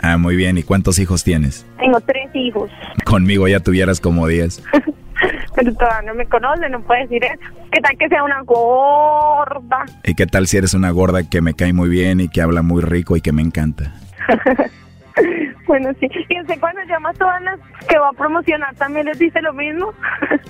Ah, 0.00 0.16
muy 0.16 0.36
bien. 0.36 0.56
¿Y 0.56 0.62
cuántos 0.62 0.98
hijos 1.00 1.24
tienes? 1.24 1.66
Tengo 1.78 2.00
tres 2.00 2.30
hijos, 2.34 2.70
Conmigo 3.04 3.48
ya 3.48 3.60
tuvieras 3.60 4.00
como 4.00 4.26
10. 4.26 4.62
pero 5.56 5.74
todavía 5.74 6.12
no 6.12 6.14
me 6.14 6.26
conoce, 6.26 6.68
no 6.68 6.80
puede 6.82 7.02
decir 7.02 7.24
eso. 7.24 7.52
¿Qué 7.72 7.80
tal 7.80 7.98
que 7.98 8.08
sea 8.08 8.22
una 8.22 8.40
gorda? 8.42 9.84
¿Y 10.04 10.14
qué 10.14 10.26
tal 10.26 10.46
si 10.46 10.56
eres 10.56 10.72
una 10.74 10.90
gorda 10.90 11.28
que 11.28 11.40
me 11.40 11.54
cae 11.54 11.72
muy 11.72 11.88
bien 11.88 12.20
y 12.20 12.28
que 12.28 12.40
habla 12.40 12.62
muy 12.62 12.80
rico 12.82 13.16
y 13.16 13.20
que 13.20 13.32
me 13.32 13.42
encanta? 13.42 13.92
Bueno, 15.66 15.90
sí. 15.98 16.06
¿Y 16.28 16.40
usted 16.40 16.60
cuando 16.60 16.80
llama 16.84 17.10
a 17.10 17.14
todas 17.14 17.42
las 17.42 17.58
que 17.88 17.98
va 17.98 18.10
a 18.10 18.12
promocionar 18.12 18.72
también 18.76 19.06
les 19.06 19.18
dice 19.18 19.42
lo 19.42 19.52
mismo? 19.52 19.92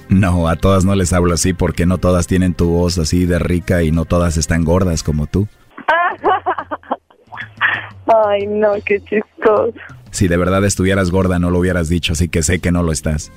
No, 0.08 0.48
a 0.48 0.56
todas 0.56 0.84
no 0.84 0.94
les 0.94 1.12
hablo 1.12 1.34
así 1.34 1.52
porque 1.52 1.84
no 1.84 1.98
todas 1.98 2.26
tienen 2.26 2.54
tu 2.54 2.70
voz 2.70 2.96
así 2.96 3.26
de 3.26 3.38
rica 3.38 3.82
y 3.82 3.90
no 3.90 4.04
todas 4.04 4.36
están 4.36 4.64
gordas 4.64 5.02
como 5.02 5.26
tú. 5.26 5.48
Ay, 8.26 8.46
no, 8.46 8.72
qué 8.84 9.00
chistoso. 9.00 9.72
Si 10.10 10.28
de 10.28 10.36
verdad 10.36 10.64
estuvieras 10.64 11.10
gorda 11.10 11.38
no 11.38 11.50
lo 11.50 11.58
hubieras 11.58 11.88
dicho, 11.88 12.12
así 12.12 12.28
que 12.28 12.42
sé 12.42 12.60
que 12.60 12.72
no 12.72 12.82
lo 12.82 12.92
estás. 12.92 13.30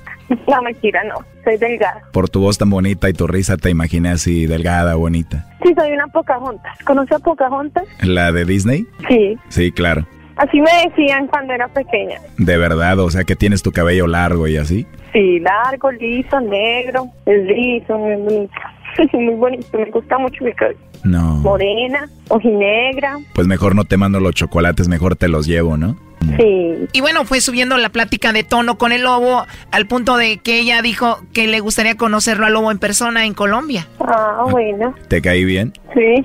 No, 0.48 0.62
mentira, 0.62 1.02
no. 1.04 1.16
Soy 1.44 1.58
delgada. 1.58 2.02
Por 2.12 2.30
tu 2.30 2.40
voz 2.40 2.56
tan 2.56 2.70
bonita 2.70 3.10
y 3.10 3.12
tu 3.12 3.26
risa 3.26 3.56
te 3.56 3.68
imaginé 3.68 4.10
así 4.10 4.46
delgada, 4.46 4.94
bonita. 4.94 5.46
Sí, 5.62 5.74
soy 5.76 5.92
una 5.92 6.06
Pocahontas. 6.06 6.78
¿Conoce 6.84 7.16
a 7.16 7.18
Pocahontas? 7.18 7.84
¿La 8.00 8.32
de 8.32 8.44
Disney? 8.44 8.86
Sí. 9.08 9.36
Sí, 9.48 9.72
claro. 9.72 10.06
Así 10.40 10.58
me 10.58 10.70
decían 10.88 11.26
cuando 11.26 11.52
era 11.52 11.68
pequeña. 11.68 12.18
De 12.38 12.56
verdad, 12.56 12.98
o 12.98 13.10
sea 13.10 13.24
que 13.24 13.36
tienes 13.36 13.62
tu 13.62 13.72
cabello 13.72 14.06
largo 14.06 14.48
y 14.48 14.56
así. 14.56 14.86
Sí, 15.12 15.38
largo, 15.38 15.92
liso, 15.92 16.40
negro. 16.40 17.08
Es 17.26 17.44
liso, 17.44 17.98
muy 17.98 18.16
bonito. 18.16 18.52
muy 19.12 19.34
bonito, 19.34 19.78
me 19.78 19.90
gusta 19.90 20.16
mucho 20.16 20.42
mi 20.42 20.54
cabello. 20.54 20.78
No. 21.04 21.36
Morena, 21.36 22.08
ojinegra. 22.28 23.18
Pues 23.34 23.46
mejor 23.46 23.74
no 23.74 23.84
te 23.84 23.98
mando 23.98 24.18
los 24.18 24.32
chocolates, 24.34 24.88
mejor 24.88 25.14
te 25.14 25.28
los 25.28 25.46
llevo, 25.46 25.76
¿no? 25.76 25.98
Sí. 26.38 26.88
Y 26.94 27.00
bueno, 27.02 27.26
fue 27.26 27.42
subiendo 27.42 27.76
la 27.76 27.90
plática 27.90 28.32
de 28.32 28.42
tono 28.42 28.78
con 28.78 28.92
el 28.92 29.02
lobo 29.02 29.44
al 29.72 29.86
punto 29.86 30.16
de 30.16 30.38
que 30.38 30.58
ella 30.58 30.80
dijo 30.80 31.18
que 31.34 31.48
le 31.48 31.60
gustaría 31.60 31.96
conocerlo 31.96 32.46
al 32.46 32.54
lobo 32.54 32.70
en 32.70 32.78
persona 32.78 33.26
en 33.26 33.34
Colombia. 33.34 33.86
Ah, 34.00 34.46
bueno. 34.50 34.94
¿Te 35.08 35.20
caí 35.20 35.44
bien? 35.44 35.74
Sí. 35.94 36.22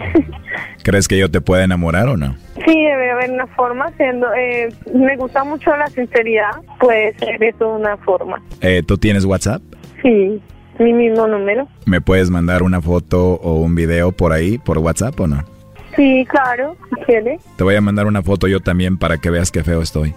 ¿Crees 0.84 1.10
que 1.10 1.18
yo 1.18 1.30
te 1.30 1.42
pueda 1.42 1.66
enamorar 1.66 2.08
o 2.08 2.16
no? 2.16 2.36
Sí, 2.66 2.74
debe 2.74 3.12
haber 3.12 3.32
una 3.32 3.48
forma. 3.48 3.92
Siendo, 3.98 4.34
eh, 4.34 4.70
me 4.94 5.16
gusta 5.18 5.44
mucho 5.44 5.76
la 5.76 5.88
sinceridad. 5.88 6.52
Puede 6.80 7.18
ser 7.20 7.44
eso 7.44 7.76
una 7.76 7.96
forma. 7.98 8.42
Eh, 8.62 8.82
¿Tú 8.86 8.98
tienes 8.98 9.26
WhatsApp? 9.26 9.62
Sí, 10.02 10.42
mi 10.80 10.94
mismo 10.94 11.28
número. 11.28 11.68
¿Me 11.86 12.02
puedes 12.02 12.30
mandar 12.30 12.64
una 12.64 12.82
foto 12.82 13.36
o 13.36 13.62
un 13.62 13.76
video 13.76 14.12
por 14.12 14.34
ahí, 14.34 14.58
por 14.58 14.80
WhatsApp 14.80 15.20
o 15.20 15.28
no? 15.28 15.44
Sí, 15.96 16.26
claro, 16.30 16.76
quiere. 17.06 17.40
Te 17.56 17.64
voy 17.64 17.76
a 17.76 17.82
mandar 17.82 18.08
una 18.08 18.22
foto 18.22 18.48
yo 18.48 18.60
también 18.60 18.98
para 18.98 19.18
que 19.18 19.30
veas 19.30 19.52
qué 19.52 19.64
feo 19.64 19.82
estoy. 19.82 20.14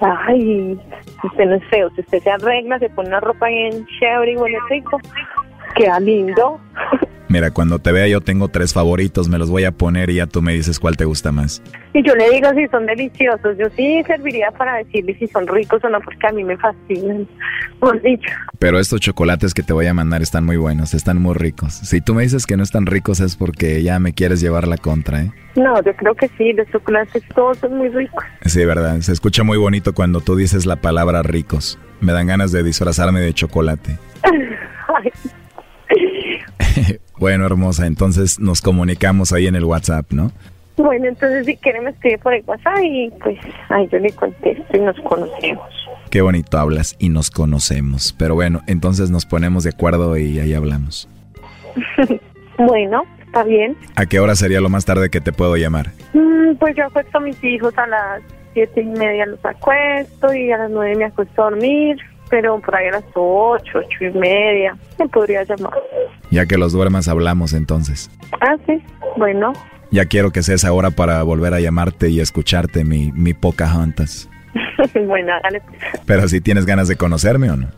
Ay, 0.00 0.78
usted 1.24 1.44
no 1.46 1.56
es 1.56 1.64
feo. 1.68 1.90
Si 1.94 2.00
usted 2.00 2.22
se 2.22 2.30
arregla, 2.30 2.78
se 2.78 2.88
pone 2.90 3.08
una 3.08 3.20
ropa 3.20 3.48
bien 3.48 3.86
chévere 3.98 4.32
y 4.32 4.36
huele 4.36 4.58
rico, 4.70 4.98
queda 5.74 6.00
lindo. 6.00 6.60
Mira, 7.30 7.50
cuando 7.50 7.78
te 7.78 7.92
vea 7.92 8.08
yo 8.08 8.22
tengo 8.22 8.48
tres 8.48 8.72
favoritos, 8.72 9.28
me 9.28 9.36
los 9.36 9.50
voy 9.50 9.64
a 9.64 9.72
poner 9.72 10.08
y 10.08 10.14
ya 10.14 10.26
tú 10.26 10.40
me 10.40 10.54
dices 10.54 10.80
cuál 10.80 10.96
te 10.96 11.04
gusta 11.04 11.30
más. 11.30 11.62
Y 11.92 12.02
yo 12.02 12.14
le 12.14 12.30
digo 12.30 12.48
si 12.54 12.66
son 12.68 12.86
deliciosos. 12.86 13.58
Yo 13.58 13.66
sí 13.76 14.02
serviría 14.06 14.50
para 14.52 14.76
decirle 14.76 15.14
si 15.18 15.26
son 15.26 15.46
ricos 15.46 15.84
o 15.84 15.90
no, 15.90 16.00
porque 16.00 16.26
a 16.26 16.32
mí 16.32 16.42
me 16.42 16.56
fascinan. 16.56 17.28
Por 17.80 18.00
dicho. 18.00 18.30
Pero 18.58 18.78
estos 18.78 19.00
chocolates 19.00 19.52
que 19.52 19.62
te 19.62 19.74
voy 19.74 19.86
a 19.86 19.94
mandar 19.94 20.22
están 20.22 20.46
muy 20.46 20.56
buenos, 20.56 20.94
están 20.94 21.20
muy 21.20 21.34
ricos. 21.34 21.74
Si 21.74 22.00
tú 22.00 22.14
me 22.14 22.22
dices 22.22 22.46
que 22.46 22.56
no 22.56 22.62
están 22.62 22.86
ricos 22.86 23.20
es 23.20 23.36
porque 23.36 23.82
ya 23.82 23.98
me 23.98 24.14
quieres 24.14 24.40
llevar 24.40 24.66
la 24.66 24.78
contra, 24.78 25.22
¿eh? 25.22 25.32
No, 25.54 25.82
yo 25.82 25.94
creo 25.96 26.14
que 26.14 26.28
sí, 26.38 26.54
los 26.54 26.66
chocolates 26.70 27.22
todos 27.34 27.58
son 27.58 27.76
muy 27.76 27.90
ricos. 27.90 28.24
Sí, 28.46 28.64
verdad. 28.64 29.00
Se 29.00 29.12
escucha 29.12 29.42
muy 29.42 29.58
bonito 29.58 29.92
cuando 29.92 30.20
tú 30.20 30.34
dices 30.34 30.64
la 30.64 30.76
palabra 30.76 31.22
ricos. 31.22 31.78
Me 32.00 32.12
dan 32.12 32.26
ganas 32.26 32.52
de 32.52 32.62
disfrazarme 32.62 33.20
de 33.20 33.34
chocolate. 33.34 33.98
Bueno, 37.18 37.46
hermosa, 37.46 37.86
entonces 37.86 38.38
nos 38.38 38.60
comunicamos 38.60 39.32
ahí 39.32 39.48
en 39.48 39.56
el 39.56 39.64
WhatsApp, 39.64 40.12
¿no? 40.12 40.30
Bueno, 40.76 41.06
entonces 41.06 41.46
si 41.46 41.56
quiere 41.56 41.80
me 41.80 41.90
escribe 41.90 42.18
por 42.18 42.32
el 42.32 42.44
WhatsApp 42.46 42.78
y 42.80 43.10
pues 43.20 43.36
ahí 43.68 43.88
yo 43.90 43.98
le 43.98 44.12
contesto 44.12 44.76
y 44.76 44.80
nos 44.80 44.96
conocemos. 45.00 45.66
Qué 46.10 46.20
bonito 46.20 46.56
hablas 46.56 46.94
y 47.00 47.08
nos 47.08 47.30
conocemos. 47.30 48.14
Pero 48.16 48.36
bueno, 48.36 48.62
entonces 48.68 49.10
nos 49.10 49.26
ponemos 49.26 49.64
de 49.64 49.70
acuerdo 49.70 50.16
y 50.16 50.38
ahí 50.38 50.54
hablamos. 50.54 51.08
bueno, 52.58 53.02
está 53.26 53.42
bien. 53.42 53.76
¿A 53.96 54.06
qué 54.06 54.20
hora 54.20 54.36
sería 54.36 54.60
lo 54.60 54.68
más 54.68 54.84
tarde 54.84 55.10
que 55.10 55.20
te 55.20 55.32
puedo 55.32 55.56
llamar? 55.56 55.90
Mm, 56.14 56.54
pues 56.58 56.76
yo 56.76 56.86
acuesto 56.86 57.18
a 57.18 57.20
mis 57.20 57.42
hijos 57.42 57.76
a 57.76 57.86
las 57.88 58.22
siete 58.54 58.80
y 58.80 58.86
media 58.86 59.26
los 59.26 59.44
acuesto 59.44 60.32
y 60.32 60.52
a 60.52 60.58
las 60.58 60.70
nueve 60.70 60.94
me 60.96 61.04
acuesto 61.06 61.42
a 61.42 61.50
dormir, 61.50 61.98
pero 62.30 62.60
por 62.60 62.74
ahí 62.74 62.88
a 62.88 62.92
las 62.92 63.04
ocho, 63.14 63.78
ocho 63.78 64.04
y 64.04 64.10
media 64.10 64.76
me 64.98 65.08
podría 65.08 65.44
llamar. 65.44 65.72
Ya 66.30 66.46
que 66.46 66.58
los 66.58 66.72
duermas 66.72 67.08
hablamos 67.08 67.52
entonces. 67.52 68.10
Ah, 68.40 68.56
sí, 68.66 68.82
bueno. 69.16 69.52
Ya 69.90 70.04
quiero 70.04 70.30
que 70.30 70.42
sea 70.42 70.54
esa 70.54 70.72
hora 70.72 70.90
para 70.90 71.22
volver 71.22 71.54
a 71.54 71.60
llamarte 71.60 72.10
y 72.10 72.20
escucharte 72.20 72.84
mi, 72.84 73.10
mi 73.12 73.32
Pocahontas. 73.32 74.28
bueno, 75.06 75.32
dale. 75.42 75.62
Pero 76.06 76.28
si 76.28 76.40
tienes 76.40 76.66
ganas 76.66 76.88
de 76.88 76.96
conocerme 76.96 77.50
o 77.50 77.56
no. 77.56 77.68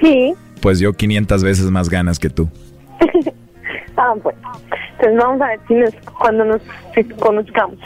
Sí. 0.00 0.34
Pues 0.60 0.78
yo 0.78 0.92
500 0.92 1.42
veces 1.42 1.70
más 1.70 1.88
ganas 1.88 2.18
que 2.18 2.28
tú. 2.30 2.50
ah, 3.96 4.14
bueno. 4.22 4.40
Entonces 4.92 5.18
vamos 5.18 5.40
a 5.40 5.46
ver 5.48 5.60
si 5.66 5.74
nos, 5.74 5.94
cuando 6.18 6.44
nos 6.44 6.62
si 6.94 7.04
conozcamos. 7.04 7.78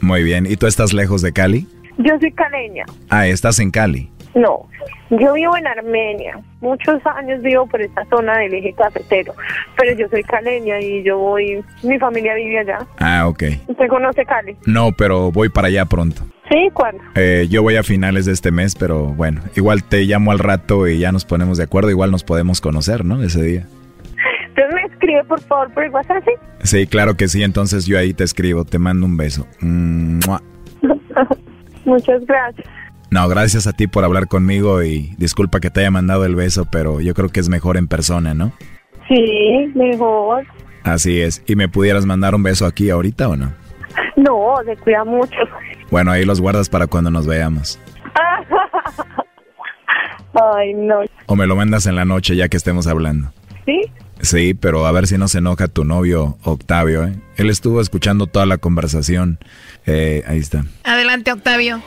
Muy 0.00 0.22
bien. 0.22 0.46
¿Y 0.46 0.56
tú 0.56 0.66
estás 0.66 0.92
lejos 0.92 1.22
de 1.22 1.32
Cali? 1.32 1.66
Yo 1.98 2.18
soy 2.20 2.30
caleña. 2.32 2.84
Ah, 3.08 3.26
estás 3.26 3.58
en 3.58 3.70
Cali. 3.70 4.10
No, 4.36 4.68
yo 5.08 5.32
vivo 5.32 5.56
en 5.56 5.66
Armenia. 5.66 6.38
Muchos 6.60 7.00
años 7.06 7.40
vivo 7.40 7.66
por 7.66 7.80
esta 7.80 8.04
zona 8.04 8.36
del 8.36 8.52
eje 8.52 8.74
cafetero. 8.74 9.32
Pero 9.78 9.96
yo 9.96 10.08
soy 10.10 10.22
caleña 10.24 10.78
y 10.78 11.02
yo 11.02 11.16
voy. 11.16 11.64
Mi 11.82 11.98
familia 11.98 12.34
vive 12.34 12.58
allá. 12.58 12.86
Ah, 12.98 13.26
ok. 13.26 13.44
¿Usted 13.66 13.88
conoce 13.88 14.26
Cali? 14.26 14.54
No, 14.66 14.92
pero 14.92 15.32
voy 15.32 15.48
para 15.48 15.68
allá 15.68 15.86
pronto. 15.86 16.20
¿Sí? 16.50 16.68
¿Cuándo? 16.74 17.02
Eh, 17.14 17.46
yo 17.48 17.62
voy 17.62 17.76
a 17.76 17.82
finales 17.82 18.26
de 18.26 18.32
este 18.32 18.50
mes, 18.50 18.74
pero 18.74 19.06
bueno, 19.06 19.40
igual 19.56 19.82
te 19.82 20.02
llamo 20.02 20.32
al 20.32 20.38
rato 20.38 20.86
y 20.86 20.98
ya 20.98 21.12
nos 21.12 21.24
ponemos 21.24 21.56
de 21.56 21.64
acuerdo. 21.64 21.88
Igual 21.88 22.10
nos 22.10 22.22
podemos 22.22 22.60
conocer, 22.60 23.06
¿no? 23.06 23.22
Ese 23.22 23.42
día. 23.42 23.66
Entonces 24.48 24.74
me 24.74 24.82
escribe 24.82 25.24
por 25.24 25.40
favor 25.40 25.72
por 25.72 25.82
el 25.82 25.90
WhatsApp, 25.90 26.22
¿sí? 26.24 26.32
Sí, 26.62 26.86
claro 26.86 27.16
que 27.16 27.28
sí. 27.28 27.42
Entonces 27.42 27.86
yo 27.86 27.98
ahí 27.98 28.12
te 28.12 28.24
escribo, 28.24 28.66
te 28.66 28.78
mando 28.78 29.06
un 29.06 29.16
beso. 29.16 29.46
Mua. 29.60 30.42
Muchas 31.86 32.22
gracias. 32.26 32.66
No, 33.10 33.28
gracias 33.28 33.66
a 33.66 33.72
ti 33.72 33.86
por 33.86 34.04
hablar 34.04 34.28
conmigo 34.28 34.82
y 34.82 35.14
disculpa 35.18 35.60
que 35.60 35.70
te 35.70 35.80
haya 35.80 35.90
mandado 35.90 36.24
el 36.24 36.34
beso, 36.34 36.66
pero 36.70 37.00
yo 37.00 37.14
creo 37.14 37.28
que 37.28 37.40
es 37.40 37.48
mejor 37.48 37.76
en 37.76 37.88
persona, 37.88 38.34
¿no? 38.34 38.52
Sí, 39.08 39.72
mejor. 39.74 40.44
Así 40.82 41.20
es. 41.20 41.42
¿Y 41.46 41.56
me 41.56 41.68
pudieras 41.68 42.06
mandar 42.06 42.34
un 42.34 42.42
beso 42.42 42.66
aquí 42.66 42.90
ahorita 42.90 43.28
o 43.28 43.36
no? 43.36 43.52
No, 44.16 44.56
se 44.64 44.76
cuida 44.76 45.04
mucho. 45.04 45.36
Bueno, 45.90 46.10
ahí 46.10 46.24
los 46.24 46.40
guardas 46.40 46.68
para 46.68 46.86
cuando 46.86 47.10
nos 47.10 47.26
veamos. 47.26 47.78
Ay, 50.56 50.74
no. 50.74 51.00
O 51.26 51.36
me 51.36 51.46
lo 51.46 51.56
mandas 51.56 51.86
en 51.86 51.96
la 51.96 52.04
noche 52.04 52.36
ya 52.36 52.48
que 52.48 52.56
estemos 52.56 52.86
hablando. 52.86 53.32
¿Sí? 53.64 53.80
Sí, 54.20 54.54
pero 54.54 54.86
a 54.86 54.92
ver 54.92 55.06
si 55.06 55.18
no 55.18 55.28
se 55.28 55.38
enoja 55.38 55.68
tu 55.68 55.84
novio 55.84 56.38
Octavio, 56.42 57.04
¿eh? 57.04 57.14
Él 57.36 57.50
estuvo 57.50 57.80
escuchando 57.80 58.26
toda 58.26 58.46
la 58.46 58.58
conversación. 58.58 59.38
Eh, 59.86 60.24
ahí 60.26 60.38
está. 60.38 60.64
Adelante, 60.84 61.32
Octavio. 61.32 61.80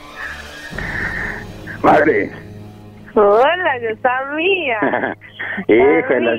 Madre. 1.82 2.49
Hola, 3.14 3.78
yo 3.80 3.96
sabía. 4.02 5.16
Híjole. 5.68 6.36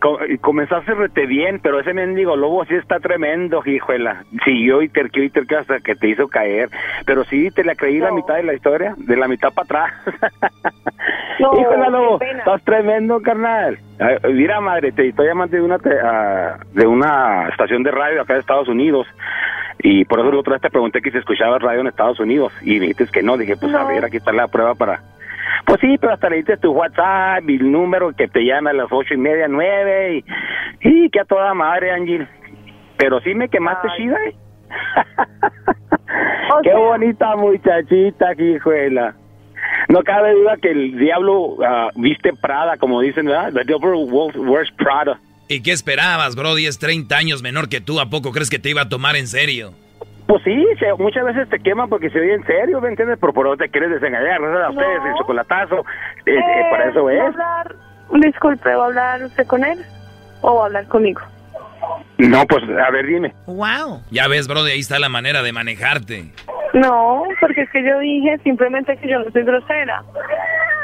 Sabía, 0.00 0.38
comenzaste 0.40 0.94
rete 0.94 1.26
bien, 1.26 1.60
pero 1.60 1.80
ese 1.80 1.92
mendigo 1.94 2.36
lobo 2.36 2.64
sí 2.66 2.74
está 2.74 3.00
tremendo, 3.00 3.62
híjola. 3.64 4.24
Siguió 4.44 4.82
y 4.82 4.88
terqueó 4.88 5.22
y 5.24 5.30
terqueó 5.30 5.58
hasta 5.60 5.80
que 5.80 5.94
te 5.94 6.08
hizo 6.08 6.28
caer. 6.28 6.68
Pero 7.06 7.24
sí, 7.24 7.50
te 7.50 7.64
la 7.64 7.74
creí 7.74 7.98
la 7.98 8.10
mitad 8.12 8.34
de 8.34 8.42
la 8.42 8.54
historia, 8.54 8.94
de 8.96 9.16
la 9.16 9.28
mitad 9.28 9.52
para 9.52 9.86
atrás. 9.86 9.92
No, 11.40 11.52
Híjole, 11.58 11.90
lobo, 11.90 12.20
estás 12.22 12.62
tremendo, 12.62 13.20
carnal. 13.20 13.76
Mira, 14.32 14.60
madre, 14.60 14.92
te 14.92 15.08
estoy 15.08 15.26
llamando 15.26 15.56
de 15.56 15.62
una, 15.62 15.78
te- 15.80 15.98
ah, 16.00 16.58
de 16.72 16.86
una 16.86 17.48
estación 17.48 17.82
de 17.82 17.90
radio 17.90 18.22
acá 18.22 18.34
de 18.34 18.40
Estados 18.40 18.68
Unidos. 18.68 19.08
Y 19.82 20.04
por 20.04 20.20
eso 20.20 20.30
la 20.30 20.38
otra 20.38 20.52
vez 20.52 20.62
te 20.62 20.70
pregunté 20.70 21.02
que 21.02 21.10
si 21.10 21.18
escuchabas 21.18 21.60
radio 21.60 21.80
en 21.80 21.88
Estados 21.88 22.20
Unidos. 22.20 22.52
Y 22.62 22.78
dijiste 22.78 23.08
que 23.12 23.22
no. 23.24 23.36
Dije, 23.36 23.56
pues 23.56 23.74
a 23.74 23.84
ver, 23.84 24.04
aquí 24.04 24.18
está 24.18 24.32
la 24.32 24.46
prueba 24.46 24.76
para... 24.76 25.00
Pues 25.66 25.80
sí, 25.80 25.96
pero 25.98 26.12
hasta 26.12 26.28
le 26.28 26.36
diste 26.36 26.56
tu 26.58 26.72
WhatsApp 26.72 27.48
y 27.48 27.56
el 27.56 27.72
número 27.72 28.12
que 28.12 28.28
te 28.28 28.44
llama 28.44 28.70
a 28.70 28.74
las 28.74 28.88
ocho 28.90 29.14
y 29.14 29.16
media, 29.16 29.48
nueve. 29.48 30.24
Y, 30.82 30.88
y 30.88 31.10
que 31.10 31.20
a 31.20 31.24
toda 31.24 31.54
madre, 31.54 31.90
Ángel. 31.90 32.28
Pero 32.96 33.20
sí 33.20 33.34
me 33.34 33.48
quemaste 33.48 33.88
chida, 33.96 34.16
¿eh? 34.26 34.34
Qué 36.62 36.74
bonita 36.74 37.34
muchachita, 37.36 38.32
hijuela. 38.38 39.14
No 39.88 40.02
cabe 40.02 40.32
duda 40.34 40.56
que 40.60 40.70
el 40.70 40.98
diablo 40.98 41.56
ah, 41.64 41.90
viste 41.96 42.32
Prada, 42.34 42.76
como 42.76 43.00
dicen, 43.00 43.26
¿verdad? 43.26 43.52
The 43.52 43.64
devil 43.64 44.10
wolf 44.10 44.36
wears 44.36 44.70
Prada. 44.72 45.18
¿Y 45.48 45.62
qué 45.62 45.72
esperabas, 45.72 46.36
Brody? 46.36 46.66
Es 46.66 46.78
30 46.78 47.16
años 47.16 47.42
menor 47.42 47.68
que 47.68 47.80
tú. 47.80 48.00
¿A 48.00 48.08
poco 48.08 48.32
crees 48.32 48.48
que 48.48 48.58
te 48.58 48.70
iba 48.70 48.82
a 48.82 48.88
tomar 48.88 49.16
en 49.16 49.26
serio? 49.26 49.74
Pues 50.26 50.42
sí, 50.42 50.66
se- 50.78 50.94
muchas 50.94 51.24
veces 51.24 51.48
te 51.50 51.58
queman 51.60 51.88
porque 51.88 52.08
se 52.10 52.18
oye 52.18 52.34
en 52.34 52.46
serio, 52.46 52.80
¿me 52.80 52.88
entiendes? 52.88 53.18
Pero 53.20 53.32
por 53.32 53.46
eso 53.46 53.56
te 53.58 53.68
quieres 53.68 53.90
desengañar, 53.90 54.40
¿no? 54.40 54.58
A 54.58 54.70
ustedes, 54.70 55.00
el 55.04 55.14
chocolatazo, 55.18 55.80
eh, 56.26 56.38
eh, 56.38 56.66
para 56.70 56.88
eso 56.90 57.04
¿va 57.04 57.10
a 57.10 57.14
es. 57.14 57.20
hablar- 57.20 57.76
disculpe, 58.12 58.74
¿va 58.74 58.84
a 58.84 58.86
hablar 58.86 59.22
usted 59.24 59.46
con 59.46 59.64
él? 59.64 59.78
¿O 60.40 60.54
va 60.56 60.62
a 60.62 60.66
hablar 60.66 60.86
conmigo? 60.88 61.20
No, 62.16 62.46
pues, 62.46 62.62
a 62.64 62.90
ver, 62.90 63.06
dime. 63.06 63.34
Wow. 63.46 64.00
Ya 64.10 64.26
ves, 64.28 64.48
Brody, 64.48 64.70
ahí 64.70 64.80
está 64.80 64.98
la 64.98 65.08
manera 65.10 65.42
de 65.42 65.52
manejarte. 65.52 66.32
No, 66.74 67.22
porque 67.40 67.62
es 67.62 67.70
que 67.70 67.84
yo 67.84 67.98
dije 68.00 68.36
simplemente 68.42 68.96
que 68.96 69.08
yo 69.08 69.20
no 69.20 69.30
soy 69.30 69.44
grosera. 69.44 70.02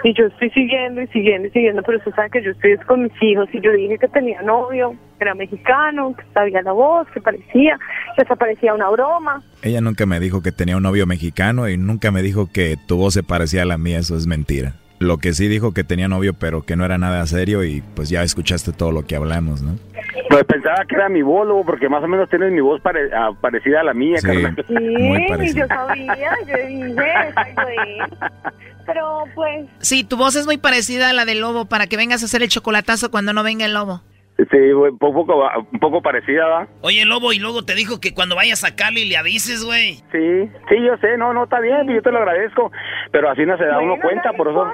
Y 0.02 0.14
yo 0.14 0.26
estoy 0.26 0.48
siguiendo 0.50 1.02
y 1.02 1.06
siguiendo 1.08 1.48
y 1.48 1.50
siguiendo, 1.50 1.82
pero 1.82 1.98
usted 1.98 2.14
sabe 2.14 2.30
que 2.30 2.42
yo 2.42 2.52
estoy 2.52 2.76
con 2.86 3.02
mis 3.02 3.12
hijos 3.20 3.48
y 3.52 3.60
yo 3.60 3.72
dije 3.72 3.98
que 3.98 4.08
tenía 4.08 4.40
novio, 4.40 4.92
que 5.18 5.24
era 5.24 5.34
mexicano, 5.34 6.14
que 6.16 6.22
sabía 6.32 6.62
la 6.62 6.72
voz, 6.72 7.06
que 7.12 7.20
parecía, 7.20 7.78
que 8.16 8.22
hasta 8.22 8.36
parecía 8.36 8.72
una 8.72 8.88
broma. 8.88 9.42
Ella 9.62 9.82
nunca 9.82 10.06
me 10.06 10.18
dijo 10.18 10.42
que 10.42 10.52
tenía 10.52 10.78
un 10.78 10.84
novio 10.84 11.06
mexicano 11.06 11.68
y 11.68 11.76
nunca 11.76 12.12
me 12.12 12.22
dijo 12.22 12.48
que 12.50 12.76
tu 12.88 12.96
voz 12.96 13.12
se 13.12 13.22
parecía 13.22 13.62
a 13.62 13.66
la 13.66 13.76
mía, 13.76 13.98
eso 13.98 14.16
es 14.16 14.26
mentira. 14.26 14.72
Lo 15.00 15.16
que 15.16 15.32
sí 15.32 15.48
dijo 15.48 15.72
que 15.72 15.82
tenía 15.82 16.08
novio 16.08 16.34
pero 16.34 16.62
que 16.62 16.76
no 16.76 16.84
era 16.84 16.98
nada 16.98 17.26
serio 17.26 17.64
y 17.64 17.80
pues 17.96 18.10
ya 18.10 18.22
escuchaste 18.22 18.72
todo 18.72 18.92
lo 18.92 19.06
que 19.06 19.16
hablamos, 19.16 19.62
¿no? 19.62 19.76
Pues 20.28 20.44
pensaba 20.44 20.84
que 20.86 20.94
era 20.94 21.08
mi 21.08 21.22
voz, 21.22 21.48
lobo, 21.48 21.64
porque 21.64 21.88
más 21.88 22.04
o 22.04 22.06
menos 22.06 22.28
tienes 22.28 22.52
mi 22.52 22.60
voz 22.60 22.80
pare- 22.82 23.10
ah, 23.14 23.30
parecida 23.40 23.80
a 23.80 23.84
la 23.84 23.94
mía, 23.94 24.18
Sí. 24.20 24.26
carnal. 24.26 24.62
Sí, 24.68 24.74
y 25.50 25.54
yo 25.54 25.66
sabía, 25.66 26.14
yo 26.46 26.66
dije, 26.68 26.90
él. 26.90 28.18
Pero 28.86 29.24
pues, 29.34 29.66
Sí, 29.80 30.04
tu 30.04 30.16
voz 30.18 30.36
es 30.36 30.44
muy 30.46 30.58
parecida 30.58 31.08
a 31.10 31.12
la 31.14 31.24
del 31.24 31.40
lobo 31.40 31.64
para 31.64 31.86
que 31.86 31.96
vengas 31.96 32.22
a 32.22 32.26
hacer 32.26 32.42
el 32.42 32.48
chocolatazo 32.50 33.10
cuando 33.10 33.32
no 33.32 33.42
venga 33.42 33.64
el 33.64 33.72
lobo. 33.72 34.02
Sí, 34.50 34.56
un 34.72 34.96
poco, 34.98 35.26
un 35.72 35.78
poco 35.80 36.00
parecida, 36.00 36.46
¿va? 36.46 36.66
Oye, 36.82 37.04
Lobo, 37.04 37.32
y 37.32 37.38
luego 37.38 37.64
te 37.64 37.74
dijo 37.74 38.00
que 38.00 38.14
cuando 38.14 38.36
vayas 38.36 38.64
a 38.64 38.74
Cali 38.74 39.04
le 39.04 39.16
avises, 39.16 39.64
güey. 39.64 39.96
Sí, 40.12 40.50
sí, 40.68 40.76
yo 40.82 40.96
sé, 40.98 41.16
no, 41.18 41.34
no, 41.34 41.44
está 41.44 41.60
bien, 41.60 41.88
yo 41.88 42.00
te 42.00 42.10
lo 42.10 42.18
agradezco, 42.18 42.72
pero 43.10 43.30
así 43.30 43.44
no 43.44 43.58
se 43.58 43.66
da 43.66 43.80
uno 43.80 43.96
cuenta, 44.00 44.32
por 44.32 44.48
eso... 44.48 44.72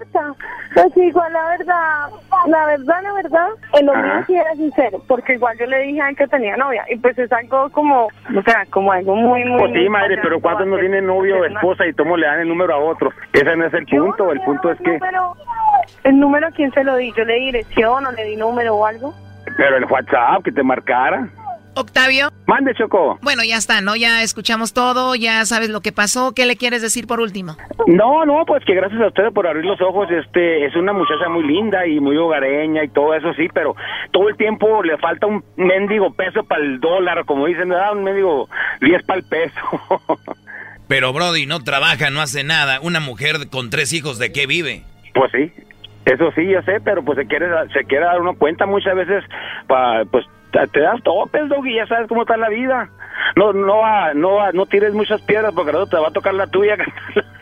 pues 0.74 0.96
igual 0.96 1.32
la 1.32 1.48
verdad, 1.48 2.08
la 2.46 2.66
verdad, 2.66 3.02
la 3.02 3.12
verdad, 3.14 3.48
el 3.72 3.88
hombre 3.88 4.24
sí 4.26 4.36
era 4.36 4.54
sincero, 4.54 5.02
porque 5.08 5.34
igual 5.34 5.56
yo 5.58 5.66
le 5.66 5.80
dije 5.82 6.00
a 6.00 6.10
él 6.10 6.16
que 6.16 6.28
tenía 6.28 6.56
novia, 6.56 6.84
y 6.88 6.96
pues 6.96 7.18
es 7.18 7.32
algo 7.32 7.68
como, 7.70 8.06
o 8.06 8.42
sea, 8.44 8.64
como 8.70 8.92
algo 8.92 9.16
muy, 9.16 9.44
muy... 9.44 9.58
Pues 9.58 9.72
sí, 9.72 9.78
muy 9.78 9.88
madre, 9.88 10.18
pero 10.22 10.40
¿cuántos 10.40 10.66
no 10.66 10.78
tienen 10.78 11.06
novio 11.06 11.40
o 11.40 11.44
esposa 11.44 11.86
y 11.86 11.92
tomo 11.92 12.16
le 12.16 12.26
dan 12.26 12.40
el 12.40 12.48
número 12.48 12.74
a 12.74 12.78
otro? 12.78 13.10
Ese 13.32 13.56
no 13.56 13.66
es 13.66 13.74
el 13.74 13.86
punto, 13.86 14.30
el 14.30 14.40
punto 14.42 14.70
es 14.70 14.78
que... 14.80 14.92
Número, 14.92 15.34
¿El 16.04 16.18
número 16.20 16.48
a 16.48 16.50
quién 16.50 16.72
se 16.72 16.84
lo 16.84 16.96
di? 16.96 17.12
¿Yo 17.16 17.24
le 17.24 17.34
di 17.34 17.46
dirección 17.46 18.06
o 18.06 18.12
le 18.12 18.24
di 18.24 18.36
número 18.36 18.76
o 18.76 18.86
algo? 18.86 19.14
Pero 19.57 19.76
el 19.76 19.84
WhatsApp, 19.84 20.44
que 20.44 20.52
te 20.52 20.62
marcara. 20.62 21.28
Octavio. 21.76 22.30
Mande, 22.46 22.74
Choco. 22.74 23.18
Bueno, 23.20 23.44
ya 23.44 23.57
está, 23.57 23.82
¿no? 23.82 23.96
Ya 23.96 24.22
escuchamos 24.22 24.72
todo, 24.72 25.14
ya 25.14 25.44
sabes 25.44 25.68
lo 25.68 25.82
que 25.82 25.92
pasó. 25.92 26.32
¿Qué 26.32 26.46
le 26.46 26.57
quieres 26.57 26.80
decir 26.80 27.07
por 27.07 27.20
último? 27.20 27.57
No, 27.86 28.24
no, 28.24 28.46
pues 28.46 28.64
que 28.64 28.74
gracias 28.74 29.00
a 29.00 29.09
ustedes 29.09 29.32
por 29.34 29.46
abrir 29.46 29.66
los 29.66 29.80
ojos. 29.82 30.09
Este, 30.11 30.64
es 30.64 30.74
una 30.74 30.94
muchacha 30.94 31.28
muy 31.28 31.44
linda 31.46 31.86
y 31.86 32.00
muy 32.00 32.16
hogareña 32.16 32.82
y 32.82 32.88
todo 32.88 33.14
eso, 33.14 33.34
sí, 33.34 33.48
pero 33.52 33.76
todo 34.11 34.30
el 34.30 34.36
tiempo 34.36 34.82
le 34.82 34.96
falta 34.96 35.26
un 35.26 35.44
mendigo 35.57 36.14
peso 36.14 36.44
para 36.44 36.62
el 36.62 36.80
dólar, 36.80 37.26
como 37.26 37.46
dicen, 37.46 37.68
da 37.68 37.92
un 37.92 38.04
mendigo 38.04 38.48
10 38.80 39.04
para 39.04 39.20
el 39.20 39.26
peso. 39.26 39.61
Pero 40.88 41.12
Brody 41.12 41.46
no 41.46 41.64
trabaja, 41.64 42.11
no 42.11 42.20
hace 42.20 42.44
nada. 42.44 42.78
Una 42.80 43.00
mujer 43.00 43.48
con 43.50 43.70
tres 43.70 43.92
hijos, 43.92 44.20
¿de 44.20 44.30
qué 44.30 44.46
vive? 44.46 44.84
Pues 45.14 45.32
sí, 45.32 45.52
eso 46.07 46.30
sí, 46.32 46.46
yo 46.46 46.62
sé, 46.62 46.80
pero 46.80 47.04
pues 47.04 47.18
se 47.18 47.26
quiere, 47.26 47.46
se 47.72 47.84
quiere 47.84 48.04
dar 48.07 48.20
uno 48.20 48.34
cuenta 48.36 48.64
muchas 48.64 48.94
veces, 48.94 49.24
pa, 49.66 50.04
pues 50.11 50.24
te, 50.72 50.80
das 50.80 51.02
topes, 51.02 51.48
Doggy, 51.48 51.74
ya 51.76 51.86
sabes 51.86 52.09
cómo 52.09 52.22
está 52.22 52.36
la 52.36 52.48
vida. 52.48 52.88
No, 53.36 53.52
no, 53.52 53.78
va- 53.78 54.14
no, 54.14 54.34
va- 54.34 54.52
no 54.52 54.66
tires 54.66 54.92
muchas 54.94 55.20
piedras 55.22 55.52
porque 55.54 55.72
no 55.72 55.86
te 55.86 55.96
va 55.96 56.09
a 56.09 56.12
tocar 56.12 56.34
la 56.34 56.46
tuya. 56.46 56.76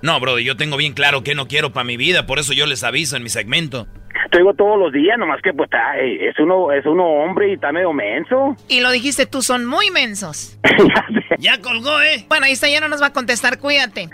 No, 0.03 0.21
Brody, 0.21 0.45
yo 0.45 0.55
tengo 0.55 0.77
bien 0.77 0.93
claro 0.93 1.23
que 1.25 1.35
no 1.35 1.49
quiero 1.49 1.73
para 1.73 1.85
mi 1.85 1.97
vida, 1.97 2.27
por 2.27 2.39
eso 2.39 2.53
yo 2.53 2.67
les 2.67 2.85
aviso 2.85 3.17
en 3.17 3.23
mi 3.23 3.31
segmento. 3.31 3.87
Te 4.31 4.37
digo 4.37 4.53
todos 4.53 4.79
los 4.79 4.93
días, 4.93 5.17
nomás 5.19 5.41
que 5.41 5.55
pues 5.55 5.65
está, 5.73 5.97
es 5.99 6.39
uno, 6.39 6.73
es 6.73 6.85
uno 6.85 7.07
hombre 7.07 7.49
y 7.49 7.53
está 7.55 7.73
medio 7.73 7.91
menso. 7.95 8.55
Y 8.69 8.81
lo 8.81 8.91
dijiste 8.91 9.25
tú, 9.25 9.41
son 9.41 9.65
muy 9.65 9.91
mensos. 9.91 10.59
ya 11.39 11.59
colgó, 11.63 12.03
¿eh? 12.03 12.27
Bueno, 12.29 12.45
ahí 12.45 12.53
está, 12.53 12.69
ya 12.69 12.81
no 12.81 12.89
nos 12.89 13.01
va 13.01 13.07
a 13.07 13.13
contestar, 13.15 13.59
cuídate. 13.59 14.11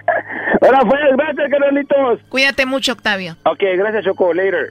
Ahora 0.63 0.81
fue, 0.83 0.97
gracias, 1.17 1.51
carnalitos. 1.51 2.21
Cuídate 2.29 2.67
mucho, 2.67 2.93
Octavio. 2.93 3.35
Ok, 3.45 3.59
gracias, 3.77 4.05
Choco, 4.05 4.33
later. 4.33 4.71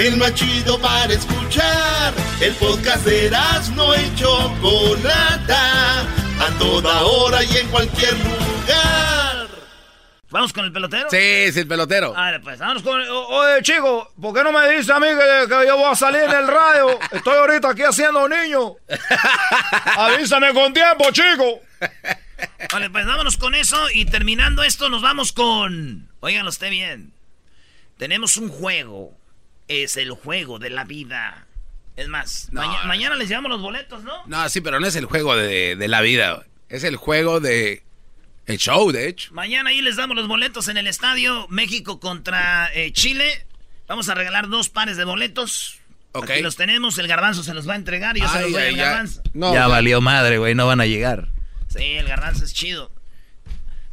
El 0.00 0.16
más 0.16 0.34
chido 0.34 0.80
para 0.80 1.12
escuchar. 1.12 2.14
El 2.40 2.54
podcast 2.54 3.04
de 3.04 3.30
no 3.76 3.94
y 3.94 4.14
Chocolata. 4.14 6.00
A 6.40 6.58
toda 6.58 7.02
hora 7.02 7.44
y 7.44 7.54
en 7.58 7.68
cualquier 7.68 8.14
lugar. 8.14 9.46
¿Vamos 10.30 10.54
con 10.54 10.64
el 10.64 10.72
pelotero? 10.72 11.10
Sí, 11.10 11.18
es 11.18 11.56
el 11.58 11.66
pelotero. 11.66 12.16
A 12.16 12.30
ver, 12.30 12.40
pues, 12.40 12.58
vámonos 12.58 12.82
con... 12.82 12.98
O- 13.10 13.26
Oye, 13.26 13.60
chico, 13.62 14.10
¿por 14.18 14.32
qué 14.34 14.42
no 14.42 14.52
me 14.52 14.70
dice 14.70 14.90
a 14.90 14.98
mí 15.00 15.08
que, 15.08 15.48
que 15.48 15.66
yo 15.66 15.76
voy 15.76 15.92
a 15.92 15.94
salir 15.94 16.22
en 16.22 16.30
el 16.30 16.46
radio? 16.46 16.98
Estoy 17.12 17.36
ahorita 17.36 17.68
aquí 17.68 17.82
haciendo 17.82 18.26
niño. 18.26 18.76
Avísame 19.98 20.54
con 20.54 20.72
tiempo, 20.72 21.10
chico. 21.12 21.60
Vale, 22.72 22.88
pues 22.88 23.04
vámonos 23.04 23.36
con 23.36 23.54
eso 23.54 23.76
y 23.92 24.06
terminando 24.06 24.62
esto 24.62 24.88
nos 24.88 25.02
vamos 25.02 25.32
con... 25.34 26.08
Óiganlo 26.20 26.48
usted 26.48 26.70
bien. 26.70 27.12
Tenemos 27.98 28.38
un 28.38 28.48
juego. 28.48 29.19
Es 29.70 29.96
el 29.96 30.10
juego 30.10 30.58
de 30.58 30.68
la 30.70 30.84
vida. 30.84 31.46
Es 31.96 32.08
más, 32.08 32.48
No, 32.50 32.60
maña- 32.62 32.80
no. 32.82 32.88
mañana 32.88 33.14
les 33.16 33.28
llevamos 33.28 33.50
los 33.50 33.60
boletos, 33.60 34.02
¿no? 34.04 34.26
No, 34.26 34.48
sí, 34.48 34.60
pero 34.60 34.80
no 34.80 34.86
es 34.86 34.96
el 34.96 35.04
juego 35.04 35.36
de, 35.36 35.76
de 35.76 35.88
la 35.88 36.00
vida. 36.00 36.44
Es 36.68 36.82
el 36.84 36.96
juego 36.96 37.40
de... 37.40 37.82
El 38.46 38.58
show, 38.58 38.90
de 38.90 39.06
hecho. 39.08 39.32
Mañana 39.32 39.70
ahí 39.70 39.80
les 39.80 39.94
damos 39.96 40.16
los 40.16 40.26
boletos 40.26 40.66
en 40.68 40.76
el 40.76 40.88
estadio 40.88 41.46
México 41.50 42.00
contra 42.00 42.68
eh, 42.74 42.92
Chile. 42.92 43.46
Vamos 43.86 44.08
a 44.08 44.14
regalar 44.14 44.48
dos 44.48 44.70
pares 44.70 44.96
de 44.96 45.04
boletos. 45.04 45.78
Ok. 46.12 46.30
Aquí 46.30 46.42
los 46.42 46.56
tenemos, 46.56 46.98
el 46.98 47.06
garbanzo 47.06 47.44
se 47.44 47.54
los 47.54 47.68
va 47.68 47.74
a 47.74 47.76
entregar 47.76 48.16
y 48.16 48.20
yo 48.22 48.28
se 48.28 48.40
los 48.40 48.52
doy 48.52 48.62
ay, 48.62 48.68
al 48.70 48.76
garbanzo. 48.76 49.22
No, 49.34 49.52
ya 49.52 49.60
sea, 49.60 49.66
valió 49.68 50.00
madre, 50.00 50.38
güey, 50.38 50.56
no 50.56 50.66
van 50.66 50.80
a 50.80 50.86
llegar. 50.86 51.28
Sí, 51.68 51.84
el 51.84 52.08
garbanzo 52.08 52.44
es 52.44 52.52
chido. 52.52 52.90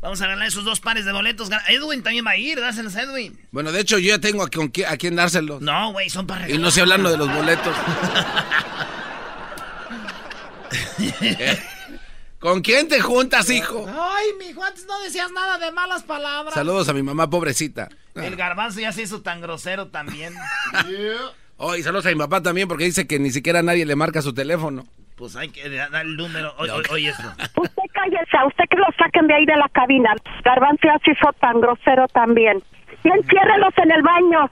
Vamos 0.08 0.22
a 0.22 0.28
regalar 0.28 0.47
esos 0.47 0.64
dos 0.64 0.80
pares 0.80 1.03
de 1.03 1.12
boletos. 1.12 1.49
Edwin 1.68 2.01
también 2.01 2.26
va 2.26 2.32
a 2.32 2.38
ir, 2.38 2.62
dáselos 2.62 2.95
a 2.95 3.01
Edwin. 3.01 3.38
Bueno, 3.51 3.74
de 3.74 3.82
hecho, 3.82 3.97
yo 3.97 4.08
ya 4.16 4.20
tengo 4.20 4.41
a, 4.41 4.49
con 4.49 4.72
qui- 4.72 4.86
a 4.88 4.95
quién 4.95 5.18
dárselos. 5.18 5.62
No, 5.62 5.91
güey, 5.91 6.10
son 6.10 6.26
para 6.26 6.49
Y 6.49 6.58
no 6.58 6.70
estoy 6.70 6.84
hablando 6.84 7.12
de 7.12 7.18
los 7.18 7.28
boletos. 7.30 7.76
¿Con 12.39 12.62
quién 12.62 12.88
te 12.88 13.01
juntas, 13.01 13.49
hijo? 13.49 13.86
Ay, 13.86 14.28
mijo, 14.39 14.64
antes 14.64 14.86
no 14.86 14.97
decías 15.01 15.30
nada 15.34 15.58
de 15.58 15.74
malas 15.74 16.03
palabras. 16.03 16.53
Saludos 16.53 16.88
a 16.88 16.93
mi 16.93 17.03
mamá, 17.03 17.30
pobrecita. 17.30 17.89
El 18.16 18.38
garbanzo 18.38 18.80
ya 18.80 18.93
se 18.93 19.01
hizo 19.01 19.22
tan 19.22 19.41
grosero 19.41 19.88
también. 19.88 20.34
Oh, 21.60 21.76
y 21.76 21.82
saludos 21.82 22.05
a 22.05 22.10
mi 22.10 22.16
papá 22.16 22.43
también 22.43 22.68
porque 22.68 22.84
dice 22.84 23.08
que 23.08 23.18
ni 23.18 23.32
siquiera 23.32 23.64
nadie 23.64 23.84
le 23.84 23.95
marca 23.95 24.22
su 24.22 24.32
teléfono. 24.32 24.86
Pues 25.18 25.36
hay 25.36 25.49
que 25.49 25.68
dar 25.68 26.05
el 26.05 26.15
número. 26.15 26.53
Oye, 26.59 26.72
oye, 26.72 26.89
oye 26.91 27.09
esto. 27.09 27.28
Usted 27.55 27.84
cállese, 27.91 28.38
usted 28.45 28.65
que 28.70 28.78
lo 28.78 28.86
saquen 28.99 29.26
de 29.26 29.34
ahí 29.34 29.45
de 29.45 29.55
la 29.55 29.68
cabina. 29.70 30.15
Garbanzo 30.45 30.88
se 31.03 31.11
hizo 31.11 31.34
tan 31.41 31.59
grosero 31.59 32.07
también. 32.09 32.63
Y 33.03 33.09
enciérrelos 33.09 33.74
en 33.78 33.91
el 33.91 34.03
baño. 34.03 34.51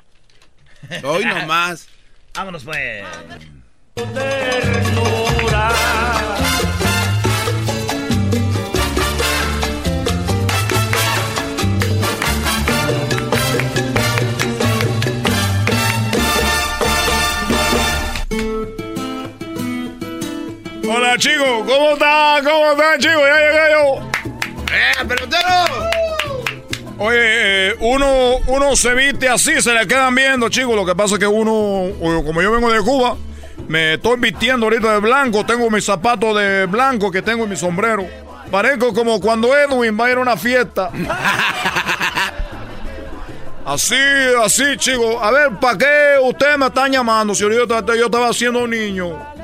Hoy 1.03 1.26
nomás. 1.26 1.88
Vámonos 2.36 2.63
pues. 2.63 3.05
Hola, 21.16 21.24
chicos, 21.24 21.63
¿cómo 21.66 21.91
están? 21.91 22.43
¿Cómo 22.43 22.72
están, 22.72 22.99
chicos? 22.99 23.22
Ya 23.26 23.38
llegué 23.38 23.72
yo. 23.72 24.09
¡Eh, 24.74 25.05
pelotero! 25.07 25.49
Oye, 26.97 27.70
eh, 27.70 27.76
uno, 27.80 28.36
uno 28.47 28.76
se 28.76 28.93
viste 28.93 29.30
así, 29.30 29.61
se 29.61 29.74
le 29.74 29.88
quedan 29.88 30.13
viendo, 30.13 30.49
chicos. 30.49 30.76
Lo 30.76 30.86
que 30.86 30.93
pasa 30.93 31.13
es 31.13 31.20
que 31.22 31.28
uno, 31.28 31.93
como 32.26 32.41
yo 32.41 32.51
vengo 32.51 32.70
de 32.70 32.82
Cuba, 32.82 33.16
me 33.66 33.93
estoy 33.93 34.20
vistiendo 34.20 34.66
ahorita 34.66 34.91
de 34.91 34.99
blanco. 34.99 35.45
Tengo 35.45 35.70
mis 35.70 35.86
zapatos 35.86 36.36
de 36.38 36.66
blanco 36.66 37.09
que 37.09 37.22
tengo 37.22 37.45
en 37.45 37.51
mi 37.51 37.55
sombrero. 37.55 38.05
Parezco 38.51 38.93
como 38.93 39.22
cuando 39.22 39.55
Edwin 39.55 39.97
va 39.97 40.07
a 40.07 40.11
ir 40.11 40.18
a 40.18 40.20
una 40.20 40.36
fiesta. 40.36 40.91
Así, 43.66 43.95
así, 44.43 44.78
chicos. 44.78 45.16
A 45.20 45.32
ver, 45.32 45.59
¿para 45.59 45.76
qué 45.76 46.20
ustedes 46.22 46.55
me 46.55 46.68
están 46.68 46.91
llamando 46.91 47.34
si 47.34 47.43
ahorita 47.43 47.95
yo 47.95 48.05
estaba 48.05 48.32
siendo 48.32 48.59
un 48.59 48.70
niño? 48.70 49.35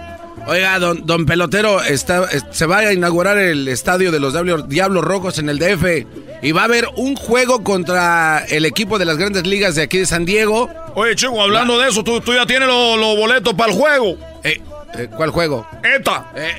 Oiga, 0.48 0.80
don, 0.80 1.06
don 1.06 1.26
Pelotero, 1.26 1.82
está, 1.84 2.26
es- 2.32 2.44
se 2.52 2.66
va 2.66 2.80
a 2.80 2.94
inaugurar 2.94 3.38
el 3.38 3.68
estadio 3.68 4.12
de 4.12 4.20
los 4.20 4.34
Diablo- 4.34 4.64
Diablos 4.64 5.04
Rojos 5.04 5.38
en 5.40 5.50
el 5.50 5.60
DF 5.60 6.06
y 6.42 6.52
va 6.52 6.62
a 6.62 6.66
haber 6.66 6.88
un 6.98 7.16
juego 7.16 7.64
contra 7.64 8.44
el 8.50 8.66
equipo 8.66 8.98
de 9.00 9.06
las 9.06 9.18
grandes 9.18 9.46
ligas 9.46 9.76
de 9.76 9.84
aquí 9.84 10.00
de 10.00 10.06
San 10.06 10.26
Diego. 10.26 10.70
Oye, 10.96 11.16
chico, 11.16 11.42
hablando 11.42 11.80
de 11.80 11.90
eso, 11.90 12.04
¿tú, 12.04 12.20
tú 12.22 12.34
ya 12.34 12.46
tienes 12.46 12.68
los, 12.68 12.98
los 12.98 13.16
boletos 13.16 13.54
para 13.54 13.72
el 13.72 13.78
juego? 13.78 14.18
Eh, 14.44 14.62
eh, 14.98 15.08
¿Cuál 15.16 15.30
juego? 15.30 15.66
¡Esta! 15.84 16.26
Eh, 16.36 16.52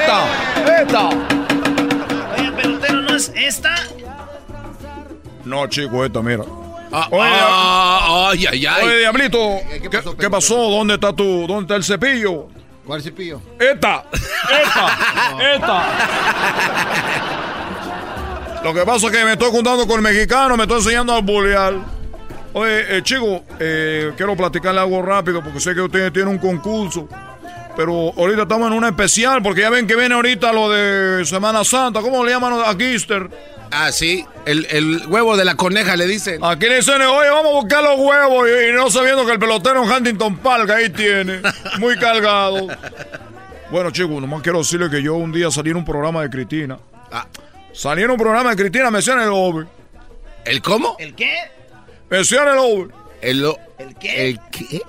¡Esta! 0.00 0.80
¡Esta! 0.82 1.08
Oye, 2.38 2.52
pelotero, 2.60 3.02
¿no 3.02 3.14
es 3.14 3.30
esta? 3.36 3.74
No, 5.44 5.66
chico, 5.68 6.04
esta, 6.04 6.22
mira. 6.22 6.44
Ah, 6.96 7.08
Oye, 7.10 7.28
ah, 7.28 8.28
ay, 8.30 8.46
ay, 8.52 8.66
ay. 8.66 8.86
Oye, 8.86 8.98
Diablito, 9.00 9.58
¿qué, 9.90 9.90
qué 10.16 10.30
pasó? 10.30 10.54
¿Dónde 10.54 10.94
está 10.94 11.12
tu, 11.12 11.44
dónde 11.44 11.62
está 11.62 11.74
el 11.74 11.82
cepillo? 11.82 12.46
¿Cuál 12.86 13.02
cepillo? 13.02 13.40
¡Esta! 13.58 14.04
¡Esta! 14.12 14.98
¡Esta! 15.54 15.82
Lo 18.62 18.72
que 18.72 18.82
pasa 18.82 19.06
es 19.06 19.12
que 19.12 19.24
me 19.24 19.32
estoy 19.32 19.50
juntando 19.50 19.88
con 19.88 19.96
el 19.96 20.02
mexicano, 20.02 20.56
me 20.56 20.62
estoy 20.62 20.78
enseñando 20.78 21.14
a 21.14 21.20
bolear. 21.20 21.74
Oye, 22.52 22.98
eh, 22.98 23.02
chico, 23.02 23.42
eh, 23.58 24.12
quiero 24.16 24.36
platicarle 24.36 24.80
algo 24.80 25.02
rápido 25.02 25.42
porque 25.42 25.58
sé 25.58 25.74
que 25.74 25.80
ustedes 25.80 26.12
tienen 26.12 26.30
un 26.34 26.38
concurso. 26.38 27.08
Pero 27.76 28.12
ahorita 28.16 28.42
estamos 28.42 28.70
en 28.70 28.74
una 28.78 28.90
especial 28.90 29.42
porque 29.42 29.62
ya 29.62 29.70
ven 29.70 29.88
que 29.88 29.96
viene 29.96 30.14
ahorita 30.14 30.52
lo 30.52 30.70
de 30.70 31.24
Semana 31.24 31.64
Santa. 31.64 32.00
¿Cómo 32.00 32.24
le 32.24 32.30
llaman 32.30 32.54
aquí, 32.66 32.84
Easter? 32.84 33.28
Ah, 33.70 33.90
sí, 33.92 34.24
el, 34.46 34.66
el 34.70 35.06
huevo 35.08 35.36
de 35.36 35.44
la 35.44 35.54
coneja 35.56 35.96
le 35.96 36.06
dicen. 36.06 36.38
Aquí 36.44 36.66
le 36.68 36.76
dicen, 36.76 37.00
oye, 37.02 37.28
vamos 37.30 37.52
a 37.52 37.54
buscar 37.60 37.82
los 37.82 37.98
huevos. 37.98 38.48
Y, 38.48 38.70
y 38.70 38.72
no 38.72 38.90
sabiendo 38.90 39.26
que 39.26 39.32
el 39.32 39.38
pelotero 39.38 39.82
en 39.82 39.90
Huntington 39.90 40.36
Park 40.38 40.70
ahí 40.70 40.90
tiene. 40.90 41.40
Muy 41.78 41.96
cargado. 41.98 42.68
Bueno, 43.70 43.90
chicos, 43.90 44.20
nomás 44.20 44.42
quiero 44.42 44.58
decirle 44.58 44.88
que 44.90 45.02
yo 45.02 45.14
un 45.14 45.32
día 45.32 45.50
salí 45.50 45.70
en 45.70 45.76
un 45.76 45.84
programa 45.84 46.22
de 46.22 46.30
Cristina. 46.30 46.78
Ah. 47.10 47.26
Salí 47.72 48.02
en 48.04 48.10
un 48.10 48.16
programa 48.16 48.50
de 48.50 48.56
Cristina, 48.56 48.90
me 48.90 48.98
decían 48.98 49.20
el 49.20 49.30
over. 49.32 49.66
¿El 50.44 50.62
cómo? 50.62 50.94
¿El 50.98 51.14
qué? 51.14 51.34
Me 52.08 52.18
decían 52.18 52.46
el 52.48 52.58
over. 52.58 52.88
El, 53.20 53.44
¿El 53.78 53.94
qué? 53.96 54.28
el 54.28 54.40
qué? 54.52 54.80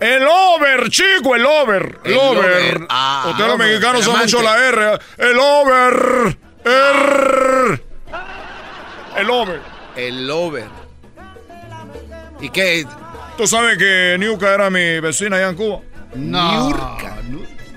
El 0.00 0.22
over, 0.26 0.90
chico, 0.90 1.34
el 1.34 1.46
over. 1.46 1.98
El, 2.04 2.12
El 2.12 2.18
over. 2.18 2.38
over. 2.38 2.86
Ah. 2.90 3.28
Ustedes 3.30 3.48
los 3.48 3.58
mexicanos 3.58 4.04
son 4.04 4.18
mucho 4.18 4.42
la 4.42 4.68
R. 4.68 4.98
El 5.16 5.38
over. 5.38 6.38
R. 6.64 7.82
El 9.18 9.30
over. 9.30 9.60
El 9.96 10.30
over. 10.30 10.66
¿Y 12.40 12.50
qué? 12.50 12.86
Tú 13.36 13.46
sabes 13.46 13.78
que 13.78 14.16
Niuka 14.18 14.54
era 14.54 14.70
mi 14.70 15.00
vecina 15.00 15.36
allá 15.36 15.48
en 15.48 15.56
Cuba. 15.56 15.80
No. 16.14 16.70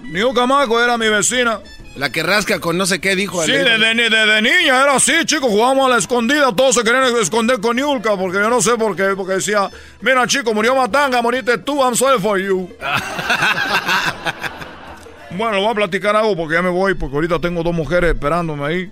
Niuka 0.03 0.45
Maco 0.45 0.81
era 0.81 0.97
mi 0.97 1.09
vecina. 1.09 1.59
La 1.95 2.09
que 2.09 2.23
rasca 2.23 2.59
con 2.59 2.77
no 2.77 2.85
sé 2.85 3.01
qué 3.01 3.15
dijo. 3.15 3.43
Sí, 3.43 3.51
desde, 3.51 3.95
desde 3.95 4.41
niña 4.41 4.81
era 4.81 4.95
así, 4.95 5.25
chicos, 5.25 5.49
jugábamos 5.49 5.87
a 5.87 5.89
la 5.89 5.97
escondida, 5.97 6.55
todos 6.55 6.75
se 6.75 6.83
querían 6.83 7.03
esconder 7.17 7.59
con 7.59 7.75
Niulka, 7.75 8.15
porque 8.15 8.37
yo 8.37 8.49
no 8.49 8.61
sé 8.61 8.77
por 8.77 8.95
qué, 8.95 9.13
porque 9.15 9.33
decía, 9.33 9.69
mira 9.99 10.25
chico, 10.25 10.53
murió 10.53 10.73
Matanga, 10.73 11.21
moriste 11.21 11.57
tú, 11.57 11.83
I'm 11.83 11.95
sorry 11.95 12.21
for 12.21 12.39
you. 12.39 12.69
bueno, 15.31 15.59
voy 15.59 15.71
a 15.71 15.75
platicar 15.75 16.15
algo 16.15 16.37
porque 16.37 16.53
ya 16.53 16.61
me 16.61 16.69
voy, 16.69 16.93
porque 16.93 17.15
ahorita 17.15 17.39
tengo 17.39 17.61
dos 17.61 17.73
mujeres 17.73 18.13
esperándome 18.13 18.65
ahí. 18.65 18.91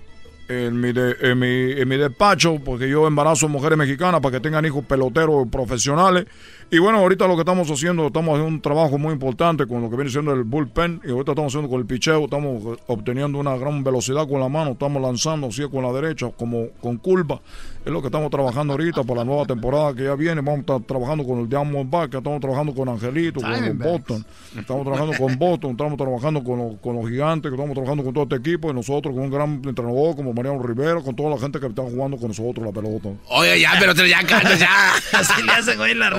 En 0.50 0.82
mi, 0.82 0.92
de- 0.94 1.16
en, 1.22 1.38
mi, 1.38 1.80
en 1.80 1.88
mi 1.88 1.96
despacho, 1.96 2.58
porque 2.66 2.90
yo 2.90 3.06
embarazo 3.06 3.48
mujeres 3.48 3.78
mexicanas 3.78 4.20
para 4.20 4.32
que 4.38 4.40
tengan 4.40 4.66
hijos 4.66 4.84
peloteros 4.84 5.48
profesionales. 5.48 6.26
Y 6.72 6.80
bueno, 6.80 6.98
ahorita 6.98 7.28
lo 7.28 7.36
que 7.36 7.42
estamos 7.42 7.70
haciendo, 7.70 8.08
estamos 8.08 8.32
haciendo 8.32 8.48
un 8.56 8.60
trabajo 8.60 8.98
muy 8.98 9.14
importante 9.14 9.68
con 9.68 9.84
lo 9.84 9.92
que 9.92 9.96
viene 9.96 10.10
siendo 10.10 10.34
el 10.34 10.44
bullpen. 10.44 11.02
Y 11.06 11.12
ahorita 11.12 11.34
estamos 11.34 11.52
haciendo 11.54 11.70
con 11.70 11.80
el 11.80 11.86
picheo, 11.86 12.24
estamos 12.24 12.80
obteniendo 12.88 13.38
una 13.38 13.56
gran 13.58 13.84
velocidad 13.84 14.28
con 14.28 14.40
la 14.40 14.50
mano, 14.50 14.72
estamos 14.72 15.00
lanzando 15.00 15.48
así 15.48 15.62
con 15.70 15.84
la 15.84 15.92
derecha, 15.94 16.32
como 16.36 16.70
con 16.82 16.98
curva. 16.98 17.42
Es 17.86 17.94
lo 17.94 18.02
que 18.02 18.08
estamos 18.08 18.30
trabajando 18.30 18.74
ahorita 18.74 19.04
para 19.04 19.20
la 19.22 19.24
nueva 19.26 19.46
temporada 19.46 19.94
que 19.96 20.04
ya 20.04 20.14
viene. 20.14 20.42
Vamos 20.42 20.58
a 20.58 20.60
estar 20.60 20.82
trabajando 20.82 21.24
con 21.26 21.40
el 21.40 21.50
Diamondback, 21.50 22.14
estamos 22.14 22.42
trabajando 22.42 22.76
con 22.76 22.90
Angelito, 22.90 23.40
con 23.40 23.50
los. 23.70 23.78
Boston. 23.92 24.26
Estamos 24.60 24.84
trabajando 24.84 25.18
con 25.18 25.40
Boston, 25.40 25.72
estamos 25.72 25.98
trabajando 25.98 26.44
con, 26.44 26.58
los- 26.60 26.76
con 26.82 26.96
los 26.98 27.10
gigantes, 27.10 27.50
que 27.50 27.56
estamos 27.56 27.74
trabajando 27.74 28.04
con 28.04 28.14
todo 28.14 28.24
este 28.26 28.36
equipo 28.36 28.70
y 28.70 28.74
nosotros 28.74 29.14
con 29.16 29.24
un 29.24 29.32
gran 29.32 29.62
entrenador 29.66 30.16
como 30.16 30.34
Mariano 30.34 30.62
Rivera, 30.62 31.02
con 31.02 31.16
toda 31.16 31.30
la 31.32 31.38
gente 31.40 31.60
que 31.60 31.68
está 31.68 31.82
jugando 31.82 32.18
con 32.18 32.28
nosotros 32.28 32.66
la 32.66 32.72
pelota. 32.74 33.10
Oye, 33.30 33.62
ya, 33.62 33.72
pero 33.80 33.94
ya, 33.94 34.22
ya. 34.28 34.94
Así 35.18 35.42
le 35.42 35.52
hacen 35.52 35.80
hoy 35.80 35.94
las, 35.96 36.12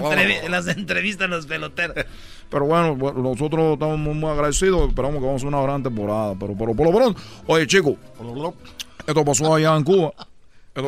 las 0.48 0.66
entrevistas 0.68 1.26
a 1.26 1.28
los 1.28 1.46
peloteros. 1.46 1.94
Pero 2.48 2.64
bueno, 2.66 2.96
nosotros 3.12 3.74
estamos 3.74 3.98
muy, 3.98 4.14
muy 4.14 4.30
agradecidos, 4.30 4.88
esperamos 4.88 5.20
que 5.20 5.26
vamos 5.26 5.34
a 5.44 5.46
hacer 5.46 5.54
una 5.54 5.62
gran 5.62 5.82
temporada. 5.82 6.34
Pero, 6.40 6.54
pero 6.58 6.74
por 6.74 6.86
lo 6.90 6.96
pronto, 6.96 7.20
oye 7.46 7.66
chicos, 7.66 7.94
esto 9.06 9.24
pasó 9.24 9.54
allá 9.54 9.76
en 9.76 9.84
Cuba. 9.84 10.12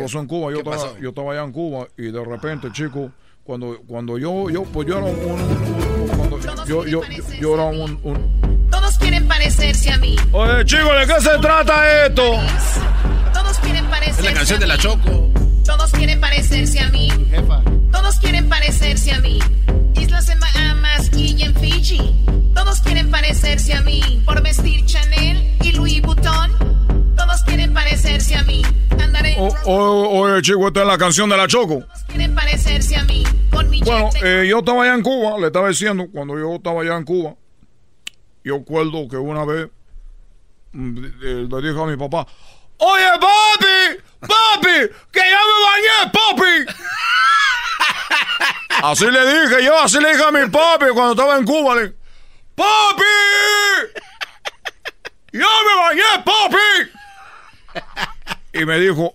Pasó 0.01 0.21
en 0.21 0.27
Cuba. 0.27 0.51
Yo 0.53 0.63
¿Qué 0.63 0.71
estaba, 0.71 0.99
yo 1.01 1.09
estaba 1.11 1.33
allá 1.33 1.43
en 1.45 1.53
Cuba 1.53 1.87
y 1.97 2.03
de 2.11 2.25
repente, 2.25 2.69
chicos, 2.73 3.11
cuando, 3.45 3.79
cuando 3.87 4.19
yo, 4.19 4.49
yo, 4.51 4.63
pues 4.65 4.87
yo 4.89 4.99
era 4.99 5.07
un, 5.07 5.15
un- 5.17 5.41
un- 5.41 6.09
cuando 6.17 6.39
yo, 6.41 6.85
yo, 6.87 6.87
yo, 6.87 7.03
yo 7.41 7.55
era 7.55 7.65
un, 7.65 7.99
un- 8.03 8.69
Todos 8.71 8.99
quieren 8.99 9.27
parecerse 9.29 9.91
a 9.91 9.99
mí. 9.99 10.17
Oye 10.33 10.65
chicos, 10.65 10.91
¿de 10.99 11.07
qué 11.15 11.21
se 11.21 11.39
trata 11.39 12.07
esto? 12.07 12.23
Todos 13.33 13.59
quieren 13.59 13.85
parecerse 13.87 14.21
Es 14.21 14.27
la 14.27 14.33
canción 14.35 14.61
de 14.61 14.67
la. 14.67 14.79
Choco. 14.79 15.29
Todos 15.65 15.91
quieren 15.93 16.21
parecerse 16.21 16.81
a 16.81 16.89
mí. 16.91 17.09
Todos 17.91 18.17
quieren 18.21 18.49
parecerse 18.49 19.13
a 19.13 19.21
mí. 19.21 19.39
Islas 19.95 20.29
en 20.29 20.41
Bahamas 20.41 21.11
y 21.17 21.43
en 21.43 21.55
Fiji. 21.55 22.01
Todos 22.55 22.81
quieren 22.81 23.11
parecerse 23.11 23.75
a 23.75 23.83
mí. 23.83 24.23
Por 24.25 24.43
vestir 24.43 24.85
Chanel 24.87 25.57
y 25.63 25.73
Louis 25.73 26.03
Vuitton. 26.03 26.51
Todos 27.33 27.45
quieren 27.45 27.73
parecerse 27.73 28.35
a 28.37 28.43
mí. 28.43 28.61
Andar 29.03 29.25
en 29.25 29.41
O- 29.41 29.55
o- 29.65 30.21
oye 30.21 30.43
chicos, 30.43 30.67
esta 30.67 30.83
es 30.83 30.87
la 30.87 30.99
canción 30.99 31.31
de 31.31 31.37
la 31.39 31.47
Choco. 31.47 31.83
quieren 32.09 32.35
parecerse 32.35 32.95
a 32.95 33.05
mí. 33.05 33.25
Con 33.51 33.71
mi 33.71 33.81
Bueno, 33.81 34.11
eh, 34.23 34.45
yo 34.51 34.59
estaba 34.59 34.83
allá 34.83 34.93
en 34.95 35.03
Cuba, 35.03 35.39
le 35.39 35.47
estaba 35.47 35.69
diciendo, 35.69 36.09
cuando 36.13 36.39
yo 36.39 36.57
estaba 36.57 36.83
allá 36.83 36.95
en 36.99 37.05
Cuba, 37.05 37.35
yo 38.45 38.59
recuerdo 38.59 39.09
que 39.09 39.17
una 39.17 39.47
vez 39.47 39.71
mm, 40.73 41.05
eh, 41.23 41.49
le 41.51 41.63
dije 41.71 41.83
a 41.83 41.87
mi 41.87 41.97
papá, 41.97 42.27
oye 42.77 43.05
papi, 43.19 44.03
papi, 44.21 44.91
que 45.11 45.21
ya 45.21 45.41
me 45.49 45.57
bañé, 45.65 46.13
papi. 46.13 46.75
así 48.85 49.07
le 49.07 49.21
dije 49.27 49.65
yo, 49.65 49.79
así 49.81 49.99
le 50.01 50.13
dije 50.13 50.23
a 50.25 50.31
mi 50.33 50.51
papi 50.51 50.87
cuando 50.93 51.13
estaba 51.13 51.39
en 51.39 51.47
Cuba, 51.47 51.77
le 51.77 51.95
papi, 52.55 53.05
ya 55.33 55.47
me 55.47 55.83
bañé, 55.83 56.23
papi. 56.27 56.99
Y 58.55 58.67
me 58.67 58.79
dijo, 58.79 59.15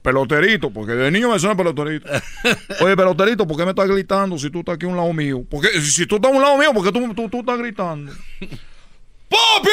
peloterito, 0.00 0.70
porque 0.70 0.92
de 0.92 1.10
niño 1.10 1.30
me 1.30 1.38
suena 1.38 1.56
peloterito. 1.56 2.08
Oye, 2.80 2.96
peloterito, 2.96 3.46
¿por 3.46 3.56
qué 3.56 3.64
me 3.64 3.70
estás 3.70 3.88
gritando 3.88 4.38
si 4.38 4.50
tú 4.50 4.60
estás 4.60 4.76
aquí 4.76 4.86
a 4.86 4.90
un 4.90 4.96
lado 4.96 5.12
mío? 5.12 5.42
Porque 5.50 5.68
si 5.80 6.06
tú 6.06 6.16
estás 6.16 6.30
a 6.30 6.34
un 6.36 6.42
lado 6.42 6.56
mío, 6.58 6.72
¿por 6.72 6.84
qué 6.84 6.92
tú, 6.92 7.28
tú, 7.28 7.40
estás 7.40 7.58
gritando? 7.58 8.12
¡Papi! 9.28 9.70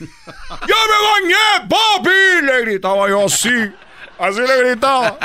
¡Ya 0.00 0.76
me 0.90 0.98
bañé, 1.06 1.68
papi! 1.68 2.46
Le 2.46 2.62
gritaba 2.62 3.08
yo 3.08 3.26
así. 3.26 3.70
Así 4.18 4.40
le 4.40 4.62
gritaba. 4.64 5.18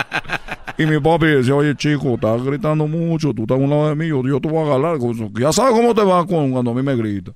Y 0.78 0.86
mi 0.86 1.00
papi 1.00 1.26
decía, 1.28 1.56
oye, 1.56 1.76
chico, 1.76 2.16
estás 2.16 2.44
gritando 2.44 2.86
mucho, 2.86 3.34
tú 3.34 3.44
estás 3.44 3.58
a 3.58 3.62
un 3.62 3.70
lado 3.70 3.90
de 3.90 3.96
mí, 3.96 4.08
yo, 4.08 4.22
yo 4.24 4.40
te 4.42 4.48
voy 4.48 4.70
a 4.70 4.96
eso. 4.96 5.30
Ya 5.40 5.52
sabes 5.52 5.74
cómo 5.74 5.96
te 5.96 6.04
va 6.04 6.26
cuando 6.26 6.72
a 6.72 6.74
mí 6.74 6.84
me 6.84 6.96
grita. 6.96 7.32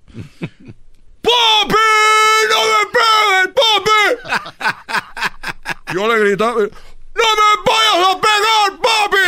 ¡Papi! 1.21 1.75
¡No 2.49 2.59
me 2.73 2.81
pegues, 2.93 3.53
papi! 3.55 3.97
Yo 5.97 6.07
le 6.07 6.19
gritaba, 6.19 6.53
¡No 6.53 6.59
me 6.61 6.69
vayas 7.65 8.07
a 8.07 8.21
pegar, 8.21 8.79
papi! 8.83 9.27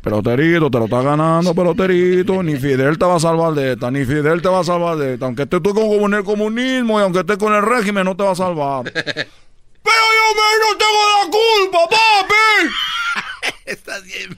Peloterito, 0.02 0.68
te 0.72 0.78
lo 0.78 0.84
está 0.86 1.02
ganando, 1.02 1.54
peloterito. 1.54 2.42
Ni 2.42 2.56
Fidel 2.56 2.98
te 2.98 3.04
va 3.04 3.14
a 3.14 3.20
salvar 3.20 3.52
de 3.54 3.74
esta, 3.74 3.92
ni 3.92 4.04
Fidel 4.04 4.42
te 4.42 4.48
va 4.48 4.58
a 4.58 4.64
salvar 4.64 4.96
de 4.96 5.14
esta. 5.14 5.26
Aunque 5.26 5.42
estés 5.42 5.62
tú 5.62 5.72
con 5.72 6.14
el 6.14 6.24
comunismo 6.24 6.98
y 6.98 7.02
aunque 7.04 7.20
estés 7.20 7.38
con 7.38 7.54
el 7.54 7.62
régimen, 7.62 8.04
no 8.04 8.16
te 8.16 8.24
va 8.24 8.32
a 8.32 8.34
salvar. 8.34 8.82
Pero 8.92 9.04
yo 9.06 10.26
me, 10.34 10.50
no 10.64 10.76
tengo 10.78 11.02
la 11.14 11.30
culpa, 11.30 11.78
papi. 11.90 13.54
Estás 13.66 14.02
bien. 14.02 14.36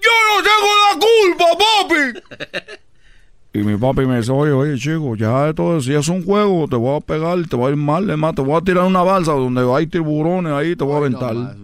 Yo 0.00 0.12
no 0.28 0.42
tengo 0.42 0.70
la 0.86 0.96
culpa, 0.98 1.44
papi. 1.58 2.80
Y 3.52 3.58
mi 3.58 3.76
papi 3.76 4.06
me 4.06 4.18
dice, 4.18 4.30
oye, 4.30 4.52
oye, 4.52 4.78
chico, 4.78 5.16
ya 5.16 5.48
esto, 5.48 5.80
si 5.80 5.92
es 5.92 6.06
un 6.06 6.24
juego, 6.24 6.68
te 6.68 6.76
voy 6.76 6.96
a 6.96 7.00
pegar, 7.00 7.36
te 7.48 7.56
voy 7.56 7.66
a 7.66 7.70
ir 7.70 7.76
mal, 7.76 8.08
es 8.08 8.16
más, 8.16 8.32
te 8.36 8.42
voy 8.42 8.56
a 8.56 8.60
tirar 8.60 8.84
una 8.84 9.02
balsa 9.02 9.32
donde 9.32 9.68
hay 9.74 9.88
tiburones 9.88 10.52
ahí, 10.52 10.76
te 10.76 10.84
voy 10.84 10.94
a 10.94 10.98
aventar. 10.98 11.34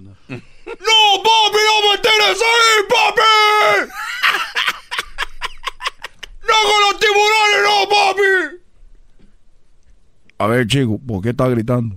No, 0.66 1.22
papi, 1.22 1.58
no 1.62 1.90
me 1.90 1.98
tires 1.98 2.42
ahí, 2.42 2.82
papi. 2.88 3.90
No 6.42 6.54
con 6.68 6.80
los 6.80 6.98
tiburones, 6.98 7.60
no, 7.62 7.88
papi. 7.88 8.32
A 10.38 10.46
ver, 10.48 10.66
chico, 10.66 10.98
¿por 11.06 11.22
qué 11.22 11.30
estás 11.30 11.50
gritando? 11.50 11.94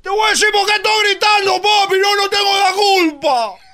Te 0.00 0.10
voy 0.10 0.20
a 0.28 0.30
decir 0.30 0.48
por 0.52 0.64
qué 0.64 0.74
estoy 0.76 0.92
gritando, 1.08 1.60
papi, 1.60 1.96
yo 1.96 2.16
no 2.16 2.28
tengo 2.28 2.56
la 2.56 2.72
culpa. 2.72 3.67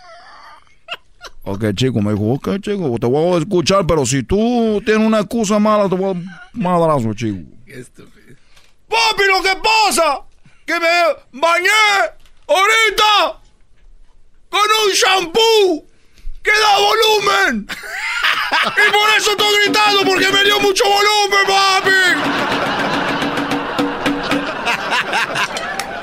Ok, 1.47 1.65
chico, 1.75 2.01
me 2.01 2.13
dijo, 2.13 2.33
ok, 2.33 2.59
chico, 2.61 2.97
te 2.99 3.07
voy 3.07 3.35
a 3.35 3.39
escuchar, 3.39 3.87
pero 3.87 4.07
si 4.07 4.23
tú 4.23 4.83
tienes 4.85 5.07
una 5.07 5.21
excusa 5.21 5.59
mala, 5.59 5.91
te 5.91 5.95
voy 5.95 6.05
a 6.05 6.15
dar 6.15 6.17
un 6.17 6.27
madrazo, 6.55 7.13
chico. 7.13 7.39
Papi, 8.89 9.23
lo 9.29 9.43
que 9.43 9.55
pasa, 9.63 10.23
que 10.65 10.73
me 10.81 10.89
bañé 11.33 11.69
ahorita 12.49 13.41
con 14.49 14.61
un 14.61 14.93
shampoo 14.95 15.85
que 16.43 16.51
da 16.51 16.79
volumen. 16.79 17.67
Y 18.65 18.93
por 18.93 19.11
eso 19.19 19.31
estoy 19.33 19.65
gritando, 19.65 20.05
porque 20.05 20.33
me 20.33 20.45
dio 20.45 20.61
mucho 20.61 20.85
volumen, 20.85 21.47
papi. 21.47 21.91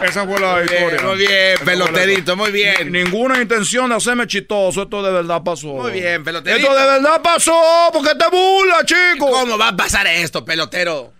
Esa 0.03 0.25
fue 0.25 0.39
la 0.39 0.63
historia. 0.63 1.01
muy 1.03 1.17
bien, 1.17 1.57
peloterito, 1.63 2.35
muy 2.35 2.51
bien. 2.51 2.91
Ni- 2.91 3.03
ninguna 3.03 3.41
intención 3.41 3.89
de 3.89 3.95
hacerme 3.95 4.25
chistoso, 4.27 4.83
esto 4.83 5.03
de 5.03 5.11
verdad 5.11 5.43
pasó. 5.43 5.67
Muy 5.67 5.91
bien, 5.91 6.23
peloterito. 6.23 6.59
Esto 6.67 6.79
de 6.79 6.85
verdad 6.85 7.21
pasó, 7.21 7.89
porque 7.93 8.15
te 8.15 8.25
burla, 8.29 8.83
chico. 8.85 9.29
¿Cómo 9.29 9.57
va 9.57 9.69
a 9.69 9.75
pasar 9.75 10.07
esto, 10.07 10.43
pelotero? 10.43 11.13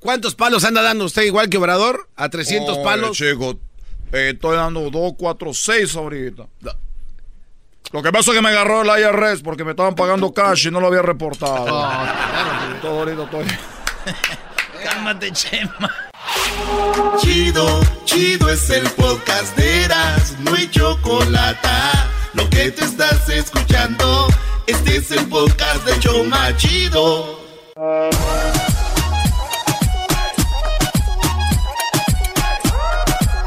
¿Cuántos 0.00 0.34
palos 0.34 0.64
anda 0.64 0.82
dando 0.82 1.04
usted 1.04 1.22
igual 1.22 1.48
que 1.48 1.56
Obrador? 1.58 2.08
¿A 2.16 2.28
300 2.28 2.76
Oye, 2.76 2.84
palos? 2.84 3.16
chico, 3.16 3.58
eh, 4.12 4.30
estoy 4.34 4.56
dando 4.56 4.90
2, 4.90 5.12
4, 5.18 5.52
6 5.54 5.96
ahorita. 5.96 6.46
Lo 7.90 8.02
que 8.02 8.12
pasa 8.12 8.30
es 8.32 8.36
que 8.36 8.42
me 8.42 8.50
agarró 8.50 8.82
el 8.82 9.00
IRS 9.00 9.42
porque 9.42 9.64
me 9.64 9.70
estaban 9.70 9.94
pagando 9.94 10.32
cash 10.34 10.66
y 10.66 10.70
no 10.70 10.78
lo 10.80 10.88
había 10.88 11.02
reportado. 11.02 11.64
Todo 12.82 12.98
ahorita 13.00 13.22
estoy. 13.24 13.44
Cálmate, 14.84 15.32
Chema. 15.32 16.07
Chido, 17.20 17.80
chido 18.04 18.48
es 18.50 18.70
el 18.70 18.88
podcast 18.90 19.56
de 19.56 19.84
Eras, 19.84 20.34
no 20.40 20.54
hay 20.54 20.68
chocolate. 20.70 21.68
Lo 22.34 22.48
que 22.50 22.70
te 22.70 22.84
estás 22.84 23.28
escuchando, 23.28 24.28
este 24.66 24.96
es 24.96 25.10
el 25.10 25.26
podcast 25.28 25.84
de 25.84 25.98
Choma 26.00 26.56
Chido. 26.56 27.40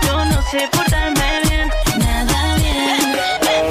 Yo 0.03 0.25
no 0.25 0.41
sé 0.49 0.69
portarme 0.71 1.41
bien, 1.43 1.71
nada 1.97 2.55
bien. 2.57 3.69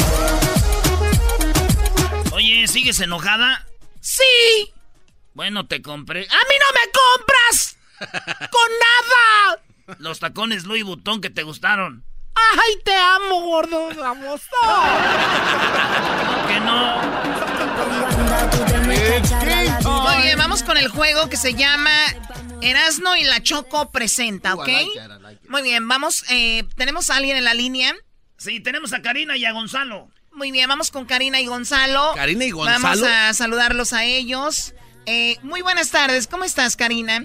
Oye, 2.32 2.68
¿sigues 2.68 3.00
enojada? 3.00 3.66
Sí. 4.00 4.72
Bueno, 5.34 5.66
te 5.66 5.82
compré. 5.82 6.20
¡A 6.22 6.22
mí 6.48 6.54
no 6.58 6.66
me 6.74 6.90
compras! 6.92 7.69
¡Con 8.00 8.70
nada! 8.80 9.96
Los 9.98 10.20
tacones 10.20 10.64
Louis 10.64 10.84
Vuitton 10.84 11.20
que 11.20 11.30
te 11.30 11.42
gustaron. 11.42 12.04
¡Ay, 12.34 12.78
te 12.84 12.94
amo, 12.96 13.40
gordo! 13.42 13.88
¡Vamos! 13.98 14.40
que 16.48 16.60
no? 16.60 17.00
Muy 20.02 20.22
bien, 20.22 20.38
vamos 20.38 20.62
con 20.62 20.76
el 20.76 20.88
juego 20.88 21.28
que 21.28 21.36
se 21.36 21.54
llama 21.54 21.90
Erasno 22.62 23.16
y 23.16 23.24
la 23.24 23.42
Choco 23.42 23.90
presenta, 23.90 24.54
¿ok? 24.54 24.68
Muy 25.48 25.62
bien, 25.62 25.86
vamos. 25.88 26.24
eh, 26.30 26.64
¿Tenemos 26.76 27.10
a 27.10 27.16
alguien 27.16 27.36
en 27.36 27.44
la 27.44 27.54
línea? 27.54 27.94
Sí, 28.36 28.60
tenemos 28.60 28.92
a 28.92 29.02
Karina 29.02 29.36
y 29.36 29.44
a 29.44 29.52
Gonzalo. 29.52 30.08
Muy 30.32 30.50
bien, 30.52 30.68
vamos 30.68 30.90
con 30.90 31.04
Karina 31.04 31.40
y 31.40 31.46
Gonzalo. 31.46 32.12
Karina 32.14 32.44
y 32.44 32.50
Gonzalo. 32.50 32.80
Vamos 32.80 33.02
a 33.02 33.34
saludarlos 33.34 33.92
a 33.92 34.04
ellos. 34.04 34.74
Eh, 35.06 35.36
muy 35.42 35.60
buenas 35.62 35.90
tardes, 35.90 36.26
¿cómo 36.26 36.44
estás, 36.44 36.76
Karina? 36.76 37.24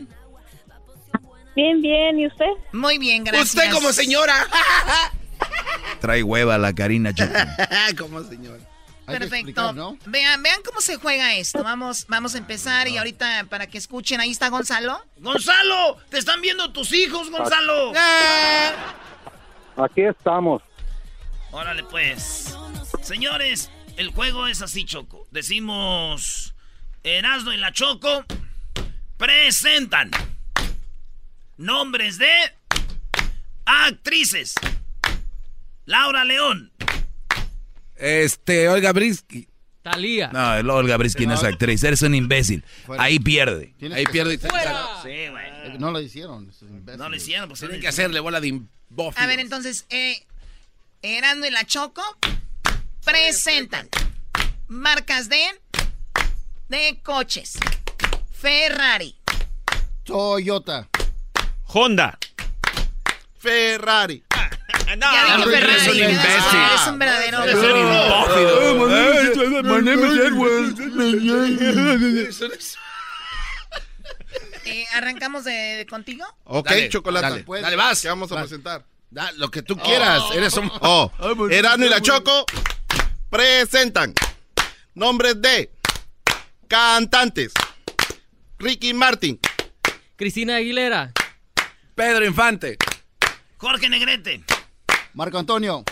Bien, 1.56 1.82
bien, 1.82 2.20
¿y 2.20 2.28
usted? 2.28 2.45
Muy 2.74 2.97
bien, 2.97 3.24
gracias. 3.24 3.56
Usted 3.56 3.72
como 3.72 3.93
señora. 3.93 4.36
Trae 6.01 6.22
hueva 6.22 6.58
la 6.58 6.74
Karina 6.74 7.14
Choco. 7.14 7.32
como 7.97 8.24
señora. 8.24 8.62
Perfecto. 9.06 9.97
Vean, 10.08 10.41
vean 10.41 10.62
cómo 10.66 10.82
se 10.82 10.97
juega 10.97 11.36
esto. 11.36 11.64
Vamos, 11.64 12.06
vamos 12.08 12.36
a 12.36 12.39
empezar 12.39 12.88
y 12.88 12.97
ahorita 12.97 13.45
para 13.49 13.68
que 13.68 13.78
escuchen, 13.78 14.20
ahí 14.20 14.32
está 14.32 14.49
Gonzalo. 14.49 14.99
¡Gonzalo! 15.18 15.97
¡Te 16.10 16.18
están 16.18 16.41
viendo 16.41 16.72
tus 16.72 16.91
hijos, 16.91 17.30
Gonzalo! 17.30 17.93
Aquí 19.78 20.01
estamos. 20.01 20.64
Órale, 21.51 21.84
pues. 21.84 22.58
Señores, 23.01 23.70
el 23.95 24.10
juego 24.10 24.47
es 24.47 24.62
así, 24.62 24.86
Choco. 24.86 25.28
Decimos 25.32 26.56
Erasmo 27.03 27.51
y 27.51 27.58
la 27.58 27.72
Choco 27.72 28.26
presentan 29.18 30.10
nombres 31.58 32.18
de 32.18 32.32
actrices. 33.66 34.56
Laura 35.86 36.24
León. 36.24 36.72
Este, 37.95 38.68
Olga 38.70 38.91
Brisky. 38.91 39.47
Talía. 39.82 40.30
No, 40.30 40.56
el 40.56 40.68
Olga 40.70 40.97
Briskin 40.97 41.30
es 41.32 41.43
actriz. 41.43 41.84
Eres 41.84 42.01
un 42.01 42.16
imbécil. 42.16 42.64
Ahí 42.97 43.20
pierde. 43.20 43.76
Ahí 43.93 44.06
pierde. 44.06 44.39
Sí, 44.39 44.47
güey. 45.30 45.78
No 45.78 45.91
lo 45.91 45.99
hicieron. 46.01 46.51
No 46.97 47.10
lo 47.10 47.16
hicieron, 47.16 47.49
pues 47.49 47.60
Tienen 47.60 47.80
que 47.80 47.88
hacerle 47.88 48.20
bola 48.20 48.41
de 48.41 48.47
imbófilos. 48.47 49.18
A 49.18 49.28
ver, 49.28 49.39
entonces, 49.39 49.86
eh, 49.89 50.26
Erasmo 51.03 51.45
y 51.45 51.51
la 51.51 51.66
Choco 51.66 52.01
presentan 53.03 53.88
marcas 54.68 55.30
de, 55.30 55.43
de 56.70 56.99
coches. 57.03 57.60
Ferrari. 58.32 59.16
Toyota. 60.03 60.89
Honda. 61.78 62.18
Ferrari. 63.38 64.24
ya 64.88 65.36
dije 65.38 65.50
Ferrari. 65.52 65.76
es 65.76 65.88
un 65.90 65.98
¿verdad? 66.00 66.10
imbécil. 66.10 66.60
Es 66.74 66.88
un 66.88 67.00
verdadero. 67.00 67.44
Es 67.44 67.56
un 67.56 68.86
Eh, 74.66 74.86
¿Arrancamos 74.94 75.44
de, 75.44 75.52
de 75.52 75.86
contigo? 75.86 76.26
Ok, 76.46 76.70
Dale, 76.70 76.90
chocolate. 76.90 77.28
dale, 77.30 77.44
Pues, 77.44 77.62
dale, 77.62 77.76
vas. 77.76 78.02
¿Qué 78.02 78.08
vamos 78.08 78.32
a 78.32 78.36
Vas. 78.36 78.44
presentar? 78.46 78.86
Da 79.12 79.32
lo 79.34 79.52
que 79.52 79.62
tú 79.62 79.78
quieras. 79.78 80.24
Eres 80.34 80.54
un. 80.58 80.72
Oh, 80.82 81.12
Erasmo 81.52 81.86
y 81.86 81.90
la 81.90 82.02
Choco 82.02 82.46
presentan 83.30 84.14
nombres 84.94 85.40
de 85.42 85.72
cantantes. 86.68 87.52
Ricky 88.60 88.94
Martin. 88.94 89.40
Cristina 90.16 90.56
Aguilera. 90.56 91.12
Pedro 91.96 92.26
Infante. 92.26 92.78
Jorge 93.58 93.89
Negrete. 93.89 94.43
Marco 95.14 95.38
Antonio. 95.38 95.84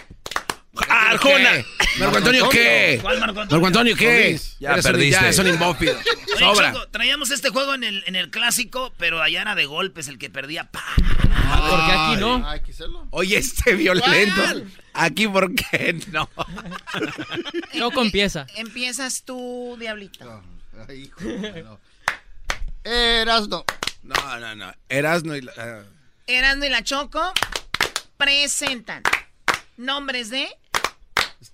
Arjona. 0.89 1.51
¿Marco 1.99 2.17
Antonio 2.17 2.49
qué? 2.49 2.97
¿Cuál 3.01 3.19
Marco 3.19 3.41
Antonio? 3.41 3.51
¿Marco 3.61 3.67
Antonio 3.67 3.95
qué? 3.95 4.39
Ya 4.59 4.71
Eres 4.71 4.85
un- 4.85 4.91
perdiste. 4.91 5.21
Ya, 5.21 5.29
es 5.29 5.39
un. 5.39 5.47
Oye, 5.47 5.95
Sobra. 6.39 6.73
Traíamos 6.91 7.29
este 7.31 7.49
juego 7.49 7.75
en 7.75 7.83
el, 7.83 8.03
en 8.07 8.15
el 8.15 8.31
clásico, 8.31 8.93
pero 8.97 9.21
allá 9.21 9.41
era 9.43 9.55
de 9.55 9.65
golpes 9.65 10.07
el 10.07 10.17
que 10.17 10.29
perdía. 10.29 10.65
¡pa! 10.71 10.83
Porque 10.97 11.91
aquí 11.91 12.15
no. 12.19 12.47
Hay 12.49 12.61
que 12.61 12.71
hacerlo. 12.71 13.07
Oye, 13.11 13.37
este 13.37 13.75
violento. 13.75 14.41
Aquí, 14.93 15.27
¿por 15.27 15.53
qué 15.55 15.93
no? 16.11 16.27
Choco 17.77 18.01
empieza. 18.01 18.47
Empiezas 18.55 19.23
tú, 19.23 19.77
Diablito. 19.79 20.43
Ay, 20.89 21.03
hijo, 21.03 21.19
no. 21.63 21.79
Erasno. 22.83 23.63
No, 24.01 24.39
no, 24.39 24.55
no. 24.55 24.73
Erasno 24.89 25.35
y 25.35 25.41
la. 25.41 25.85
Erasmo 26.27 26.65
y 26.65 26.69
la 26.69 26.83
Choco 26.83 27.33
presentan 28.17 29.03
nombres 29.77 30.29
de. 30.29 30.47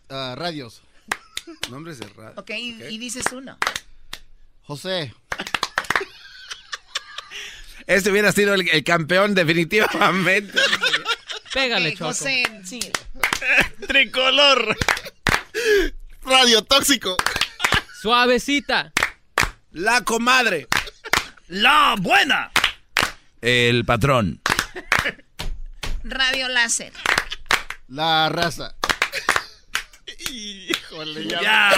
Ah, 0.10 0.36
radios. 0.38 0.82
nombres 1.70 2.00
de 2.00 2.08
radio. 2.10 2.34
Ok, 2.38 2.52
y, 2.52 2.84
y 2.84 2.98
dices 2.98 3.26
uno. 3.32 3.58
José. 4.64 5.14
Este 7.88 8.12
hubiera 8.12 8.32
sido 8.32 8.54
el, 8.54 8.70
el 8.70 8.84
campeón 8.84 9.34
definitivamente. 9.34 10.60
Pégale, 11.52 11.94
Choco. 11.94 12.10
José, 12.10 12.44
sí. 12.64 12.80
Tricolor. 13.88 14.78
Radio 16.22 16.64
Tóxico. 16.64 17.18
Suavecita. 18.02 18.94
La 19.72 20.04
comadre. 20.04 20.68
¡La 21.48 21.96
buena! 21.98 22.52
El 23.42 23.84
patrón. 23.86 24.40
Radio 26.04 26.48
Láser. 26.50 26.94
La 27.88 28.30
raza. 28.30 28.76
Híjole, 30.32 31.26
ya. 31.28 31.42
¡Ya! 31.42 31.72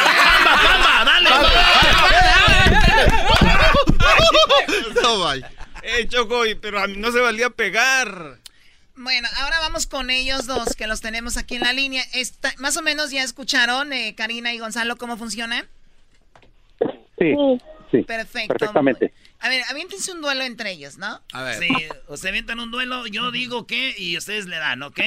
¡Pamba, 0.44 1.06
pamba! 1.06 1.06
¡Dale! 1.06 1.30
No, 5.02 5.20
vaya. 5.20 5.52
Eh, 5.84 6.08
Choco, 6.08 6.44
pero 6.62 6.80
a 6.82 6.88
mí 6.88 6.98
no 6.98 7.12
se 7.12 7.20
valía 7.20 7.50
pegar. 7.50 8.38
Bueno, 8.96 9.28
ahora 9.38 9.60
vamos 9.62 9.88
con 9.88 10.10
ellos 10.10 10.46
dos 10.46 10.76
que 10.76 10.88
los 10.88 11.02
tenemos 11.02 11.38
aquí 11.38 11.56
en 11.56 11.62
la 11.62 11.74
línea. 11.74 12.04
Esta- 12.14 12.54
más 12.58 12.78
o 12.78 12.82
menos 12.82 13.10
ya 13.12 13.24
escucharon, 13.24 13.94
eh, 13.94 14.14
Karina 14.16 14.54
y 14.54 14.60
Gonzalo, 14.60 14.98
cómo 14.98 15.18
funciona. 15.18 15.66
Sí, 16.80 16.88
sí. 17.36 17.62
Perfecto. 17.92 18.54
Perfectamente. 18.54 19.14
A 19.40 19.50
ver, 19.50 19.64
aviéntense 19.70 20.12
un 20.12 20.22
duelo 20.22 20.44
entre 20.44 20.72
ellos, 20.72 20.98
¿no? 20.98 21.22
A 21.34 21.44
ver. 21.44 21.60
Sí, 21.60 21.70
o 22.08 22.18
se 22.18 22.30
avientan 22.30 22.60
un 22.60 22.72
duelo, 22.72 23.08
yo 23.08 23.32
digo 23.32 23.68
que 23.68 23.94
y 23.98 24.18
ustedes 24.18 24.46
le 24.48 24.58
dan, 24.58 24.82
¿ok? 24.84 25.00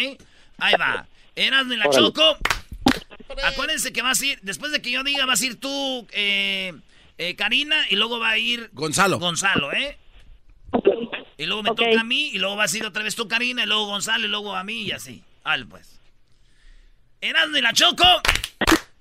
Ahí 0.59 0.75
va. 0.79 1.07
Erasmo 1.37 1.73
y 1.73 1.77
la 1.77 1.87
Órale. 1.87 2.07
Choco. 2.07 2.39
Acuérdense 3.45 3.93
que 3.93 4.03
vas 4.03 4.21
a 4.21 4.27
ir, 4.27 4.39
después 4.43 4.73
de 4.73 4.81
que 4.81 4.91
yo 4.91 5.03
diga, 5.03 5.27
vas 5.27 5.41
a 5.41 5.47
ir 5.47 5.59
tú, 5.59 6.07
eh, 6.13 6.73
eh, 7.19 7.35
Karina, 7.37 7.77
y 7.91 7.97
luego 7.97 8.19
va 8.19 8.31
a 8.31 8.39
ir 8.39 8.71
Gonzalo. 8.73 9.19
Gonzalo, 9.19 9.73
¿eh? 9.73 9.99
Y 11.37 11.47
luego 11.47 11.63
me 11.63 11.71
toca 11.71 12.01
a 12.01 12.05
mí, 12.05 12.31
y 12.33 12.39
luego 12.39 12.57
vas 12.57 12.73
a 12.73 12.79
ir 12.79 12.87
otra 12.87 13.03
vez 13.03 13.17
tú, 13.17 13.27
Karina, 13.27 13.65
y 13.65 13.67
luego 13.67 13.87
Gonzalo, 13.87 14.27
y 14.27 14.29
luego 14.29 14.55
a 14.55 14.63
mí, 14.63 14.83
y 14.83 14.93
así. 14.93 15.23
Al 15.43 15.67
pues. 15.67 16.01
Erasmo 17.21 17.57
y 17.57 17.61
la 17.61 17.73
Choco 17.73 18.05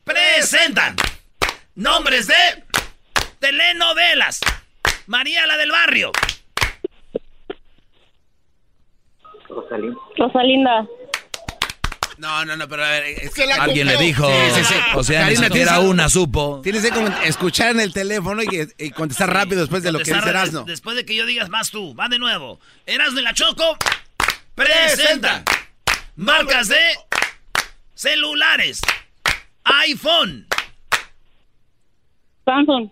presentan 0.04 0.96
nombres 1.76 2.28
de 2.28 2.64
telenovelas. 3.44 4.40
María 5.08 5.46
la 5.46 5.58
del 5.58 5.70
barrio. 5.70 6.14
Rosalinda. 10.18 10.88
No, 12.18 12.46
no, 12.46 12.56
no, 12.56 12.70
pero 12.70 12.86
a 12.86 12.90
ver. 12.90 13.04
es 13.04 13.34
que 13.34 13.52
Alguien 13.52 13.88
le 13.88 13.98
dijo. 13.98 14.26
Sí, 14.26 14.52
sí, 14.56 14.64
sí. 14.64 14.76
O 14.96 15.04
sea, 15.04 15.24
Karina, 15.24 15.50
ni 15.50 15.86
una 15.86 16.08
supo. 16.08 16.62
Tienes 16.64 16.90
que 16.90 17.28
escuchar 17.28 17.72
en 17.72 17.82
el 17.82 17.92
teléfono 17.92 18.42
y, 18.44 18.70
y 18.78 18.92
contestar 18.92 19.34
rápido 19.34 19.60
después 19.60 19.84
de 19.84 19.92
lo 19.92 20.00
que 20.00 20.06
dice 20.14 20.30
Erasno. 20.30 20.64
Después 20.64 20.96
de 20.96 21.06
que 21.06 21.14
yo 21.14 21.26
digas, 21.26 21.50
vas 21.50 21.70
tú. 21.70 21.94
Va 21.96 22.08
de 22.08 22.20
nuevo. 22.20 22.62
Erasmo 22.86 23.20
y 23.20 23.24
la 23.24 23.34
Choco 23.34 23.78
presenta 24.56 25.44
marcas 26.16 26.70
de 26.70 26.80
celulares. 27.94 28.80
iPhone. 29.66 30.48
Samsung. 32.46 32.90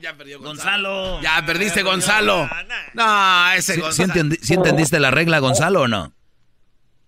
Ya 0.00 0.14
perdió 0.14 0.40
Gonzalo. 0.40 1.20
Ya 1.22 1.42
perdiste, 1.46 1.82
Gonzalo. 1.82 2.48
No, 2.94 3.52
ese 3.52 3.74
¿Sí, 3.74 3.78
sí 3.78 3.80
Gonzalo. 3.80 4.12
entendi- 4.14 4.38
sí 4.40 4.54
entendiste 4.54 5.00
la 5.00 5.10
regla, 5.10 5.38
Gonzalo, 5.38 5.82
o 5.82 5.88
no? 5.88 6.12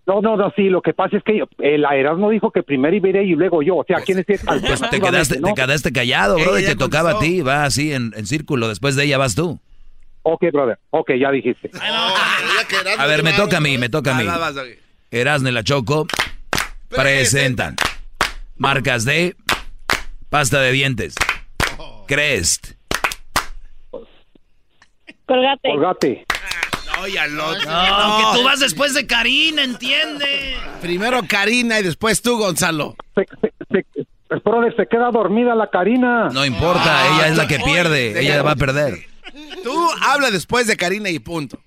No, 0.06 0.22
no, 0.22 0.38
no, 0.38 0.50
sí, 0.56 0.70
lo 0.70 0.80
que 0.80 0.94
pasa 0.94 1.18
es 1.18 1.22
que 1.22 1.42
el 1.58 1.84
Erasmo 1.84 2.30
dijo 2.30 2.50
que 2.50 2.62
primero 2.62 2.96
iba 2.96 3.10
y 3.20 3.34
luego 3.34 3.62
yo, 3.62 3.76
o 3.76 3.84
sea, 3.84 4.00
¿quién 4.00 4.18
es 4.18 4.24
Pues 4.26 4.80
te 4.90 5.00
quedaste, 5.02 5.38
te 5.38 5.54
quedaste 5.54 5.92
callado, 5.92 6.36
bro, 6.38 6.58
y 6.58 6.64
te 6.64 6.76
tocaba 6.76 7.10
a 7.10 7.18
ti, 7.18 7.42
va 7.42 7.64
así 7.64 7.92
en, 7.92 8.14
en 8.16 8.26
círculo, 8.26 8.68
después 8.68 8.96
de 8.96 9.04
ella 9.04 9.18
vas 9.18 9.34
tú. 9.34 9.60
Ok, 10.22 10.44
brother, 10.50 10.78
ok, 10.90 11.10
ya 11.20 11.30
dijiste. 11.30 11.70
A 12.98 13.06
ver, 13.06 13.22
me 13.22 13.34
toca 13.34 13.58
a 13.58 13.60
mí, 13.60 13.76
me 13.76 13.90
toca 13.90 14.16
a 14.16 14.18
mí. 14.18 14.26
Erasmo 15.10 15.48
y 15.48 15.52
la 15.52 15.62
Choco 15.62 16.06
presentan 16.88 17.76
marcas 18.56 19.04
de 19.04 19.36
Pasta 20.30 20.60
de 20.60 20.72
dientes. 20.72 21.14
Crest. 22.06 22.77
Colgate. 25.28 25.68
Colgate. 25.70 26.26
No, 26.96 27.06
ya 27.06 27.26
lo. 27.26 27.52
No, 27.52 28.32
que 28.32 28.38
tú 28.38 28.44
vas 28.44 28.60
después 28.60 28.94
de 28.94 29.06
Karina, 29.06 29.62
entiende. 29.62 30.56
Primero 30.80 31.20
Karina 31.28 31.78
y 31.78 31.82
después 31.82 32.22
tú, 32.22 32.38
Gonzalo. 32.38 32.96
Espero 34.30 34.62
se 34.76 34.86
queda 34.86 35.10
dormida 35.10 35.54
la 35.54 35.70
Karina. 35.70 36.28
No 36.32 36.44
importa, 36.44 37.06
ella 37.08 37.28
es 37.28 37.36
la 37.36 37.46
que 37.46 37.60
pierde. 37.60 38.18
Ella 38.18 38.42
va 38.42 38.52
a 38.52 38.56
perder. 38.56 39.06
Tú 39.62 39.90
habla 40.02 40.30
después 40.30 40.66
de 40.66 40.76
Karina 40.76 41.10
y 41.10 41.18
punto. 41.18 41.60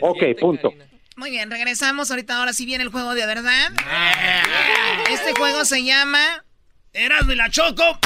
Ok, 0.00 0.18
punto. 0.38 0.72
Muy 1.16 1.30
bien, 1.30 1.50
regresamos. 1.50 2.10
Ahorita 2.10 2.38
ahora 2.38 2.52
sí 2.52 2.66
viene 2.66 2.84
el 2.84 2.90
juego 2.90 3.14
de 3.14 3.26
verdad. 3.26 3.72
Este 5.10 5.32
juego 5.34 5.64
se 5.64 5.84
llama 5.84 6.44
Erasmo 6.92 7.32
y 7.32 7.36
la 7.36 7.48
Choco. 7.50 7.98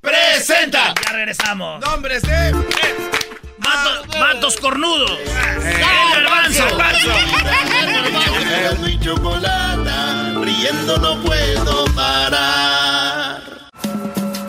¡Presenta! 0.00 0.94
Ya 1.06 1.12
regresamos. 1.12 1.80
Nombres 1.80 2.22
de. 2.22 3.21
Vatos, 3.64 4.20
vatos 4.20 4.56
cornudos. 4.56 5.18
El 5.20 6.24
garbanzo. 6.24 6.64
Y 8.86 9.00
chocolata, 9.00 10.34
riendo 10.40 10.96
no 10.98 11.22
puedo 11.22 11.84
parar. 11.94 13.42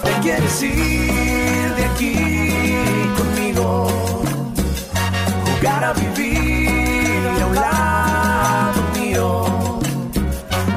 Te 0.04 0.12
quieres 0.22 0.62
ir 0.64 1.74
de 1.76 1.86
aquí 1.86 2.16
conmigo, 3.18 4.24
jugar 5.46 5.84
a 5.84 5.94
vivir 5.94 7.20
a 7.42 7.46
un 7.46 7.56
lado 7.56 8.82
mío. 9.00 9.80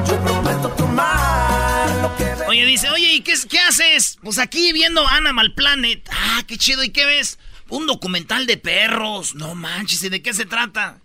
Yo 0.07 0.19
prometo 0.23 0.69
tomar 0.69 1.89
lo 2.01 2.15
que 2.15 2.25
Oye, 2.47 2.65
dice, 2.65 2.89
oye, 2.89 3.13
¿y 3.13 3.21
qué, 3.21 3.33
qué 3.49 3.59
haces? 3.59 4.17
Pues 4.23 4.39
aquí 4.39 4.71
viendo 4.73 5.05
Animal 5.07 5.53
Planet. 5.53 6.07
Ah, 6.11 6.43
qué 6.47 6.57
chido. 6.57 6.83
¿Y 6.83 6.89
qué 6.89 7.05
ves? 7.05 7.37
Un 7.69 7.85
documental 7.87 8.45
de 8.45 8.57
perros. 8.57 9.35
No 9.35 9.55
manches, 9.55 10.03
¿y 10.03 10.09
de 10.09 10.21
qué 10.21 10.33
se 10.33 10.45
trata? 10.45 10.99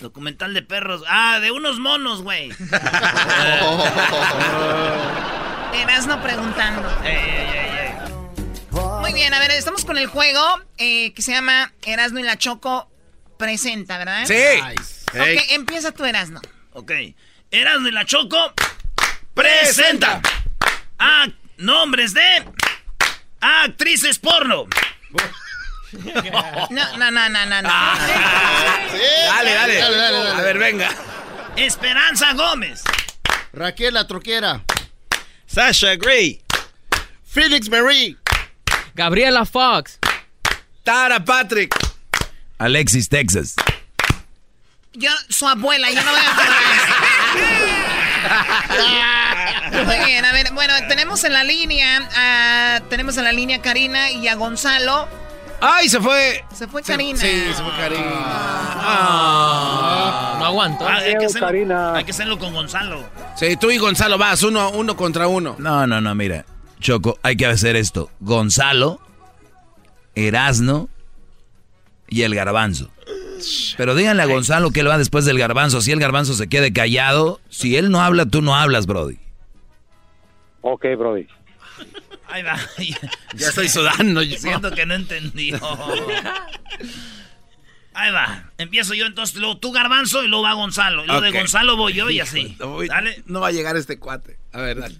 Documental 0.00 0.52
de 0.54 0.62
perros. 0.62 1.02
Ah, 1.08 1.38
de 1.40 1.50
unos 1.50 1.78
monos, 1.78 2.22
güey. 2.22 2.50
Erasno 5.74 6.22
preguntando. 6.22 6.88
Muy 9.00 9.12
bien, 9.14 9.32
a 9.32 9.38
ver, 9.38 9.50
estamos 9.52 9.84
con 9.84 9.98
el 9.98 10.06
juego 10.06 10.40
eh, 10.78 11.12
que 11.14 11.22
se 11.22 11.32
llama 11.32 11.72
Erasno 11.82 12.20
y 12.20 12.22
la 12.22 12.36
Choco 12.36 12.90
presenta, 13.38 13.98
¿verdad? 13.98 14.24
Sí. 14.26 14.60
Ok, 15.14 15.42
empieza 15.50 15.92
tú, 15.92 16.04
Erasno. 16.04 16.40
Ok. 16.72 16.92
Erasmo 17.50 17.88
y 17.88 17.92
la 17.92 18.04
Choco 18.04 18.54
presenta 19.34 20.20
a 20.98 21.28
nombres 21.56 22.14
de 22.14 22.44
actrices 23.40 24.18
porno. 24.18 24.66
No, 25.92 26.96
no, 26.96 27.10
no, 27.10 27.28
no, 27.28 27.46
no. 27.46 27.62
no. 27.62 27.68
Dale, 27.68 29.54
dale. 29.54 29.74
Dale, 29.78 29.96
dale, 29.96 29.96
dale. 29.96 30.30
A 30.30 30.40
ver, 30.42 30.58
venga. 30.58 30.90
Esperanza 31.56 32.32
Gómez. 32.32 32.82
Raquel 33.52 33.94
la 33.94 34.06
troquera. 34.06 34.62
Sasha 35.46 35.96
Gray. 35.96 36.40
Felix 37.26 37.68
Marie. 37.68 38.16
Gabriela 38.94 39.44
Fox. 39.44 39.98
Tara 40.82 41.22
Patrick. 41.24 41.74
Alexis, 42.58 43.08
Texas. 43.08 43.54
Yo, 44.94 45.10
su 45.28 45.46
abuela, 45.48 45.90
yo 45.90 46.02
no 46.02 46.10
voy 46.10 46.20
a 46.20 46.32
bien, 50.06 50.24
a 50.24 50.32
ver, 50.32 50.52
bueno, 50.52 50.74
tenemos 50.88 51.24
en 51.24 51.32
la 51.32 51.44
línea, 51.44 52.08
a- 52.14 52.80
tenemos 52.90 53.16
en 53.16 53.24
la 53.24 53.32
línea 53.32 53.56
a 53.58 53.62
Karina 53.62 54.10
y 54.10 54.28
a 54.28 54.34
Gonzalo. 54.34 55.08
¡Ay, 55.64 55.88
se 55.88 56.00
fue! 56.00 56.44
Se 56.52 56.66
fue 56.66 56.82
Karina. 56.82 57.16
Sí, 57.16 57.44
se 57.54 57.62
fue 57.62 57.72
Karina. 57.76 58.02
No 60.38 60.44
aguanto. 60.44 60.84
Ah, 60.86 60.96
hay, 60.96 61.16
que 61.16 61.26
hacerlo, 61.26 61.46
Karina. 61.46 61.94
hay 61.94 62.04
que 62.04 62.10
hacerlo 62.10 62.36
con 62.38 62.52
Gonzalo. 62.52 63.04
Sí, 63.36 63.56
tú 63.56 63.70
y 63.70 63.78
Gonzalo 63.78 64.18
vas, 64.18 64.42
uno, 64.42 64.70
uno 64.70 64.96
contra 64.96 65.28
uno. 65.28 65.54
No, 65.58 65.86
no, 65.86 66.00
no, 66.00 66.14
mira. 66.16 66.44
Choco, 66.80 67.16
hay 67.22 67.36
que 67.36 67.46
hacer 67.46 67.76
esto. 67.76 68.10
Gonzalo, 68.18 68.98
Erasno 70.16 70.88
y 72.08 72.22
el 72.22 72.34
garbanzo. 72.34 72.90
Pero 73.76 73.94
díganle 73.94 74.22
a 74.22 74.26
Gonzalo 74.26 74.72
que 74.72 74.80
él 74.80 74.88
va 74.88 74.98
después 74.98 75.24
del 75.24 75.38
garbanzo. 75.38 75.80
Si 75.80 75.92
el 75.92 76.00
garbanzo 76.00 76.34
se 76.34 76.48
quede 76.48 76.72
callado, 76.72 77.40
si 77.50 77.76
él 77.76 77.90
no 77.90 78.02
habla, 78.02 78.26
tú 78.26 78.42
no 78.42 78.56
hablas, 78.56 78.86
Brody. 78.86 79.18
Ok, 80.62 80.86
Brody. 80.98 81.26
Ahí 82.32 82.42
va. 82.42 82.58
Ya 83.34 83.48
estoy 83.48 83.68
sudando. 83.68 84.22
yo. 84.22 84.38
Siento 84.38 84.70
que 84.72 84.86
no 84.86 84.94
entendió. 84.94 85.60
Ahí 87.94 88.10
va. 88.10 88.50
Empiezo 88.58 88.94
yo 88.94 89.04
entonces, 89.06 89.36
luego 89.36 89.58
tú 89.58 89.70
garbanzo 89.70 90.22
y 90.24 90.28
luego 90.28 90.44
va 90.44 90.54
Gonzalo. 90.54 91.04
Y 91.04 91.06
luego 91.06 91.20
de 91.20 91.30
Gonzalo 91.30 91.76
voy 91.76 91.92
yo 91.92 92.08
y 92.10 92.20
así. 92.20 92.56
No 92.58 92.68
voy- 92.68 92.88
Dale. 92.88 93.22
No 93.26 93.40
va 93.40 93.48
a 93.48 93.52
llegar 93.52 93.76
este 93.76 93.98
cuate. 93.98 94.38
A 94.52 94.60
ver, 94.62 94.80
dale. 94.80 94.96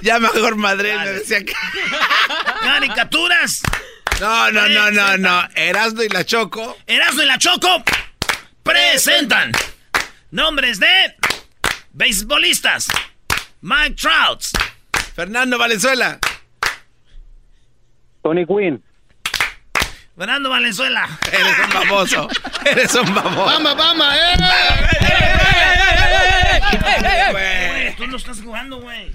ya 0.00 0.18
mejor 0.18 0.56
madre 0.56 0.96
me 0.96 1.06
decía 1.12 1.44
que... 1.44 1.52
Caricaturas. 2.62 3.60
No, 4.20 4.50
no, 4.50 4.66
no, 4.68 4.90
no, 4.90 5.18
no. 5.18 5.48
Erasmo 5.54 6.02
y 6.02 6.08
la 6.08 6.24
Choco. 6.24 6.78
Erasmo 6.86 7.22
y 7.22 7.26
la 7.26 7.36
Choco 7.38 7.84
presentan 8.62 9.52
nombres 10.30 10.80
de 10.80 11.14
beisbolistas. 11.92 12.88
Mike 13.60 13.96
Trout. 13.96 14.42
Fernando 15.16 15.56
Valenzuela. 15.56 16.18
Tony 18.22 18.44
Quinn. 18.44 18.84
Fernando 20.14 20.50
Valenzuela. 20.50 21.08
Eres 21.32 21.54
un 21.64 21.72
baboso. 21.72 22.28
Eres 22.66 22.94
un 22.94 23.14
baboso. 23.14 23.46
¡Vamos, 23.46 23.76
vamos! 23.78 24.06
¡Eh! 24.14 24.36
Güey, 27.30 27.96
tú 27.96 28.06
no 28.08 28.18
estás 28.18 28.42
jugando, 28.42 28.82
güey. 28.82 29.10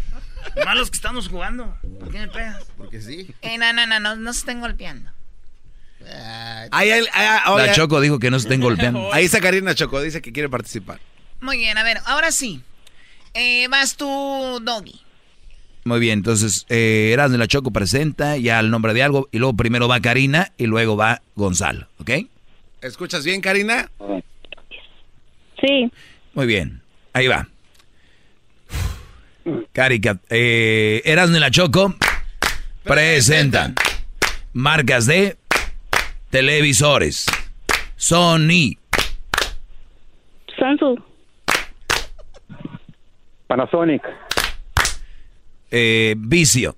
Malos 0.66 0.90
que 0.90 0.96
estamos 0.96 1.30
jugando. 1.30 1.78
¿Por 2.00 2.10
qué 2.10 2.18
me 2.18 2.28
pegas? 2.30 2.66
Porque 2.78 3.00
sí. 3.00 3.32
Eh, 3.44 3.60
no, 3.60 3.72
no, 3.72 3.86
no, 3.86 4.00
no, 4.00 4.16
no 4.16 4.34
se 4.34 4.40
estén 4.40 4.60
golpeando. 4.60 5.12
Ahí, 6.72 6.90
ahí, 6.90 7.06
ahí, 7.14 7.58
La 7.58 7.74
Choco 7.74 8.02
dijo 8.02 8.18
que 8.18 8.32
no 8.32 8.40
se 8.40 8.48
estén 8.48 8.62
golpeando. 8.62 9.14
ahí 9.14 9.26
está 9.26 9.40
Karina 9.40 9.76
Choco. 9.76 10.02
Dice 10.02 10.20
que 10.20 10.34
quiere 10.34 10.50
participar. 10.50 11.00
Muy 11.42 11.58
bien, 11.58 11.78
a 11.78 11.84
ver, 11.84 12.00
ahora 12.06 12.32
sí. 12.32 12.64
Eh, 13.36 13.68
vas 13.70 13.96
tú, 13.98 14.60
Doggy. 14.64 15.00
Muy 15.84 16.00
bien, 16.00 16.20
entonces 16.20 16.66
eh, 16.70 17.10
Erasmo 17.12 17.36
y 17.36 17.40
la 17.40 17.48
Choco 17.48 17.72
presenta 17.72 18.38
ya 18.38 18.60
el 18.60 18.70
nombre 18.70 18.94
de 18.94 19.02
algo 19.02 19.28
y 19.32 19.40
luego 19.40 19.56
primero 19.56 19.88
va 19.88 20.00
Karina 20.00 20.52
y 20.58 20.68
luego 20.68 20.96
va 20.96 21.22
Gonzalo, 21.36 21.88
¿ok? 22.00 22.12
¿Escuchas 22.82 23.26
bien, 23.26 23.42
Karina? 23.42 23.90
Sí. 25.60 25.92
Muy 26.34 26.46
bien, 26.46 26.82
ahí 27.14 27.28
va. 27.28 27.48
Carica, 29.74 30.20
eh, 30.30 31.02
Erasmo 31.04 31.38
y 31.38 31.40
la 31.40 31.50
Choco 31.50 31.96
presentan 32.84 33.74
marcas 34.54 35.08
de 35.08 35.38
televisores. 36.30 37.26
Sony, 37.96 38.78
Samsung. 40.58 41.00
Panasonic. 43.48 44.02
Eh, 45.72 46.16
Vicio, 46.18 46.76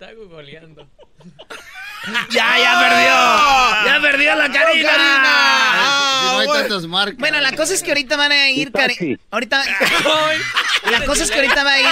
Está 0.00 0.14
googleando. 0.14 0.88
¡Ya, 2.30 2.58
ya 2.58 2.80
perdió! 2.80 3.92
¡Ya 3.92 3.98
perdió 4.00 4.34
la 4.34 4.50
Karina! 4.50 6.20
Si 6.20 6.26
no 6.26 6.38
hay 6.38 6.48
tantas 6.48 6.86
marcas. 6.86 7.18
Bueno, 7.18 7.38
la 7.40 7.52
cosa 7.52 7.74
es 7.74 7.82
que 7.82 7.90
ahorita 7.90 8.16
van 8.16 8.32
a 8.32 8.50
ir 8.50 8.72
Karina. 8.72 9.18
Ahorita. 9.30 9.62
la 10.90 11.04
cosa 11.04 11.24
es 11.24 11.30
que 11.30 11.36
ahorita 11.36 11.64
va 11.64 11.72
a 11.72 11.80
ir. 11.80 11.86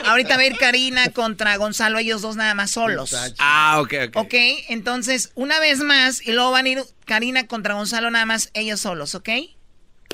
ahorita 0.06 0.36
va 0.36 0.42
a 0.42 0.46
ir 0.46 0.56
Karina 0.56 1.10
contra 1.10 1.56
Gonzalo, 1.56 1.98
ellos 1.98 2.22
dos 2.22 2.36
nada 2.36 2.54
más 2.54 2.70
solos. 2.70 3.12
Ah, 3.38 3.80
ok, 3.80 3.94
ok. 4.08 4.16
Ok, 4.16 4.34
entonces, 4.68 5.32
una 5.34 5.58
vez 5.58 5.80
más, 5.80 6.24
y 6.24 6.30
luego 6.30 6.52
van 6.52 6.66
a 6.66 6.68
ir 6.68 6.84
Karina 7.04 7.48
contra 7.48 7.74
Gonzalo 7.74 8.12
nada 8.12 8.26
más 8.26 8.50
ellos 8.54 8.80
solos, 8.80 9.16
¿ok? 9.16 9.30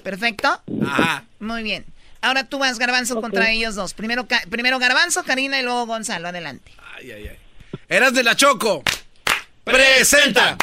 ¿Perfecto? 0.02 0.62
Ajá. 0.86 1.24
Muy 1.38 1.62
bien. 1.62 1.84
Ahora 2.22 2.44
tú 2.44 2.58
vas 2.58 2.78
Garbanzo 2.78 3.20
contra 3.20 3.50
ellos 3.50 3.74
dos. 3.74 3.94
Primero, 3.94 4.26
primero 4.50 4.78
Garbanzo, 4.78 5.24
Karina 5.24 5.58
y 5.58 5.62
luego 5.62 5.86
Gonzalo. 5.86 6.28
Adelante. 6.28 6.72
Ay, 6.96 7.12
ay, 7.12 7.28
ay. 7.28 7.38
Eras 7.88 8.12
de 8.12 8.22
la 8.22 8.36
Choco. 8.36 8.82
Presenta. 9.64 10.56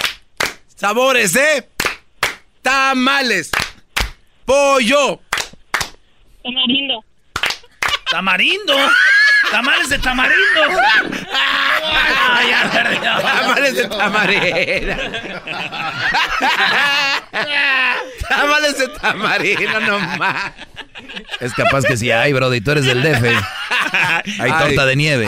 Sabores 0.76 1.34
de 1.34 1.68
tamales. 2.62 3.52
Pollo. 4.46 5.22
Tamarindo. 6.44 7.04
¡Tamarindo! 8.10 8.74
¡Tamales 9.52 9.90
de 9.90 10.00
tamarindo! 10.00 10.62
¡Ah, 11.34 12.42
ya 12.48 12.72
perdió! 12.72 13.22
Tamales 13.22 13.76
de 13.76 13.88
tamarina. 13.88 14.98
Tamales 18.30 18.78
de 18.78 18.88
tamarina 18.90 19.80
nomás. 19.80 20.52
Es 21.40 21.54
capaz 21.54 21.84
que 21.86 21.95
sí 21.98 22.12
hay, 22.12 22.34
bro, 22.34 22.54
y 22.54 22.62
tú 22.62 22.72
eres 22.72 22.86
del 22.86 23.02
DF. 23.02 23.24
Hay 24.40 24.52
torta 24.52 24.86
de 24.86 24.95
nieve. 24.95 25.28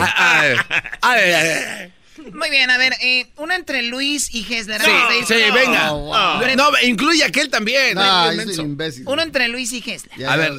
Muy 2.34 2.50
bien, 2.50 2.70
a 2.70 2.78
ver, 2.78 2.94
eh, 3.02 3.28
uno 3.38 3.54
entre 3.54 3.82
Luis 3.84 4.34
y 4.34 4.42
Hessler. 4.54 4.82
Sí, 5.26 5.34
venga. 5.54 5.94
Hombre, 5.94 6.56
No, 6.56 6.70
incluye 6.84 7.24
aquel 7.24 7.50
también. 7.50 7.98
Ah, 7.98 8.30
Ay, 8.30 8.40
es 8.40 8.58
un 8.60 8.66
imbécil. 8.72 9.04
Uno 9.08 9.22
entre 9.22 9.48
Luis 9.48 9.72
y 9.74 9.78
Hessler. 9.86 10.28
A 10.28 10.36
ver, 10.36 10.52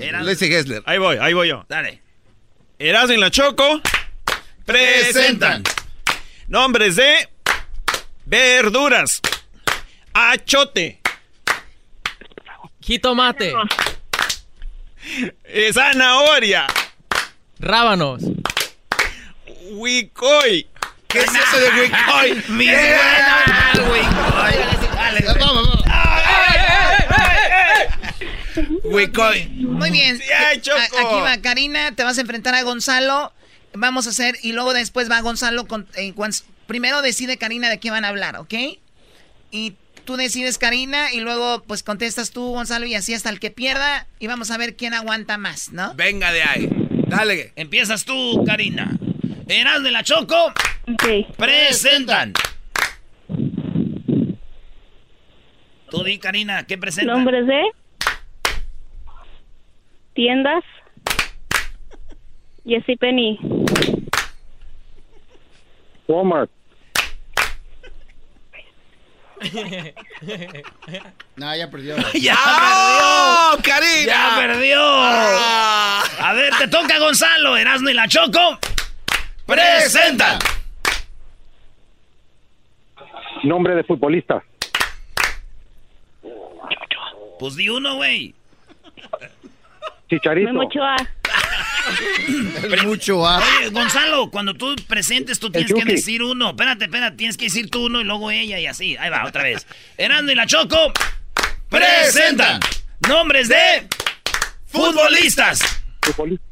Era- 0.00 0.22
Luis 0.22 0.40
y 0.42 0.48
Gessler. 0.48 0.82
Ahí 0.86 0.98
voy, 0.98 1.16
ahí 1.20 1.32
voy 1.32 1.48
yo. 1.48 1.64
Dale. 1.68 2.02
Erasmo 2.78 3.14
y 3.14 3.18
la 3.18 3.30
Choco 3.30 3.80
presentan 4.66 5.62
nombres 6.48 6.96
de 6.96 7.28
verduras. 8.26 9.20
Achote. 10.12 11.00
Jitomate. 12.84 13.54
eh, 15.44 15.72
Zanahoria. 15.72 16.66
Rábanos. 17.58 18.22
Huicoy. 19.72 20.66
¿Qué 21.08 21.18
es 21.20 21.30
eso 21.34 21.58
de 21.60 21.80
Wicoy? 21.80 22.44
Mi. 22.48 22.66
Vamos, 25.38 25.38
vamos. 25.38 25.84
Wicoy. 28.84 29.46
Muy 29.48 29.90
bien. 29.90 30.18
Sí, 30.18 30.24
ay, 30.30 30.60
Choco. 30.60 30.78
Aquí 30.78 31.20
va 31.22 31.38
Karina, 31.38 31.92
te 31.94 32.04
vas 32.04 32.18
a 32.18 32.20
enfrentar 32.20 32.54
a 32.54 32.62
Gonzalo. 32.62 33.32
Vamos 33.72 34.06
a 34.06 34.10
hacer, 34.10 34.36
y 34.42 34.52
luego 34.52 34.74
después 34.74 35.10
va 35.10 35.20
Gonzalo. 35.20 35.66
Con, 35.66 35.88
eh, 35.96 36.12
primero 36.66 37.00
decide 37.02 37.38
Karina 37.38 37.70
de 37.70 37.80
qué 37.80 37.90
van 37.90 38.04
a 38.04 38.08
hablar, 38.08 38.36
¿ok? 38.36 38.54
Y 39.50 39.74
tú 40.04 40.16
decides 40.16 40.58
Karina 40.58 41.12
y 41.12 41.20
luego 41.20 41.62
pues 41.66 41.82
contestas 41.82 42.30
tú, 42.30 42.52
Gonzalo, 42.52 42.86
y 42.86 42.94
así 42.94 43.14
hasta 43.14 43.30
el 43.30 43.40
que 43.40 43.50
pierda. 43.50 44.06
Y 44.18 44.26
vamos 44.26 44.50
a 44.50 44.58
ver 44.58 44.76
quién 44.76 44.94
aguanta 44.94 45.38
más, 45.38 45.72
¿no? 45.72 45.94
Venga 45.94 46.32
de 46.32 46.42
ahí. 46.42 46.68
Dale. 47.08 47.52
Empiezas 47.56 48.04
tú, 48.04 48.44
Karina. 48.46 48.90
Eras 49.48 49.82
de 49.82 49.90
la 49.90 50.02
Choco. 50.02 50.52
Presentan. 51.36 52.32
Tú 55.90 56.02
di, 56.02 56.18
Karina, 56.18 56.66
¿qué 56.66 56.78
presentan? 56.78 57.16
Nombres 57.16 57.46
de 57.46 57.62
tiendas. 60.14 60.64
Jessy 62.64 62.96
Penny. 62.96 63.38
Walmart. 66.08 66.50
No, 71.36 71.56
ya 71.56 71.70
perdió. 71.70 71.96
¡Ya 72.14 72.36
¡Oh, 72.36 73.56
perdió! 73.56 73.74
Karina! 73.74 74.06
¡Ya 74.06 74.36
perdió! 74.36 74.80
A 74.80 76.32
ver, 76.34 76.54
te 76.58 76.68
toca 76.68 76.98
Gonzalo, 76.98 77.56
Erasmo 77.56 77.90
y 77.90 77.94
la 77.94 78.06
Choco. 78.08 78.58
Presentan. 79.46 80.38
Nombre 83.42 83.74
de 83.74 83.84
futbolista. 83.84 84.42
Pues 87.38 87.56
di 87.56 87.68
uno, 87.68 87.96
güey. 87.96 88.34
Chicharito. 90.08 90.52
Memo 90.52 90.66
Ochoa. 90.66 90.96
Mucho 92.84 93.26
A. 93.26 93.38
Oye, 93.38 93.70
Gonzalo, 93.70 94.30
cuando 94.30 94.54
tú 94.54 94.74
presentes, 94.86 95.38
tú 95.38 95.50
tienes 95.50 95.72
que 95.72 95.84
decir 95.84 96.22
uno. 96.22 96.50
Espérate, 96.50 96.84
espérate, 96.84 97.16
tienes 97.16 97.36
que 97.36 97.46
decir 97.46 97.70
tú 97.70 97.86
uno 97.86 98.00
y 98.00 98.04
luego 98.04 98.30
ella 98.30 98.58
y 98.58 98.66
así. 98.66 98.96
Ahí 98.96 99.10
va, 99.10 99.24
otra 99.24 99.42
vez. 99.42 99.66
Erasmo 99.96 100.30
y 100.30 100.34
la 100.34 100.46
Choco. 100.46 100.92
Presentan. 101.68 102.60
Nombres 103.08 103.48
de 103.48 103.88
futbolistas. 104.66 105.60
Futbolista. 106.02 106.44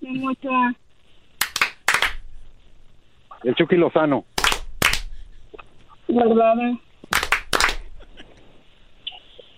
Memo 0.00 0.30
Ochoa. 0.30 0.74
El 3.44 3.54
Chucky 3.54 3.76
Lozano. 3.76 4.24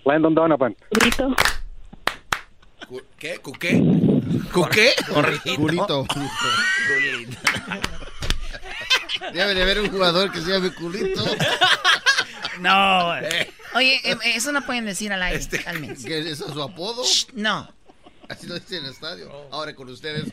Landon 0.04 0.34
Donovan. 0.34 0.76
Brito. 0.90 1.34
¿Qué? 3.18 3.38
¿Cuqué? 3.38 3.82
¿Cuqué? 4.52 4.94
Culito. 5.56 6.06
Debe 9.32 9.54
de 9.54 9.62
haber 9.62 9.80
un 9.80 9.90
jugador 9.90 10.32
que 10.32 10.40
se 10.40 10.50
llame 10.50 10.72
Culito. 10.72 11.24
No, 12.60 13.06
güey. 13.06 13.48
Oye, 13.74 14.00
eh, 14.04 14.12
eh, 14.12 14.32
eso 14.34 14.52
no 14.52 14.62
pueden 14.62 14.84
decir 14.86 15.12
al 15.12 15.22
aire, 15.22 15.38
Este-. 15.38 15.62
¿Qué 16.04 16.18
es 16.18 16.26
eso, 16.26 16.52
su 16.52 16.62
apodo? 16.62 17.02
No. 17.34 17.72
Así 18.28 18.46
lo 18.46 18.58
dice 18.58 18.78
en 18.78 18.84
el 18.84 18.90
estadio. 18.90 19.30
Ahora 19.52 19.74
con 19.74 19.88
ustedes. 19.88 20.32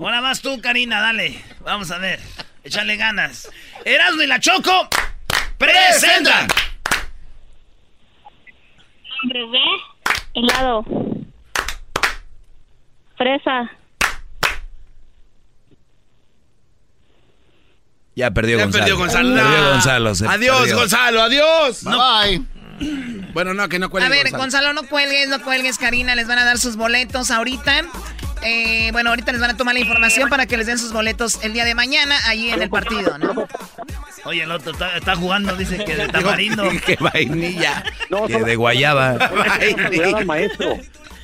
Ahora 0.00 0.20
vas 0.20 0.40
tú, 0.40 0.60
Karina, 0.60 1.00
dale. 1.00 1.42
Vamos 1.60 1.90
a 1.90 1.98
ver. 1.98 2.20
Échale 2.64 2.96
ganas. 2.96 3.50
Erasmo 3.84 4.22
y 4.22 4.26
la 4.26 4.40
Choco. 4.40 4.88
Presentan. 5.58 6.48
Nombres 9.22 9.50
de 9.52 10.40
helado. 10.40 10.84
Fresa. 13.16 13.70
Ya 18.14 18.30
perdió 18.30 18.56
Ya 18.58 18.64
Gonzalo. 18.64 18.84
perdió 18.84 18.96
Gonzalo. 18.98 19.34
Perdió 19.34 19.60
No. 19.60 19.70
Gonzalo. 19.72 20.14
se 20.14 20.26
Adiós, 20.26 20.58
perdió. 20.60 20.76
Gonzalo, 20.76 21.22
adiós. 21.22 21.84
Bye. 21.84 22.42
Bueno, 23.32 23.52
no, 23.54 23.68
que 23.68 23.78
no 23.78 23.90
cuelgue 23.90 24.06
A 24.06 24.10
ver, 24.10 24.30
Gonzalo, 24.30 24.72
no 24.72 24.84
cuelgues, 24.84 25.28
no 25.28 25.42
cuelgues, 25.42 25.76
Karina. 25.78 26.14
Les 26.14 26.26
van 26.26 26.38
a 26.38 26.44
dar 26.44 26.58
sus 26.58 26.76
boletos 26.76 27.30
ahorita. 27.30 27.82
Eh, 28.42 28.90
bueno, 28.92 29.10
ahorita 29.10 29.32
les 29.32 29.40
van 29.40 29.50
a 29.50 29.56
tomar 29.56 29.74
la 29.74 29.80
información 29.80 30.28
para 30.28 30.46
que 30.46 30.56
les 30.56 30.66
den 30.66 30.78
sus 30.78 30.92
boletos 30.92 31.42
el 31.42 31.52
día 31.52 31.64
de 31.64 31.74
mañana 31.74 32.16
allí 32.26 32.50
en 32.50 32.62
el 32.62 32.70
partido, 32.70 33.18
¿no? 33.18 33.46
Oye, 34.24 34.42
el 34.42 34.50
otro 34.50 34.72
está, 34.72 34.96
está 34.96 35.16
jugando, 35.16 35.54
dice 35.56 35.82
que 35.84 35.96
de 35.96 36.08
tamarindo. 36.08 36.64
Que 36.86 36.96
vainilla. 36.96 37.82
No, 38.10 38.26
Que 38.26 38.42
de 38.42 38.56
guayaba. 38.56 39.10
Al 39.12 40.26
maestro. 40.26 40.78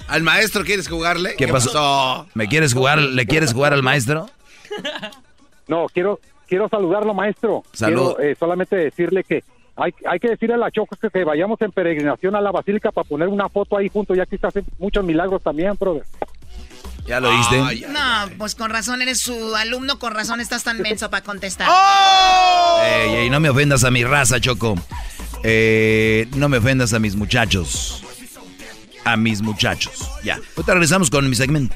¿Al 0.08 0.22
maestro 0.22 0.64
quieres 0.64 0.88
jugarle? 0.88 1.34
¿Qué 1.36 1.48
pasó? 1.48 2.26
¿Me 2.34 2.48
quieres 2.48 2.74
jugar? 2.74 2.98
¿Le 2.98 3.26
quieres 3.26 3.52
jugar 3.52 3.72
al 3.72 3.82
maestro? 3.82 4.28
No, 5.68 5.86
quiero 5.92 6.20
quiero 6.48 6.68
saludarlo, 6.68 7.14
maestro. 7.14 7.64
Salud. 7.72 8.14
Quiero 8.16 8.20
eh, 8.20 8.36
solamente 8.38 8.76
decirle 8.76 9.24
que 9.24 9.42
hay, 9.74 9.94
hay 10.06 10.18
que 10.18 10.28
decirle 10.28 10.56
a 10.56 10.58
la 10.58 10.70
Choco 10.70 10.96
que, 10.96 11.08
que 11.08 11.24
vayamos 11.24 11.58
en 11.62 11.72
peregrinación 11.72 12.36
a 12.36 12.42
la 12.42 12.50
Basílica 12.50 12.92
para 12.92 13.08
poner 13.08 13.28
una 13.28 13.48
foto 13.48 13.78
ahí 13.78 13.88
junto, 13.88 14.14
ya 14.14 14.26
que 14.26 14.36
está 14.36 14.48
haciendo 14.48 14.70
muchos 14.78 15.02
milagros 15.02 15.42
también, 15.42 15.72
brother. 15.80 16.04
¿Ya 17.06 17.20
lo 17.20 17.30
oíste? 17.30 17.86
No, 17.88 18.00
pues 18.38 18.54
con 18.54 18.70
razón 18.70 19.02
eres 19.02 19.18
su 19.18 19.56
alumno, 19.56 19.98
con 19.98 20.14
razón 20.14 20.40
estás 20.40 20.62
tan 20.62 20.80
menso 20.80 21.10
para 21.10 21.24
contestar. 21.24 21.68
Ey, 22.84 23.14
ey, 23.14 23.30
no 23.30 23.40
me 23.40 23.48
ofendas 23.48 23.82
a 23.84 23.90
mi 23.90 24.04
raza, 24.04 24.40
Choco. 24.40 24.76
Eh, 25.42 26.28
no 26.36 26.48
me 26.48 26.58
ofendas 26.58 26.92
a 26.92 26.98
mis 26.98 27.16
muchachos. 27.16 28.01
A 29.04 29.16
mis 29.16 29.42
muchachos. 29.42 30.08
Ya. 30.22 30.34
Ahorita 30.56 30.72
regresamos 30.74 31.10
con 31.10 31.28
mi 31.28 31.34
segmento. 31.36 31.74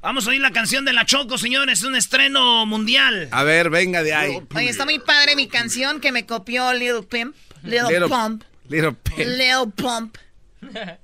Vamos 0.00 0.26
a 0.26 0.30
oír 0.30 0.40
la 0.40 0.50
canción 0.50 0.84
de 0.84 0.92
la 0.92 1.04
Choco, 1.06 1.38
señores. 1.38 1.78
Es 1.78 1.84
un 1.84 1.94
estreno 1.94 2.66
mundial. 2.66 3.28
A 3.30 3.44
ver, 3.44 3.70
venga 3.70 4.02
de 4.02 4.12
ahí. 4.14 4.40
Oye, 4.54 4.68
está 4.68 4.84
muy 4.84 4.98
padre 4.98 5.36
mi 5.36 5.46
canción 5.46 6.00
que 6.00 6.10
me 6.10 6.26
copió 6.26 6.72
Lil 6.72 7.04
Pimp. 7.08 7.36
Lil 7.62 7.82
Little- 7.88 8.08
Pump. 8.08 8.42
Little 8.68 8.92
Pimp. 8.94 9.18
Lil 9.18 9.72
Pump. 9.76 10.16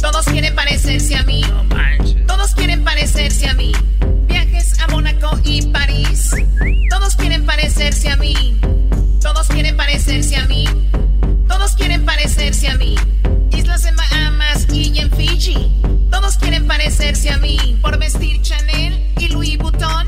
Todos 0.00 0.24
quieren 0.26 0.54
parecerse 0.54 1.16
a 1.16 1.22
mí. 1.24 1.42
Todos 2.26 2.54
quieren 2.54 2.84
parecerse 2.84 3.48
a 3.48 3.54
mí. 3.54 3.72
Viajes 4.28 4.78
a 4.80 4.86
Mónaco 4.88 5.38
y 5.44 5.62
París. 5.72 6.30
Todos 6.90 7.16
quieren 7.16 7.44
parecerse 7.44 8.08
a 8.10 8.16
mí. 8.16 8.60
Todos 9.20 9.48
quieren 9.48 9.76
parecerse 9.76 10.36
a 10.36 10.46
mí. 10.46 10.66
Todos 11.48 11.74
quieren 11.76 12.04
parecerse 12.04 12.68
a 12.68 12.76
mí. 12.76 12.94
Islas 13.50 13.84
en 13.84 13.96
Bahamas 13.96 14.66
y 14.72 14.98
en 14.98 15.10
Fiji. 15.12 15.70
Todos 16.10 16.36
quieren 16.36 16.66
parecerse 16.66 17.30
a 17.30 17.38
mí. 17.38 17.78
Por 17.82 17.98
vestir 17.98 18.40
Chanel 18.42 19.12
y 19.18 19.28
Louis 19.28 19.58
Vuitton. 19.58 20.06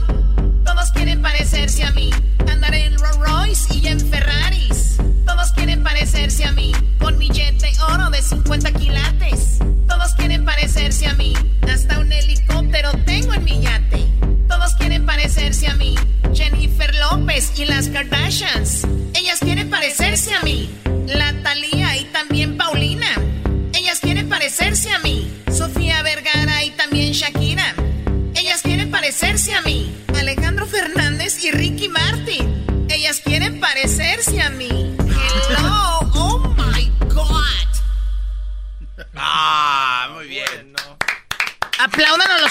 Todos 0.65 0.91
quieren 0.93 1.23
parecerse 1.23 1.85
a 1.85 1.91
mí. 1.93 2.11
Andar 2.51 2.75
en 2.75 2.97
Rolls 2.99 3.19
Royce 3.19 3.75
y 3.75 3.87
en 3.89 4.01
Ferraris. 4.01 4.99
Todos 5.27 5.53
quieren 5.53 5.83
parecerse 5.83 6.45
a 6.45 6.53
mí. 6.53 6.73
Con 6.99 7.19
de 7.19 7.73
oro 7.93 8.11
de 8.11 8.23
50 8.23 8.73
quilates. 8.73 9.59
Todos 9.89 10.15
quieren 10.15 10.45
parecerse 10.45 11.07
a 11.07 11.15
mí. 11.15 11.35
Hasta 11.69 11.99
un 11.99 12.12
helicóptero 12.12 12.91
tengo 13.05 13.35
en 13.35 13.45
mi 13.45 13.61
yate. 13.61 14.07
Todos 14.49 14.75
quieren 14.75 15.07
parecerse 15.07 15.67
a 15.67 15.75
mí. 15.75 15.95
Jennifer 16.35 16.95
López 16.97 17.53
y 17.59 17.65
las 17.65 17.89
Kardashians. 17.89 18.85
Ellas 19.15 19.39
quieren 19.41 19.71
parecerse 19.71 20.35
a 20.35 20.43
mí 20.43 20.71
la 21.11 21.35
y 21.97 22.05
también 22.12 22.57
Paulina. 22.57 23.09
Ellas 23.74 24.01
quieren 24.01 24.28
parecerse 24.28 24.91
a 24.93 24.99
mí. 25.01 25.31
Sofía 25.53 26.03
Vergara 26.03 26.62
y 26.62 26.70
también 26.70 27.12
Shakira. 27.12 27.74
Ellas 28.35 28.62
quieren 28.62 28.91
parecerse 28.91 29.55
a 29.55 29.62
mí. 29.62 29.95
Alejandro 30.19 30.66
Fernández 30.66 31.43
y 31.45 31.51
Ricky 31.51 31.89
Martin. 31.89 32.87
Ellas 32.89 33.20
quieren 33.24 33.61
parecerse 33.61 34.41
a 34.41 34.51
mí. 34.51 34.97
Hello, 34.99 36.01
oh 36.15 36.55
my 36.57 36.91
God. 37.09 37.45
Ah, 39.16 40.11
muy 40.15 40.28
bien. 40.28 40.74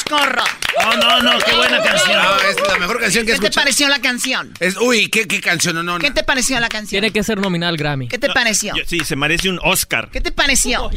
Corro. 0.10 0.44
No, 0.82 0.94
no, 0.98 1.22
no, 1.22 1.38
qué 1.40 1.56
buena 1.56 1.82
canción. 1.84 2.22
No, 2.22 2.38
es 2.42 2.58
la 2.68 2.78
mejor 2.80 3.00
canción 3.00 3.26
que 3.26 3.34
he 3.34 3.40
¿Qué 3.40 3.50
te 3.50 3.56
pareció 3.56 3.88
la 3.88 4.00
canción? 4.02 4.54
Es, 4.60 4.76
uy, 4.78 5.10
¿qué, 5.10 5.28
qué 5.28 5.40
canción? 5.42 5.76
No, 5.76 5.84
no, 5.84 6.00
¿Qué 6.00 6.10
te 6.12 6.24
pareció 6.24 6.60
la 6.60 6.70
canción? 6.70 7.02
Tiene 7.02 7.12
que 7.12 7.24
ser 7.24 7.40
nominal 7.40 7.78
Grammy. 7.78 8.08
¿Qué 8.08 8.18
te 8.18 8.30
pareció? 8.30 8.74
Yo- 8.76 8.84
sí, 8.88 9.02
se 9.02 9.16
merece 9.16 9.50
un 9.50 9.60
Oscar. 9.64 10.10
¿Qué 10.10 10.22
te 10.22 10.32
pareció? 10.32 10.90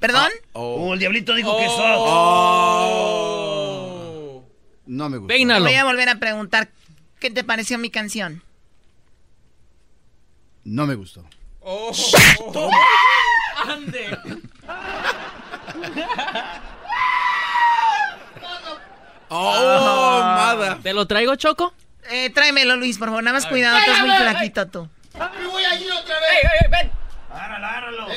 ¿Perdón? 0.00 0.30
Oh, 0.52 0.94
el 0.94 1.00
diablito 1.00 1.34
dijo 1.34 1.56
que 1.58 1.66
Oh. 1.68 1.74
sos. 4.44 4.52
No 4.86 5.08
me 5.10 5.18
gusta. 5.18 5.34
Te 5.34 5.44
Voy 5.60 5.74
a 5.74 5.84
volver 5.84 6.08
a 6.08 6.18
preguntar, 6.18 6.70
¿qué 7.20 7.30
te 7.30 7.44
pareció 7.44 7.76
mi 7.78 7.90
canción? 7.90 8.42
No 10.64 10.86
me 10.86 10.94
gustó. 10.94 11.28
Oh, 19.28 20.20
mada. 20.22 20.78
¿Te 20.82 20.92
lo 20.92 21.06
traigo, 21.06 21.36
Choco? 21.36 21.74
Eh, 22.10 22.30
tráemelo, 22.30 22.76
Luis, 22.76 22.98
por 22.98 23.08
favor. 23.08 23.22
Nada 23.22 23.34
más 23.36 23.46
cuidado, 23.46 23.76
estás 23.78 24.00
muy 24.00 24.16
flaquito 24.16 24.66
tú. 24.68 24.88
voy 25.52 25.64
a 25.64 25.74
ir 25.74 25.90
otra 25.92 26.14
vez! 26.20 26.70
ven! 26.70 26.90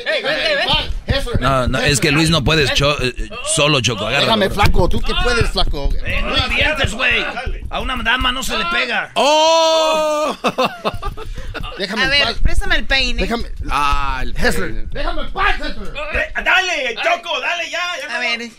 ¡Ey, 0.08 0.24
ven, 0.24 0.36
ven! 0.58 0.68
Eso, 1.08 1.32
No, 1.40 1.68
no, 1.68 1.80
es 1.80 2.00
que 2.00 2.12
Luis 2.12 2.30
no 2.30 2.44
puedes 2.44 2.74
cho- 2.74 2.98
eh, 3.02 3.30
solo 3.54 3.82
choco, 3.82 4.06
agárralo. 4.08 4.26
Déjame, 4.38 4.50
flaco. 4.50 4.88
¿Tú 4.88 5.02
qué 5.02 5.14
puedes, 5.24 5.50
flaco? 5.52 5.90
Eh, 6.06 6.22
no 6.22 6.30
la 6.30 6.44
avientes, 6.46 6.94
güey. 6.94 7.24
A 7.70 7.80
una 7.82 8.02
dama 8.02 8.32
no 8.32 8.42
se 8.42 8.58
le 8.58 8.66
pega. 8.72 9.12
¡Oh! 9.16 10.36
Déjame 11.78 12.04
A 12.04 12.08
ver, 12.08 12.24
paz. 12.24 12.38
préstame 12.42 12.76
el 12.78 12.86
peine. 12.86 13.22
Déjame. 13.22 13.52
Ah, 13.70 14.20
el 14.24 14.36
Hessler. 14.38 14.88
Déjame 14.88 15.22
en 15.24 15.34
paz, 15.34 15.56
Hessler. 15.60 15.94
Eh, 16.14 16.34
Dale, 16.44 16.96
Choco, 16.96 17.40
dale 17.42 17.70
ya. 17.70 17.80
ya 18.08 18.16
A 18.16 18.20
ver. 18.20 18.50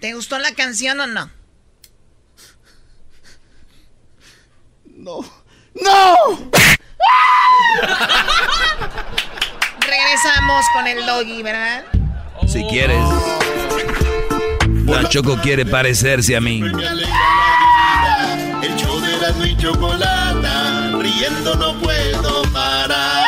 ¿Te 0.00 0.14
gustó 0.14 0.38
la 0.38 0.52
canción 0.52 1.00
o 1.00 1.06
no? 1.06 1.30
No. 4.84 5.20
¡No! 5.74 6.50
Regresamos 9.80 10.64
con 10.72 10.86
el 10.86 11.04
doggy, 11.04 11.42
¿verdad? 11.42 11.84
Si 12.46 12.64
quieres. 12.64 13.02
La 14.86 15.08
Choco 15.08 15.36
quiere 15.42 15.66
parecerse 15.66 16.36
a 16.36 16.40
mí. 16.40 16.60
Me 16.60 16.86
alegra 16.86 17.16
la 17.16 18.36
vida, 18.36 18.66
el 18.66 18.76
show 18.76 19.00
de 19.00 19.48
y 19.48 19.56
Chocolata, 19.56 20.92
riendo 20.98 21.54
no 21.56 21.78
puedo 21.80 22.42
parar. 22.52 23.27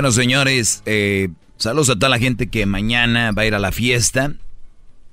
Bueno, 0.00 0.12
señores, 0.12 0.82
eh, 0.86 1.28
saludos 1.58 1.90
a 1.90 1.94
toda 1.94 2.08
la 2.08 2.18
gente 2.18 2.46
que 2.46 2.64
mañana 2.64 3.32
va 3.32 3.42
a 3.42 3.44
ir 3.44 3.54
a 3.54 3.58
la 3.58 3.70
fiesta. 3.70 4.32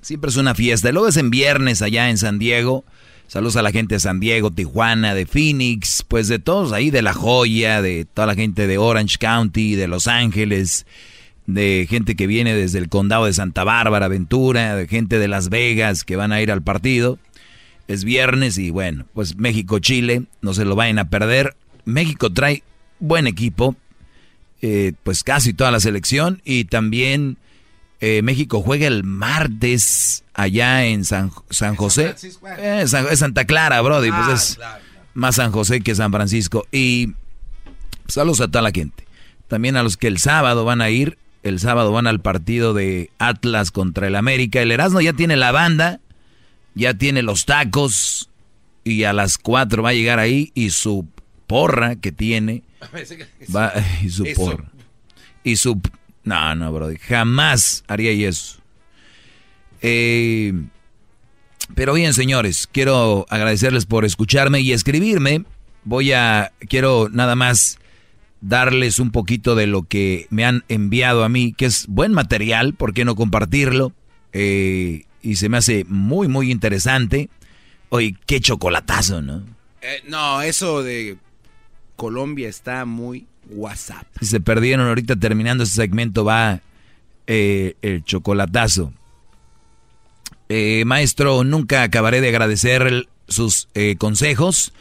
Siempre 0.00 0.30
es 0.30 0.38
una 0.38 0.54
fiesta. 0.54 0.90
Luego 0.92 1.08
es 1.08 1.18
en 1.18 1.28
viernes 1.28 1.82
allá 1.82 2.08
en 2.08 2.16
San 2.16 2.38
Diego. 2.38 2.86
Saludos 3.26 3.56
a 3.56 3.62
la 3.62 3.70
gente 3.70 3.96
de 3.96 4.00
San 4.00 4.18
Diego, 4.18 4.50
Tijuana, 4.50 5.12
de 5.12 5.26
Phoenix, 5.26 6.02
pues 6.08 6.28
de 6.28 6.38
todos 6.38 6.72
ahí, 6.72 6.90
de 6.90 7.02
La 7.02 7.12
Joya, 7.12 7.82
de 7.82 8.06
toda 8.06 8.28
la 8.28 8.34
gente 8.34 8.66
de 8.66 8.78
Orange 8.78 9.18
County, 9.18 9.74
de 9.74 9.88
Los 9.88 10.06
Ángeles, 10.06 10.86
de 11.44 11.86
gente 11.86 12.16
que 12.16 12.26
viene 12.26 12.54
desde 12.54 12.78
el 12.78 12.88
condado 12.88 13.26
de 13.26 13.34
Santa 13.34 13.64
Bárbara, 13.64 14.08
Ventura, 14.08 14.74
de 14.74 14.88
gente 14.88 15.18
de 15.18 15.28
Las 15.28 15.50
Vegas 15.50 16.02
que 16.02 16.16
van 16.16 16.32
a 16.32 16.40
ir 16.40 16.50
al 16.50 16.62
partido. 16.62 17.18
Es 17.88 18.04
viernes 18.04 18.56
y 18.56 18.70
bueno, 18.70 19.04
pues 19.12 19.36
México-Chile, 19.36 20.22
no 20.40 20.54
se 20.54 20.64
lo 20.64 20.76
vayan 20.76 20.98
a 20.98 21.10
perder. 21.10 21.56
México 21.84 22.32
trae 22.32 22.62
buen 23.00 23.26
equipo, 23.26 23.76
eh, 24.62 24.92
pues 25.04 25.22
casi 25.24 25.52
toda 25.54 25.70
la 25.70 25.80
selección 25.80 26.40
y 26.44 26.64
también 26.64 27.36
eh, 28.00 28.22
México 28.22 28.60
juega 28.62 28.86
el 28.86 29.04
martes 29.04 30.24
allá 30.34 30.84
en 30.86 31.04
San, 31.04 31.30
San 31.50 31.74
José. 31.76 32.14
Eh, 32.58 32.84
San- 32.86 33.06
es 33.10 33.18
Santa 33.18 33.44
Clara, 33.44 33.80
Brody, 33.80 34.10
pues 34.10 34.28
es 34.28 34.58
más 35.14 35.36
San 35.36 35.50
José 35.52 35.80
que 35.80 35.94
San 35.94 36.12
Francisco. 36.12 36.66
Y 36.72 37.14
saludos 38.06 38.40
a 38.40 38.48
toda 38.48 38.62
la 38.62 38.70
gente. 38.70 39.04
También 39.48 39.76
a 39.76 39.82
los 39.82 39.96
que 39.96 40.06
el 40.08 40.18
sábado 40.18 40.64
van 40.64 40.80
a 40.80 40.90
ir, 40.90 41.18
el 41.42 41.58
sábado 41.58 41.90
van 41.92 42.06
al 42.06 42.20
partido 42.20 42.74
de 42.74 43.10
Atlas 43.18 43.70
contra 43.70 44.06
el 44.06 44.16
América. 44.16 44.60
El 44.60 44.70
Erasmo 44.72 45.00
ya 45.00 45.12
tiene 45.12 45.36
la 45.36 45.52
banda, 45.52 46.00
ya 46.74 46.94
tiene 46.94 47.22
los 47.22 47.46
tacos 47.46 48.28
y 48.84 49.04
a 49.04 49.12
las 49.12 49.38
4 49.38 49.82
va 49.82 49.90
a 49.90 49.94
llegar 49.94 50.18
ahí 50.18 50.52
y 50.54 50.70
su 50.70 51.06
porra 51.46 51.96
que 51.96 52.12
tiene 52.12 52.62
va 53.54 53.72
y 54.02 54.08
su 54.10 54.24
Eso. 54.24 54.40
porra 54.40 54.70
y 55.44 55.56
su 55.56 55.80
no 56.24 56.54
no 56.54 56.72
bro 56.72 56.90
jamás 57.00 57.84
haría 57.88 58.10
eso. 58.28 58.58
Eh, 59.80 60.52
pero 61.74 61.94
bien 61.94 62.14
señores 62.14 62.68
quiero 62.70 63.26
agradecerles 63.28 63.86
por 63.86 64.04
escucharme 64.04 64.60
y 64.60 64.72
escribirme. 64.72 65.44
Voy 65.84 66.12
a 66.12 66.52
quiero 66.68 67.08
nada 67.10 67.34
más 67.36 67.78
darles 68.40 68.98
un 68.98 69.10
poquito 69.10 69.54
de 69.54 69.66
lo 69.66 69.82
que 69.82 70.26
me 70.30 70.44
han 70.44 70.64
enviado 70.68 71.24
a 71.24 71.28
mí 71.28 71.52
que 71.52 71.66
es 71.66 71.86
buen 71.88 72.12
material 72.12 72.74
por 72.74 72.94
qué 72.94 73.04
no 73.04 73.14
compartirlo 73.16 73.92
Eh, 74.32 75.04
y 75.22 75.36
se 75.36 75.48
me 75.48 75.56
hace 75.56 75.84
muy 75.88 76.28
muy 76.28 76.50
interesante. 76.50 77.30
Oye 77.88 78.16
qué 78.26 78.40
chocolatazo 78.40 79.22
no 79.22 79.42
Eh, 79.80 80.02
no, 80.08 80.42
eso 80.42 80.82
de 80.82 81.16
Colombia 81.98 82.48
está 82.48 82.84
muy 82.84 83.26
WhatsApp. 83.50 84.06
Si 84.20 84.26
se 84.26 84.38
perdieron 84.40 84.86
ahorita 84.86 85.16
terminando 85.16 85.64
este 85.64 85.74
segmento 85.74 86.24
va 86.24 86.60
eh, 87.26 87.74
el 87.82 88.04
chocolatazo. 88.04 88.92
Eh, 90.48 90.84
maestro, 90.86 91.42
nunca 91.42 91.82
acabaré 91.82 92.20
de 92.20 92.28
agradecer 92.28 92.82
el- 92.82 93.08
sus 93.26 93.68
eh, 93.74 93.96
consejos. 93.98 94.72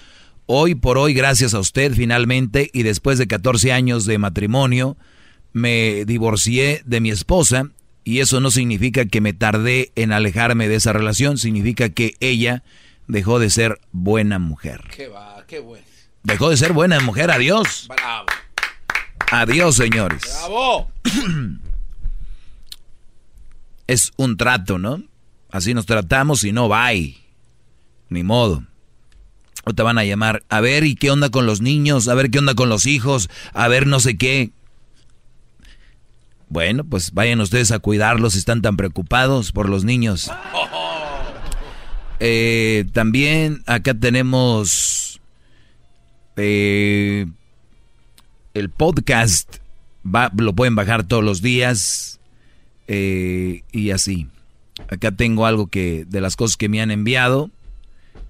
Hoy 0.45 0.75
por 0.75 0.99
hoy, 0.99 1.13
gracias 1.15 1.55
a 1.55 1.59
usted 1.59 1.91
finalmente 1.93 2.69
y 2.71 2.83
después 2.83 3.17
de 3.17 3.25
14 3.27 3.71
años 3.73 4.05
de 4.05 4.19
matrimonio, 4.19 4.95
me 5.53 6.05
divorcié 6.05 6.83
de 6.85 7.01
mi 7.01 7.09
esposa 7.09 7.71
y 8.03 8.19
eso 8.19 8.39
no 8.41 8.51
significa 8.51 9.05
que 9.05 9.21
me 9.21 9.33
tardé 9.33 9.91
en 9.95 10.13
alejarme 10.13 10.69
de 10.69 10.75
esa 10.75 10.93
relación, 10.93 11.39
significa 11.39 11.89
que 11.89 12.13
ella 12.19 12.63
dejó 13.07 13.39
de 13.39 13.49
ser 13.49 13.79
buena 13.91 14.37
mujer. 14.39 14.83
Qué 14.95 15.07
va, 15.07 15.43
qué 15.47 15.59
bueno. 15.59 15.83
Dejó 16.23 16.49
de 16.49 16.57
ser 16.57 16.73
buena 16.73 16.99
mujer, 16.99 17.31
adiós. 17.31 17.87
Bravo. 17.87 18.25
Adiós, 19.31 19.75
señores. 19.75 20.21
Bravo. 20.23 20.91
es 23.87 24.11
un 24.17 24.37
trato, 24.37 24.77
¿no? 24.77 25.03
Así 25.49 25.73
nos 25.73 25.85
tratamos 25.85 26.43
y 26.43 26.51
no 26.51 26.69
va. 26.69 26.91
Ni 28.09 28.23
modo. 28.23 28.63
O 29.63 29.73
te 29.73 29.83
van 29.83 29.97
a 29.97 30.05
llamar, 30.05 30.43
a 30.49 30.61
ver, 30.61 30.85
¿y 30.85 30.95
qué 30.95 31.11
onda 31.11 31.29
con 31.29 31.45
los 31.45 31.59
niños? 31.61 32.07
A 32.07 32.13
ver, 32.13 32.29
¿qué 32.31 32.39
onda 32.39 32.55
con 32.55 32.69
los 32.69 32.85
hijos? 32.85 33.29
A 33.53 33.67
ver, 33.67 33.85
no 33.85 33.99
sé 33.99 34.17
qué. 34.17 34.51
Bueno, 36.49 36.85
pues 36.85 37.11
vayan 37.11 37.41
ustedes 37.41 37.71
a 37.71 37.79
cuidarlos 37.79 38.33
si 38.33 38.39
están 38.39 38.61
tan 38.61 38.77
preocupados 38.77 39.51
por 39.51 39.69
los 39.69 39.83
niños. 39.83 40.31
Eh, 42.19 42.85
también 42.93 43.61
acá 43.67 43.93
tenemos 43.93 45.06
eh, 46.37 47.25
el 48.53 48.69
podcast. 48.69 49.57
Va- 50.05 50.31
lo 50.37 50.53
pueden 50.53 50.75
bajar 50.75 51.03
todos 51.03 51.23
los 51.23 51.41
días 51.41 52.19
eh, 52.87 53.63
y 53.71 53.91
así. 53.91 54.27
Acá 54.89 55.11
tengo 55.11 55.45
algo 55.45 55.67
que 55.67 56.05
de 56.07 56.21
las 56.21 56.35
cosas 56.35 56.55
que 56.57 56.69
me 56.69 56.81
han 56.81 56.91
enviado. 56.91 57.49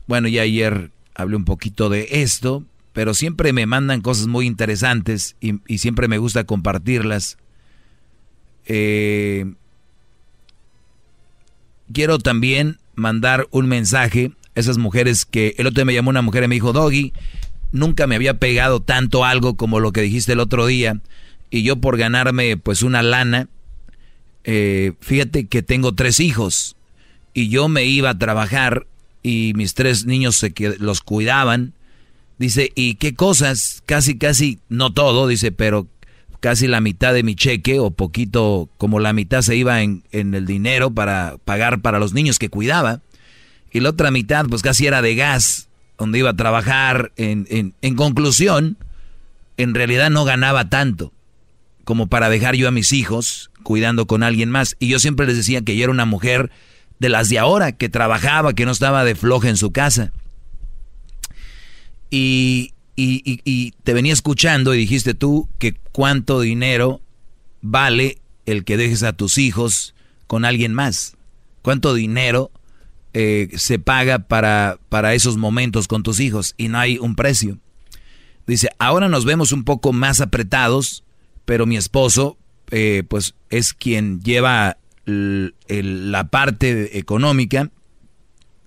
Bueno, 0.08 0.28
ya 0.28 0.42
ayer 0.42 0.92
hablé 1.14 1.36
un 1.36 1.46
poquito 1.46 1.90
de 1.90 2.08
esto, 2.12 2.64
pero 2.94 3.14
siempre 3.14 3.54
me 3.54 3.66
mandan 3.66 4.02
cosas 4.02 4.28
muy 4.28 4.46
interesantes 4.48 5.36
y, 5.42 5.78
siempre 5.78 6.08
me 6.08 6.18
gusta 6.18 6.46
compartirlas. 6.46 7.38
Eh, 8.66 9.54
quiero 11.94 12.20
también 12.20 12.80
mandar 12.96 13.48
un 13.52 13.68
mensaje 13.68 14.32
a 14.56 14.60
esas 14.60 14.78
mujeres 14.78 15.26
que 15.26 15.56
el 15.58 15.68
otro 15.68 15.82
día 15.82 15.86
me 15.86 15.94
llamó 15.94 16.10
una 16.10 16.22
mujer 16.22 16.44
y 16.44 16.48
me 16.48 16.56
dijo, 16.56 16.74
Doggy, 16.74 17.14
nunca 17.72 18.08
me 18.08 18.16
había 18.16 18.40
pegado 18.40 18.82
tanto 18.82 19.26
algo 19.26 19.56
como 19.56 19.80
lo 19.80 19.92
que 19.92 20.02
dijiste 20.02 20.34
el 20.34 20.40
otro 20.40 20.66
día. 20.66 21.00
Y 21.50 21.64
yo 21.64 21.78
por 21.78 21.98
ganarme 21.98 22.58
pues 22.58 22.84
una 22.84 23.02
lana, 23.02 23.48
eh, 24.44 24.94
fíjate 25.02 25.48
que 25.48 25.62
tengo 25.62 25.94
tres 25.94 26.20
hijos. 26.20 26.76
Y 27.34 27.50
yo 27.50 27.68
me 27.68 27.86
iba 27.86 28.10
a 28.10 28.18
trabajar 28.18 28.88
y 29.24 29.54
mis 29.56 29.74
tres 29.74 30.06
niños 30.06 30.36
se 30.36 30.54
los 30.80 31.02
cuidaban. 31.02 31.74
Dice, 32.40 32.72
¿y 32.76 32.96
qué 32.96 33.14
cosas? 33.14 33.84
Casi, 33.86 34.18
casi, 34.18 34.60
no 34.70 34.94
todo, 34.94 35.28
dice, 35.28 35.52
pero 35.52 35.88
casi 36.40 36.68
la 36.68 36.82
mitad 36.82 37.14
de 37.14 37.24
mi 37.24 37.36
cheque 37.36 37.80
o 37.80 37.92
poquito, 37.92 38.70
como 38.78 39.00
la 39.00 39.14
mitad 39.14 39.42
se 39.42 39.56
iba 39.56 39.82
en, 39.82 40.04
en 40.12 40.34
el 40.34 40.46
dinero 40.46 40.92
para 40.92 41.38
pagar 41.46 41.82
para 41.82 42.00
los 42.00 42.14
niños 42.14 42.40
que 42.40 42.50
cuidaba. 42.50 43.02
Y 43.72 43.80
la 43.80 43.90
otra 43.90 44.12
mitad, 44.12 44.46
pues 44.46 44.62
casi 44.62 44.88
era 44.88 45.02
de 45.02 45.16
gas, 45.16 45.67
donde 45.98 46.20
iba 46.20 46.32
a 46.32 46.36
trabajar. 46.36 47.12
En, 47.18 47.74
en, 47.82 47.96
conclusión, 47.96 48.78
en 49.58 49.74
realidad 49.74 50.10
no 50.10 50.26
ganaba 50.26 50.70
tanto 50.70 51.12
como 51.84 52.08
para 52.08 52.30
dejar 52.30 52.56
yo 52.56 52.68
a 52.68 52.72
mis 52.72 52.92
hijos 52.94 53.50
cuidando 53.64 54.08
con 54.08 54.24
alguien 54.24 54.50
más. 54.50 54.76
Y 54.80 54.88
yo 54.90 55.00
siempre 55.00 55.26
les 55.28 55.38
decía 55.38 55.62
que 55.62 55.76
yo 55.78 55.84
era 55.86 55.92
una 55.94 56.06
mujer 56.06 56.52
de 57.00 57.10
las 57.10 57.30
de 57.30 57.40
ahora, 57.40 57.72
que 57.74 57.90
trabajaba, 57.90 58.54
que 58.54 58.66
no 58.66 58.72
estaba 58.72 59.04
de 59.04 59.16
floja 59.16 59.50
en 59.50 59.58
su 59.58 59.72
casa. 59.72 60.12
Y, 62.10 62.74
y, 62.96 63.22
y- 63.30 63.42
y 63.44 63.72
te 63.84 63.94
venía 63.94 64.14
escuchando 64.14 64.74
y 64.74 64.78
dijiste 64.78 65.14
tú 65.14 65.50
que 65.60 65.76
cuánto 65.92 66.40
dinero 66.40 67.02
vale 67.62 68.20
el 68.46 68.64
que 68.64 68.78
dejes 68.78 69.04
a 69.04 69.14
tus 69.14 69.38
hijos 69.38 69.94
con 70.26 70.46
alguien 70.46 70.74
más. 70.74 71.16
¿Cuánto 71.62 71.94
dinero 71.94 72.52
eh, 73.14 73.50
se 73.56 73.80
paga 73.80 74.20
para, 74.20 74.80
para 74.90 75.14
esos 75.14 75.38
momentos 75.38 75.88
con 75.88 76.04
tus 76.04 76.20
hijos? 76.20 76.54
Y 76.58 76.68
no 76.68 76.80
hay 76.80 76.98
un 76.98 77.16
precio. 77.16 77.58
Dice, 78.46 78.70
ahora 78.80 79.10
nos 79.10 79.26
vemos 79.26 79.52
un 79.52 79.64
poco 79.64 79.92
más 79.92 80.22
apretados, 80.22 81.04
pero 81.46 81.66
mi 81.66 81.76
esposo, 81.78 82.38
eh, 82.72 83.04
pues, 83.08 83.36
es 83.50 83.74
quien 83.74 84.22
lleva 84.22 84.78
la 85.06 86.28
parte 86.30 86.98
económica 86.98 87.72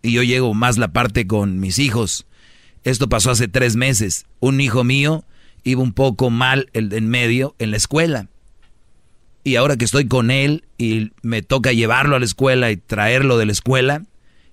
y 0.02 0.12
yo 0.12 0.22
llevo 0.22 0.54
más 0.54 0.78
la 0.78 0.88
parte 0.92 1.26
con 1.26 1.60
mis 1.60 1.78
hijos. 1.78 2.26
Esto 2.84 3.08
pasó 3.08 3.30
hace 3.30 3.48
tres 3.48 3.76
meses. 3.76 4.26
Un 4.38 4.60
hijo 4.60 4.84
mío 4.84 5.24
iba 5.64 5.82
un 5.82 5.92
poco 5.92 6.30
mal 6.30 6.68
el, 6.72 6.92
en 6.92 7.08
medio 7.08 7.54
en 7.58 7.70
la 7.70 7.76
escuela. 7.76 8.28
Y 9.44 9.56
ahora 9.56 9.76
que 9.76 9.84
estoy 9.84 10.06
con 10.06 10.30
él 10.30 10.64
y 10.78 11.12
me 11.22 11.42
toca 11.42 11.72
llevarlo 11.72 12.16
a 12.16 12.18
la 12.18 12.24
escuela 12.24 12.70
y 12.70 12.76
traerlo 12.76 13.38
de 13.38 13.46
la 13.46 13.52
escuela, 13.52 14.02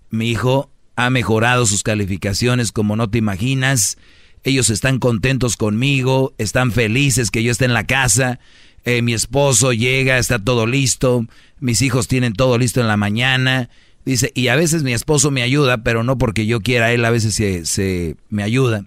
mi 0.10 0.32
hijo 0.32 0.70
ha 0.96 1.10
mejorado 1.10 1.66
sus 1.66 1.84
calificaciones 1.84 2.72
como 2.72 2.96
no 2.96 3.10
te 3.10 3.18
imaginas. 3.20 3.98
Ellos 4.44 4.70
están 4.70 5.00
contentos 5.00 5.58
conmigo, 5.58 6.34
están 6.38 6.72
felices 6.72 7.32
que 7.32 7.44
yo 7.44 7.52
esté 7.52 7.66
en 7.66 7.74
la 7.74 7.86
casa. 7.86 8.40
Eh, 8.84 9.02
mi 9.02 9.14
esposo 9.14 9.74
llega, 9.74 10.18
está 10.18 10.40
todo 10.40 10.66
listo. 10.66 11.26
Mis 11.60 11.82
hijos 11.82 12.08
tienen 12.08 12.34
todo 12.34 12.58
listo 12.58 12.82
en 12.82 12.88
la 12.88 12.98
mañana. 12.98 13.70
Dice, 14.06 14.32
y 14.34 14.48
a 14.48 14.56
veces 14.56 14.84
mi 14.84 14.94
esposo 14.94 15.32
me 15.32 15.42
ayuda, 15.42 15.84
pero 15.84 16.04
no 16.04 16.18
porque 16.18 16.46
yo 16.46 16.62
quiera, 16.62 16.94
él 16.94 17.04
a 17.04 17.10
veces 17.10 17.36
se, 17.36 17.66
se 17.66 18.16
me 18.30 18.42
ayuda. 18.42 18.86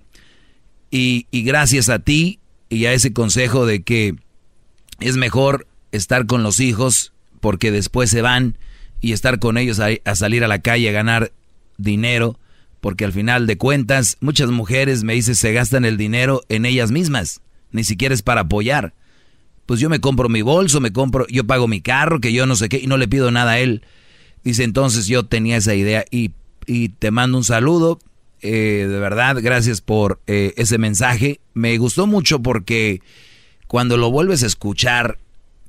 Y, 0.91 1.27
y 1.31 1.43
gracias 1.43 1.91
a 1.91 1.99
ti 1.99 2.41
y 2.71 2.87
a 2.87 2.95
ese 2.95 3.13
consejo 3.13 3.67
de 3.67 3.83
que 3.83 4.15
es 4.99 5.17
mejor 5.17 5.67
estar 5.93 6.27
con 6.27 6.43
los 6.43 6.59
hijos 6.59 7.13
porque 7.41 7.71
después 7.71 8.11
se 8.11 8.23
van 8.23 8.57
y 9.01 9.13
estar 9.13 9.39
con 9.39 9.59
ellos 9.59 9.81
a, 9.81 10.15
salir 10.15 10.45
a 10.45 10.49
la 10.49 10.61
calle 10.61 10.89
a 10.89 10.93
ganar 10.93 11.33
dinero, 11.79 12.39
porque 12.81 13.05
al 13.05 13.13
final 13.13 13.47
de 13.47 13.59
cuentas 13.59 14.17
muchas 14.21 14.51
mujeres 14.51 15.05
me 15.05 15.15
dicen 15.15 15.35
se 15.35 15.53
gastan 15.53 15.85
el 15.85 15.97
dinero 15.97 16.43
en 16.49 16.65
ellas 16.67 16.91
mismas, 16.91 17.41
ni 17.73 17.85
siquiera 17.85 18.15
es 18.15 18.23
para 18.23 18.43
apoyar. 18.43 18.95
Pues 19.67 19.81
yo 19.81 19.89
me 19.89 20.01
compro 20.01 20.29
mi 20.29 20.43
bolso, 20.43 20.81
me 20.81 20.93
compro, 20.93 21.27
yo 21.29 21.47
pago 21.47 21.69
mi 21.69 21.81
carro, 21.81 22.21
que 22.21 22.33
yo 22.33 22.45
no 22.47 22.57
sé 22.57 22.69
qué, 22.69 22.79
y 22.79 22.87
no 22.87 22.97
le 22.97 23.07
pido 23.09 23.31
nada 23.31 23.53
a 23.53 23.59
él. 23.61 23.83
Dice, 24.43 24.65
entonces 24.65 25.07
yo 25.07 25.25
tenía 25.27 25.59
esa 25.59 25.75
idea 25.75 26.05
y, 26.11 26.33
y 26.67 26.89
te 26.89 27.11
mando 27.11 27.39
un 27.39 27.45
saludo. 27.45 27.99
eh, 28.43 28.87
de 28.89 28.99
verdad, 28.99 29.37
gracias 29.41 29.81
por 29.81 30.21
eh, 30.27 30.55
ese 30.57 30.79
mensaje. 30.79 31.41
Me 31.55 31.77
gustó 31.79 32.07
mucho 32.07 32.41
porque 32.41 33.01
cuando 33.69 33.97
lo 33.97 34.11
vuelves 34.11 34.43
a 34.43 34.47
escuchar, 34.47 35.19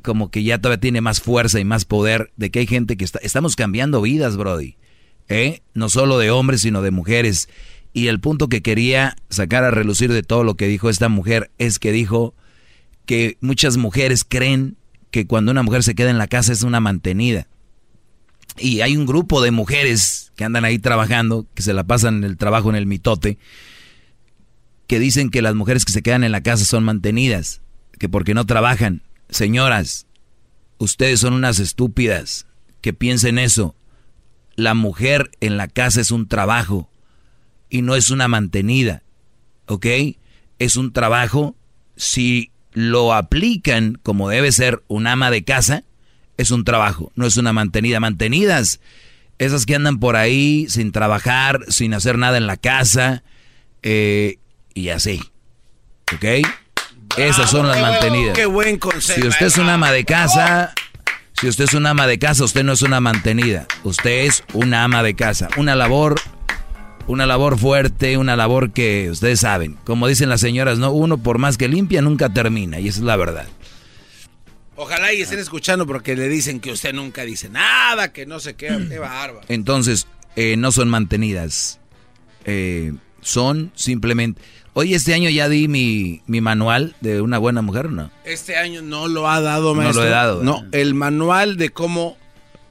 como 0.01 0.31
que 0.31 0.43
ya 0.43 0.59
todavía 0.59 0.81
tiene 0.81 1.01
más 1.01 1.21
fuerza 1.21 1.59
y 1.59 1.65
más 1.65 1.85
poder 1.85 2.31
de 2.37 2.51
que 2.51 2.59
hay 2.59 2.67
gente 2.67 2.97
que 2.97 3.05
está... 3.05 3.19
Estamos 3.19 3.55
cambiando 3.55 4.01
vidas, 4.01 4.37
Brody. 4.37 4.75
¿eh? 5.29 5.61
No 5.73 5.89
solo 5.89 6.17
de 6.17 6.31
hombres, 6.31 6.61
sino 6.61 6.81
de 6.81 6.91
mujeres. 6.91 7.49
Y 7.93 8.07
el 8.07 8.19
punto 8.19 8.47
que 8.47 8.61
quería 8.61 9.15
sacar 9.29 9.63
a 9.63 9.71
relucir 9.71 10.11
de 10.11 10.23
todo 10.23 10.43
lo 10.43 10.55
que 10.55 10.67
dijo 10.67 10.89
esta 10.89 11.09
mujer 11.09 11.51
es 11.57 11.79
que 11.79 11.91
dijo 11.91 12.33
que 13.05 13.37
muchas 13.41 13.77
mujeres 13.77 14.23
creen 14.27 14.77
que 15.09 15.27
cuando 15.27 15.51
una 15.51 15.63
mujer 15.63 15.83
se 15.83 15.95
queda 15.95 16.09
en 16.09 16.17
la 16.17 16.27
casa 16.27 16.53
es 16.53 16.63
una 16.63 16.79
mantenida. 16.79 17.47
Y 18.57 18.81
hay 18.81 18.97
un 18.97 19.05
grupo 19.05 19.41
de 19.41 19.51
mujeres 19.51 20.31
que 20.35 20.43
andan 20.43 20.65
ahí 20.65 20.79
trabajando, 20.79 21.47
que 21.53 21.63
se 21.63 21.73
la 21.73 21.83
pasan 21.83 22.17
en 22.17 22.23
el 22.23 22.37
trabajo 22.37 22.69
en 22.69 22.75
el 22.75 22.85
mitote, 22.85 23.37
que 24.87 24.99
dicen 24.99 25.29
que 25.29 25.41
las 25.41 25.55
mujeres 25.55 25.85
que 25.85 25.93
se 25.93 26.01
quedan 26.01 26.23
en 26.23 26.31
la 26.31 26.41
casa 26.41 26.65
son 26.65 26.83
mantenidas, 26.83 27.61
que 27.97 28.09
porque 28.09 28.33
no 28.33 28.45
trabajan. 28.45 29.01
Señoras, 29.31 30.07
ustedes 30.77 31.21
son 31.21 31.33
unas 31.33 31.59
estúpidas 31.59 32.45
que 32.81 32.91
piensen 32.91 33.39
eso. 33.39 33.75
La 34.55 34.73
mujer 34.73 35.31
en 35.39 35.55
la 35.55 35.69
casa 35.69 36.01
es 36.01 36.11
un 36.11 36.27
trabajo 36.27 36.89
y 37.69 37.81
no 37.81 37.95
es 37.95 38.11
una 38.11 38.27
mantenida, 38.27 39.03
¿ok? 39.67 39.85
Es 40.59 40.75
un 40.75 40.91
trabajo, 40.91 41.55
si 41.95 42.51
lo 42.73 43.13
aplican 43.13 43.97
como 44.03 44.29
debe 44.29 44.51
ser 44.51 44.83
un 44.89 45.07
ama 45.07 45.31
de 45.31 45.45
casa, 45.45 45.85
es 46.37 46.51
un 46.51 46.65
trabajo, 46.65 47.13
no 47.15 47.25
es 47.25 47.37
una 47.37 47.53
mantenida. 47.53 48.01
Mantenidas, 48.01 48.81
esas 49.39 49.65
que 49.65 49.75
andan 49.75 49.99
por 49.99 50.17
ahí 50.17 50.67
sin 50.69 50.91
trabajar, 50.91 51.65
sin 51.69 51.93
hacer 51.93 52.17
nada 52.17 52.37
en 52.37 52.47
la 52.47 52.57
casa, 52.57 53.23
eh, 53.81 54.39
y 54.73 54.89
así. 54.89 55.21
¿Ok? 56.13 56.45
Esas 57.17 57.49
son 57.49 57.67
las 57.67 57.79
mantenidas. 57.81 58.35
qué 58.35 58.45
buen 58.45 58.77
consejo. 58.77 59.21
Si 59.21 59.27
usted 59.27 59.45
es 59.47 59.57
un 59.57 59.69
ama 59.69 59.91
de 59.91 60.05
casa, 60.05 60.73
si 61.39 61.47
usted 61.47 61.65
es 61.65 61.73
un 61.73 61.85
ama 61.85 62.07
de 62.07 62.19
casa, 62.19 62.43
usted 62.43 62.63
no 62.63 62.71
es 62.73 62.81
una 62.81 62.99
mantenida. 62.99 63.67
Usted 63.83 64.25
es 64.25 64.43
una 64.53 64.83
ama 64.83 65.03
de 65.03 65.15
casa. 65.15 65.49
Una 65.57 65.75
labor, 65.75 66.21
una 67.07 67.25
labor 67.25 67.57
fuerte, 67.57 68.17
una 68.17 68.35
labor 68.35 68.71
que 68.71 69.09
ustedes 69.11 69.39
saben. 69.41 69.77
Como 69.83 70.07
dicen 70.07 70.29
las 70.29 70.41
señoras, 70.41 70.79
no, 70.79 70.91
uno 70.91 71.17
por 71.17 71.37
más 71.37 71.57
que 71.57 71.67
limpia 71.67 72.01
nunca 72.01 72.29
termina. 72.29 72.79
Y 72.79 72.87
esa 72.87 72.99
es 72.99 73.05
la 73.05 73.15
verdad. 73.15 73.47
Ojalá 74.75 75.13
y 75.13 75.21
estén 75.21 75.39
escuchando 75.39 75.85
porque 75.85 76.15
le 76.15 76.29
dicen 76.29 76.59
que 76.59 76.71
usted 76.71 76.93
nunca 76.93 77.23
dice 77.23 77.49
nada, 77.49 78.13
que 78.13 78.25
no 78.25 78.39
sé 78.39 78.55
qué. 78.55 78.67
Qué 78.89 78.99
bárbaro. 78.99 79.41
Entonces, 79.47 80.07
eh, 80.35 80.55
no 80.57 80.71
son 80.71 80.89
mantenidas. 80.89 81.79
Eh, 82.45 82.93
son 83.21 83.71
simplemente... 83.75 84.41
Oye, 84.73 84.95
este 84.95 85.13
año 85.13 85.29
ya 85.29 85.49
di 85.49 85.67
mi, 85.67 86.21
mi 86.27 86.39
manual 86.39 86.95
de 87.01 87.19
una 87.21 87.37
buena 87.37 87.61
mujer, 87.61 87.87
¿o 87.87 87.91
¿no? 87.91 88.11
Este 88.23 88.55
año 88.55 88.81
no 88.81 89.07
lo 89.07 89.29
ha 89.29 89.41
dado, 89.41 89.69
No 89.75 89.81
lo 89.81 89.83
maestro. 89.83 90.05
he 90.05 90.09
dado, 90.09 90.43
No, 90.43 90.63
el 90.71 90.93
manual 90.93 91.57
de 91.57 91.69
cómo 91.69 92.17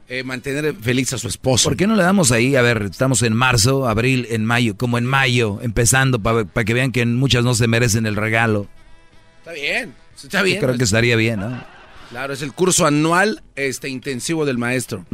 eh, 0.08 0.22
mantener 0.24 0.74
feliz 0.74 1.12
a 1.12 1.18
su 1.18 1.28
esposo. 1.28 1.68
¿Por 1.68 1.76
qué 1.76 1.86
no 1.86 1.94
le 1.96 2.02
damos 2.02 2.32
ahí? 2.32 2.56
A 2.56 2.62
ver, 2.62 2.82
estamos 2.90 3.22
en 3.22 3.34
marzo, 3.34 3.86
abril, 3.86 4.26
en 4.30 4.44
mayo, 4.46 4.76
como 4.76 4.96
en 4.96 5.04
mayo, 5.04 5.58
empezando 5.62 6.18
para 6.20 6.46
que 6.64 6.72
vean 6.74 6.90
que 6.90 7.04
muchas 7.04 7.44
no 7.44 7.54
se 7.54 7.68
merecen 7.68 8.06
el 8.06 8.16
regalo. 8.16 8.66
Está 9.40 9.52
bien, 9.52 9.94
está 10.16 10.38
Yo 10.38 10.44
bien. 10.44 10.58
creo 10.60 10.76
que 10.78 10.84
estaría 10.84 11.16
bien, 11.16 11.40
¿no? 11.40 11.62
Claro, 12.08 12.32
es 12.32 12.42
el 12.42 12.52
curso 12.52 12.86
anual 12.86 13.42
este 13.54 13.88
intensivo 13.88 14.44
del 14.46 14.58
maestro. 14.58 15.04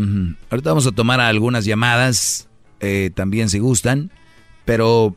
Ahorita 0.50 0.70
vamos 0.70 0.86
a 0.86 0.92
tomar 0.92 1.20
algunas 1.20 1.64
llamadas, 1.66 2.48
eh, 2.80 3.10
también 3.14 3.50
si 3.50 3.58
gustan, 3.58 4.10
pero 4.64 5.14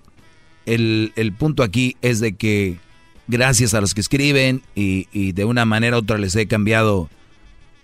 el, 0.66 1.14
el 1.16 1.34
punto 1.34 1.64
aquí 1.64 1.98
es 2.02 2.20
de 2.20 2.34
que 2.36 2.78
gracias 3.28 3.74
a 3.74 3.82
los 3.82 3.94
que 3.94 4.02
escriben 4.02 4.62
y, 4.76 5.08
y 5.12 5.32
de 5.34 5.46
una 5.46 5.66
manera 5.66 5.98
u 5.98 6.00
otra 6.00 6.18
les 6.18 6.36
he 6.36 6.48
cambiado 6.48 7.10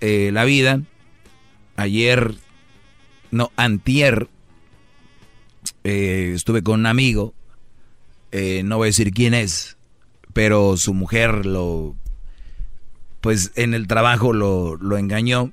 eh, 0.01 0.31
la 0.33 0.43
vida. 0.43 0.81
Ayer, 1.77 2.35
no, 3.31 3.51
antier, 3.55 4.27
eh, 5.83 6.31
estuve 6.35 6.63
con 6.63 6.81
un 6.81 6.85
amigo, 6.85 7.33
eh, 8.31 8.63
no 8.63 8.77
voy 8.77 8.87
a 8.87 8.89
decir 8.89 9.11
quién 9.11 9.33
es, 9.33 9.77
pero 10.33 10.77
su 10.77 10.93
mujer 10.93 11.45
lo, 11.45 11.95
pues 13.21 13.51
en 13.55 13.73
el 13.73 13.87
trabajo 13.87 14.33
lo, 14.33 14.77
lo 14.77 14.97
engañó 14.97 15.51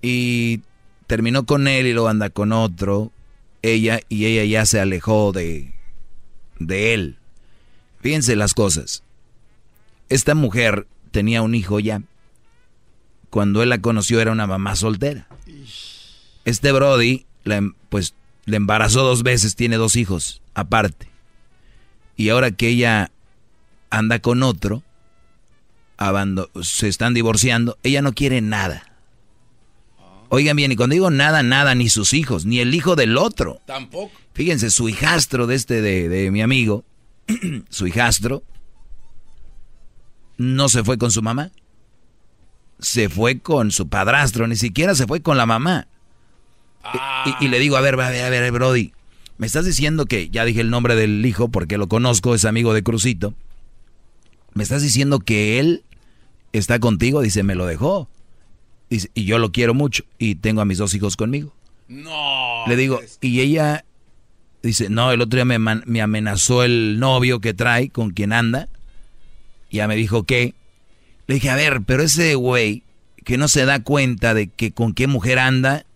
y 0.00 0.60
terminó 1.06 1.44
con 1.44 1.68
él 1.68 1.86
y 1.86 1.92
luego 1.92 2.08
anda 2.08 2.30
con 2.30 2.52
otro, 2.52 3.12
ella, 3.62 4.00
y 4.08 4.26
ella 4.26 4.44
ya 4.44 4.66
se 4.66 4.80
alejó 4.80 5.32
de, 5.32 5.72
de 6.58 6.94
él. 6.94 7.18
Fíjense 8.00 8.36
las 8.36 8.54
cosas. 8.54 9.02
Esta 10.08 10.34
mujer 10.34 10.86
tenía 11.10 11.42
un 11.42 11.54
hijo 11.54 11.80
ya. 11.80 12.02
Cuando 13.30 13.62
él 13.62 13.70
la 13.70 13.80
conoció 13.80 14.20
era 14.20 14.32
una 14.32 14.46
mamá 14.46 14.76
soltera. 14.76 15.26
Este 16.44 16.72
Brody, 16.72 17.24
la 17.44 17.56
em- 17.56 17.74
pues 17.88 18.14
le 18.44 18.56
embarazó 18.56 19.04
dos 19.04 19.22
veces, 19.22 19.54
tiene 19.54 19.76
dos 19.76 19.96
hijos 19.96 20.42
aparte. 20.54 21.08
Y 22.16 22.28
ahora 22.28 22.50
que 22.50 22.68
ella 22.68 23.10
anda 23.90 24.18
con 24.18 24.42
otro, 24.42 24.82
se 26.62 26.88
están 26.88 27.14
divorciando, 27.14 27.78
ella 27.82 28.02
no 28.02 28.12
quiere 28.12 28.40
nada. 28.40 28.91
Oigan 30.34 30.56
bien, 30.56 30.72
y 30.72 30.76
cuando 30.76 30.94
digo 30.94 31.10
nada, 31.10 31.42
nada, 31.42 31.74
ni 31.74 31.90
sus 31.90 32.14
hijos, 32.14 32.46
ni 32.46 32.60
el 32.60 32.74
hijo 32.74 32.96
del 32.96 33.18
otro. 33.18 33.60
Tampoco. 33.66 34.12
Fíjense, 34.32 34.70
su 34.70 34.88
hijastro 34.88 35.46
de 35.46 35.54
este, 35.56 35.82
de, 35.82 36.08
de 36.08 36.30
mi 36.30 36.40
amigo, 36.40 36.84
su 37.68 37.86
hijastro, 37.86 38.42
no 40.38 40.68
se 40.70 40.84
fue 40.84 40.96
con 40.96 41.10
su 41.10 41.20
mamá. 41.20 41.50
Se 42.78 43.08
fue 43.10 43.40
con 43.40 43.70
su 43.70 43.88
padrastro, 43.88 44.46
ni 44.46 44.56
siquiera 44.56 44.94
se 44.94 45.06
fue 45.06 45.20
con 45.20 45.36
la 45.36 45.44
mamá. 45.44 45.86
Y- 47.26 47.30
Y, 47.30 47.44
y 47.44 47.48
le 47.48 47.58
digo, 47.58 47.76
a 47.76 47.80
ver, 47.82 48.00
a 48.00 48.08
ver, 48.08 48.24
a 48.24 48.30
ver, 48.30 48.50
Brody, 48.52 48.92
me 49.36 49.46
estás 49.46 49.66
diciendo 49.66 50.06
que, 50.06 50.30
ya 50.30 50.44
dije 50.46 50.62
el 50.62 50.70
nombre 50.70 50.96
del 50.96 51.24
hijo 51.26 51.48
porque 51.50 51.76
lo 51.76 51.88
conozco, 51.88 52.34
es 52.34 52.44
amigo 52.46 52.72
de 52.72 52.82
Crucito. 52.82 53.34
Me 54.54 54.62
estás 54.62 54.80
diciendo 54.82 55.20
que 55.20 55.60
él 55.60 55.84
está 56.52 56.78
contigo, 56.80 57.20
dice, 57.20 57.42
me 57.42 57.54
lo 57.54 57.66
dejó. 57.66 58.08
Y 59.14 59.24
yo 59.24 59.38
lo 59.38 59.52
quiero 59.52 59.72
mucho 59.72 60.04
y 60.18 60.34
tengo 60.34 60.60
a 60.60 60.64
mis 60.66 60.78
dos 60.78 60.94
hijos 60.94 61.16
conmigo. 61.16 61.54
No. 61.88 62.64
Le 62.66 62.76
digo, 62.76 63.00
y 63.20 63.40
ella 63.40 63.84
dice, 64.62 64.90
no, 64.90 65.12
el 65.12 65.20
otro 65.22 65.36
día 65.36 65.44
me, 65.44 65.58
me 65.58 66.02
amenazó 66.02 66.62
el 66.62 66.98
novio 66.98 67.40
que 67.40 67.54
trae, 67.54 67.88
con 67.88 68.10
quien 68.10 68.32
anda. 68.32 68.68
Ya 69.70 69.88
me 69.88 69.96
dijo 69.96 70.24
que. 70.24 70.54
Le 71.26 71.36
dije, 71.36 71.50
a 71.50 71.56
ver, 71.56 71.82
pero 71.86 72.02
ese 72.02 72.34
güey 72.34 72.82
que 73.24 73.38
no 73.38 73.48
se 73.48 73.64
da 73.64 73.82
cuenta 73.82 74.34
de 74.34 74.48
que 74.48 74.72
con 74.72 74.92
qué 74.92 75.06
mujer 75.06 75.38
anda, 75.38 75.86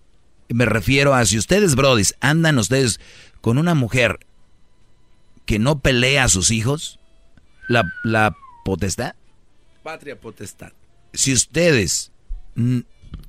me 0.48 0.64
refiero 0.64 1.14
a 1.14 1.24
si 1.26 1.36
ustedes, 1.36 1.74
brodis, 1.74 2.14
andan 2.20 2.58
ustedes 2.58 3.00
con 3.40 3.58
una 3.58 3.74
mujer 3.74 4.20
que 5.44 5.58
no 5.58 5.80
pelea 5.80 6.24
a 6.24 6.28
sus 6.28 6.50
hijos, 6.50 6.98
la, 7.68 7.84
la 8.04 8.36
potestad. 8.64 9.14
Patria 9.82 10.18
potestad. 10.18 10.72
Si 11.12 11.32
ustedes 11.32 12.12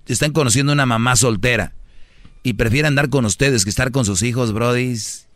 están 0.05 0.31
conociendo 0.31 0.73
una 0.73 0.85
mamá 0.85 1.15
soltera 1.15 1.73
y 2.43 2.53
prefieren 2.53 2.87
andar 2.89 3.09
con 3.09 3.25
ustedes 3.25 3.63
que 3.63 3.69
estar 3.69 3.91
con 3.91 4.05
sus 4.05 4.23
hijos, 4.23 4.53
brodis, 4.53 5.27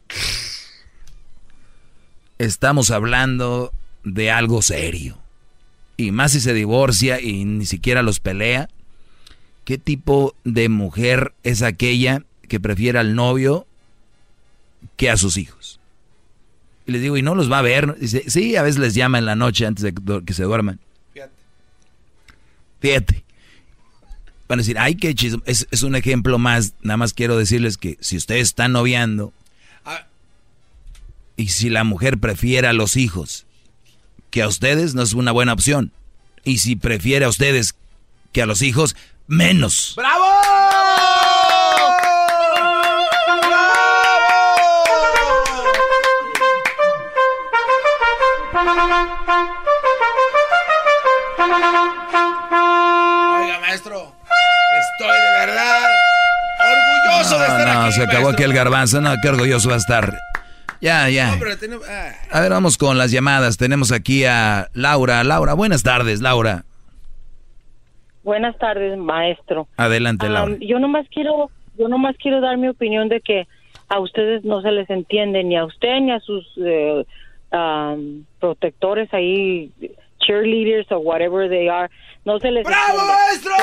estamos 2.38 2.91
hablando 2.91 3.73
de 4.03 4.31
algo 4.31 4.61
serio. 4.61 5.18
Y 5.97 6.11
más 6.11 6.31
si 6.31 6.39
se 6.39 6.53
divorcia 6.53 7.22
y 7.22 7.45
ni 7.45 7.65
siquiera 7.65 8.01
los 8.01 8.19
pelea. 8.19 8.69
¿Qué 9.65 9.77
tipo 9.77 10.35
de 10.43 10.69
mujer 10.69 11.34
es 11.43 11.61
aquella 11.61 12.23
que 12.47 12.59
prefiere 12.59 12.97
al 12.97 13.13
novio 13.13 13.68
que 14.97 15.09
a 15.11 15.18
sus 15.18 15.38
hijos? 15.38 15.80
Y 16.88 16.93
les 16.93 17.01
digo, 17.01 17.15
¿y 17.18 17.22
no 17.22 17.35
los 17.35 17.51
va 17.51 17.59
a 17.59 17.61
ver? 17.61 17.95
Dice, 17.99 18.23
sí, 18.27 18.55
a 18.55 18.63
veces 18.63 18.80
les 18.80 18.95
llama 18.95 19.19
en 19.19 19.26
la 19.26 19.35
noche 19.35 19.68
antes 19.68 19.84
de 19.84 19.93
que- 20.26 20.34
se 20.34 20.43
duerman. 20.43 20.80
Fíjate. 22.80 23.23
Van 24.52 24.60
a 24.60 24.64
decir, 24.64 24.78
ay, 24.78 24.95
qué 24.95 25.15
chismo. 25.15 25.41
Es, 25.45 25.65
es 25.72 25.82
un 25.82 25.95
ejemplo 25.95 26.38
más. 26.38 26.73
Nada 26.82 26.98
más 26.98 27.14
quiero 27.14 27.38
decirles 27.38 27.78
que 27.78 27.98
si 28.02 28.18
ustedes 28.18 28.49
están 28.49 28.73
noviando 28.73 29.32
y 31.38 31.48
si 31.48 31.69
la 31.69 31.86
mujer 31.86 32.18
prefiere 32.18 32.68
a 32.68 32.73
los 32.73 32.98
hijos 32.98 33.45
que 34.30 34.41
a 34.41 34.49
ustedes, 34.49 34.94
no 34.94 35.03
es 35.03 35.14
una 35.14 35.32
buena 35.32 35.53
opción. 35.53 35.94
Y 36.44 36.57
si 36.57 36.76
prefiere 36.76 37.23
a 37.23 37.30
ustedes 37.30 37.76
que 38.34 38.41
a 38.41 38.45
los 38.45 38.61
hijos, 38.61 38.98
menos. 39.26 39.94
¡Bravo! 39.95 40.26
Oiga, 53.40 53.60
maestro, 53.61 54.20
verdad 55.45 55.89
orgulloso 56.59 57.38
de 57.39 57.45
estar 57.47 57.68
No, 57.68 57.73
no, 57.73 57.81
aquí. 57.85 57.91
se 57.93 58.03
acabó 58.03 58.30
aquí 58.30 58.43
el 58.43 58.53
garbanzo. 58.53 59.01
No, 59.01 59.13
qué 59.22 59.30
orgulloso 59.30 59.69
va 59.69 59.76
a 59.76 59.80
estar. 59.80 60.13
Ya, 60.80 61.09
ya. 61.09 61.35
No, 61.35 61.80
ah. 61.88 62.11
A 62.31 62.39
ver, 62.41 62.51
vamos 62.51 62.77
con 62.77 62.97
las 62.97 63.11
llamadas. 63.11 63.57
Tenemos 63.57 63.91
aquí 63.91 64.26
a 64.26 64.69
Laura. 64.73 65.23
Laura, 65.23 65.53
buenas 65.53 65.84
tardes, 65.84 66.22
Laura. 66.22 66.63
Buenas 68.23 68.57
tardes, 68.57 68.97
maestro. 68.97 69.68
Adelante, 69.77 70.27
Am, 70.27 70.34
Laura. 70.34 70.55
yo 70.59 70.80
nomás 70.80 71.07
quiero, 71.13 71.49
yo 71.77 71.88
nomás 71.88 72.15
quiero 72.22 72.39
dar 72.41 72.57
mi 72.57 72.68
opinión 72.68 73.09
de 73.09 73.22
que 73.22 73.47
a 73.89 73.99
ustedes 73.99 74.43
no 74.45 74.61
se 74.61 74.72
les 74.72 74.89
entiende 74.89 75.43
ni 75.43 75.57
a 75.57 75.65
usted 75.65 75.99
ni 76.01 76.11
a 76.11 76.19
sus 76.19 76.45
eh, 76.57 77.03
am, 77.51 78.26
protectores 78.39 79.11
ahí, 79.13 79.72
cheerleaders 80.32 80.90
o 80.91 80.99
whatever 80.99 81.49
they 81.49 81.68
are, 81.68 81.90
no 82.26 82.40
se 82.40 82.52
les 82.52 82.64
¡Bravo, 82.66 82.99
entiende. 82.99 83.14
maestro! 83.14 83.53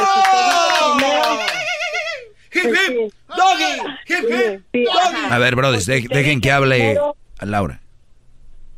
¡Hip, 2.55 2.65
hip! 2.65 3.13
¡Doggy! 3.29 3.73
¡Hip, 4.09 4.63
hip! 4.73 4.87
¡Doggy! 4.87 5.27
A 5.31 5.39
ver, 5.39 5.55
brothers, 5.55 5.87
de- 5.87 6.07
dejen 6.09 6.41
que 6.41 6.51
hable 6.51 6.99
a 7.39 7.47
Laura. 7.47 7.81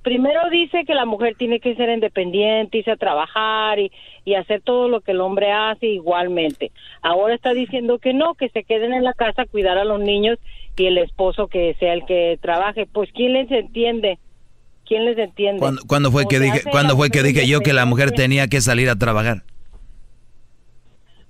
Primero 0.03 0.41
dice 0.51 0.85
que 0.87 0.95
la 0.95 1.05
mujer 1.05 1.35
tiene 1.37 1.61
que 1.61 1.75
ser 1.77 1.91
independiente, 1.91 2.79
irse 2.79 2.91
a 2.91 2.97
trabajar 2.97 3.79
y, 3.79 3.93
y 4.25 4.35
hacer 4.35 4.63
todo 4.63 4.89
lo 4.89 5.03
que 5.03 5.13
el 5.13 5.21
hombre 5.21 5.53
hace 5.53 5.87
igualmente. 5.89 6.73
Ahora 7.03 7.35
está 7.35 7.53
diciendo 7.53 7.99
que 7.99 8.15
no, 8.15 8.35
que 8.35 8.49
se 8.49 8.65
queden 8.65 8.95
en 8.95 9.05
la 9.05 9.13
casa 9.13 9.43
a 9.43 9.47
cuidar 9.47 9.77
a 9.77 9.85
los 9.85 10.01
niños 10.01 10.39
y 10.77 10.87
el 10.87 10.97
esposo 10.99 11.49
que 11.49 11.77
sea 11.79 11.93
el 11.93 12.07
que 12.07 12.39
trabaje. 12.41 12.87
Pues 12.91 13.11
¿quién 13.13 13.35
les 13.35 13.51
entiende? 13.51 14.19
¿Quién 14.91 15.05
les 15.05 15.17
entiende? 15.19 15.61
¿Cuándo, 15.61 15.83
cuándo 15.87 16.11
fue 16.11 16.25
O 16.25 16.29
que 16.29 16.41
dije, 16.41 16.63
cuándo 16.69 16.97
fue 16.97 17.11
que 17.11 17.23
dije 17.23 17.47
yo 17.47 17.61
que 17.61 17.73
la 17.73 17.87
mujer 17.87 18.11
tenía 18.11 18.49
que 18.49 18.61
salir 18.61 18.91
a 18.91 18.97
trabajar? 18.97 19.45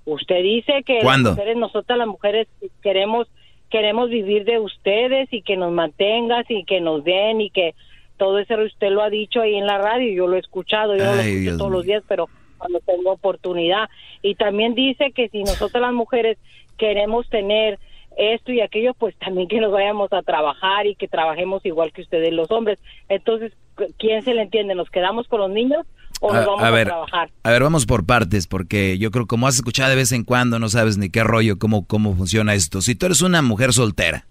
Usted 0.03 0.41
dice 0.41 0.81
que 0.83 0.97
¿Cuándo? 1.03 1.29
las 1.29 1.37
mujeres, 1.37 1.57
nosotras 1.57 1.99
las 1.99 2.07
mujeres 2.07 2.47
queremos 2.81 3.27
queremos 3.69 4.09
vivir 4.09 4.45
de 4.45 4.57
ustedes 4.57 5.31
y 5.31 5.43
que 5.43 5.57
nos 5.57 5.71
mantengas 5.71 6.49
y 6.49 6.65
que 6.65 6.81
nos 6.81 7.03
den 7.03 7.39
y 7.39 7.51
que 7.51 7.75
todo 8.17 8.39
eso 8.39 8.55
usted 8.55 8.89
lo 8.89 9.03
ha 9.03 9.11
dicho 9.11 9.41
ahí 9.41 9.53
en 9.53 9.67
la 9.67 9.77
radio, 9.77 10.11
yo 10.11 10.25
lo 10.25 10.37
he 10.37 10.39
escuchado, 10.39 10.95
yo 10.95 11.05
no 11.05 11.13
lo 11.13 11.21
Ay, 11.21 11.27
escucho 11.27 11.41
Dios 11.41 11.57
todos 11.59 11.71
los 11.71 11.85
días, 11.85 12.03
pero 12.07 12.29
cuando 12.57 12.79
tengo 12.79 13.11
oportunidad. 13.11 13.89
Y 14.23 14.33
también 14.33 14.73
dice 14.73 15.11
que 15.11 15.29
si 15.29 15.43
nosotras 15.43 15.83
las 15.83 15.93
mujeres 15.93 16.39
queremos 16.79 17.29
tener 17.29 17.77
esto 18.17 18.51
y 18.51 18.61
aquello, 18.61 18.93
pues 18.93 19.15
también 19.17 19.47
que 19.47 19.59
nos 19.59 19.71
vayamos 19.71 20.11
a 20.13 20.21
trabajar 20.21 20.85
y 20.85 20.95
que 20.95 21.07
trabajemos 21.07 21.65
igual 21.65 21.91
que 21.93 22.01
ustedes 22.01 22.33
los 22.33 22.51
hombres. 22.51 22.79
Entonces, 23.09 23.53
¿quién 23.97 24.21
se 24.23 24.33
le 24.33 24.43
entiende? 24.43 24.75
¿Nos 24.75 24.89
quedamos 24.89 25.27
con 25.27 25.39
los 25.39 25.49
niños 25.49 25.85
o 26.19 26.33
nos 26.33 26.43
A- 26.43 26.45
vamos 26.47 26.63
a 26.63 26.67
a, 26.67 26.71
ver, 26.71 26.87
trabajar? 26.87 27.29
A 27.43 27.51
ver, 27.51 27.63
vamos 27.63 27.85
por 27.85 28.05
partes, 28.05 28.47
porque 28.47 28.97
yo 28.97 29.11
creo 29.11 29.25
como 29.27 29.47
has 29.47 29.55
escuchado 29.55 29.89
de 29.89 29.95
vez 29.95 30.11
en 30.11 30.23
cuando, 30.23 30.59
no 30.59 30.69
sabes 30.69 30.97
ni 30.97 31.09
qué 31.09 31.23
rollo, 31.23 31.57
cómo, 31.57 31.85
cómo 31.85 32.15
funciona 32.15 32.53
esto. 32.53 32.81
Si 32.81 32.95
tú 32.95 33.05
eres 33.07 33.21
una 33.21 33.41
mujer 33.41 33.73
soltera 33.73 34.27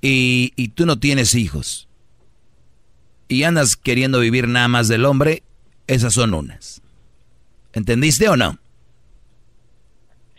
y, 0.00 0.52
y 0.56 0.68
tú 0.68 0.84
no 0.84 0.98
tienes 0.98 1.34
hijos 1.34 1.88
y 3.28 3.44
andas 3.44 3.76
queriendo 3.76 4.20
vivir 4.20 4.48
nada 4.48 4.68
más 4.68 4.88
del 4.88 5.04
hombre, 5.06 5.42
esas 5.86 6.12
son 6.14 6.34
unas. 6.34 6.82
¿Entendiste 7.72 8.28
o 8.28 8.36
no? 8.36 8.58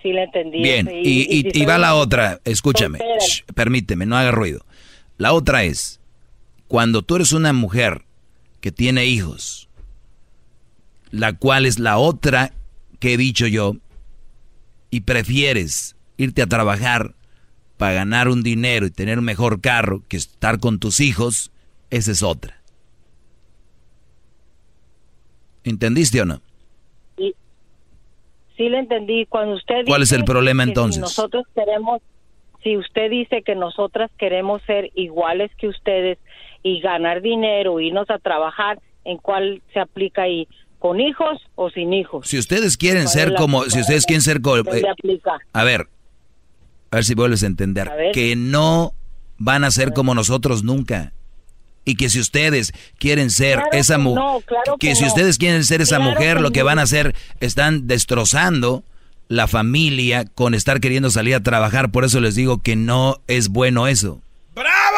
Sí, 0.06 0.14
le 0.14 0.22
entendí. 0.22 0.62
Bien, 0.62 0.88
y, 1.02 1.50
y- 1.60 1.66
va 1.66 1.80
la 1.80 1.96
otra, 1.96 2.40
escúchame, 2.46 3.00
shh, 3.00 3.42
permíteme, 3.56 4.06
no 4.06 4.16
haga 4.16 4.30
ruido. 4.30 4.64
La 5.18 5.34
otra 5.34 5.64
es, 5.64 6.00
cuando 6.68 7.02
tú 7.02 7.16
eres 7.16 7.34
una 7.34 7.54
mujer 7.54 8.06
que 8.62 8.72
tiene 8.72 9.08
hijos, 9.08 9.68
la 11.10 11.34
cual 11.34 11.66
es 11.66 11.80
la 11.80 11.98
otra 11.98 12.54
que 13.00 13.14
he 13.16 13.18
dicho 13.18 13.48
yo, 13.48 13.78
y 14.92 15.02
prefieres 15.02 15.96
irte 16.18 16.44
a 16.44 16.48
trabajar 16.48 17.16
para 17.78 17.94
ganar 17.94 18.28
un 18.28 18.44
dinero 18.44 18.86
y 18.86 18.92
tener 18.92 19.18
un 19.18 19.26
mejor 19.26 19.60
carro 19.60 20.04
que 20.08 20.18
estar 20.18 20.60
con 20.60 20.78
tus 20.78 21.00
hijos, 21.00 21.52
esa 21.90 22.12
es 22.12 22.22
otra. 22.22 22.62
¿Entendiste 25.64 26.22
o 26.22 26.26
no? 26.26 26.44
Sí 28.58 28.70
le 28.70 28.80
entendí. 28.80 29.26
Cuando 29.26 29.56
usted 29.56 29.86
¿Cuál 29.86 30.02
es 30.02 30.10
dice 30.10 30.20
el 30.20 30.26
problema 30.26 30.64
entonces? 30.64 30.96
Si 30.96 31.02
nosotros 31.02 31.46
queremos, 31.54 32.02
si 32.64 32.78
usted 32.78 33.10
dice 33.10 33.42
que 33.44 33.56
nosotras 33.56 34.10
queremos 34.18 34.62
ser 34.64 34.92
iguales 34.96 35.52
que 35.58 35.68
ustedes 35.68 36.18
y 36.64 36.80
ganar 36.80 37.22
dinero, 37.22 37.80
irnos 37.80 38.10
a 38.10 38.18
trabajar, 38.20 38.80
¿en 39.04 39.18
cuál 39.18 39.62
se 39.74 39.80
aplica 39.80 40.24
ahí? 40.24 40.48
¿Con 40.80 41.00
hijos 41.00 41.42
o 41.56 41.70
sin 41.70 41.94
hijos? 41.94 42.28
Si 42.28 42.38
ustedes 42.38 42.78
quieren 42.78 43.04
¿Cuál 43.04 43.14
ser 43.14 43.28
es 43.30 43.36
como, 43.36 43.64
si 43.66 43.80
ustedes 43.82 44.06
quieren 44.06 44.22
ser 44.22 44.42
co- 44.42 44.58
¿Dónde 44.64 44.80
eh, 44.80 44.90
aplica? 44.90 45.38
A 45.54 45.64
ver, 45.64 45.88
a 46.92 46.96
ver 46.98 47.04
si 47.04 47.16
vuelves 47.16 47.44
a 47.44 47.48
entender. 47.48 47.90
A. 47.90 47.96
Que 48.14 48.36
no 48.36 48.92
van 49.38 49.64
a 49.64 49.72
ser 49.72 49.94
como 49.94 50.14
nosotros 50.16 50.64
nunca 50.64 51.12
y 51.86 51.96
que 51.96 52.10
si 52.10 52.20
ustedes 52.20 52.74
quieren 52.98 53.30
ser 53.30 53.62
esa 53.72 53.98
mujer, 53.98 54.44
que, 54.80 54.96
si 54.96 55.06
ustedes 55.06 55.38
quieren 55.38 55.64
ser 55.64 55.82
esa 55.82 56.00
mujer, 56.00 56.42
lo 56.42 56.52
que 56.52 56.64
van 56.64 56.80
a 56.80 56.84
hacer 56.84 57.16
están 57.40 57.88
destrozando 57.88 58.84
la 59.28 59.48
familia 59.48 60.26
con 60.26 60.54
estar 60.54 60.80
queriendo 60.80 61.10
salir 61.10 61.36
a 61.36 61.44
trabajar. 61.44 61.92
Por 61.92 62.04
eso 62.04 62.20
les 62.20 62.36
digo 62.36 62.62
que 62.62 62.76
no 62.76 63.18
es 63.28 63.50
bueno 63.50 63.88
eso. 63.88 64.20
¡Bravo! 64.54 64.96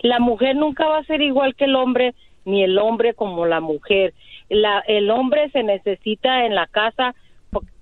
La 0.00 0.20
mujer 0.20 0.54
nunca 0.54 0.86
va 0.86 0.98
a 0.98 1.04
ser 1.04 1.20
igual 1.20 1.56
que 1.56 1.64
el 1.64 1.74
hombre, 1.74 2.14
ni 2.44 2.62
el 2.62 2.78
hombre 2.78 3.14
como 3.14 3.46
la 3.46 3.60
mujer. 3.60 4.14
La, 4.48 4.78
el 4.86 5.10
hombre 5.10 5.50
se 5.50 5.64
necesita 5.64 6.46
en 6.46 6.54
la 6.54 6.68
casa 6.68 7.16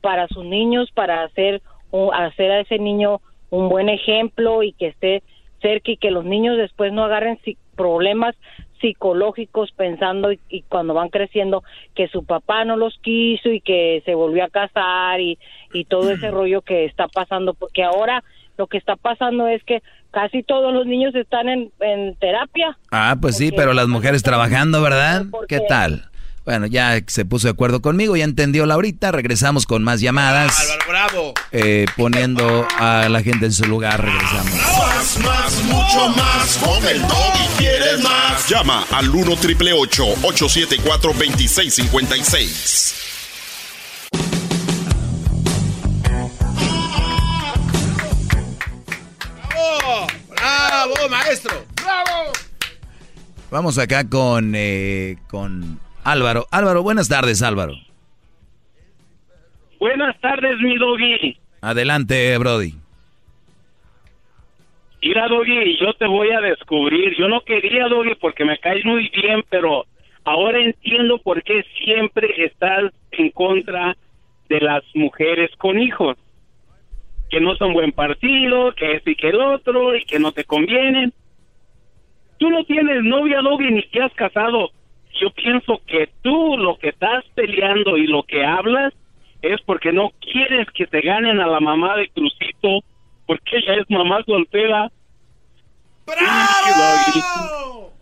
para 0.00 0.26
sus 0.28 0.44
niños, 0.44 0.90
para 0.94 1.24
hacer 1.24 1.60
hacer 2.12 2.50
a 2.50 2.60
ese 2.60 2.78
niño 2.78 3.20
un 3.50 3.68
buen 3.68 3.88
ejemplo 3.88 4.62
y 4.62 4.72
que 4.72 4.88
esté 4.88 5.22
cerca 5.60 5.92
y 5.92 5.96
que 5.96 6.10
los 6.10 6.24
niños 6.24 6.56
después 6.56 6.92
no 6.92 7.04
agarren 7.04 7.38
problemas 7.76 8.34
psicológicos 8.80 9.72
pensando 9.72 10.30
y, 10.32 10.40
y 10.50 10.62
cuando 10.62 10.92
van 10.92 11.08
creciendo 11.08 11.62
que 11.94 12.08
su 12.08 12.24
papá 12.24 12.64
no 12.64 12.76
los 12.76 12.98
quiso 12.98 13.48
y 13.48 13.60
que 13.60 14.02
se 14.04 14.14
volvió 14.14 14.44
a 14.44 14.50
casar 14.50 15.20
y, 15.20 15.38
y 15.72 15.84
todo 15.84 16.10
ese 16.10 16.30
rollo 16.30 16.60
que 16.60 16.84
está 16.84 17.08
pasando 17.08 17.54
porque 17.54 17.82
ahora 17.82 18.22
lo 18.58 18.66
que 18.66 18.76
está 18.76 18.96
pasando 18.96 19.48
es 19.48 19.64
que 19.64 19.82
casi 20.10 20.42
todos 20.42 20.72
los 20.72 20.86
niños 20.86 21.14
están 21.14 21.48
en, 21.48 21.72
en 21.80 22.14
terapia 22.16 22.76
Ah, 22.90 23.16
pues 23.20 23.38
sí, 23.38 23.52
pero 23.56 23.72
las 23.72 23.88
mujeres 23.88 24.22
trabajando, 24.22 24.82
¿verdad? 24.82 25.24
¿Qué 25.48 25.60
tal? 25.60 26.04
Bueno, 26.44 26.66
ya 26.66 27.00
se 27.06 27.24
puso 27.24 27.46
de 27.46 27.52
acuerdo 27.52 27.80
conmigo, 27.80 28.16
ya 28.16 28.24
entendió 28.24 28.66
Laurita. 28.66 29.10
Regresamos 29.12 29.64
con 29.66 29.82
más 29.82 30.00
llamadas. 30.00 30.54
bravo. 30.86 31.32
eh, 31.52 31.86
poniendo 31.96 32.66
a 32.78 33.08
la 33.08 33.22
gente 33.22 33.46
en 33.46 33.52
su 33.52 33.64
lugar. 33.64 34.02
Regresamos. 34.04 34.52
Más, 34.52 35.18
más, 35.20 35.62
mucho 35.64 36.08
más. 36.10 36.56
Con 36.58 36.86
el 36.86 37.00
doggy 37.00 37.46
quieres 37.56 38.00
más. 38.02 38.46
Llama 38.48 38.84
al 38.90 39.08
1 39.08 39.36
triple 39.36 39.72
874 39.72 41.12
2656. 41.14 42.94
¡Bravo! 49.48 50.06
¡Bravo, 50.30 50.94
maestro! 51.10 51.64
¡Bravo! 51.76 52.32
Vamos 53.50 53.78
acá 53.78 54.08
con, 54.08 54.52
eh, 54.56 55.16
con 55.28 55.78
Álvaro. 56.04 56.46
Álvaro, 56.50 56.82
buenas 56.82 57.08
tardes, 57.08 57.42
Álvaro. 57.42 57.74
Buenas 59.80 60.18
tardes, 60.20 60.58
mi 60.60 60.76
doggy. 60.76 61.36
Adelante, 61.62 62.36
Brody. 62.38 62.74
Mira, 65.02 65.28
doggy, 65.28 65.78
yo 65.78 65.92
te 65.94 66.06
voy 66.06 66.30
a 66.30 66.40
descubrir. 66.40 67.14
Yo 67.18 67.28
no 67.28 67.40
quería, 67.42 67.88
doggy, 67.88 68.14
porque 68.16 68.44
me 68.44 68.58
caes 68.58 68.84
muy 68.84 69.10
bien, 69.10 69.42
pero 69.48 69.84
ahora 70.24 70.58
entiendo 70.58 71.18
por 71.18 71.42
qué 71.42 71.64
siempre 71.82 72.28
estás 72.44 72.92
en 73.12 73.30
contra 73.30 73.96
de 74.48 74.60
las 74.60 74.82
mujeres 74.94 75.50
con 75.56 75.78
hijos. 75.78 76.16
Que 77.30 77.40
no 77.40 77.56
son 77.56 77.72
buen 77.72 77.92
partido, 77.92 78.74
que 78.74 78.92
este 78.96 79.12
y 79.12 79.16
que 79.16 79.30
el 79.30 79.40
otro, 79.40 79.96
y 79.96 80.04
que 80.04 80.18
no 80.18 80.32
te 80.32 80.44
convienen. 80.44 81.12
Tú 82.38 82.50
no 82.50 82.64
tienes 82.64 83.02
novia, 83.02 83.40
doggy, 83.40 83.70
ni 83.70 83.82
te 83.88 84.02
has 84.02 84.12
casado. 84.12 84.70
Yo 85.20 85.30
pienso 85.30 85.80
que 85.86 86.08
tú 86.22 86.56
lo 86.58 86.76
que 86.78 86.88
estás 86.88 87.24
peleando 87.34 87.96
y 87.96 88.06
lo 88.06 88.22
que 88.24 88.44
hablas 88.44 88.92
es 89.42 89.60
porque 89.66 89.92
no 89.92 90.10
quieres 90.20 90.66
que 90.74 90.86
te 90.86 91.00
ganen 91.02 91.40
a 91.40 91.46
la 91.46 91.60
mamá 91.60 91.96
de 91.96 92.08
Crucito, 92.08 92.84
porque 93.26 93.58
ella 93.58 93.74
es 93.80 93.90
mamá 93.90 94.22
soltera. 94.26 94.90
¡Bravo! 96.06 97.92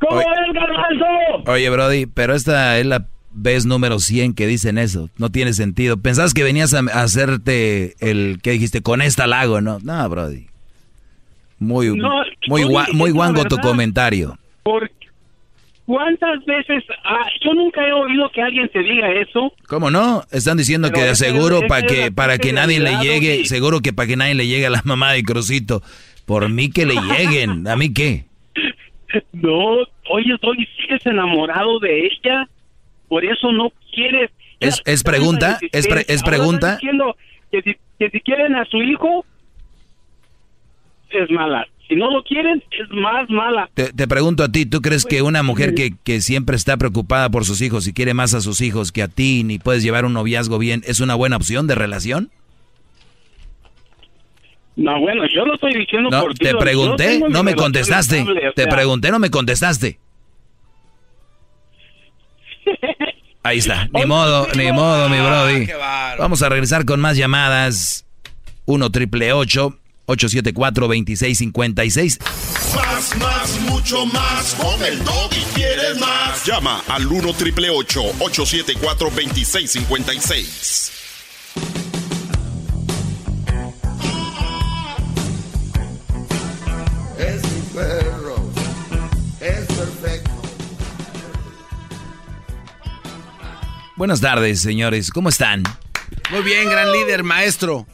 ¿Cómo 0.00 0.16
Oye. 0.16 0.26
es, 0.48 0.54
garbanzo? 0.54 1.50
Oye, 1.50 1.70
Brody, 1.70 2.06
pero 2.06 2.34
esta 2.34 2.78
es 2.78 2.86
la 2.86 3.06
vez 3.30 3.64
número 3.66 3.98
100 3.98 4.34
que 4.34 4.46
dicen 4.46 4.78
eso. 4.78 5.08
No 5.18 5.30
tiene 5.30 5.52
sentido. 5.52 5.96
Pensabas 6.00 6.34
que 6.34 6.42
venías 6.42 6.74
a, 6.74 6.80
hacerte 7.00 7.94
el 8.00 8.40
que 8.42 8.50
dijiste 8.52 8.82
con 8.82 9.00
esta 9.02 9.26
lago, 9.26 9.60
¿no? 9.60 9.78
No, 9.82 10.08
Brody. 10.08 10.46
Muy, 11.58 11.96
No, 11.96 12.10
muy, 12.48 12.64
oye, 12.64 12.74
gua- 12.74 12.88
es 12.88 12.94
muy 12.94 13.10
guango 13.12 13.44
tu 13.44 13.56
comentario. 13.58 14.36
¿Por 14.64 14.90
¿Cuántas 15.86 16.44
veces? 16.44 16.84
ah, 17.04 17.26
yo 17.44 17.54
nunca 17.54 17.86
he 17.86 17.92
oído 17.92 18.30
que 18.30 18.40
alguien 18.40 18.68
te 18.68 18.78
diga 18.80 19.10
eso. 19.12 19.52
¿Cómo 19.66 19.90
no? 19.90 20.22
Están 20.30 20.56
diciendo 20.56 20.88
Pero 20.88 21.00
que 21.00 21.06
de 21.06 21.12
es- 21.12 21.18
seguro 21.18 21.58
esa 21.58 21.66
para 21.66 21.86
es 21.86 21.92
que 21.92 22.12
para 22.12 22.38
que 22.38 22.52
nadie 22.52 22.78
le 22.80 22.92
llegue, 22.98 23.32
Doggy. 23.38 23.44
seguro 23.46 23.80
que 23.80 23.92
para 23.92 24.06
que 24.06 24.16
nadie 24.16 24.34
le 24.34 24.46
llegue 24.46 24.66
a 24.66 24.70
la 24.70 24.82
mamá 24.84 25.12
de 25.12 25.22
Crucito. 25.22 25.82
Por 26.24 26.48
mí 26.48 26.70
que 26.70 26.86
le 26.86 26.94
lleguen, 26.94 27.66
¿a 27.68 27.76
mí 27.76 27.92
qué? 27.92 28.24
No, 29.32 29.74
oye, 30.08 30.36
hoy 30.40 30.66
sigues 30.80 31.04
enamorado 31.04 31.78
de 31.80 32.06
ella, 32.06 32.48
por 33.08 33.22
eso 33.24 33.52
no 33.52 33.70
quieres. 33.94 34.30
¿Es, 34.58 34.80
es 34.86 35.02
pregunta? 35.02 35.58
¿Es, 35.70 35.86
pre- 35.86 36.06
es 36.08 36.22
pregunta? 36.22 36.76
diciendo 36.76 37.14
que 37.50 37.60
si, 37.60 37.76
que 37.98 38.08
si 38.08 38.20
quieren 38.20 38.54
a 38.54 38.64
su 38.64 38.78
hijo, 38.78 39.26
es 41.10 41.28
mala. 41.30 41.66
Si 41.92 41.98
no 41.98 42.10
lo 42.10 42.22
quieren, 42.22 42.64
es 42.70 42.90
más 42.90 43.28
mala. 43.28 43.68
Te, 43.74 43.92
te 43.92 44.08
pregunto 44.08 44.42
a 44.42 44.48
ti, 44.48 44.64
¿tú 44.64 44.80
crees 44.80 45.04
que 45.04 45.20
una 45.20 45.42
mujer 45.42 45.74
que, 45.74 45.92
que 46.02 46.22
siempre 46.22 46.56
está 46.56 46.78
preocupada 46.78 47.28
por 47.28 47.44
sus 47.44 47.60
hijos 47.60 47.86
y 47.86 47.92
quiere 47.92 48.14
más 48.14 48.32
a 48.32 48.40
sus 48.40 48.62
hijos 48.62 48.92
que 48.92 49.02
a 49.02 49.08
ti, 49.08 49.44
ni 49.44 49.58
puedes 49.58 49.82
llevar 49.82 50.06
un 50.06 50.14
noviazgo 50.14 50.56
bien, 50.56 50.82
es 50.86 51.00
una 51.00 51.14
buena 51.16 51.36
opción 51.36 51.66
de 51.66 51.74
relación? 51.74 52.30
No, 54.74 54.98
bueno, 55.00 55.24
yo 55.34 55.44
lo 55.44 55.52
estoy 55.56 55.74
diciendo 55.74 56.08
No, 56.08 56.22
por 56.22 56.32
ti. 56.32 56.46
te 56.46 56.54
pregunté, 56.54 57.20
no 57.28 57.42
me 57.42 57.54
contestaste. 57.54 58.20
estable, 58.20 58.48
o 58.48 58.52
Te 58.54 58.66
pregunté, 58.68 59.10
no 59.10 59.18
me 59.18 59.28
contestaste. 59.28 59.98
Ahí 63.42 63.58
está, 63.58 63.90
ni 63.92 64.06
modo, 64.06 64.48
ni 64.56 64.72
modo, 64.72 65.10
mi 65.10 65.18
brody. 65.18 65.68
Vamos 66.18 66.42
a 66.42 66.48
regresar 66.48 66.86
con 66.86 67.00
más 67.00 67.18
llamadas. 67.18 68.06
1 68.64 68.90
triple 68.90 69.34
874 69.34 69.81
2656 70.06 72.18
Más, 72.74 73.16
más, 73.16 73.60
mucho 73.60 74.04
más. 74.06 74.54
Con 74.54 74.82
el 74.84 75.02
doggy 75.04 75.42
quieres 75.54 75.98
más. 75.98 76.44
Llama 76.44 76.82
al 76.88 77.06
1 77.06 77.32
triple 77.34 77.70
874 77.70 79.10
2656. 79.10 80.90
Es 87.18 87.42
mi 87.44 87.60
perro. 87.74 88.36
Es 89.40 89.66
perfecto. 89.66 90.30
Buenas 93.96 94.20
tardes, 94.20 94.60
señores. 94.60 95.10
¿Cómo 95.10 95.28
están? 95.28 95.62
Muy 96.30 96.42
bien, 96.42 96.68
gran 96.68 96.90
líder, 96.92 97.22
maestro. 97.22 97.86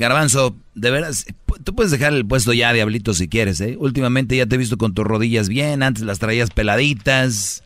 Garbanzo, 0.00 0.56
de 0.74 0.90
veras, 0.90 1.26
tú 1.62 1.74
puedes 1.74 1.92
dejar 1.92 2.14
el 2.14 2.26
puesto 2.26 2.52
ya, 2.54 2.72
diablito, 2.72 3.12
si 3.14 3.28
quieres, 3.28 3.60
¿eh? 3.60 3.76
Últimamente 3.78 4.34
ya 4.36 4.46
te 4.46 4.54
he 4.54 4.58
visto 4.58 4.78
con 4.78 4.94
tus 4.94 5.04
rodillas 5.06 5.48
bien, 5.48 5.82
antes 5.82 6.02
las 6.04 6.18
traías 6.18 6.50
peladitas. 6.50 7.62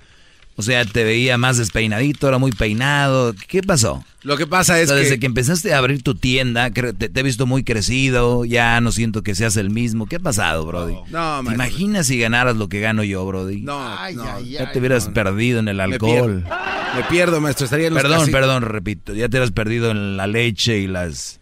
O 0.57 0.63
sea, 0.63 0.85
te 0.85 1.03
veía 1.03 1.37
más 1.37 1.59
despeinadito, 1.59 2.27
ahora 2.29 2.39
muy 2.39 2.53
peinado. 2.53 3.35
¿Qué 3.49 3.61
pasó? 3.63 4.05
Lo 4.23 4.37
que 4.37 4.47
pasa 4.47 4.79
es 4.81 4.85
O 4.85 4.93
sea, 4.95 4.97
desde 5.03 5.15
que... 5.15 5.21
que 5.21 5.27
empezaste 5.27 5.75
a 5.75 5.79
abrir 5.79 6.03
tu 6.05 6.15
tienda, 6.15 6.71
te, 6.71 6.93
te 6.93 7.21
he 7.21 7.23
visto 7.25 7.45
muy 7.47 7.65
crecido, 7.65 8.45
ya 8.45 8.81
no 8.81 8.93
siento 8.93 9.23
que 9.23 9.35
seas 9.35 9.57
el 9.57 9.71
mismo. 9.71 10.07
¿Qué 10.07 10.17
ha 10.17 10.21
pasado, 10.21 10.65
Brody? 10.65 10.95
No, 10.95 11.39
¿Te 11.39 11.43
maestro. 11.43 11.55
imaginas 11.55 12.07
si 12.07 12.19
ganaras 12.21 12.57
lo 12.57 12.69
que 12.69 12.79
gano 12.81 13.03
yo, 13.03 13.27
Brody? 13.27 13.63
No, 13.63 14.11
no. 14.13 14.41
ya 14.43 14.71
te 14.71 14.79
hubieras 14.79 15.09
perdido 15.09 15.59
en 15.59 15.67
el 15.67 15.77
Me 15.79 15.83
alcohol. 15.85 16.43
pierdo. 16.45 16.57
Me 16.97 17.05
pierdo, 17.11 17.41
maestro. 17.41 17.65
Estaría 17.65 17.89
en 17.89 17.95
los 17.95 18.03
Perdón, 18.05 18.31
perdón, 18.31 18.63
repito. 18.63 19.13
Ya 19.13 19.29
te 19.29 19.37
hubieras 19.39 19.51
perdido 19.51 19.91
en 19.91 20.17
la 20.17 20.29
leche 20.29 20.79
y 20.79 20.87
las 20.87 21.41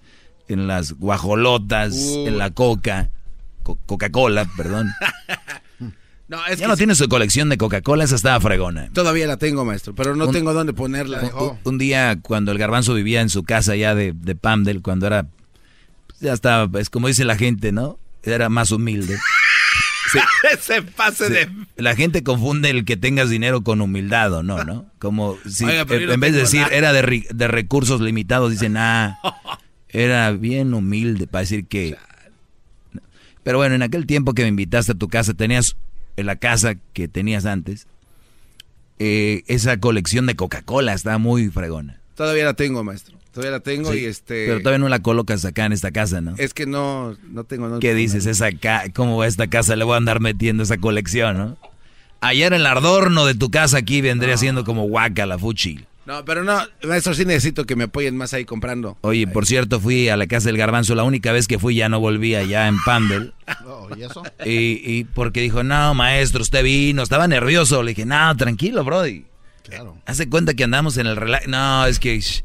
en 0.49 0.67
las 0.67 0.93
guajolotas, 0.93 1.93
Uy. 1.95 2.27
en 2.29 2.39
la 2.39 2.51
coca, 2.51 3.11
Co- 3.63 3.79
Coca-Cola, 3.87 4.47
perdón. 4.57 4.91
No, 6.29 6.39
es 6.47 6.59
ya 6.59 6.65
que 6.65 6.69
no 6.69 6.77
tiene 6.79 6.95
su 6.95 7.09
colección 7.11 7.51
de 7.51 7.59
Coca-Cola, 7.59 8.05
esa 8.05 8.15
estaba 8.17 8.41
fregona. 8.41 8.89
Todavía 8.95 9.27
la 9.27 9.37
tengo, 9.37 9.67
maestro, 9.67 9.95
pero 9.95 10.17
no 10.17 10.27
Un- 10.29 10.33
tengo 10.33 10.55
dónde 10.55 10.73
ponerla. 10.73 11.21
Un, 11.39 11.59
un 11.63 11.79
día 11.79 12.19
cuando 12.23 12.53
el 12.53 12.59
garbanzo 12.59 12.95
vivía 12.95 13.21
en 13.21 13.29
su 13.29 13.43
casa 13.43 13.77
ya 13.77 13.95
de, 13.95 14.15
de 14.15 14.35
Pamdel, 14.35 14.81
cuando 14.81 15.07
era, 15.09 15.25
pues, 16.07 16.21
ya 16.21 16.33
estaba, 16.33 16.81
es 16.81 16.89
como 16.89 17.09
dice 17.09 17.27
la 17.27 17.37
gente, 17.37 17.71
¿no? 17.73 17.99
Era 18.23 18.49
más 18.49 18.71
humilde. 18.71 19.19
Sí. 20.13 20.19
Ese 20.53 20.83
pase 20.83 21.27
Sí. 21.29 21.33
de... 21.33 21.49
La 21.77 21.95
gente 21.97 22.23
confunde 22.23 22.69
el 22.69 22.85
que 22.85 22.99
tengas 22.99 23.31
dinero 23.31 23.63
con 23.63 23.81
humildad 23.81 24.31
o 24.35 24.43
no, 24.43 24.63
¿no? 24.63 24.85
Como 24.99 25.39
si 25.49 25.65
Oiga, 25.65 25.87
en, 25.89 26.21
vez 26.21 26.33
de 26.35 26.41
decir 26.41 26.61
nada. 26.63 26.75
era 26.75 26.93
de, 26.93 27.27
de 27.33 27.49
recursos 27.49 28.01
limitados, 28.03 28.51
dicen, 28.51 28.77
ah, 28.77 29.19
era 29.93 30.31
bien 30.33 30.75
humilde 30.75 31.27
para 31.27 31.41
decir 31.43 31.67
que... 31.67 31.97
Pero 33.45 33.59
bueno, 33.59 33.75
en 33.75 33.83
aquel 33.83 34.07
tiempo 34.07 34.35
que 34.35 34.43
me 34.43 34.49
invitaste 34.49 34.93
a 34.93 34.95
tu 34.95 35.09
casa, 35.09 35.35
tenías 35.35 35.77
en 36.17 36.27
la 36.27 36.37
casa 36.37 36.75
que 36.93 37.09
tenías 37.09 37.45
antes, 37.47 37.87
eh, 38.99 39.43
esa 39.49 39.77
colección 39.79 40.27
de 40.27 40.37
Coca-Cola 40.37 40.93
estaba 40.95 41.19
muy 41.19 41.49
fregona. 41.49 41.99
Todavía 42.15 42.45
la 42.45 42.55
tengo, 42.55 42.85
maestro. 42.85 43.17
Todavía 43.33 43.53
la 43.53 43.61
tengo 43.61 43.93
Sí, 43.93 44.01
y 44.01 44.05
este... 44.05 44.47
Pero 44.47 44.59
todavía 44.61 44.79
no 44.79 44.89
la 44.91 45.01
colocas 45.01 45.45
acá 45.45 45.65
en 45.65 45.73
esta 45.73 45.91
casa, 45.91 46.21
¿no? 46.21 46.35
Es 46.37 46.53
que 46.55 46.67
no, 46.67 47.17
no 47.31 47.45
tengo 47.45 47.69
dónde 47.69 47.87
¿Qué 47.87 47.95
dices? 47.95 48.27
Esa 48.27 48.53
ca- 48.53 48.85
¿Cómo 48.95 49.17
va 49.17 49.27
esta 49.27 49.49
casa? 49.49 49.75
Le 49.75 49.85
voy 49.85 49.95
a 49.95 49.97
andar 49.97 50.21
metiendo 50.21 50.63
esa 50.63 50.77
colección, 50.77 51.39
¿no? 51.39 51.57
Ayer 52.21 52.53
el 52.53 52.65
adorno 52.67 53.25
de 53.27 53.35
tu 53.35 53.51
casa 53.51 53.79
aquí 53.79 54.01
vendría 54.03 54.37
siendo 54.37 54.65
como 54.65 54.85
guaca 54.85 55.27
la 55.27 55.39
fuchi. 55.39 55.85
No, 56.05 56.25
pero 56.25 56.43
no, 56.43 56.59
maestro, 56.83 57.15
sí 57.15 57.25
necesito 57.25 57.65
que 57.65 57.77
me 57.77 57.85
apoyen 57.85 58.17
más 58.17 58.35
ahí 58.35 58.45
comprando. 58.45 58.99
Oye, 59.03 59.29
por 59.29 59.47
cierto, 59.47 59.79
fui 59.79 60.09
a 60.09 60.17
la 60.17 60.27
casa 60.27 60.49
del 60.49 60.57
garbanzo. 60.59 60.97
La 60.97 61.05
única 61.05 61.31
vez 61.31 61.47
que 61.47 61.61
fui 61.61 61.77
ya 61.77 61.89
no 61.89 62.01
volví 62.01 62.35
allá 62.35 62.67
en 62.69 62.77
Pandel. 62.85 63.33
Oh, 63.65 63.89
¿Y 63.97 64.03
eso? 64.03 64.23
Y, 64.45 64.81
y 64.85 65.05
porque 65.05 65.41
dijo, 65.41 65.63
no, 65.63 65.95
maestro, 65.95 66.43
usted 66.43 66.65
vino. 66.65 67.03
Estaba 67.03 67.29
nervioso. 67.29 67.83
Le 67.83 67.91
dije, 67.93 68.05
no, 68.07 68.37
tranquilo, 68.37 68.83
Brody. 68.83 69.25
Claro. 69.63 69.97
Hace 70.07 70.29
cuenta 70.29 70.55
que 70.55 70.65
andamos 70.65 70.97
en 70.97 71.07
el 71.07 71.17
relax. 71.17 71.47
No, 71.49 71.87
es 71.87 71.99
que... 72.01 72.19
shh". 72.19 72.43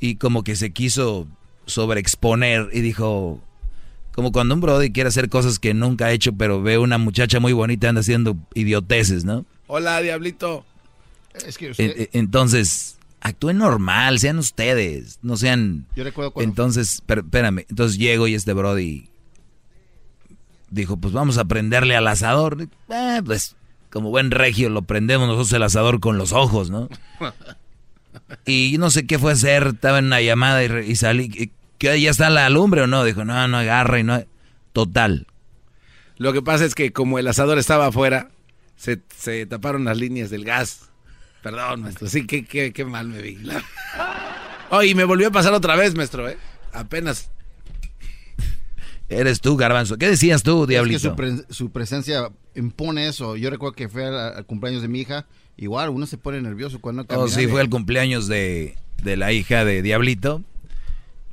Y 0.00 0.16
como 0.16 0.44
que 0.44 0.56
se 0.56 0.72
quiso 0.72 1.26
sobreexponer 1.66 2.68
y 2.72 2.80
dijo... 2.80 3.42
Como 4.12 4.32
cuando 4.32 4.54
un 4.54 4.60
Brody 4.60 4.90
quiere 4.90 5.08
hacer 5.08 5.28
cosas 5.28 5.58
que 5.60 5.72
nunca 5.74 6.06
ha 6.06 6.12
hecho, 6.12 6.32
pero 6.32 6.60
ve 6.60 6.76
una 6.76 6.98
muchacha 6.98 7.38
muy 7.40 7.52
bonita 7.52 7.86
y 7.86 7.88
anda 7.90 8.00
haciendo 8.00 8.36
idioteces, 8.52 9.24
¿no? 9.24 9.46
Hola, 9.68 10.00
diablito. 10.02 10.64
Es 11.46 11.56
que 11.56 11.66
En- 11.66 11.70
usted, 11.70 12.00
en- 12.00 12.08
Entonces, 12.12 12.97
actúen 13.20 13.58
normal, 13.58 14.18
sean 14.18 14.38
ustedes, 14.38 15.18
no 15.22 15.36
sean... 15.36 15.86
Yo 15.96 16.04
recuerdo 16.04 16.30
cuando- 16.32 16.48
Entonces, 16.50 17.02
per- 17.06 17.18
espérame, 17.20 17.64
entonces 17.68 17.98
llego 17.98 18.26
y 18.28 18.34
este 18.34 18.52
Brody 18.52 19.08
dijo, 20.70 20.96
pues 20.96 21.12
vamos 21.12 21.38
a 21.38 21.44
prenderle 21.46 21.96
al 21.96 22.06
asador. 22.08 22.68
Eh, 22.90 23.22
pues, 23.24 23.56
como 23.90 24.10
buen 24.10 24.30
regio, 24.30 24.68
lo 24.68 24.82
prendemos 24.82 25.26
nosotros 25.26 25.52
el 25.54 25.62
asador 25.62 25.98
con 26.00 26.18
los 26.18 26.32
ojos, 26.32 26.70
¿no? 26.70 26.88
Y 28.44 28.76
no 28.78 28.90
sé 28.90 29.06
qué 29.06 29.18
fue 29.18 29.32
hacer, 29.32 29.68
estaba 29.68 29.98
en 30.00 30.06
una 30.06 30.20
llamada 30.20 30.62
y, 30.64 30.68
re- 30.68 30.86
y 30.86 30.96
salí, 30.96 31.28
¿qué- 31.28 31.50
¿qué, 31.78 32.00
¿ya 32.00 32.10
está 32.10 32.28
la 32.30 32.48
lumbre 32.50 32.82
o 32.82 32.86
no? 32.86 33.04
Dijo, 33.04 33.24
no, 33.24 33.46
no 33.48 33.56
agarra 33.58 33.98
y 34.00 34.04
no... 34.04 34.22
Total, 34.72 35.26
Lo 36.18 36.32
que 36.32 36.42
pasa 36.42 36.64
es 36.64 36.74
que 36.74 36.92
como 36.92 37.18
el 37.18 37.26
asador 37.26 37.58
estaba 37.58 37.86
afuera, 37.86 38.30
se, 38.76 39.00
se 39.16 39.44
taparon 39.46 39.84
las 39.84 39.96
líneas 39.98 40.30
del 40.30 40.44
gas. 40.44 40.90
Perdón, 41.42 41.82
maestro. 41.82 42.08
Sí, 42.08 42.26
qué, 42.26 42.44
qué, 42.44 42.72
qué 42.72 42.84
mal 42.84 43.08
me 43.08 43.22
vi. 43.22 43.36
La- 43.36 43.64
Oh, 44.70 44.82
y 44.82 44.94
me 44.94 45.04
volvió 45.04 45.28
a 45.28 45.30
pasar 45.30 45.54
otra 45.54 45.76
vez, 45.76 45.94
maestro, 45.94 46.28
¿eh? 46.28 46.36
Apenas. 46.74 47.30
eres 49.08 49.40
tú, 49.40 49.56
garbanzo. 49.56 49.96
¿Qué 49.96 50.08
decías 50.08 50.42
tú, 50.42 50.62
es 50.62 50.66
que 50.66 50.72
diablito? 50.74 51.00
su, 51.00 51.16
pre- 51.16 51.44
su 51.48 51.70
presencia 51.70 52.30
impone 52.54 53.08
eso. 53.08 53.36
Yo 53.36 53.48
recuerdo 53.50 53.74
que 53.74 53.88
fue 53.88 54.06
al, 54.06 54.14
al 54.36 54.44
cumpleaños 54.46 54.82
de 54.82 54.88
mi 54.88 55.00
hija. 55.00 55.26
Igual, 55.56 55.88
uno 55.90 56.06
se 56.06 56.18
pone 56.18 56.40
nervioso 56.40 56.80
cuando 56.80 57.04
Oh, 57.08 57.28
sí, 57.28 57.46
de- 57.46 57.48
fue 57.48 57.62
el 57.62 57.70
cumpleaños 57.70 58.28
de, 58.28 58.76
de 59.02 59.16
la 59.16 59.32
hija 59.32 59.64
de 59.64 59.80
Diablito. 59.82 60.42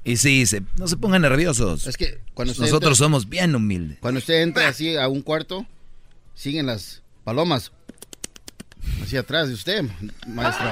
Y 0.06 0.18
sí, 0.18 0.46
se, 0.46 0.62
no 0.78 0.88
se 0.88 0.98
pongan 0.98 1.24
nerviosos. 1.24 1.88
Es 1.88 1.98
que 1.98 2.20
cuando 2.34 2.52
usted 2.52 2.64
Nosotros 2.66 2.92
entra- 3.00 3.06
somos 3.06 3.28
bien 3.28 3.56
humildes. 3.56 3.98
Cuando 4.00 4.20
usted 4.20 4.42
entra 4.44 4.68
así 4.70 4.96
a 4.96 5.08
un 5.08 5.22
cuarto, 5.22 5.66
siguen 6.36 6.68
las 6.68 7.02
palomas 7.24 7.72
así 9.02 9.18
atrás 9.18 9.48
de 9.48 9.54
usted, 9.54 9.84
maestro. 10.28 10.68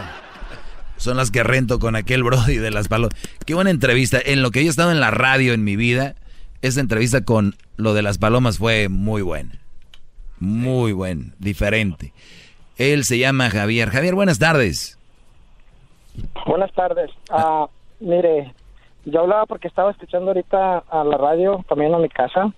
Son 0.98 1.18
las 1.18 1.32
que 1.32 1.44
rento 1.44 1.80
con 1.80 1.96
aquel 1.96 2.24
Brody 2.24 2.58
de 2.58 2.72
las 2.72 2.88
palomas. 2.88 3.14
Qué 3.46 3.54
buena 3.54 3.72
entrevista. 3.72 4.20
En 4.24 4.42
lo 4.42 4.52
que 4.52 4.62
yo 4.62 4.68
he 4.68 4.70
estado 4.70 4.92
en 4.92 5.00
la 5.00 5.12
radio 5.12 5.54
en 5.54 5.64
mi 5.64 5.76
vida, 5.76 6.16
esta 6.62 6.80
entrevista 6.80 7.26
con 7.26 7.56
lo 7.76 7.94
de 7.94 8.02
las 8.04 8.18
palomas 8.18 8.58
fue 8.58 8.88
muy 8.90 9.22
buena. 9.22 9.60
Muy 10.40 10.94
buena, 10.94 11.34
diferente. 11.40 12.14
Él 12.78 13.04
se 13.04 13.18
llama 13.18 13.50
Javier. 13.50 13.90
Javier, 13.90 14.16
buenas 14.16 14.40
tardes. 14.40 14.98
Buenas 16.46 16.72
tardes. 16.74 17.12
Ah, 17.30 17.68
mire, 18.00 18.54
yo 19.06 19.22
hablaba 19.22 19.46
porque 19.46 19.68
estaba 19.68 19.92
escuchando 19.92 20.28
ahorita 20.28 20.84
a 20.90 21.04
la 21.04 21.18
radio, 21.18 21.64
camino 21.68 21.98
a 21.98 22.00
mi 22.00 22.10
casa, 22.10 22.54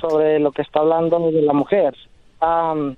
sobre 0.00 0.40
lo 0.40 0.52
que 0.52 0.62
está 0.62 0.80
hablando 0.80 1.30
de 1.30 1.42
la 1.42 1.52
mujer. 1.52 1.94
Am, 2.40 2.96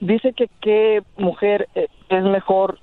dice 0.00 0.32
que 0.32 0.48
qué 0.60 1.02
mujer 1.16 1.68
eh, 1.74 1.88
es 2.08 2.24
mejor 2.24 2.78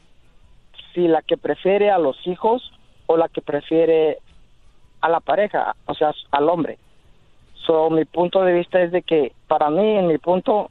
si 0.93 1.07
la 1.07 1.21
que 1.21 1.37
prefiere 1.37 1.89
a 1.89 1.97
los 1.97 2.15
hijos 2.27 2.71
o 3.07 3.17
la 3.17 3.27
que 3.29 3.41
prefiere 3.41 4.19
a 5.01 5.09
la 5.09 5.19
pareja, 5.19 5.75
o 5.85 5.93
sea, 5.93 6.13
al 6.31 6.49
hombre. 6.49 6.77
So, 7.65 7.89
mi 7.89 8.05
punto 8.05 8.43
de 8.43 8.53
vista 8.53 8.81
es 8.81 8.91
de 8.91 9.01
que 9.01 9.33
para 9.47 9.69
mí, 9.69 9.97
en 9.97 10.07
mi 10.07 10.17
punto, 10.17 10.69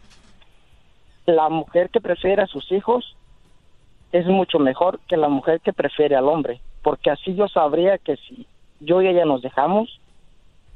la 1.27 1.49
mujer 1.49 1.91
que 1.91 2.01
prefiere 2.01 2.43
a 2.43 2.47
sus 2.47 2.71
hijos 2.73 3.17
es 4.13 4.27
mucho 4.27 4.59
mejor 4.59 5.01
que 5.09 5.17
la 5.17 5.29
mujer 5.29 5.61
que 5.61 5.73
prefiere 5.73 6.17
al 6.17 6.29
hombre, 6.29 6.61
porque 6.83 7.11
así 7.11 7.35
yo 7.35 7.49
sabría 7.49 7.99
que 7.99 8.17
si 8.17 8.47
yo 8.81 9.01
y 9.01 9.09
ella 9.09 9.25
nos 9.25 9.43
dejamos, 9.43 10.01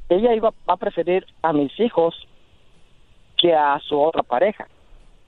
ella 0.09 0.35
iba 0.35 0.53
a 0.67 0.77
preferir 0.77 1.27
a 1.43 1.53
mis 1.53 1.79
hijos 1.81 2.15
que 3.37 3.55
a 3.55 3.79
su 3.81 4.01
otra 4.01 4.23
pareja. 4.23 4.69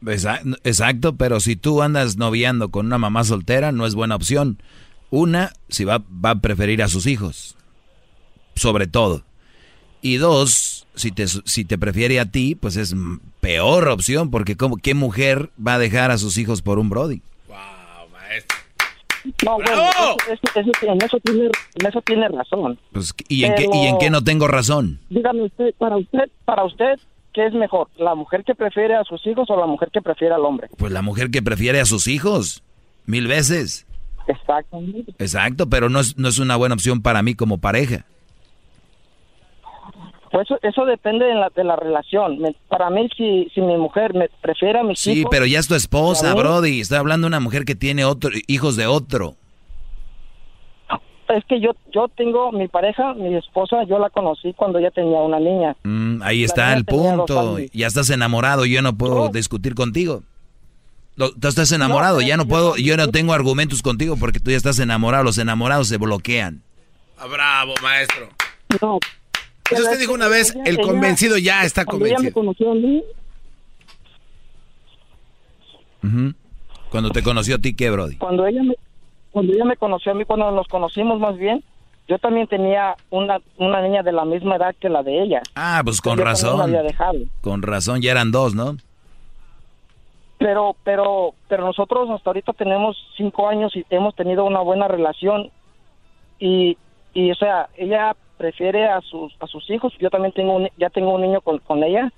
Exa- 0.02 0.42
Exacto, 0.64 1.16
pero 1.16 1.40
si 1.40 1.56
tú 1.56 1.82
andas 1.82 2.16
noviando 2.16 2.70
con 2.70 2.86
una 2.86 2.98
mamá 2.98 3.24
soltera, 3.24 3.72
no 3.72 3.86
es 3.86 3.94
buena 3.94 4.14
opción. 4.16 4.62
Una, 5.10 5.52
si 5.68 5.84
va, 5.84 6.02
va 6.24 6.30
a 6.30 6.40
preferir 6.40 6.82
a 6.82 6.88
sus 6.88 7.06
hijos, 7.06 7.56
sobre 8.54 8.86
todo. 8.86 9.22
Y 10.02 10.16
dos, 10.18 10.86
si 10.94 11.10
te, 11.10 11.26
si 11.26 11.64
te 11.64 11.78
prefiere 11.78 12.20
a 12.20 12.30
ti, 12.30 12.54
pues 12.54 12.76
es 12.76 12.94
peor 13.40 13.88
opción, 13.88 14.30
porque 14.30 14.56
¿cómo, 14.56 14.76
¿qué 14.76 14.94
mujer 14.94 15.50
va 15.64 15.74
a 15.74 15.78
dejar 15.78 16.10
a 16.12 16.18
sus 16.18 16.38
hijos 16.38 16.62
por 16.62 16.78
un 16.78 16.88
Brody? 16.90 17.20
No, 19.44 19.56
bueno, 19.56 19.72
eso, 19.90 20.16
eso- 20.32 20.60
eso- 20.60 20.92
en, 20.92 21.02
eso 21.02 21.18
tiene, 21.20 21.44
en 21.74 21.86
eso 21.86 22.00
tiene 22.02 22.28
razón. 22.28 22.78
Pues, 22.92 23.12
¿y, 23.28 23.44
en 23.44 23.54
qué, 23.56 23.66
¿Y 23.72 23.86
en 23.86 23.98
qué 23.98 24.10
no 24.10 24.22
tengo 24.24 24.46
razón? 24.48 25.00
Dígame 25.10 25.42
usted, 25.44 25.74
para 25.76 25.96
usted, 25.96 26.30
para 26.44 26.64
usted, 26.64 26.98
¿qué 27.32 27.46
es 27.46 27.52
mejor? 27.54 27.88
¿La 27.96 28.14
mujer 28.14 28.44
que 28.44 28.54
prefiere 28.54 28.94
a 28.96 29.04
sus 29.04 29.26
hijos 29.26 29.48
o 29.50 29.56
la 29.58 29.66
mujer 29.66 29.90
que 29.92 30.00
prefiere 30.02 30.34
al 30.34 30.44
hombre? 30.44 30.68
Pues 30.76 30.92
la 30.92 31.02
mujer 31.02 31.30
que 31.30 31.42
prefiere 31.42 31.80
a 31.80 31.84
sus 31.84 32.06
hijos, 32.08 32.62
mil 33.06 33.26
veces. 33.26 33.86
Exactamente. 34.26 35.12
Exacto, 35.18 35.68
pero 35.70 35.88
no 35.88 36.00
es, 36.00 36.16
no 36.18 36.28
es 36.28 36.38
una 36.38 36.56
buena 36.56 36.74
opción 36.74 37.00
para 37.02 37.22
mí 37.22 37.34
como 37.34 37.58
pareja. 37.58 38.04
Pues 40.30 40.46
eso, 40.50 40.58
eso 40.62 40.84
depende 40.84 41.24
de 41.24 41.34
la, 41.34 41.48
de 41.56 41.64
la 41.64 41.74
relación. 41.76 42.38
Me- 42.38 42.54
para 42.68 42.90
mí, 42.90 43.08
si, 43.16 43.48
si 43.54 43.62
mi 43.62 43.78
mujer 43.78 44.12
me 44.12 44.28
prefiere 44.42 44.78
a 44.78 44.82
mis 44.82 44.98
Sí, 45.00 45.12
hijos... 45.20 45.30
pero 45.30 45.46
ya 45.46 45.58
es 45.58 45.66
tu 45.68 45.74
esposa. 45.74 46.34
Brody. 46.34 46.80
Estoy 46.82 46.98
hablando 46.98 47.24
de 47.24 47.28
una 47.28 47.40
mujer 47.40 47.64
que 47.64 47.74
tiene 47.74 48.04
otro, 48.04 48.30
hijos 48.46 48.76
de 48.76 48.86
otro. 48.86 49.36
Es 51.28 51.44
que 51.44 51.60
yo, 51.60 51.72
yo 51.92 52.08
tengo 52.16 52.52
mi 52.52 52.68
pareja, 52.68 53.12
mi 53.14 53.34
esposa, 53.36 53.84
yo 53.84 53.98
la 53.98 54.08
conocí 54.08 54.54
cuando 54.54 54.78
ella 54.78 54.90
tenía 54.90 55.18
una 55.18 55.38
niña. 55.38 55.76
Mm, 55.84 56.22
ahí 56.22 56.40
La 56.40 56.46
está 56.46 56.72
el 56.74 56.84
punto. 56.86 57.58
Ya 57.72 57.86
estás 57.86 58.08
enamorado, 58.10 58.64
yo 58.64 58.80
no 58.80 58.96
puedo 58.96 59.28
discutir 59.28 59.74
contigo. 59.74 60.22
Lo- 61.16 61.32
Tú 61.32 61.48
estás 61.48 61.70
enamorado, 61.72 62.20
ya 62.22 62.36
no 62.36 62.46
puedo, 62.46 62.76
yo 62.76 62.96
no 62.96 63.08
tengo 63.08 63.34
argumentos 63.34 63.82
contigo 63.82 64.16
porque 64.16 64.40
tú 64.40 64.50
ya 64.52 64.56
estás 64.56 64.78
enamorado. 64.78 65.24
Los 65.24 65.36
enamorados 65.38 65.88
se 65.88 65.98
bloquean. 65.98 66.62
Ah, 67.18 67.26
bravo, 67.26 67.74
maestro. 67.82 68.28
No. 68.80 68.98
Eso 69.70 69.82
usted 69.82 69.98
dijo 69.98 70.14
una 70.14 70.28
vez, 70.28 70.54
el 70.64 70.76
ella- 70.78 70.82
convencido 70.82 71.36
ya 71.36 71.64
está 71.64 71.84
Cuando 71.84 72.06
ella 72.06 72.18
me 72.20 72.32
convencido. 72.32 72.64
conoció 72.64 72.70
a 72.70 72.74
mí, 72.74 73.02
Ujú. 76.02 76.34
Cuando 76.90 77.10
te 77.10 77.22
conoció 77.22 77.56
a 77.56 77.58
ti, 77.58 77.74
¿qué, 77.74 77.90
Brody? 77.90 78.16
cuando 78.16 78.46
ella 78.46 78.62
me, 78.62 78.74
cuando 79.32 79.52
ella 79.52 79.64
me 79.64 79.76
conoció 79.76 80.12
a 80.12 80.14
mí, 80.14 80.24
cuando 80.24 80.50
nos 80.50 80.68
conocimos 80.68 81.18
más 81.18 81.36
bien, 81.36 81.62
yo 82.08 82.18
también 82.18 82.46
tenía 82.46 82.96
una, 83.10 83.38
una 83.58 83.82
niña 83.82 84.02
de 84.02 84.12
la 84.12 84.24
misma 84.24 84.56
edad 84.56 84.74
que 84.80 84.88
la 84.88 85.02
de 85.02 85.22
ella. 85.22 85.42
Ah, 85.54 85.82
pues 85.84 86.00
con 86.00 86.16
Yo 86.16 86.24
razón. 86.24 86.60
había 86.60 86.82
dejado. 86.82 87.18
Con 87.42 87.62
razón, 87.62 88.00
ya 88.00 88.12
eran 88.12 88.30
dos, 88.30 88.54
¿no? 88.54 88.76
Pero, 90.38 90.76
pero, 90.84 91.34
pero 91.48 91.64
nosotros 91.66 92.08
hasta 92.10 92.30
ahorita 92.30 92.52
tenemos 92.52 92.96
cinco 93.16 93.48
años 93.48 93.74
y 93.76 93.84
hemos 93.90 94.14
tenido 94.14 94.44
una 94.44 94.60
buena 94.60 94.86
relación 94.86 95.50
y, 96.38 96.78
y 97.12 97.30
o 97.30 97.34
sea, 97.34 97.68
ella 97.76 98.14
prefiere 98.36 98.86
a 98.86 99.00
sus, 99.00 99.34
a 99.40 99.46
sus 99.48 99.68
hijos. 99.68 99.92
Yo 99.98 100.10
también 100.10 100.32
tengo 100.32 100.54
un, 100.54 100.68
ya 100.78 100.90
tengo 100.90 101.12
un 101.12 101.22
niño 101.22 101.40
con, 101.40 101.58
con 101.58 101.82
ella 101.82 102.12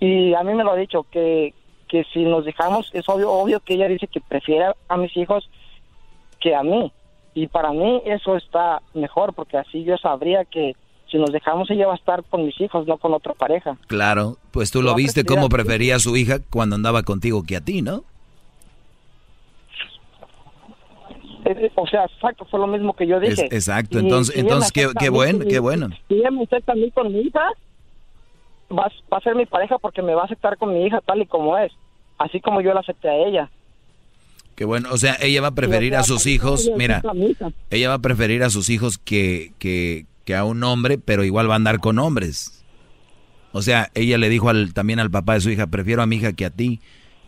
y 0.00 0.34
a 0.34 0.42
mí 0.42 0.52
me 0.54 0.64
lo 0.64 0.72
ha 0.72 0.76
dicho 0.76 1.06
que, 1.10 1.54
que 1.88 2.04
si 2.12 2.24
nos 2.24 2.44
dejamos 2.44 2.90
es 2.92 3.08
obvio, 3.08 3.30
obvio 3.32 3.60
que 3.60 3.74
ella 3.74 3.86
dice 3.88 4.08
que 4.08 4.20
prefiere 4.20 4.66
a 4.88 4.96
mis 4.96 5.16
hijos 5.16 5.48
que 6.46 6.54
a 6.54 6.62
mí 6.62 6.92
y 7.34 7.48
para 7.48 7.72
mí 7.72 8.02
eso 8.06 8.36
está 8.36 8.80
mejor 8.94 9.34
porque 9.34 9.58
así 9.58 9.82
yo 9.82 9.96
sabría 9.98 10.44
que 10.44 10.74
si 11.10 11.18
nos 11.18 11.32
dejamos 11.32 11.68
ella 11.70 11.88
va 11.88 11.94
a 11.94 11.96
estar 11.96 12.22
con 12.24 12.44
mis 12.46 12.58
hijos, 12.60 12.86
no 12.86 12.98
con 12.98 13.12
otra 13.12 13.34
pareja. 13.34 13.76
Claro, 13.88 14.36
pues 14.52 14.70
tú 14.70 14.80
lo 14.80 14.90
No, 14.90 14.96
viste 14.96 15.24
cómo 15.24 15.48
prefería 15.48 15.96
a 15.96 15.98
su 15.98 16.16
hija 16.16 16.38
cuando 16.50 16.76
andaba 16.76 17.02
contigo 17.02 17.42
que 17.46 17.56
a 17.56 17.60
ti, 17.60 17.82
¿no? 17.82 18.04
O 21.76 21.86
sea, 21.86 22.04
exacto, 22.04 22.44
fue 22.44 22.58
lo 22.60 22.66
mismo 22.68 22.92
que 22.94 23.06
yo 23.06 23.18
Es- 23.18 23.36
dije. 23.36 23.46
exacto, 23.54 23.98
Y 23.98 24.02
entonces, 24.02 24.34
si 24.34 24.40
entonces 24.40 24.72
qué, 24.72 24.88
qué 24.98 25.08
bueno, 25.10 25.44
qué 25.48 25.58
bueno. 25.58 25.88
Si 26.08 26.14
ella 26.14 26.30
me 26.30 26.42
acepta 26.44 26.72
a 26.72 26.76
mí 26.76 26.90
con 26.92 27.12
mi 27.12 27.20
hija, 27.20 27.40
va, 28.70 28.90
va 29.12 29.18
a 29.18 29.20
ser 29.20 29.34
mi 29.34 29.46
pareja 29.46 29.78
porque 29.78 30.02
me 30.02 30.14
va 30.14 30.22
a 30.22 30.24
aceptar 30.26 30.56
con 30.58 30.72
mi 30.72 30.84
hija 30.86 31.00
tal 31.06 31.22
y 31.22 31.26
como 31.26 31.56
es. 31.58 31.72
Así 32.18 32.40
como 32.40 32.60
yo 32.60 32.72
la 32.72 32.80
acepté 32.80 33.08
a 33.08 33.14
ella. 33.16 33.50
Qué 34.56 34.64
bueno, 34.64 34.88
o 34.90 34.96
sea, 34.98 35.16
ella 35.20 35.42
va 35.42 35.48
a 35.48 35.54
preferir 35.54 35.94
a 35.94 36.02
sus 36.02 36.26
hijos, 36.26 36.70
mira, 36.78 37.02
ella 37.70 37.88
va 37.90 37.94
a 37.94 37.98
preferir 38.00 38.42
a 38.42 38.48
sus 38.50 38.70
hijos 38.70 38.96
que, 38.98 39.52
que, 39.58 40.06
que 40.24 40.34
a 40.34 40.44
un 40.44 40.64
hombre, 40.64 40.96
pero 40.98 41.24
igual 41.24 41.48
va 41.48 41.52
a 41.54 41.56
andar 41.56 41.78
con 41.78 41.98
hombres. 41.98 42.64
O 43.52 43.60
sea, 43.62 43.90
ella 43.94 44.16
le 44.18 44.28
dijo 44.30 44.48
al, 44.48 44.72
también 44.72 44.98
al 44.98 45.10
papá 45.10 45.34
de 45.34 45.42
su 45.42 45.50
hija, 45.50 45.66
prefiero 45.66 46.02
a 46.02 46.06
mi 46.06 46.16
hija 46.16 46.32
que 46.32 46.46
a 46.46 46.50
ti, 46.50 46.80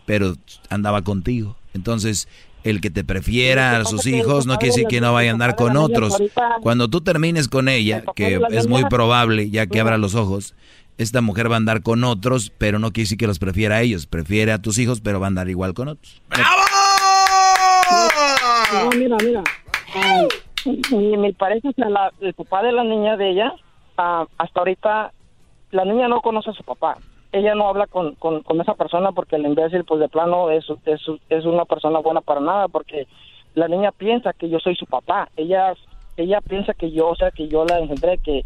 pero 0.07 0.37
andaba 0.71 1.03
contigo. 1.03 1.57
Entonces, 1.75 2.29
El 2.65 2.81
que 2.81 2.91
te 2.91 3.05
prefiera 3.05 3.79
a 3.79 3.85
sus 3.85 4.05
hijos 4.07 4.47
no 4.47 4.57
quiere 4.59 4.75
decir 4.75 4.89
que 4.89 5.01
no 5.01 5.13
vaya 5.13 5.31
a 5.31 5.33
andar 5.33 5.55
con 5.55 5.77
otros. 5.77 6.17
Cuando 6.61 6.89
tú 6.89 7.01
termines 7.03 7.47
con 7.47 7.69
ella, 7.69 8.03
que 8.17 8.41
es 8.51 8.67
muy 8.67 8.85
probable, 8.87 9.49
ya 9.49 9.67
que 9.67 9.81
abra 9.81 9.97
los 9.97 10.15
ojos, 10.17 10.55
esta 10.99 11.21
mujer 11.21 11.49
va 11.51 11.55
a 11.55 11.59
andar 11.59 11.83
con 11.83 12.03
otros, 12.03 12.53
pero 12.59 12.81
no 12.81 12.91
quiere 12.93 13.05
decir 13.05 13.19
que 13.19 13.29
los 13.29 13.39
prefiera 13.39 13.77
a 13.77 13.83
ellos. 13.83 14.07
Prefiere 14.07 14.51
a 14.51 14.61
tus 14.61 14.79
hijos, 14.79 15.01
pero 15.01 15.21
va 15.21 15.27
a 15.27 15.29
andar 15.29 15.49
igual 15.49 15.73
con 15.73 15.87
otros. 15.87 16.21
No, 18.73 18.91
mira, 18.91 19.17
mira. 19.25 19.43
Ah, 19.95 20.27
mi, 20.91 21.17
mi 21.17 21.33
pareja, 21.33 21.69
la- 21.77 22.13
el 22.21 22.35
papá 22.35 22.63
de 22.63 22.73
la 22.73 22.85
niña 22.85 23.17
de 23.17 23.31
ella, 23.31 23.53
ah, 23.97 24.27
hasta 24.39 24.61
ahorita, 24.61 25.13
la 25.71 25.85
niña 25.85 26.09
no 26.09 26.21
conoce 26.21 26.51
a 26.51 26.55
su 26.55 26.63
papá. 26.65 26.99
Ella 27.33 27.55
no 27.55 27.69
habla 27.69 27.87
con, 27.87 28.15
con, 28.15 28.43
con 28.43 28.61
esa 28.61 28.75
persona 28.75 29.13
porque 29.13 29.37
el 29.37 29.45
imbécil, 29.47 29.85
pues 29.85 30.01
de 30.01 30.09
plano, 30.09 30.51
es, 30.51 30.65
es, 30.87 31.01
es 31.29 31.45
una 31.45 31.65
persona 31.67 31.99
buena 31.99 32.21
para 32.23 32.41
nada 32.41 32.69
porque 32.69 33.07
la 33.55 33.69
niña 33.69 33.93
piensa 33.93 34.33
que 34.33 34.49
yo 34.49 34.59
soy 34.61 34.75
su 34.77 34.87
papá. 34.87 35.29
Ella 35.37 35.75
ella 36.17 36.41
piensa 36.41 36.75
que 36.75 36.91
yo, 36.91 37.09
o 37.09 37.15
sea, 37.17 37.31
que 37.31 37.47
yo 37.49 37.65
la 37.65 37.79
engendré, 37.79 38.19
que, 38.19 38.43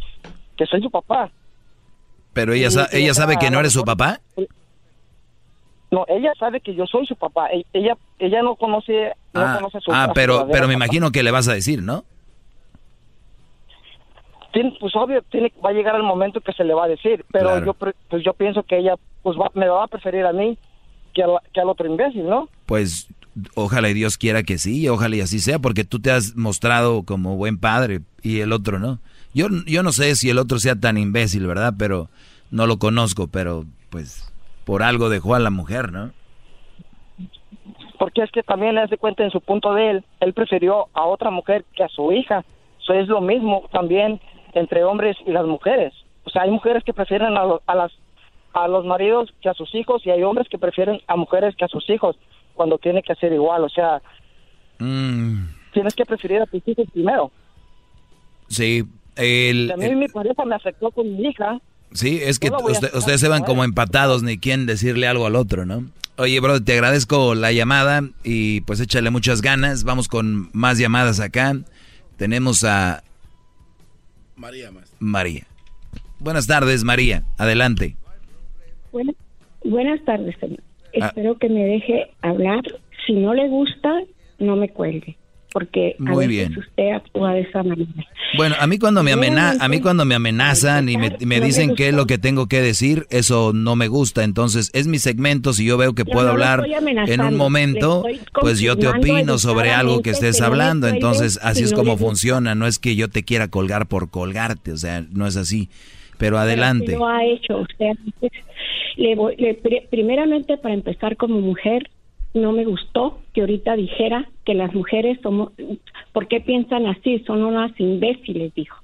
que 0.56 0.66
soy 0.66 0.82
su 0.82 0.90
papá. 0.90 1.30
Pero 2.34 2.52
ella, 2.52 2.70
sa- 2.70 2.88
ella 2.92 3.14
sabe 3.14 3.38
que 3.38 3.50
no 3.50 3.60
eres 3.60 3.72
su 3.72 3.82
papá. 3.84 4.20
No, 5.93 6.05
ella 6.09 6.32
sabe 6.40 6.60
que 6.60 6.74
yo 6.74 6.86
soy 6.86 7.06
su 7.06 7.14
papá. 7.14 7.48
E- 7.52 7.66
Ella 7.73 7.97
ella 8.19 8.43
no 8.43 8.56
conoce, 8.56 9.12
no 9.35 9.40
Ah, 9.43 9.55
conoce 9.56 9.78
a 9.78 9.81
su 9.82 9.93
ah, 9.93 10.10
pero, 10.14 10.48
pero 10.51 10.66
me 10.66 10.73
papá. 10.74 10.85
imagino 10.86 11.12
que 11.12 11.23
le 11.23 11.31
vas 11.31 11.47
a 11.48 11.52
decir, 11.55 11.82
¿no? 11.82 12.05
Tiene- 14.52 14.74
pues 14.81 14.94
obvio, 14.97 15.23
tiene, 15.31 15.52
va 15.64 15.70
a 15.70 15.73
llegar 15.73 15.94
el 15.97 16.02
momento 16.02 16.40
que 16.40 16.52
se 16.52 16.64
le 16.64 16.74
va 16.74 16.85
a 16.85 16.89
decir, 16.89 17.24
pero 17.32 17.51
Claro. 17.51 17.66
yo 17.66 17.74
pues 17.74 18.23
yo 18.24 18.35
pienso 18.35 18.62
que 18.64 18.78
ella 18.78 18.94
pues 19.23 19.36
va- 19.39 19.51
me 19.55 19.69
va 19.69 19.85
a 19.85 19.89
preferir 19.89 20.27
a 20.27 20.32
mí 20.32 20.59
que, 21.14 21.23
a 21.23 21.27
la- 21.27 21.43
que 21.55 21.60
al 21.60 21.69
otro 21.69 21.86
imbécil, 21.86 22.27
¿no? 22.27 22.48
Pues 22.66 23.09
ojalá 23.55 23.89
y 23.89 23.94
Dios 23.94 24.19
quiera 24.19 24.43
que 24.43 24.59
sí, 24.59 24.89
ojalá 24.89 25.16
y 25.16 25.20
así 25.23 25.40
sea, 25.40 25.59
porque 25.59 25.85
tú 25.85 26.01
te 26.01 26.10
has 26.10 26.36
mostrado 26.36 27.02
como 27.05 27.36
buen 27.36 27.59
padre 27.59 28.01
y 28.23 28.40
el 28.40 28.52
otro 28.52 28.78
no. 28.78 28.98
Yo, 29.35 29.47
yo 29.66 29.82
no 29.82 29.93
sé 29.93 30.14
si 30.16 30.28
el 30.28 30.39
otro 30.39 30.59
sea 30.59 30.74
tan 30.77 30.98
imbécil, 30.98 31.47
¿verdad? 31.47 31.74
Pero 31.78 32.10
no 32.51 32.66
lo 32.66 32.78
conozco, 32.78 33.28
pero 33.28 33.64
pues 33.89 34.31
por 34.64 34.82
algo 34.82 35.09
dejó 35.09 35.34
a 35.34 35.39
la 35.40 35.51
mujer, 35.51 35.93
¿no? 35.93 36.10
Porque 37.98 38.22
es 38.22 38.30
que 38.30 38.43
también 38.43 38.74
le 38.74 38.80
hace 38.82 38.97
cuenta 38.98 39.22
en 39.24 39.30
su 39.30 39.40
punto 39.40 39.74
de 39.74 39.90
él, 39.90 40.05
él 40.20 40.32
prefirió 40.32 40.89
a 40.93 41.05
otra 41.06 41.30
mujer 41.30 41.64
que 41.76 41.84
a 41.84 41.89
su 41.89 42.12
hija. 42.12 42.44
Eso 42.82 42.94
es 42.94 43.06
lo 43.09 43.20
mismo 43.20 43.64
también 43.70 44.20
entre 44.55 44.82
hombres 44.84 45.16
y 45.24 45.30
las 45.30 45.47
mujeres. 45.47 45.93
O 46.24 46.30
sea, 46.30 46.43
hay 46.43 46.51
mujeres 46.51 46.82
que 46.84 46.93
prefieren 46.93 47.36
a, 47.36 47.44
lo- 47.44 47.62
a 47.66 47.74
las 47.74 47.93
a 48.55 48.68
los 48.68 48.84
maridos 48.84 49.32
que 49.40 49.48
a 49.48 49.55
sus 49.55 49.74
hijos 49.74 50.05
y 50.05 50.10
hay 50.10 50.22
hombres 50.24 50.47
que 50.47 50.59
prefieren 50.59 51.01
a 51.06 51.16
mujeres 51.16 51.56
que 51.56 51.64
a 51.64 51.68
sus 51.68 51.89
hijos 51.89 52.18
cuando 52.52 52.76
tiene 52.76 53.02
que 53.02 53.14
ser 53.14 53.32
igual. 53.32 53.64
O 53.64 53.68
sea, 53.68 54.02
Mm, 54.78 55.44
tienes 55.72 55.94
que 55.94 56.05
preferir 56.05 56.40
a 56.43 56.47
tus 56.47 56.60
hijos 56.66 56.86
primero. 56.93 57.30
sí, 58.48 58.82
el, 59.16 59.66
Si 59.68 59.72
a 59.72 59.76
mí 59.76 59.94
mi 59.94 60.09
pareja 60.09 60.44
me 60.44 60.55
afectó 60.56 60.90
con 60.90 61.16
mi 61.16 61.28
hija. 61.28 61.59
Sí, 61.94 62.20
es 62.23 62.39
que 62.39 62.51
usted- 62.51 62.94
ustedes 62.94 63.20
se 63.20 63.28
van 63.28 63.40
como 63.43 63.52
como 63.52 63.64
empatados, 63.64 64.23
ni 64.23 64.39
quién 64.39 64.64
decirle 64.66 65.06
algo 65.06 65.27
al 65.27 65.36
otro, 65.36 65.66
¿no? 65.66 65.85
Oye, 66.16 66.40
bro, 66.40 66.62
te 66.62 66.73
agradezco 66.74 67.35
la 67.35 67.52
llamada 67.52 68.02
y 68.24 68.60
pues 68.62 68.81
échale 68.81 69.10
muchas 69.10 69.43
ganas. 69.43 69.85
Vamos 69.85 70.09
con 70.09 70.51
más 70.52 70.78
llamadas 70.78 71.20
acá. 71.20 71.55
Tenemos 72.16 72.64
a 72.64 73.02
María 74.36 74.70
más. 74.70 74.93
María. 74.98 75.47
Buenas 76.19 76.47
tardes, 76.47 76.85
María. 76.85 77.24
Adelante. 77.39 77.97
Buenas, 78.93 79.16
buenas 79.64 80.05
tardes, 80.05 80.36
señor. 80.40 80.60
Ah. 81.01 81.06
Espero 81.09 81.39
que 81.39 81.48
me 81.48 81.64
deje 81.64 82.10
hablar. 82.23 82.62
Si 83.06 83.14
no 83.14 83.35
le 83.35 83.48
gusta, 83.48 83.90
no 84.39 84.56
me 84.56 84.69
cuelgue, 84.69 85.16
porque 85.52 85.96
a 85.98 86.02
Muy 86.02 86.26
veces 86.26 86.48
bien. 86.50 86.58
usted 86.58 86.90
actúa 86.92 87.34
de 87.34 87.40
esa 87.42 87.62
manera. 87.62 87.90
Bueno, 88.36 88.54
a 88.58 88.66
mí 88.66 88.78
cuando 88.78 89.02
me 89.02 89.12
amena, 89.12 89.54
a 89.60 89.68
mí 89.68 89.80
cuando 89.80 90.04
me 90.04 90.14
amenazan 90.14 90.88
y 90.88 90.96
me, 90.96 91.16
me 91.24 91.40
dicen 91.40 91.74
qué 91.74 91.88
es 91.88 91.94
lo 91.94 92.06
que 92.06 92.18
tengo 92.18 92.46
que 92.48 92.60
decir, 92.62 93.06
eso 93.10 93.52
no 93.54 93.76
me 93.76 93.88
gusta. 93.88 94.24
Entonces, 94.24 94.70
es 94.72 94.86
mi 94.86 94.98
segmento. 94.98 95.52
Si 95.52 95.64
yo 95.64 95.76
veo 95.76 95.94
que 95.94 96.04
Yo 96.04 96.12
puedo 96.12 96.26
no 96.28 96.32
hablar 96.32 96.64
en 97.06 97.20
un 97.20 97.36
momento, 97.36 98.04
pues 98.40 98.58
yo 98.60 98.76
te 98.78 98.88
opino 98.88 99.38
sobre 99.38 99.70
algo 99.72 100.00
que 100.02 100.10
estés 100.10 100.38
que 100.38 100.44
hablando. 100.44 100.88
Entonces, 100.88 101.38
así 101.42 101.62
es 101.64 101.72
como 101.72 101.96
funciona. 101.98 102.54
No 102.54 102.66
es 102.66 102.78
que 102.78 102.96
yo 102.96 103.08
te 103.08 103.22
quiera 103.22 103.48
colgar 103.48 103.86
por 103.86 104.10
colgarte, 104.10 104.72
o 104.72 104.76
sea, 104.76 105.04
no 105.12 105.26
es 105.26 105.36
así. 105.36 105.68
Pero 106.18 106.36
Pero 106.36 106.38
adelante. 106.38 106.92
lo 106.92 107.06
ha 107.08 107.24
hecho 107.24 107.58
usted. 107.58 107.92
Le 108.96 109.14
voy- 109.16 109.34
le- 109.38 109.54
pri- 109.54 109.82
primeramente, 109.90 110.56
para 110.58 110.74
empezar 110.74 111.16
como 111.16 111.40
mujer, 111.40 111.90
no 112.34 112.52
me 112.52 112.64
gustó 112.64 113.20
que 113.34 113.42
ahorita 113.42 113.76
dijera 113.76 114.28
que 114.44 114.54
las 114.54 114.74
mujeres 114.74 115.18
somos, 115.22 115.52
¿por 116.12 116.28
qué 116.28 116.40
piensan 116.40 116.86
así? 116.86 117.22
Son 117.26 117.42
unas 117.44 117.78
imbéciles, 117.78 118.54
dijo. 118.54 118.76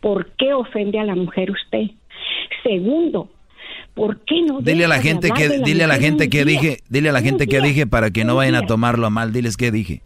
¿Por 0.00 0.30
qué 0.32 0.52
ofende 0.54 0.98
a 0.98 1.04
la 1.04 1.14
mujer 1.14 1.50
usted? 1.50 1.90
Segundo, 2.62 3.28
¿por 3.94 4.20
qué 4.20 4.42
no 4.42 4.60
Dile 4.60 4.84
a 4.84 4.88
la 4.88 5.00
gente 5.00 5.30
que 5.30 5.48
la 5.48 5.58
dile 5.58 5.84
a 5.84 5.86
la 5.88 5.96
gente 5.96 6.28
que 6.30 6.44
día? 6.44 6.60
dije, 6.60 6.78
dile 6.88 7.08
a 7.10 7.12
la 7.12 7.20
gente 7.20 7.46
que 7.46 7.60
dije 7.60 7.86
para 7.86 8.10
que 8.10 8.24
no 8.24 8.36
vayan 8.36 8.54
a 8.54 8.66
tomarlo 8.66 9.06
a 9.06 9.10
mal. 9.10 9.32
Diles 9.32 9.56
qué 9.56 9.70
dije. 9.70 10.00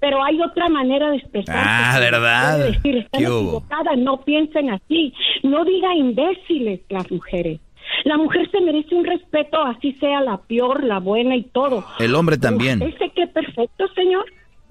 Pero 0.00 0.22
hay 0.22 0.40
otra 0.42 0.68
manera 0.68 1.10
de 1.10 1.18
expresar. 1.18 1.56
Ah, 1.56 1.96
¿verdad? 2.00 2.58
Decir, 2.72 2.96
están 2.98 3.20
¿Qué 3.20 3.30
hubo? 3.30 3.58
equivocadas, 3.58 3.98
no 3.98 4.20
piensen 4.22 4.70
así. 4.70 5.14
No 5.44 5.64
diga 5.64 5.94
imbéciles 5.94 6.80
las 6.88 7.08
mujeres. 7.10 7.60
La 8.04 8.16
mujer 8.16 8.50
se 8.50 8.60
merece 8.60 8.94
un 8.94 9.04
respeto, 9.04 9.62
así 9.62 9.92
sea 9.94 10.20
la 10.20 10.38
peor, 10.38 10.82
la 10.84 10.98
buena 10.98 11.36
y 11.36 11.42
todo. 11.44 11.84
El 11.98 12.14
hombre 12.14 12.38
también. 12.38 12.82
¿Usted 12.82 12.98
se 12.98 13.10
que 13.10 13.26
perfecto, 13.26 13.86
señor? 13.94 14.24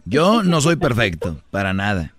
Yo 0.05 0.43
no 0.43 0.61
soy 0.61 0.75
perfecto, 0.75 1.37
para 1.51 1.73
nada. 1.73 2.13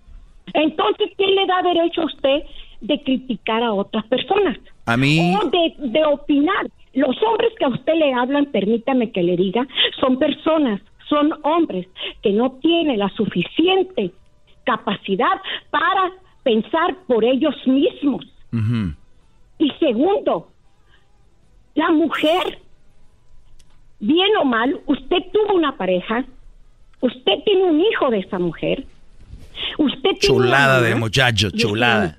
Entonces, 0.53 1.11
¿quién 1.17 1.35
le 1.35 1.45
da 1.45 1.61
derecho 1.61 2.01
a 2.01 2.05
usted 2.05 2.43
de 2.81 3.01
criticar 3.01 3.63
a 3.63 3.73
otras 3.73 4.05
personas? 4.05 4.57
A 4.85 4.97
mí, 4.97 5.35
O 5.35 5.49
de, 5.49 5.75
de 5.77 6.05
opinar. 6.05 6.69
Los 6.93 7.15
hombres 7.23 7.51
que 7.57 7.65
a 7.65 7.69
usted 7.69 7.93
le 7.95 8.13
hablan, 8.13 8.45
permítame 8.47 9.11
que 9.11 9.23
le 9.23 9.35
diga, 9.35 9.67
son 9.99 10.19
personas, 10.19 10.79
son 11.09 11.33
hombres 11.43 11.87
que 12.21 12.31
no 12.31 12.51
tienen 12.61 12.99
la 12.99 13.09
suficiente 13.09 14.11
capacidad 14.63 15.41
para 15.71 16.11
pensar 16.43 16.95
por 17.07 17.23
ellos 17.23 17.55
mismos. 17.65 18.25
Y 19.57 19.71
segundo, 19.79 20.49
la 21.75 21.91
mujer, 21.91 22.59
bien 23.99 24.35
o 24.39 24.45
mal, 24.45 24.79
usted 24.85 25.17
tuvo 25.31 25.55
una 25.55 25.75
pareja, 25.77 26.25
usted 27.01 27.43
tiene 27.45 27.63
un 27.63 27.81
hijo 27.81 28.09
de 28.09 28.19
esa 28.19 28.39
mujer, 28.39 28.83
usted 29.77 30.11
tiene 30.19 30.35
una 30.35 30.45
chulada 30.45 30.81
de 30.81 30.95
muchacho, 30.95 31.49
chulada. 31.51 32.17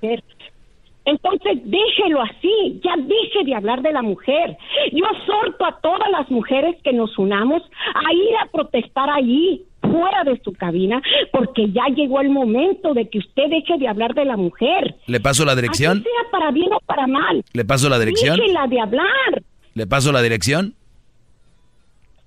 Entonces, 1.06 1.58
déjelo 1.64 2.22
así, 2.22 2.80
ya 2.82 2.96
deje 2.96 3.44
de 3.44 3.54
hablar 3.54 3.82
de 3.82 3.92
la 3.92 4.00
mujer. 4.00 4.56
Yo 4.90 5.04
exhorto 5.04 5.66
a 5.66 5.78
todas 5.80 6.10
las 6.10 6.30
mujeres 6.30 6.76
que 6.82 6.94
nos 6.94 7.18
unamos 7.18 7.62
a 7.94 8.12
ir 8.12 8.36
a 8.42 8.46
protestar 8.46 9.10
allí, 9.10 9.64
fuera 9.94 10.24
de 10.24 10.40
su 10.42 10.52
cabina, 10.52 11.00
porque 11.32 11.70
ya 11.70 11.84
llegó 11.94 12.20
el 12.20 12.30
momento 12.30 12.94
de 12.94 13.08
que 13.08 13.18
usted 13.18 13.44
deje 13.48 13.78
de 13.78 13.86
hablar 13.88 14.14
de 14.14 14.24
la 14.24 14.36
mujer. 14.36 14.96
¿Le 15.06 15.20
paso 15.20 15.44
la 15.44 15.52
Así 15.52 15.60
dirección? 15.62 16.02
sea 16.02 16.30
para 16.32 16.50
bien 16.50 16.72
o 16.72 16.80
para 16.80 17.06
mal. 17.06 17.44
¿Le 17.52 17.64
paso 17.64 17.88
la 17.88 17.98
dirección? 17.98 18.36
Déjela 18.38 18.66
de 18.66 18.80
hablar. 18.80 19.42
¿Le 19.74 19.86
paso 19.86 20.10
la 20.12 20.22
dirección? 20.22 20.74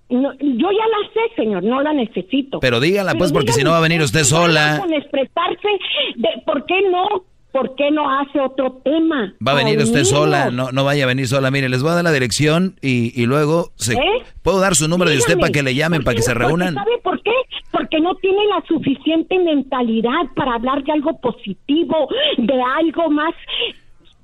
No, 0.10 0.32
yo 0.40 0.70
ya 0.72 0.88
la 0.88 1.10
sé, 1.14 1.36
señor, 1.36 1.64
no 1.64 1.82
la 1.82 1.92
necesito. 1.92 2.60
Pero 2.62 2.80
dígala, 2.80 3.16
pues, 3.16 3.34
porque 3.34 3.52
si 3.52 3.64
no 3.64 3.72
va 3.72 3.80
a 3.80 3.82
venir 3.82 4.02
usted 4.02 4.24
sola. 4.24 4.78
Con 4.80 4.94
expresarse, 4.94 5.68
de, 6.16 6.30
¿por 6.46 6.66
qué 6.66 6.76
no? 6.90 7.26
¿Por 7.58 7.76
qué 7.76 7.90
no 7.90 8.08
hace 8.20 8.40
otro 8.40 8.82
tema? 8.84 9.34
Va 9.46 9.54
a 9.54 9.56
venir 9.56 9.80
usted 9.80 10.04
sola, 10.04 10.52
no, 10.52 10.72
no 10.72 10.84
vaya 10.84 11.06
a 11.06 11.08
venir 11.08 11.28
sola. 11.28 11.50
Mire, 11.50 11.70
les 11.70 11.82
voy 11.82 11.92
a 11.92 11.96
dar 11.96 12.04
la 12.04 12.12
dirección 12.12 12.76
y, 12.84 13.20
y 13.20 13.26
luego 13.26 13.72
se, 13.76 13.94
¿Eh? 13.94 13.98
puedo 14.44 14.60
dar 14.60 14.76
su 14.76 14.88
número 14.88 15.10
de 15.10 15.18
usted 15.18 15.36
Dígame, 15.36 15.42
para 15.42 15.52
que 15.54 15.64
le 15.64 15.74
llamen, 15.76 16.04
para 16.04 16.16
que 16.16 16.22
se 16.22 16.34
reúnan. 16.36 16.76
¿Sabe 16.76 17.00
por 17.04 17.22
qué? 17.24 17.32
Porque 17.72 18.00
no 18.00 18.14
tiene 18.16 18.46
la 18.48 18.64
suficiente 18.68 19.40
mentalidad 19.40 20.22
para 20.36 20.54
hablar 20.56 20.84
de 20.84 20.92
algo 20.92 21.20
positivo, 21.20 22.08
de 22.38 22.62
algo 22.80 23.10
más. 23.10 23.34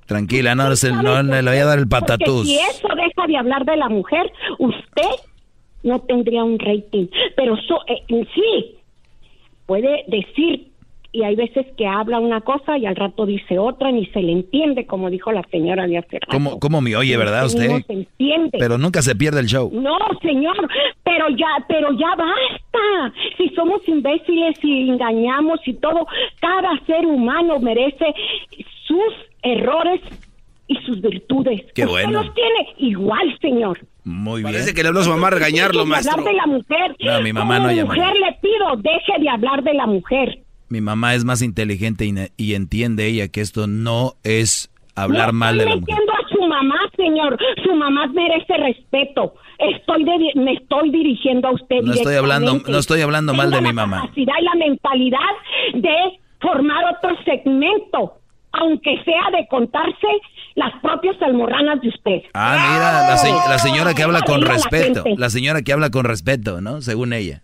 Tranquila, 0.06 0.54
no, 0.54 0.76
se- 0.76 0.92
no, 0.92 1.24
le 1.24 1.42
voy 1.42 1.58
a 1.58 1.66
dar 1.66 1.80
el 1.80 1.88
Porque 1.88 2.06
patatús. 2.06 2.48
si 2.48 2.56
eso 2.60 2.88
deja 2.96 3.28
de 3.28 3.38
hablar 3.38 3.66
de 3.66 3.78
la 3.78 3.90
mujer, 3.90 4.32
usted 4.60 5.10
no 5.84 6.00
tendría 6.02 6.44
un 6.44 6.60
rating. 6.60 7.08
Pero 7.36 7.56
so, 7.68 7.80
eh, 7.88 8.26
sí, 8.36 8.76
puede 9.66 10.04
decir, 10.08 10.68
y 11.14 11.24
hay 11.24 11.36
veces 11.36 11.66
que 11.78 11.86
habla 11.88 12.20
una 12.20 12.42
cosa 12.42 12.78
y 12.78 12.86
al 12.86 12.96
rato 12.96 13.26
dice 13.26 13.58
otra, 13.60 13.92
ni 13.92 14.08
se 14.08 14.22
le 14.22 14.32
entiende, 14.32 14.86
como 14.88 15.10
dijo 15.10 15.32
la 15.32 15.44
señora 15.52 15.88
de 15.88 16.00
hace 16.00 16.14
rato. 16.20 16.28
¿Cómo, 16.32 16.60
cómo 16.60 16.82
me 16.82 16.96
oye, 16.96 17.16
verdad 17.16 17.46
Usted? 17.46 17.70
No 17.70 17.80
se 17.86 17.94
entiende. 17.94 18.58
Pero 18.60 18.78
nunca 18.80 19.02
se 19.04 19.16
pierde 19.16 19.40
el 19.40 19.46
show. 19.46 19.70
No, 19.72 19.96
señor, 20.22 20.58
pero 21.04 21.30
ya, 21.30 21.64
pero 21.68 21.90
ya 21.94 22.10
basta. 22.16 23.14
Si 23.38 23.50
somos 23.50 23.88
imbéciles 23.88 24.58
y 24.64 24.90
engañamos 24.90 25.60
y 25.68 25.74
todo, 25.76 26.06
cada 26.42 26.78
ser 26.86 27.06
humano 27.06 27.60
merece 27.60 28.06
sus 28.88 29.14
errores 29.44 30.02
y 30.68 30.76
sus 30.86 31.00
virtudes. 31.02 31.62
Qué 31.76 31.84
Usted 31.86 31.88
bueno. 32.06 32.24
los 32.24 32.34
tiene 32.34 32.68
igual, 32.78 33.38
señor. 33.42 33.80
Muy 34.06 34.42
bien. 34.42 34.52
Parece 34.54 34.74
que 34.74 34.82
le 34.82 34.90
habló 34.90 35.02
a 35.02 35.04
su 35.04 35.10
mamá 35.12 35.28
a 35.28 35.32
regañarlo, 35.32 35.86
maestro. 35.86 36.14
hablar 36.20 36.34
de 36.34 36.38
la 36.38 36.46
mujer. 36.48 36.96
No, 37.00 37.22
mi 37.22 37.32
mamá 37.34 37.56
Como 37.58 37.68
no 37.70 37.74
llama. 37.74 37.94
mujer 37.96 38.14
le 38.18 38.34
pido, 38.42 38.76
deje 38.78 39.22
de 39.22 39.30
hablar 39.30 39.64
de 39.64 39.74
la 39.74 39.86
mujer. 39.86 40.40
Mi 40.74 40.82
mamá 40.82 41.14
es 41.14 41.24
más 41.24 41.44
inteligente 41.44 42.04
y, 42.04 42.16
y 42.36 42.56
entiende 42.56 43.06
ella 43.06 43.28
que 43.28 43.42
esto 43.42 43.68
no 43.68 44.14
es 44.24 44.72
hablar 44.96 45.28
No 45.28 45.34
mal 45.34 45.58
de 45.60 45.66
la 45.66 45.76
mujer. 45.76 45.96
a 45.96 46.28
su 46.34 46.42
mamá, 46.48 46.80
señor. 46.98 47.38
Su 47.64 47.76
mamá 47.76 48.08
merece 48.08 48.58
respeto. 48.58 49.36
Estoy 49.60 50.04
de- 50.04 50.42
me 50.42 50.54
estoy 50.54 50.90
dirigiendo 50.90 51.50
a 51.50 51.52
usted. 51.54 51.82
No 51.84 51.94
estoy 51.94 52.16
hablando, 52.16 52.60
no 52.68 52.78
estoy 52.80 53.02
hablando 53.02 53.36
mal 53.36 53.52
de 53.52 53.62
mi 53.62 53.68
la 53.68 53.74
mamá. 53.74 54.02
capacidad 54.02 54.34
y 54.42 54.44
la 54.46 54.56
mentalidad 54.66 55.34
de 55.76 55.96
formar 56.42 56.84
otro 56.96 57.16
segmento, 57.24 58.14
aunque 58.54 58.96
sea 59.06 59.30
de 59.40 59.48
contarse 59.50 60.08
las 60.56 60.74
propias 60.82 61.22
almorranas 61.22 61.82
de 61.82 61.90
usted. 61.90 62.22
Ah, 62.34 62.56
mira, 62.74 63.10
la, 63.10 63.18
se- 63.18 63.50
la 63.50 63.60
señora 63.60 63.94
que 63.94 64.02
habla 64.02 64.22
con 64.24 64.42
la 64.42 64.54
respeto. 64.54 65.04
La 65.18 65.30
señora 65.30 65.62
que 65.62 65.72
habla 65.72 65.92
con 65.92 66.04
respeto, 66.06 66.62
¿no? 66.62 66.82
Según 66.82 67.14
ella. 67.14 67.44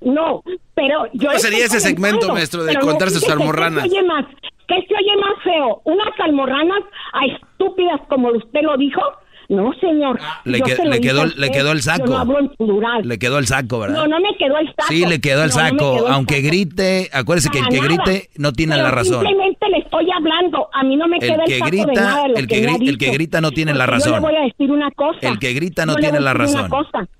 No, 0.00 0.42
pero 0.74 1.06
yo. 1.12 1.28
¿Cómo 1.28 1.38
sería 1.38 1.64
ese 1.64 1.80
segmento, 1.80 2.32
maestro, 2.32 2.62
de 2.62 2.68
pero 2.68 2.80
no, 2.80 2.86
contarse 2.86 3.14
sus 3.14 3.24
fíjese, 3.24 3.36
¿qué 3.36 3.42
almorranas? 3.42 3.82
se 3.82 3.88
oye 3.90 4.02
más? 4.06 4.26
¿Qué 4.68 4.86
se 4.86 4.94
oye 4.94 5.16
más 5.16 5.42
feo? 5.42 5.80
¿Unas 5.84 6.20
almorranas 6.20 6.82
a 7.12 7.26
estúpidas 7.26 8.00
como 8.08 8.28
usted 8.28 8.62
lo 8.62 8.76
dijo? 8.76 9.00
No, 9.48 9.72
señor. 9.80 10.20
Le, 10.44 10.58
Yo 10.58 10.64
que- 10.66 10.76
se 10.76 10.84
le 10.84 11.00
quedó, 11.00 11.24
le 11.24 11.50
quedó 11.50 11.72
el 11.72 11.78
Yo 11.78 11.82
saco. 11.84 12.06
no 12.06 12.18
hablo 12.18 12.38
en 12.38 12.48
plural. 12.50 13.08
Le 13.08 13.18
quedó 13.18 13.38
el 13.38 13.46
saco, 13.46 13.78
¿verdad? 13.78 13.96
No, 13.96 14.06
no 14.06 14.20
me 14.20 14.36
quedó 14.36 14.58
el 14.58 14.66
saco. 14.68 14.88
Sí, 14.88 15.06
le 15.06 15.20
quedó 15.22 15.42
el 15.44 15.48
No, 15.50 15.56
no 15.56 15.62
saco. 15.62 15.76
quedó 15.96 16.06
el 16.06 16.12
Aunque 16.12 16.34
saco. 16.36 16.46
grite, 16.48 17.08
acuérdese 17.14 17.48
que 17.48 17.58
el 17.60 17.66
que 17.68 17.80
grite 17.80 18.28
no 18.36 18.52
tiene 18.52 18.74
Pero 18.74 18.84
la 18.84 18.90
razón. 18.90 19.24
Simplemente 19.26 19.68
le 19.70 19.78
estoy 19.78 20.06
hablando. 20.14 20.68
A 20.74 20.82
mí 20.84 20.96
no 20.96 21.08
me 21.08 21.16
El 21.16 21.20
queda 21.22 21.44
el 21.44 21.48
que 21.48 21.58
saco 21.60 21.70
de 21.70 21.76
grita- 21.82 21.92
nada 22.00 22.22
de 22.24 22.28
lo 22.28 22.36
el 22.36 22.46
que 22.46 22.54
que 22.54 22.60
me 22.66 22.72
ha 22.72 22.76
gri- 22.76 22.88
el 22.90 22.98
que 22.98 23.10
grita 23.10 23.40
no 23.40 23.50
tiene 23.52 23.72
la 23.72 23.86
Porque 23.86 24.00
Yo 24.04 24.04
razón. 24.12 24.22
le 24.22 24.28
voy 24.28 24.36
a 24.36 24.44
decir 24.44 24.70
una 24.70 24.90
cosa. 24.90 25.18
El 25.22 25.38
que 25.38 25.52
grita 25.54 25.86
no 25.86 25.92
Yo 25.92 25.96
le 25.98 26.02
tiene 26.02 26.20
la 26.20 26.34
razón. 26.34 26.70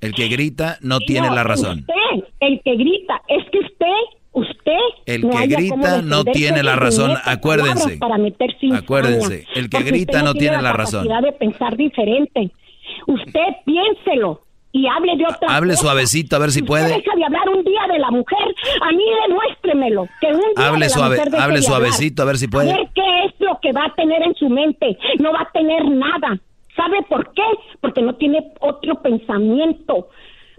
El 0.03 0.15
que 0.15 0.29
grita 0.29 0.79
no 0.83 0.99
tiene 1.01 1.29
No, 1.29 1.35
la 1.35 1.45
razón. 1.45 1.79
Usted, 1.79 2.29
el 2.41 2.61
que 2.63 2.77
grita, 2.77 3.23
es 3.29 3.43
que 3.51 3.59
usted, 3.59 3.87
usted. 4.33 4.73
El 5.07 5.23
no 5.23 5.31
que 5.31 5.47
grita 5.47 6.03
no 6.03 6.25
tiene 6.25 6.63
la 6.63 6.77
razón, 6.77 7.13
acuérdense. 7.25 7.99
Para 7.99 8.17
Acuérdense, 8.77 9.47
el 9.55 9.69
que 9.71 9.83
grita 9.83 10.23
no 10.23 10.35
tiene 10.35 10.61
la 10.63 10.73
razón. 10.73 11.07
de 11.09 11.33
pensar 11.33 11.77
diferente. 11.77 12.51
Usted 13.07 13.41
piénselo 13.65 14.43
y 14.73 14.87
hable 14.87 15.17
de 15.17 15.25
otra 15.25 15.57
Hable 15.57 15.73
cosa. 15.73 15.83
suavecito 15.83 16.37
a 16.37 16.39
ver 16.39 16.51
si 16.51 16.63
puede. 16.63 16.89
deja 16.89 17.17
de 17.17 17.25
hablar 17.25 17.49
un 17.49 17.65
día 17.65 17.81
de 17.91 17.99
la 17.99 18.11
mujer. 18.11 18.55
A 18.83 18.93
mí 18.93 19.03
demuéstremelo. 19.29 20.07
Que 20.21 20.27
un 20.29 20.41
día 20.57 20.69
Hable 20.69 20.79
de 20.81 20.85
la 20.87 20.89
suave- 20.91 21.17
mujer 21.17 21.31
deje 21.31 21.43
hable 21.43 21.61
de 21.61 21.67
hablar. 21.67 21.81
suavecito, 21.81 22.23
a 22.23 22.27
ver 22.27 22.37
si 22.39 22.49
puede. 22.49 22.73
A 22.73 22.77
ver 22.77 22.89
qué 22.95 23.25
es 23.27 23.35
lo 23.41 23.59
que 23.61 23.73
va 23.73 23.87
a 23.87 23.95
tener 23.95 24.23
en 24.23 24.35
su 24.35 24.49
mente. 24.49 24.99
No 25.21 25.33
va 25.33 25.41
a 25.43 25.51
tener 25.53 25.85
nada. 25.87 26.39
¿Sabe 26.77 26.99
por 27.09 27.33
qué? 27.35 27.43
Porque 27.81 28.03
no 28.03 28.15
tiene 28.17 28.53
otro 28.61 29.03
pensamiento. 29.03 30.09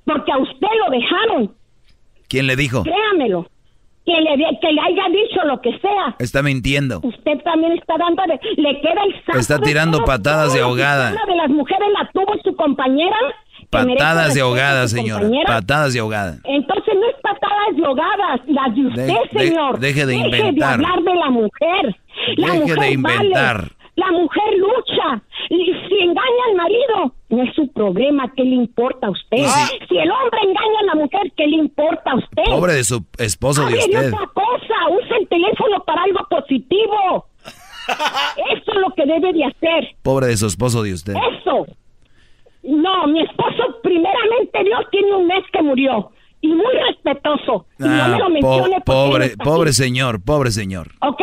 Porque 0.06 0.32
a 0.32 0.38
usted 0.38 0.68
lo 0.86 0.91
dejaron. 0.91 1.56
¿Quién 2.28 2.48
le 2.48 2.56
dijo? 2.56 2.84
Créamelo. 2.84 3.48
Que 4.10 4.22
le, 4.22 4.60
que 4.60 4.72
le 4.73 4.81
haya 4.81 5.03
dicho 5.11 5.45
lo 5.45 5.61
que 5.61 5.72
sea. 5.80 6.15
Está 6.18 6.41
mintiendo. 6.41 6.99
Usted 7.03 7.38
también 7.44 7.73
está 7.73 7.94
dando, 7.98 8.23
de- 8.23 8.40
le 8.61 8.81
queda 8.81 9.03
el 9.06 9.23
saco 9.26 9.38
Está 9.38 9.57
de 9.57 9.65
tirando 9.68 9.98
todo- 9.99 10.07
patadas 10.07 10.53
de 10.53 10.61
ahogada. 10.61 11.11
Una 11.11 11.26
de 11.27 11.36
las 11.36 11.49
mujeres 11.49 11.88
la 11.94 12.10
tuvo 12.11 12.34
su 12.44 12.56
compañera. 12.56 13.15
Patadas 13.69 14.34
de 14.34 14.41
ahogada, 14.41 14.88
señora. 14.88 15.22
compañera. 15.22 15.45
Patadas 15.53 15.94
de 15.94 15.99
ahogada. 15.99 16.38
Entonces 16.45 16.94
no 16.95 17.07
es 17.07 17.15
patadas 17.22 17.76
de 17.76 17.86
ahogadas, 17.86 18.41
las 18.48 18.76
de 18.76 18.88
usted, 18.88 19.07
De- 19.07 19.14
de- 19.40 19.48
señor. 19.48 19.80
deje 19.80 20.06
de 20.07 20.14
Deje 20.14 20.26
inventar. 20.26 20.56
de 20.80 20.86
hablar 20.86 21.03
de 21.03 21.15
la 21.15 21.30
mujer. 21.30 21.95
La 22.38 22.48
Deje 22.48 22.60
mujer 22.61 22.80
de 22.80 22.91
inventar. 22.91 23.56
vale. 23.57 23.69
La 23.99 24.11
mujer 24.11 24.49
lucha. 24.57 25.21
Y 25.49 25.65
si 25.88 25.95
engaña 25.99 26.43
al 26.49 26.55
marido, 26.55 27.13
no 27.30 27.43
es 27.43 27.53
su 27.55 27.67
problema. 27.73 28.31
¿Qué 28.35 28.43
le 28.43 28.55
importa 28.55 29.07
a 29.07 29.11
usted? 29.11 29.38
Si 29.89 29.97
el 29.97 30.09
hombre 30.11 30.39
engaña 30.41 30.80
a 30.84 30.85
la 30.85 30.95
mujer, 30.95 31.31
¿qué 31.35 31.47
le 31.47 31.57
importa 31.57 32.11
a 32.11 32.15
usted? 32.15 32.43
Pobre 32.45 32.73
de 32.73 32.84
su 32.84 33.03
esposo 33.17 33.65
de 33.65 33.77
usted. 33.77 34.13
otra 34.13 34.27
cosa, 34.34 34.76
use 34.91 35.15
el 35.19 35.27
teléfono 35.27 35.84
para 35.85 36.03
algo 36.03 36.19
positivo. 36.30 37.26
Eso 37.89 38.71
es 38.71 38.80
lo 38.80 38.93
que 38.95 39.05
debe 39.05 39.34
de 39.34 39.45
hacer. 39.45 39.95
Pobre 40.03 40.27
de 40.27 40.38
su 40.38 40.45
esposo 40.47 40.84
de 40.84 40.93
usted. 40.93 41.13
Eso. 41.13 41.65
No, 42.63 43.07
mi 43.07 43.21
esposo, 43.21 43.63
primeramente 43.81 44.63
Dios, 44.63 44.81
tiene 44.91 45.15
un 45.15 45.27
mes 45.27 45.43
que 45.51 45.61
murió. 45.63 46.11
Y 46.41 46.47
muy 46.49 46.73
respetuoso. 46.88 47.65
Y 47.80 47.84
no 47.84 47.89
Ah, 48.03 48.07
me 48.07 48.17
lo 48.17 48.23
po- 48.26 48.30
mencione 48.30 48.81
pobre, 48.81 49.31
pobre 49.43 49.73
señor, 49.73 50.23
pobre 50.23 50.51
señor. 50.51 50.88
¿Ok? 51.01 51.21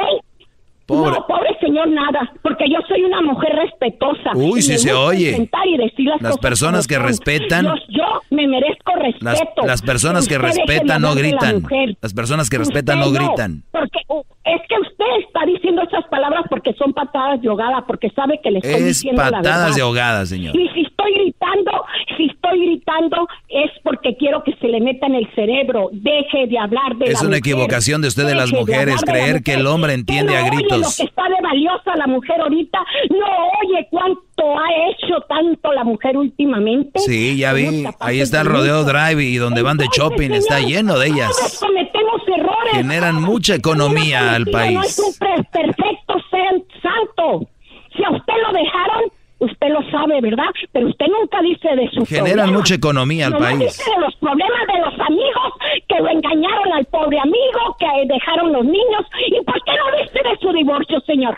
Pobre. 0.87 1.11
No, 1.19 1.27
pobre 1.27 1.49
señor, 1.61 1.89
nada. 1.89 2.33
Porque 2.43 2.65
yo 2.71 2.79
soy 2.87 3.03
una 3.03 3.21
mujer 3.21 3.53
respetuosa. 3.57 4.31
Uy, 4.35 4.55
me 4.55 4.79
se 4.79 4.93
oye. 4.93 5.31
y 5.67 5.77
decir 5.77 6.07
las 6.07 6.23
Las 6.23 6.33
cosas 6.33 6.39
personas 6.39 6.87
que 6.87 6.99
respetan- 6.99 7.65
Yo, 7.65 7.75
yo 7.89 8.05
me 8.31 8.47
merezco 8.47 8.93
respeto. 8.95 9.67
las 9.67 9.83
personas 9.83 10.29
que 10.29 10.39
respetan 10.39 11.03
no 11.03 11.15
gritan. 11.15 11.63
Las 12.01 12.15
personas 12.15 12.49
que 12.49 12.59
respetan 12.59 13.01
no 13.01 13.11
gritan. 13.11 13.65
Porque 13.73 13.99
es 14.47 14.61
que 14.69 14.77
usted 14.81 15.27
está 15.27 15.45
diciendo 15.45 15.83
esas 15.83 16.05
palabras 16.09 16.45
porque 16.49 16.73
son 16.75 16.93
patadas 16.93 17.41
de 17.43 17.49
ahogada, 17.49 17.85
porque 17.87 18.11
sabe 18.11 18.41
que 18.43 18.51
le 18.51 18.59
estoy 18.59 18.75
Es 18.75 18.85
diciendo 18.87 19.23
la 19.23 19.31
patadas 19.31 19.59
verdad. 19.65 19.75
de 19.77 19.83
ahogada, 19.83 20.27
señor. 20.27 20.57
Y 20.57 20.69
si 20.71 20.81
estoy 20.83 21.13
gritando, 21.15 21.73
si 22.17 22.27
estoy 22.27 22.65
gritando 22.67 23.29
es 23.49 23.71
porque 23.83 24.17
quiero 24.17 24.43
que 24.45 24.55
se 24.57 24.69
le 24.69 24.81
meta 24.81 25.07
en 25.07 25.17
el 25.17 25.29
cerebro. 25.35 25.89
Deje 25.93 26.47
de 26.47 26.59
hablar 26.59 26.97
de 26.97 27.07
Es 27.07 27.15
la 27.15 27.21
una 27.21 27.29
mujer. 27.29 27.39
equivocación 27.39 28.03
de 28.03 28.09
usted 28.09 28.27
de 28.27 28.35
las 28.35 28.53
mujeres, 28.53 29.01
hablar 29.01 29.01
de 29.01 29.07
la 29.07 29.13
creer 29.13 29.43
que 29.43 29.55
el 29.55 29.67
hombre 29.67 29.93
entiende 29.95 30.33
¿Qué 30.33 30.39
a 30.39 30.43
no 30.43 30.47
Oye 30.47 30.57
gritos. 30.57 30.79
lo 30.81 31.05
que 31.05 31.11
está 31.11 31.23
de 31.29 31.43
valiosa 31.43 31.97
la 31.97 32.07
mujer 32.07 32.41
ahorita. 32.41 32.79
No 33.11 33.27
oye 33.63 33.87
cuánto 33.91 34.21
ha 34.45 34.91
hecho 34.91 35.21
tanto 35.29 35.73
la 35.73 35.85
mujer 35.85 36.17
últimamente. 36.17 36.99
Sí, 37.01 37.37
ya 37.39 37.53
vi. 37.53 37.85
Ahí 38.01 38.21
está 38.21 38.41
el 38.43 38.47
de 38.49 38.53
rodeo 38.53 38.83
mucho. 38.83 38.93
drive 38.93 39.23
y 39.25 39.37
donde 39.37 39.63
van 39.63 39.77
de 39.79 39.87
shopping 39.97 40.31
está 40.33 40.57
señor, 40.57 40.71
lleno 40.71 40.99
de 40.99 41.07
Todos 41.09 41.17
ellas. 41.19 41.59
cometemos 41.61 42.21
errores. 42.29 42.73
Generan 42.73 43.23
mucha 43.23 43.55
economía 43.55 44.35
al 44.35 44.43
Una 44.49 44.71
No 44.71 44.83
es 44.83 44.97
país. 44.97 44.99
un 44.99 45.15
pre- 45.19 45.45
perfecto 45.53 46.15
ser 46.31 46.63
santo. 46.83 47.49
Si 47.97 48.05
a 48.05 48.11
usted 48.11 48.35
lo 48.47 48.53
dejaron, 48.53 49.03
usted 49.39 49.69
lo 49.69 49.91
sabe, 49.91 50.21
¿verdad? 50.21 50.45
Pero 50.73 50.89
usted 50.89 51.07
nunca 51.07 51.41
dice 51.41 51.69
de 51.75 51.91
su 51.93 52.05
Generan 52.05 52.53
mucha 52.53 52.75
economía 52.75 53.27
al 53.27 53.33
Nomás 53.33 53.55
país. 53.55 53.77
dice 53.79 53.91
de 53.91 54.01
los 54.03 54.15
problemas 54.17 54.67
de 54.73 54.81
los 54.81 55.01
amigos 55.07 55.53
que 55.89 55.99
lo 55.99 56.09
engañaron 56.11 56.73
al 56.75 56.85
pobre 56.87 57.19
amigo, 57.19 57.77
que 57.79 57.87
dejaron 58.07 58.53
los 58.53 58.65
niños. 58.65 59.03
¿Y 59.29 59.43
por 59.45 59.55
qué 59.65 59.73
no 59.73 60.03
dice 60.03 60.29
de 60.29 60.39
su 60.41 60.53
divorcio, 60.53 61.01
señor? 61.07 61.37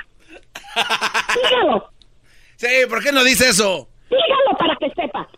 Dígalo, 1.51 1.85
Sí, 2.59 2.67
¿por 2.89 3.03
qué 3.03 3.13
no 3.13 3.23
dice 3.25 3.49
eso? 3.49 3.89
dígalo 4.11 4.59
para 4.59 4.77
que 4.77 4.91
sepa. 5.01 5.29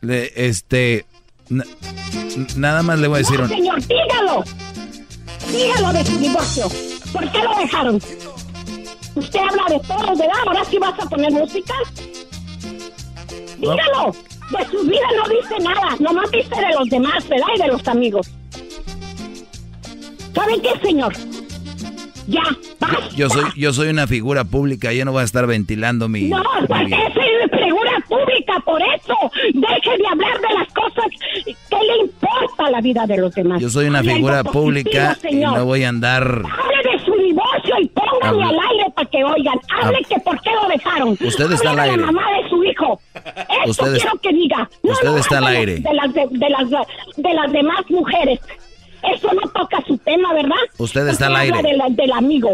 Le- 0.00 0.32
este. 0.48 1.04
na- 1.48 1.64
nada 2.56 2.82
más 2.82 2.98
le 2.98 3.06
voy 3.08 3.16
a 3.16 3.18
decir 3.18 3.36
No, 3.38 3.44
un. 3.44 3.48
señor, 3.50 3.80
dígalo. 3.86 4.44
Dígalo 5.52 5.92
de 5.92 6.04
su 6.04 6.18
divorcio. 6.18 6.68
¿Por 7.12 7.30
qué 7.30 7.38
lo 7.42 7.54
dejaron? 7.56 7.96
Usted 9.16 9.38
habla 9.40 9.64
de 9.68 9.80
todos, 9.86 10.18
¿verdad? 10.18 10.34
Ahora 10.46 10.64
sí 10.64 10.78
vas 10.78 10.98
a 10.98 11.08
poner 11.08 11.30
música. 11.32 11.74
Dígalo. 13.58 14.12
De 14.50 14.64
su 14.70 14.84
vida 14.86 15.06
no 15.16 15.28
dice 15.28 15.58
nada. 15.62 15.96
Nomás 16.00 16.30
dice 16.30 16.48
de 16.54 16.74
los 16.78 16.88
demás, 16.88 17.28
¿verdad? 17.28 17.46
Y 17.56 17.60
de 17.62 17.68
los 17.68 17.88
amigos. 17.88 18.26
¿Saben 20.34 20.60
qué, 20.62 20.70
señor? 20.82 21.12
Ya, 22.26 22.42
basta. 22.80 23.08
Yo 23.16 23.28
soy, 23.28 23.44
yo 23.56 23.72
soy 23.72 23.88
una 23.88 24.06
figura 24.06 24.44
pública, 24.44 24.92
yo 24.92 25.04
no 25.04 25.12
voy 25.12 25.22
a 25.22 25.24
estar 25.24 25.46
ventilando 25.46 26.08
mi. 26.08 26.22
No, 26.22 26.42
porque 26.66 26.84
vida. 26.86 26.96
es 27.08 27.12
figura 27.50 27.92
pública, 28.08 28.54
por 28.64 28.80
eso. 28.82 29.14
Deje 29.52 29.98
de 29.98 30.06
hablar 30.10 30.40
de 30.40 30.54
las 30.58 30.72
cosas 30.72 31.04
que 31.44 31.76
le 31.76 31.98
importa 32.02 32.70
la 32.70 32.80
vida 32.80 33.06
de 33.06 33.18
los 33.18 33.34
demás. 33.34 33.60
Yo 33.60 33.68
soy 33.68 33.86
una 33.86 34.02
figura 34.02 34.42
positivo, 34.42 34.52
pública 34.64 35.16
y 35.18 35.20
señor. 35.28 35.58
no 35.58 35.64
voy 35.66 35.84
a 35.84 35.88
andar. 35.90 36.24
Hable 36.24 36.92
de 36.92 37.04
su 37.04 37.12
divorcio 37.12 37.74
y 37.80 37.88
póngalo 37.88 38.40
Hable- 38.40 38.44
al 38.48 38.58
aire 38.70 38.92
para 38.94 39.10
que 39.10 39.24
oigan. 39.24 39.58
Hable 39.70 39.98
Hable- 39.98 40.06
que 40.08 40.20
por 40.20 40.40
qué 40.40 40.50
lo 40.62 40.68
dejaron. 40.68 41.08
Usted 41.10 41.52
está 41.52 41.70
Hable 41.70 41.82
al 41.82 41.90
aire. 41.90 41.96
la 41.98 42.06
mamá 42.12 42.22
de 42.42 42.48
su 42.48 42.64
hijo. 42.64 43.00
Eso 43.14 43.70
Usted 43.70 43.96
quiero 43.98 44.18
que 44.20 44.32
diga. 44.32 44.68
No, 44.82 44.92
usted 44.92 45.08
no, 45.08 45.16
está 45.18 45.38
al 45.38 45.46
aire. 45.48 45.76
De 45.80 45.94
las, 45.94 46.12
de, 46.14 46.26
de 46.30 46.50
las, 46.50 46.70
de 47.16 47.34
las 47.34 47.52
demás 47.52 47.80
mujeres. 47.90 48.40
Eso 49.12 49.28
no 49.34 49.48
toca 49.50 49.82
su 49.86 49.98
tema, 49.98 50.32
¿verdad? 50.34 50.56
Usted 50.78 51.06
está 51.08 51.26
Porque 51.28 51.40
al 51.40 51.48
habla 51.48 51.56
aire. 51.58 51.70
de 51.70 51.76
la- 51.76 51.88
del 51.90 52.12
amigo. 52.12 52.50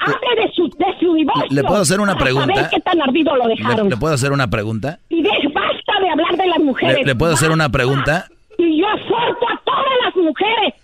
Hable 0.00 0.42
de 0.44 0.52
su, 0.52 0.68
de 0.68 0.86
su 1.00 1.14
divorcio. 1.14 1.46
¿Le 1.50 1.62
puedo 1.64 1.80
hacer 1.80 2.00
una 2.00 2.16
pregunta? 2.16 2.54
saber 2.54 2.70
qué 2.70 2.80
tan 2.80 3.00
ardido 3.02 3.34
lo 3.36 3.46
¿Le, 3.48 3.54
dejaron. 3.56 3.88
le 3.88 3.96
puedo 3.96 4.12
hacer 4.14 4.32
una 4.32 4.48
pregunta? 4.50 4.98
Y 5.08 5.22
de, 5.22 5.30
basta 5.54 6.00
de 6.02 6.10
hablar 6.10 6.36
de 6.36 6.46
las 6.46 6.58
mujeres. 6.58 6.98
¿Le, 6.98 7.04
le 7.04 7.14
puedo 7.14 7.32
hacer 7.32 7.50
una 7.50 7.68
pregunta? 7.70 8.28
Y 8.58 8.80
yo 8.80 8.86
exhorto 8.96 9.46
a 9.48 9.60
todas 9.64 9.84
las 10.04 10.16
mujeres 10.16 10.74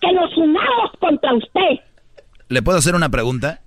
que 0.00 0.12
nos 0.12 0.36
unamos 0.36 0.90
contra 1.00 1.32
usted. 1.34 1.80
¿Le 2.48 2.62
puedo 2.62 2.78
hacer 2.78 2.94
una 2.94 3.08
pregunta? 3.08 3.60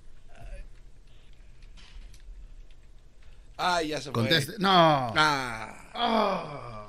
Ay, 3.56 3.88
ya 3.88 3.96
se 3.98 4.04
fue. 4.04 4.12
Conteste. 4.12 4.52
No. 4.58 5.12
Ah. 5.16 6.86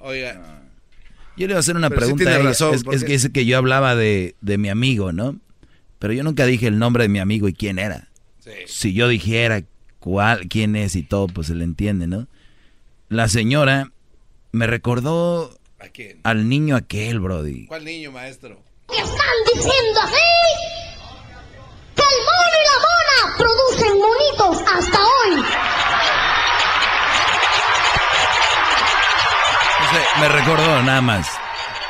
Oiga. 0.00 0.57
Yo 1.38 1.46
le 1.46 1.54
voy 1.54 1.56
a 1.56 1.60
hacer 1.60 1.76
una 1.76 1.88
Pero 1.88 2.00
sí 2.00 2.04
pregunta. 2.06 2.24
tiene 2.24 2.36
a 2.36 2.40
ella. 2.40 2.48
razón, 2.48 2.74
es, 2.92 3.04
que 3.04 3.12
dice 3.12 3.32
que 3.32 3.46
yo 3.46 3.56
hablaba 3.58 3.94
de, 3.96 4.34
de 4.40 4.58
mi 4.58 4.68
amigo, 4.68 5.12
¿no? 5.12 5.36
Pero 5.98 6.12
yo 6.12 6.22
nunca 6.22 6.44
dije 6.46 6.66
el 6.66 6.78
nombre 6.78 7.04
de 7.04 7.08
mi 7.08 7.18
amigo 7.18 7.48
y 7.48 7.52
quién 7.54 7.78
era. 7.78 8.08
Si 8.66 8.92
yo 8.94 9.08
dijera 9.08 9.62
cuál, 9.98 10.48
quién 10.48 10.74
es 10.76 10.96
y 10.96 11.02
todo, 11.02 11.26
pues 11.26 11.48
se 11.48 11.54
le 11.54 11.64
entiende, 11.64 12.06
¿no? 12.06 12.26
la 13.10 13.26
señora 13.28 13.90
me 14.52 14.66
recordó 14.66 15.58
al 16.24 16.48
niño 16.48 16.76
aquel, 16.76 17.20
Brody. 17.20 17.66
¿Cuál 17.66 17.84
niño, 17.84 18.12
maestro? 18.12 18.62
que 18.90 18.96
están 18.98 19.36
diciendo 19.54 20.00
así 20.02 20.14
que 21.94 22.02
el 22.02 22.20
mono 22.24 22.54
y 22.54 22.64
la 22.68 22.76
mona 22.86 23.36
producen 23.38 23.98
monitos 23.98 24.72
hasta 24.72 24.98
hoy. 24.98 25.42
Me 30.20 30.28
recordó 30.28 30.82
nada 30.82 31.00
más. 31.00 31.26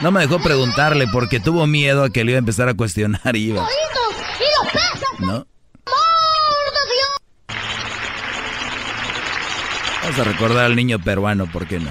No 0.00 0.12
me 0.12 0.20
dejó 0.20 0.38
preguntarle 0.38 1.06
porque 1.08 1.40
tuvo 1.40 1.66
miedo 1.66 2.04
a 2.04 2.10
que 2.10 2.24
le 2.24 2.32
iba 2.32 2.38
a 2.38 2.40
empezar 2.40 2.68
a 2.68 2.74
cuestionar 2.74 3.34
y 3.34 3.48
iba. 3.50 3.66
¿No? 5.18 5.46
Vamos 10.02 10.20
a 10.20 10.24
recordar 10.24 10.64
al 10.64 10.76
niño 10.76 10.98
peruano, 10.98 11.46
¿por 11.50 11.66
qué 11.66 11.80
no? 11.80 11.90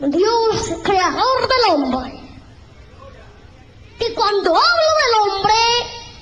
Dios, 0.00 0.80
creador 0.82 1.48
del 1.48 1.74
hombre. 1.74 2.19
Y 4.00 4.14
cuando 4.14 4.50
hablo 4.50 4.90
del 5.00 5.14
hombre, 5.30 5.54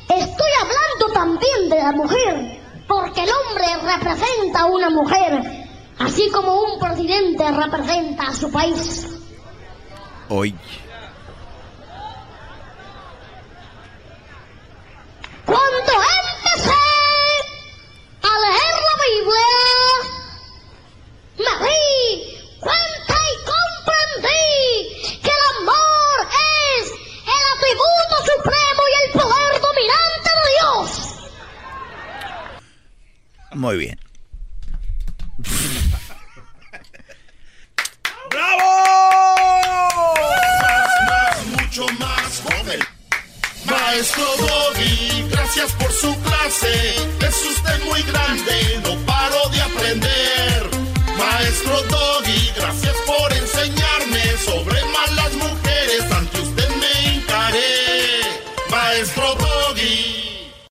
estoy 0.09 0.51
hablando 0.61 1.15
también 1.15 1.69
de 1.71 1.77
la 1.77 1.93
mujer, 1.93 2.61
porque 2.89 3.23
el 3.23 3.31
hombre 3.31 3.67
representa 3.95 4.61
a 4.61 4.67
una 4.67 4.91
mujer, 4.91 5.69
así 5.99 6.29
como 6.31 6.61
un 6.63 6.81
presidente 6.81 7.51
representa 7.53 8.25
a 8.25 8.35
su 8.35 8.51
país. 8.51 9.07
Hoy. 10.29 10.55
Cuando 15.47 15.79
empecé 15.79 16.73
a 18.23 18.33
leer 18.45 18.75
la 18.89 18.95
Biblia, 19.07 19.51
me 21.39 21.53
di 21.65 22.59
cuenta 22.61 23.15
y 23.15 23.37
comprendí 23.55 25.23
que 25.23 25.38
tributo 27.69 28.17
supremo 28.25 28.83
y 28.89 28.95
el 29.05 29.13
poder 29.13 29.61
dominante 29.61 30.31
de 30.39 30.49
Dios. 30.57 30.89
Muy 33.55 33.77
bien. 33.77 33.99
¡Bravo! 38.31 38.69
Más, 40.63 40.93
más, 41.09 41.47
mucho 41.47 41.87
más, 41.99 42.43
joven. 42.43 42.81
Maestro 43.65 44.25
Doggy, 44.39 45.29
gracias 45.31 45.73
por 45.73 45.93
su 45.93 46.21
clase. 46.23 46.95
Es 47.21 47.47
usted 47.47 47.85
muy 47.85 48.03
grande, 48.03 48.81
no 48.85 48.97
paro 49.07 49.49
de 49.51 49.61
aprender. 49.61 50.71
Maestro 51.17 51.83
Doggy, 51.83 52.53
gracias 52.57 52.97
por 53.07 53.33
enseñarme 53.33 54.37
sobre 54.45 54.88